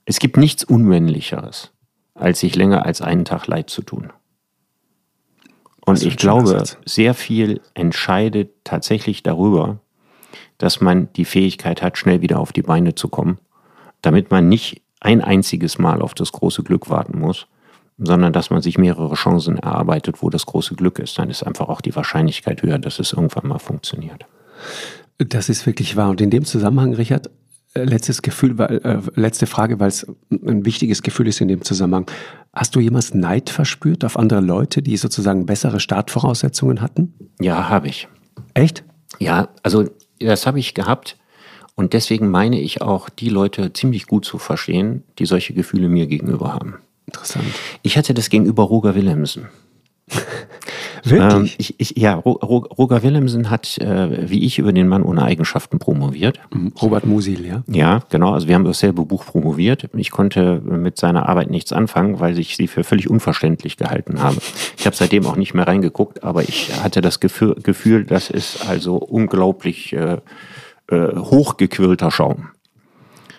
Es 0.06 0.20
gibt 0.20 0.38
nichts 0.38 0.64
Unmännlicheres, 0.64 1.72
als 2.16 2.40
sich 2.40 2.56
länger 2.56 2.86
als 2.86 3.02
einen 3.02 3.26
Tag 3.26 3.48
leid 3.48 3.70
zu 3.70 3.82
tun. 3.82 4.12
Und 5.86 6.04
ich 6.04 6.18
glaube, 6.18 6.48
Satz. 6.48 6.78
sehr 6.86 7.14
viel 7.14 7.62
entscheidet 7.74 8.52
tatsächlich 8.64 9.24
darüber, 9.24 9.80
dass 10.58 10.82
man 10.82 11.12
die 11.14 11.26
Fähigkeit 11.26 11.82
hat, 11.82 11.98
schnell 11.98 12.22
wieder 12.22 12.40
auf 12.40 12.52
die 12.52 12.62
Beine 12.62 12.94
zu 12.94 13.08
kommen, 13.08 13.40
damit 14.02 14.30
man 14.30 14.50
nicht 14.50 14.82
ein 15.00 15.22
einziges 15.22 15.78
Mal 15.78 16.02
auf 16.02 16.14
das 16.14 16.32
große 16.32 16.64
Glück 16.64 16.90
warten 16.90 17.20
muss, 17.20 17.48
sondern 17.98 18.34
dass 18.34 18.50
man 18.50 18.62
sich 18.62 18.78
mehrere 18.78 19.16
Chancen 19.16 19.58
erarbeitet, 19.58 20.22
wo 20.22 20.30
das 20.30 20.46
große 20.46 20.76
Glück 20.76 21.00
ist. 21.00 21.18
Dann 21.18 21.30
ist 21.30 21.44
einfach 21.44 21.70
auch 21.70 21.82
die 21.82 21.96
Wahrscheinlichkeit 21.96 22.62
höher, 22.62 22.80
dass 22.80 23.00
es 23.00 23.14
irgendwann 23.14 23.48
mal 23.48 23.60
funktioniert. 23.60 24.26
Das 25.18 25.50
ist 25.50 25.66
wirklich 25.66 25.96
wahr. 25.96 26.10
Und 26.10 26.22
in 26.22 26.30
dem 26.30 26.46
Zusammenhang, 26.46 26.94
Richard, 26.94 27.30
äh, 27.74 27.84
letztes 27.84 28.22
Gefühl, 28.22 28.58
weil, 28.58 28.78
äh, 28.84 29.00
letzte 29.20 29.48
Frage, 29.48 29.80
weil 29.80 29.90
es 29.90 30.08
ein 30.32 30.66
wichtiges 30.66 31.04
Gefühl 31.04 31.28
ist 31.28 31.42
in 31.42 31.50
dem 31.50 31.62
Zusammenhang. 31.62 32.10
Hast 32.54 32.76
du 32.76 32.80
jemals 32.80 33.14
Neid 33.14 33.50
verspürt 33.50 34.06
auf 34.06 34.18
andere 34.18 34.40
Leute, 34.40 34.82
die 34.82 34.98
sozusagen 34.98 35.46
bessere 35.46 35.80
Startvoraussetzungen 35.80 36.82
hatten? 36.82 37.14
Ja, 37.40 37.70
habe 37.70 37.88
ich. 37.88 38.08
Echt? 38.54 38.84
Ja, 39.20 39.50
also 39.62 39.86
das 40.20 40.48
habe 40.48 40.60
ich 40.60 40.74
gehabt 40.74 41.19
und 41.80 41.94
deswegen 41.94 42.30
meine 42.30 42.60
ich 42.60 42.82
auch, 42.82 43.08
die 43.10 43.30
Leute 43.30 43.72
ziemlich 43.74 44.06
gut 44.06 44.26
zu 44.26 44.38
verstehen, 44.38 45.04
die 45.18 45.26
solche 45.26 45.54
Gefühle 45.54 45.88
mir 45.88 46.08
gegenüber 46.08 46.54
haben. 46.54 46.76
Interessant. 47.08 47.46
Ich 47.84 47.98
hatte 47.98 48.14
das 48.14 48.30
gegenüber 48.30 48.64
Roger 48.64 48.96
Willemsen. 48.96 49.48
Ähm, 51.06 51.12
Wirklich? 51.12 51.56
ich, 51.60 51.76
ich, 51.80 51.98
ja, 51.98 52.16
Ro- 52.16 52.40
Ro- 52.44 52.68
Roger 52.78 53.04
Willemsen 53.04 53.50
hat, 53.50 53.78
äh, 53.78 54.30
wie 54.30 54.44
ich, 54.44 54.60
über 54.60 54.74
den 54.74 54.90
Mann 54.90 55.02
ohne 55.02 55.24
Eigenschaften 55.24 55.80
promoviert. 55.80 56.42
Mhm. 56.54 56.74
Robert 56.82 57.06
Musil, 57.06 57.46
ja? 57.46 57.64
Ja, 57.68 58.02
genau. 58.10 58.34
Also 58.34 58.50
wir 58.50 58.56
haben 58.56 58.66
dasselbe 58.66 59.06
Buch 59.06 59.26
promoviert. 59.26 59.88
Ich 59.96 60.12
konnte 60.12 60.60
mit 60.60 60.98
seiner 60.98 61.30
Arbeit 61.30 61.52
nichts 61.52 61.72
anfangen, 61.72 62.20
weil 62.20 62.38
ich 62.38 62.58
sie 62.58 62.68
für 62.68 62.84
völlig 62.84 63.10
unverständlich 63.10 63.78
gehalten 63.78 64.22
habe. 64.22 64.38
Ich 64.78 64.86
habe 64.86 64.96
seitdem 64.96 65.26
auch 65.26 65.38
nicht 65.38 65.54
mehr 65.54 65.68
reingeguckt, 65.68 66.22
aber 66.26 66.42
ich 66.44 66.70
hatte 66.84 67.00
das 67.00 67.22
Gefühl, 67.22 67.56
Gefühl 67.64 68.04
das 68.04 68.30
ist 68.30 68.68
also 68.68 68.98
unglaublich 68.98 69.94
äh, 69.94 70.18
äh, 70.90 71.16
hochgequillter 71.16 72.12
Schaum. 72.12 72.50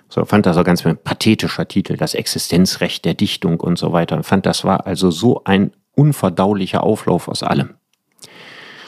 So, 0.08 0.24
fand 0.24 0.46
das 0.46 0.56
auch 0.56 0.64
ganz 0.64 0.84
ein 0.84 0.96
pathetischer 0.96 1.68
Titel, 1.68 1.96
das 1.96 2.14
Existenzrecht 2.14 3.04
der 3.04 3.14
Dichtung 3.14 3.60
und 3.60 3.78
so 3.78 3.92
weiter. 3.92 4.20
Fand, 4.24 4.44
das 4.44 4.64
war 4.64 4.86
also 4.86 5.10
so 5.10 5.42
ein 5.44 5.72
unverdaulicher 5.94 6.82
Auflauf 6.82 7.28
aus 7.28 7.42
allem. 7.42 7.70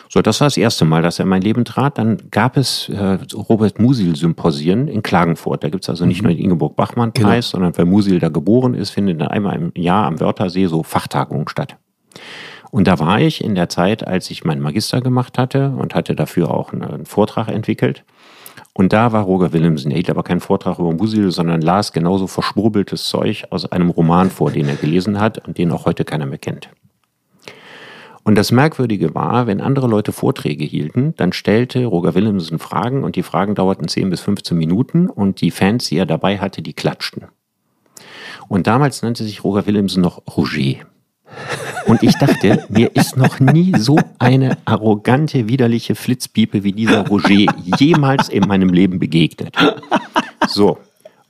So, 0.09 0.21
das 0.21 0.41
war 0.41 0.47
das 0.47 0.59
erste 0.59 0.85
Mal, 0.85 1.01
dass 1.01 1.19
er 1.19 1.23
in 1.23 1.31
mein 1.31 1.41
Leben 1.41 1.65
trat. 1.65 1.97
Dann 1.97 2.19
gab 2.31 2.59
es 2.59 2.91
äh, 2.91 3.19
Robert 3.35 3.79
Musil-Symposien 3.79 4.87
in 4.89 5.03
Klagenfurt. 5.03 5.65
Da 5.65 5.71
gibt's 5.71 5.89
also 5.89 6.05
nicht 6.05 6.23
nur 6.23 6.33
den 6.33 6.43
Ingeborg-Bachmann-Preis, 6.43 7.49
sondern 7.49 7.79
weil 7.79 7.87
Musil 7.87 8.19
da 8.19 8.29
geboren 8.29 8.75
ist, 8.75 8.91
findet 8.91 9.23
dann 9.23 9.29
einmal 9.29 9.57
im 9.57 9.73
Jahr 9.75 10.07
am 10.07 10.21
Wörthersee 10.21 10.67
so 10.67 10.83
Fachtagungen 10.83 11.49
statt. 11.49 11.77
Und 12.71 12.89
da 12.89 12.99
war 12.99 13.21
ich 13.21 13.43
in 13.43 13.55
der 13.55 13.71
Zeit, 13.71 14.07
als 14.07 14.31
ich 14.31 14.45
meinen 14.45 14.61
Magister 14.61 15.01
gemacht 15.01 15.39
hatte 15.39 15.71
und 15.71 15.95
hatte 15.95 16.15
dafür 16.15 16.51
auch 16.51 16.73
einen 16.73 17.07
Vortrag 17.07 17.49
entwickelt. 17.49 18.05
Und 18.75 18.93
da 18.93 19.13
war 19.13 19.25
Roger 19.25 19.53
Willemsen. 19.53 19.91
Er 19.91 19.97
hielt 19.97 20.11
aber 20.11 20.23
keinen 20.23 20.41
Vortrag 20.41 20.79
über 20.79 20.93
Musil, 20.93 21.31
sondern 21.31 21.61
las 21.61 21.93
genauso 21.93 22.27
verschwurbeltes 22.27 23.09
Zeug 23.09 23.45
aus 23.51 23.71
einem 23.71 23.91
Roman 23.91 24.31
vor, 24.31 24.51
den 24.51 24.69
er 24.69 24.77
gelesen 24.77 25.21
hat 25.21 25.47
und 25.47 25.59
den 25.59 25.71
auch 25.71 25.85
heute 25.85 26.05
keiner 26.05 26.27
mehr 26.27 26.39
kennt. 26.39 26.71
Und 28.25 28.37
das 28.37 28.53
Merkwürdige 28.53 29.15
war, 29.15 29.47
wenn 29.47 29.61
andere 29.61 29.89
Leute 29.89 30.13
Vorträge 30.13 30.65
hielten, 30.65 31.15
dann 31.17 31.33
stellte 31.33 31.85
Roger 31.85 32.15
Willemsen 32.15 32.59
Fragen 32.61 33.03
und 33.03 33.17
die 33.17 33.25
Fragen 33.25 33.55
dauerten 33.55 33.89
10 33.89 34.11
bis 34.11 34.21
15 34.21 34.57
Minuten 34.57 35.11
und 35.11 35.41
die 35.41 35.51
Fans, 35.51 35.89
die 35.89 35.97
er 35.97 36.07
dabei 36.07 36.39
hatte, 36.39 36.63
die 36.63 36.73
klatschten. 36.73 37.27
Und 38.49 38.67
damals 38.69 39.03
nannte 39.03 39.25
sich 39.25 39.43
Roger 39.45 39.67
Willemsen 39.67 40.03
noch 40.03 40.23
Roger. 40.37 40.87
Und 41.87 42.03
ich 42.03 42.15
dachte, 42.17 42.65
mir 42.69 42.95
ist 42.95 43.17
noch 43.17 43.41
nie 43.41 43.73
so 43.77 43.99
eine 44.19 44.57
arrogante, 44.65 45.49
widerliche 45.49 45.95
Flitzpiepe 45.95 46.63
wie 46.65 46.73
dieser 46.73 47.07
Roger 47.09 47.53
jemals 47.79 48.29
in 48.29 48.47
meinem 48.47 48.69
Leben 48.69 48.99
begegnet. 48.99 49.57
So. 50.49 50.79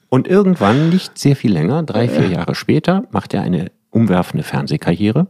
Und 0.08 0.28
irgendwann, 0.28 0.90
nicht 0.90 1.18
sehr 1.18 1.36
viel 1.36 1.52
länger, 1.52 1.82
drei, 1.82 2.08
vier 2.08 2.28
Jahre 2.28 2.54
später, 2.54 3.04
macht 3.12 3.32
er 3.32 3.42
eine 3.42 3.70
umwerfende 3.90 4.44
Fernsehkarriere 4.44 5.26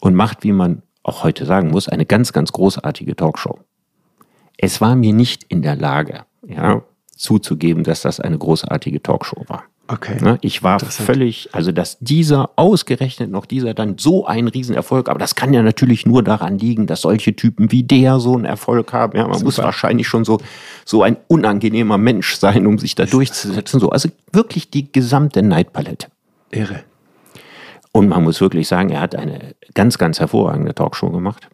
und 0.00 0.14
macht, 0.14 0.44
wie 0.44 0.52
man 0.52 0.82
auch 1.02 1.24
heute 1.24 1.46
sagen 1.46 1.70
muss, 1.70 1.88
eine 1.88 2.06
ganz, 2.06 2.32
ganz 2.32 2.52
großartige 2.52 3.16
Talkshow. 3.16 3.58
Es 4.56 4.80
war 4.80 4.94
mir 4.94 5.12
nicht 5.12 5.44
in 5.44 5.62
der 5.62 5.76
Lage, 5.76 6.24
ja, 6.46 6.82
zuzugeben, 7.16 7.82
dass 7.82 8.02
das 8.02 8.20
eine 8.20 8.38
großartige 8.38 9.02
Talkshow 9.02 9.44
war. 9.48 9.64
Okay. 9.90 10.22
Ne, 10.22 10.38
Ich 10.42 10.62
war 10.62 10.78
völlig, 10.80 11.48
also 11.52 11.72
dass 11.72 11.98
dieser, 11.98 12.50
ausgerechnet 12.56 13.30
noch 13.30 13.46
dieser 13.46 13.72
dann 13.72 13.96
so 13.96 14.26
einen 14.26 14.48
Riesenerfolg, 14.48 15.08
aber 15.08 15.18
das 15.18 15.34
kann 15.34 15.54
ja 15.54 15.62
natürlich 15.62 16.04
nur 16.04 16.22
daran 16.22 16.58
liegen, 16.58 16.86
dass 16.86 17.00
solche 17.00 17.34
Typen 17.34 17.72
wie 17.72 17.84
der 17.84 18.20
so 18.20 18.34
einen 18.34 18.44
Erfolg 18.44 18.92
haben. 18.92 19.16
Ja, 19.16 19.26
man 19.26 19.42
muss 19.42 19.56
wahrscheinlich 19.56 20.06
schon 20.06 20.26
so, 20.26 20.40
so 20.84 21.02
ein 21.02 21.16
unangenehmer 21.28 21.96
Mensch 21.96 22.36
sein, 22.36 22.66
um 22.66 22.78
sich 22.78 22.96
da 22.96 23.06
durchzusetzen. 23.06 23.80
So, 23.80 23.88
also 23.88 24.10
wirklich 24.30 24.70
die 24.70 24.92
gesamte 24.92 25.42
Neidpalette. 25.42 26.08
Irre. 26.50 26.80
Und 27.92 28.08
man 28.08 28.22
muss 28.22 28.42
wirklich 28.42 28.68
sagen, 28.68 28.90
er 28.90 29.00
hat 29.00 29.16
eine 29.16 29.54
ganz, 29.72 29.96
ganz 29.96 30.20
hervorragende 30.20 30.74
Talkshow 30.74 31.10
gemacht. 31.10 31.48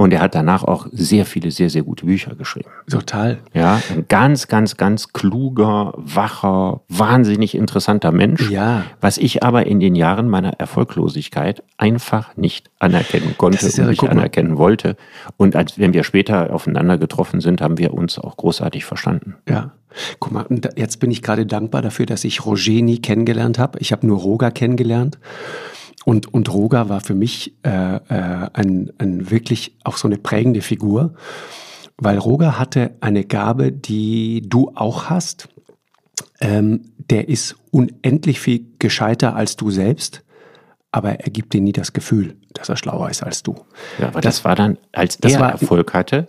Und 0.00 0.14
er 0.14 0.22
hat 0.22 0.34
danach 0.34 0.64
auch 0.64 0.86
sehr 0.92 1.26
viele, 1.26 1.50
sehr, 1.50 1.68
sehr 1.68 1.82
gute 1.82 2.06
Bücher 2.06 2.34
geschrieben. 2.34 2.70
Total. 2.88 3.36
Ja, 3.52 3.82
ein 3.90 4.06
ganz, 4.08 4.48
ganz, 4.48 4.78
ganz 4.78 5.12
kluger, 5.12 5.92
wacher, 5.98 6.80
wahnsinnig 6.88 7.54
interessanter 7.54 8.10
Mensch. 8.10 8.50
Ja. 8.50 8.84
Was 9.02 9.18
ich 9.18 9.42
aber 9.42 9.66
in 9.66 9.78
den 9.78 9.94
Jahren 9.94 10.30
meiner 10.30 10.54
Erfolglosigkeit 10.54 11.62
einfach 11.76 12.34
nicht 12.38 12.70
anerkennen 12.78 13.34
konnte 13.36 13.66
ist 13.66 13.78
und 13.78 13.88
nicht 13.88 14.02
anerkennen 14.02 14.56
wollte. 14.56 14.96
Und 15.36 15.54
als 15.54 15.78
wenn 15.78 15.92
wir 15.92 16.02
später 16.02 16.50
aufeinander 16.50 16.96
getroffen 16.96 17.42
sind, 17.42 17.60
haben 17.60 17.76
wir 17.76 17.92
uns 17.92 18.18
auch 18.18 18.38
großartig 18.38 18.86
verstanden. 18.86 19.34
Ja. 19.46 19.72
Guck 20.18 20.32
mal, 20.32 20.46
jetzt 20.76 21.00
bin 21.00 21.10
ich 21.10 21.20
gerade 21.20 21.44
dankbar 21.44 21.82
dafür, 21.82 22.06
dass 22.06 22.24
ich 22.24 22.46
Roger 22.46 22.80
nie 22.80 23.02
kennengelernt 23.02 23.58
habe. 23.58 23.78
Ich 23.80 23.92
habe 23.92 24.06
nur 24.06 24.18
Roger 24.18 24.50
kennengelernt. 24.50 25.18
Und, 26.04 26.32
und 26.32 26.52
Roger 26.52 26.88
war 26.88 27.00
für 27.00 27.14
mich 27.14 27.54
äh, 27.62 27.96
äh, 27.96 28.48
ein, 28.52 28.90
ein 28.98 29.30
wirklich 29.30 29.76
auch 29.84 29.96
so 29.96 30.08
eine 30.08 30.16
prägende 30.18 30.62
Figur, 30.62 31.14
weil 31.98 32.16
Roger 32.18 32.58
hatte 32.58 32.92
eine 33.00 33.24
Gabe, 33.24 33.70
die 33.72 34.42
du 34.48 34.72
auch 34.74 35.10
hast. 35.10 35.48
Ähm, 36.40 36.92
der 37.10 37.28
ist 37.28 37.56
unendlich 37.70 38.40
viel 38.40 38.64
gescheiter 38.78 39.36
als 39.36 39.56
du 39.56 39.70
selbst, 39.70 40.22
aber 40.90 41.20
er 41.20 41.30
gibt 41.30 41.52
dir 41.52 41.60
nie 41.60 41.72
das 41.72 41.92
Gefühl, 41.92 42.36
dass 42.54 42.70
er 42.70 42.76
schlauer 42.76 43.10
ist 43.10 43.22
als 43.22 43.42
du. 43.42 43.54
Ja, 43.98 44.08
aber 44.08 44.22
das, 44.22 44.44
war 44.44 44.54
dann, 44.56 44.78
als 44.92 45.18
das 45.18 45.34
er 45.34 45.40
war- 45.40 45.50
Erfolg 45.52 45.92
hatte, 45.92 46.28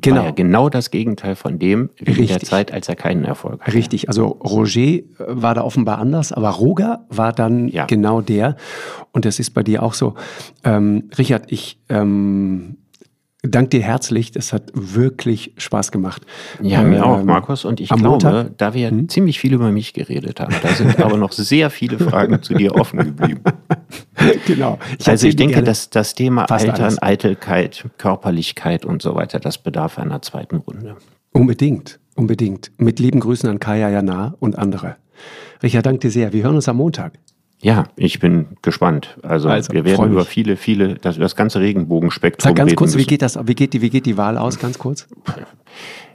Genau. 0.00 0.16
war 0.18 0.24
ja 0.24 0.30
genau 0.30 0.68
das 0.68 0.90
Gegenteil 0.90 1.36
von 1.36 1.58
dem, 1.58 1.90
wie 1.98 2.22
in 2.22 2.26
der. 2.26 2.40
Zeit, 2.40 2.72
als 2.72 2.88
er 2.88 2.96
keinen 2.96 3.24
Erfolg 3.24 3.60
hatte. 3.60 3.74
Richtig, 3.74 4.08
also 4.08 4.26
Roger 4.26 4.80
äh, 4.80 5.04
war 5.28 5.54
da 5.54 5.62
offenbar 5.62 5.98
anders, 5.98 6.32
aber 6.32 6.50
Roger 6.50 7.06
war 7.08 7.32
dann 7.32 7.68
Ja. 7.68 7.86
genau 7.86 8.20
der. 8.20 8.56
Und 9.12 9.24
das 9.24 9.38
ist 9.38 9.50
bei 9.50 9.62
dir 9.62 9.82
auch 9.82 9.94
so. 9.94 10.14
Ähm, 10.64 11.10
Richard, 11.18 11.50
ich 11.50 11.80
ähm, 11.88 12.76
danke 13.42 13.70
dir 13.70 13.82
herzlich. 13.82 14.32
Das 14.32 14.52
hat 14.52 14.70
wirklich 14.74 15.52
Spaß 15.56 15.92
gemacht. 15.92 16.22
Ja, 16.62 16.82
mir 16.82 17.04
auch, 17.04 17.20
Ähm, 17.20 17.26
Markus. 17.26 17.64
Und 17.64 17.80
ich 17.80 17.88
glaube, 17.88 18.04
Montag? 18.04 18.46
Hm? 18.46 18.54
da 18.56 18.74
wir 18.74 18.90
ja 18.90 19.08
ziemlich 19.08 19.38
viel 19.38 19.52
über 19.52 19.70
mich 19.70 19.92
geredet 19.92 20.40
haben, 20.40 20.54
da 20.62 20.68
sind 20.68 20.98
aber 21.00 21.16
noch 21.16 21.32
sehr 21.32 21.70
viele 21.70 21.98
Fragen 21.98 22.42
zu 22.42 22.54
dir 22.54 22.74
offen 22.74 22.98
geblieben. 22.98 23.40
genau. 24.46 24.78
also 24.98 25.10
erzähl 25.10 25.30
ich 25.30 25.36
denke, 25.36 25.62
dass 25.62 25.90
das 25.90 26.14
Thema 26.14 26.50
Altern, 26.50 26.80
alles. 26.80 27.02
Eitelkeit, 27.02 27.84
Körperlichkeit 27.98 28.84
und 28.84 29.02
so 29.02 29.14
weiter, 29.14 29.38
das 29.40 29.58
bedarf 29.58 29.98
einer 29.98 30.22
zweiten 30.22 30.56
Runde. 30.56 30.96
Unbedingt, 31.32 32.00
unbedingt. 32.14 32.72
Mit 32.78 32.98
lieben 32.98 33.20
Grüßen 33.20 33.48
an 33.48 33.58
Kaya 33.58 33.90
Jana 33.90 34.34
und 34.40 34.58
andere. 34.58 34.96
Richard, 35.62 35.86
danke 35.86 36.00
dir 36.00 36.10
sehr. 36.10 36.32
Wir 36.32 36.44
hören 36.44 36.56
uns 36.56 36.68
am 36.68 36.76
Montag. 36.76 37.12
Ja, 37.62 37.84
ich 37.96 38.20
bin 38.20 38.56
gespannt. 38.62 39.16
Also, 39.22 39.48
Also, 39.48 39.72
wir 39.72 39.84
werden 39.84 40.12
über 40.12 40.24
viele, 40.24 40.56
viele, 40.56 40.94
das, 40.94 41.18
das 41.18 41.36
ganze 41.36 41.60
Regenbogenspektrum 41.60 42.50
Sag 42.50 42.56
ganz 42.56 42.68
reden 42.68 42.76
kurz, 42.76 42.92
wie 42.92 42.98
müssen. 42.98 43.08
geht 43.08 43.22
das? 43.22 43.38
Wie 43.46 43.54
geht 43.54 43.72
die, 43.72 43.80
wie 43.80 43.90
geht 43.90 44.06
die 44.06 44.16
Wahl 44.16 44.36
aus? 44.36 44.58
Ganz 44.58 44.78
kurz. 44.78 45.08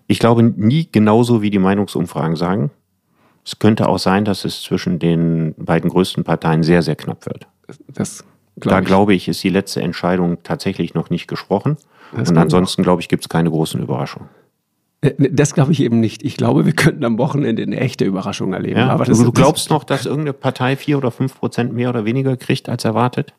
Ich 0.07 0.19
glaube 0.19 0.43
nie 0.43 0.87
genauso, 0.91 1.41
wie 1.41 1.49
die 1.49 1.59
Meinungsumfragen 1.59 2.35
sagen. 2.35 2.69
Es 3.43 3.57
könnte 3.57 3.89
auch 3.89 3.97
sein, 3.97 4.23
dass 4.23 4.45
es 4.45 4.61
zwischen 4.61 4.99
den 4.99 5.55
beiden 5.57 5.89
größten 5.89 6.23
Parteien 6.23 6.63
sehr, 6.63 6.83
sehr 6.83 6.95
knapp 6.95 7.25
wird. 7.25 7.47
Das 7.87 8.23
da 8.55 8.61
glaube 8.61 8.81
ich. 8.81 8.87
glaube 8.87 9.13
ich, 9.15 9.27
ist 9.27 9.43
die 9.43 9.49
letzte 9.49 9.81
Entscheidung 9.81 10.43
tatsächlich 10.43 10.93
noch 10.93 11.09
nicht 11.09 11.27
gesprochen. 11.27 11.77
Das 12.15 12.29
Und 12.29 12.37
ansonsten, 12.37 12.83
glaube 12.83 13.01
ich, 13.01 13.07
gibt 13.07 13.23
es 13.23 13.29
keine 13.29 13.49
großen 13.49 13.81
Überraschungen. 13.81 14.29
Äh, 15.01 15.11
Das 15.31 15.53
glaube 15.53 15.71
ich 15.71 15.81
eben 15.81 15.99
nicht. 15.99 16.23
Ich 16.23 16.37
glaube, 16.37 16.65
wir 16.65 16.73
könnten 16.73 17.03
am 17.05 17.17
Wochenende 17.17 17.63
eine 17.63 17.79
echte 17.79 18.05
Überraschung 18.05 18.53
erleben. 18.53 18.79
Ja, 18.79 18.89
aber 18.89 19.05
du, 19.05 19.11
das, 19.11 19.33
glaubst 19.33 19.69
noch, 19.69 19.83
dass 19.83 20.05
irgendeine 20.05 20.33
Partei 20.33 20.75
vier 20.75 20.97
oder 20.97 21.11
fünf 21.11 21.37
Prozent 21.37 21.73
mehr 21.73 21.89
oder 21.89 22.05
weniger 22.05 22.37
kriegt 22.37 22.69
als 22.69 22.85
erwartet? 22.85 23.33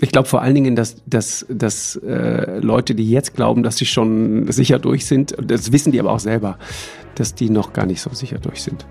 Ich 0.00 0.10
glaube 0.10 0.28
vor 0.28 0.42
allen 0.42 0.54
Dingen, 0.54 0.74
dass, 0.76 1.02
dass, 1.06 1.46
dass 1.48 1.96
äh, 1.96 2.58
Leute, 2.60 2.94
die 2.94 3.08
jetzt 3.10 3.34
glauben, 3.34 3.62
dass 3.62 3.76
sie 3.76 3.86
schon 3.86 4.50
sicher 4.50 4.78
durch 4.78 5.06
sind, 5.06 5.34
das 5.40 5.70
wissen 5.72 5.92
die 5.92 6.00
aber 6.00 6.12
auch 6.12 6.18
selber, 6.20 6.58
dass 7.14 7.34
die 7.34 7.50
noch 7.50 7.72
gar 7.72 7.86
nicht 7.86 8.00
so 8.00 8.10
sicher 8.12 8.38
durch 8.38 8.62
sind. 8.62 8.84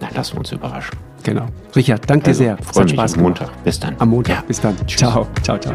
Na, 0.00 0.08
lassen 0.14 0.34
wir 0.34 0.38
uns 0.40 0.52
überraschen. 0.52 0.98
Genau. 1.22 1.46
Richard, 1.76 2.08
danke 2.08 2.28
Also, 2.28 2.42
dir 2.42 2.56
sehr. 2.56 2.58
Freue 2.58 2.84
mich 2.84 2.92
Spaß 2.94 3.14
am. 3.14 3.22
Montag. 3.22 3.64
Bis 3.64 3.78
dann. 3.78 3.94
Am 3.98 4.08
Montag. 4.08 4.36
Ja. 4.36 4.42
Bis 4.46 4.60
dann. 4.60 4.76
Tschüss. 4.86 4.98
Ciao. 4.98 5.26
Ciao, 5.42 5.58
ciao. 5.58 5.74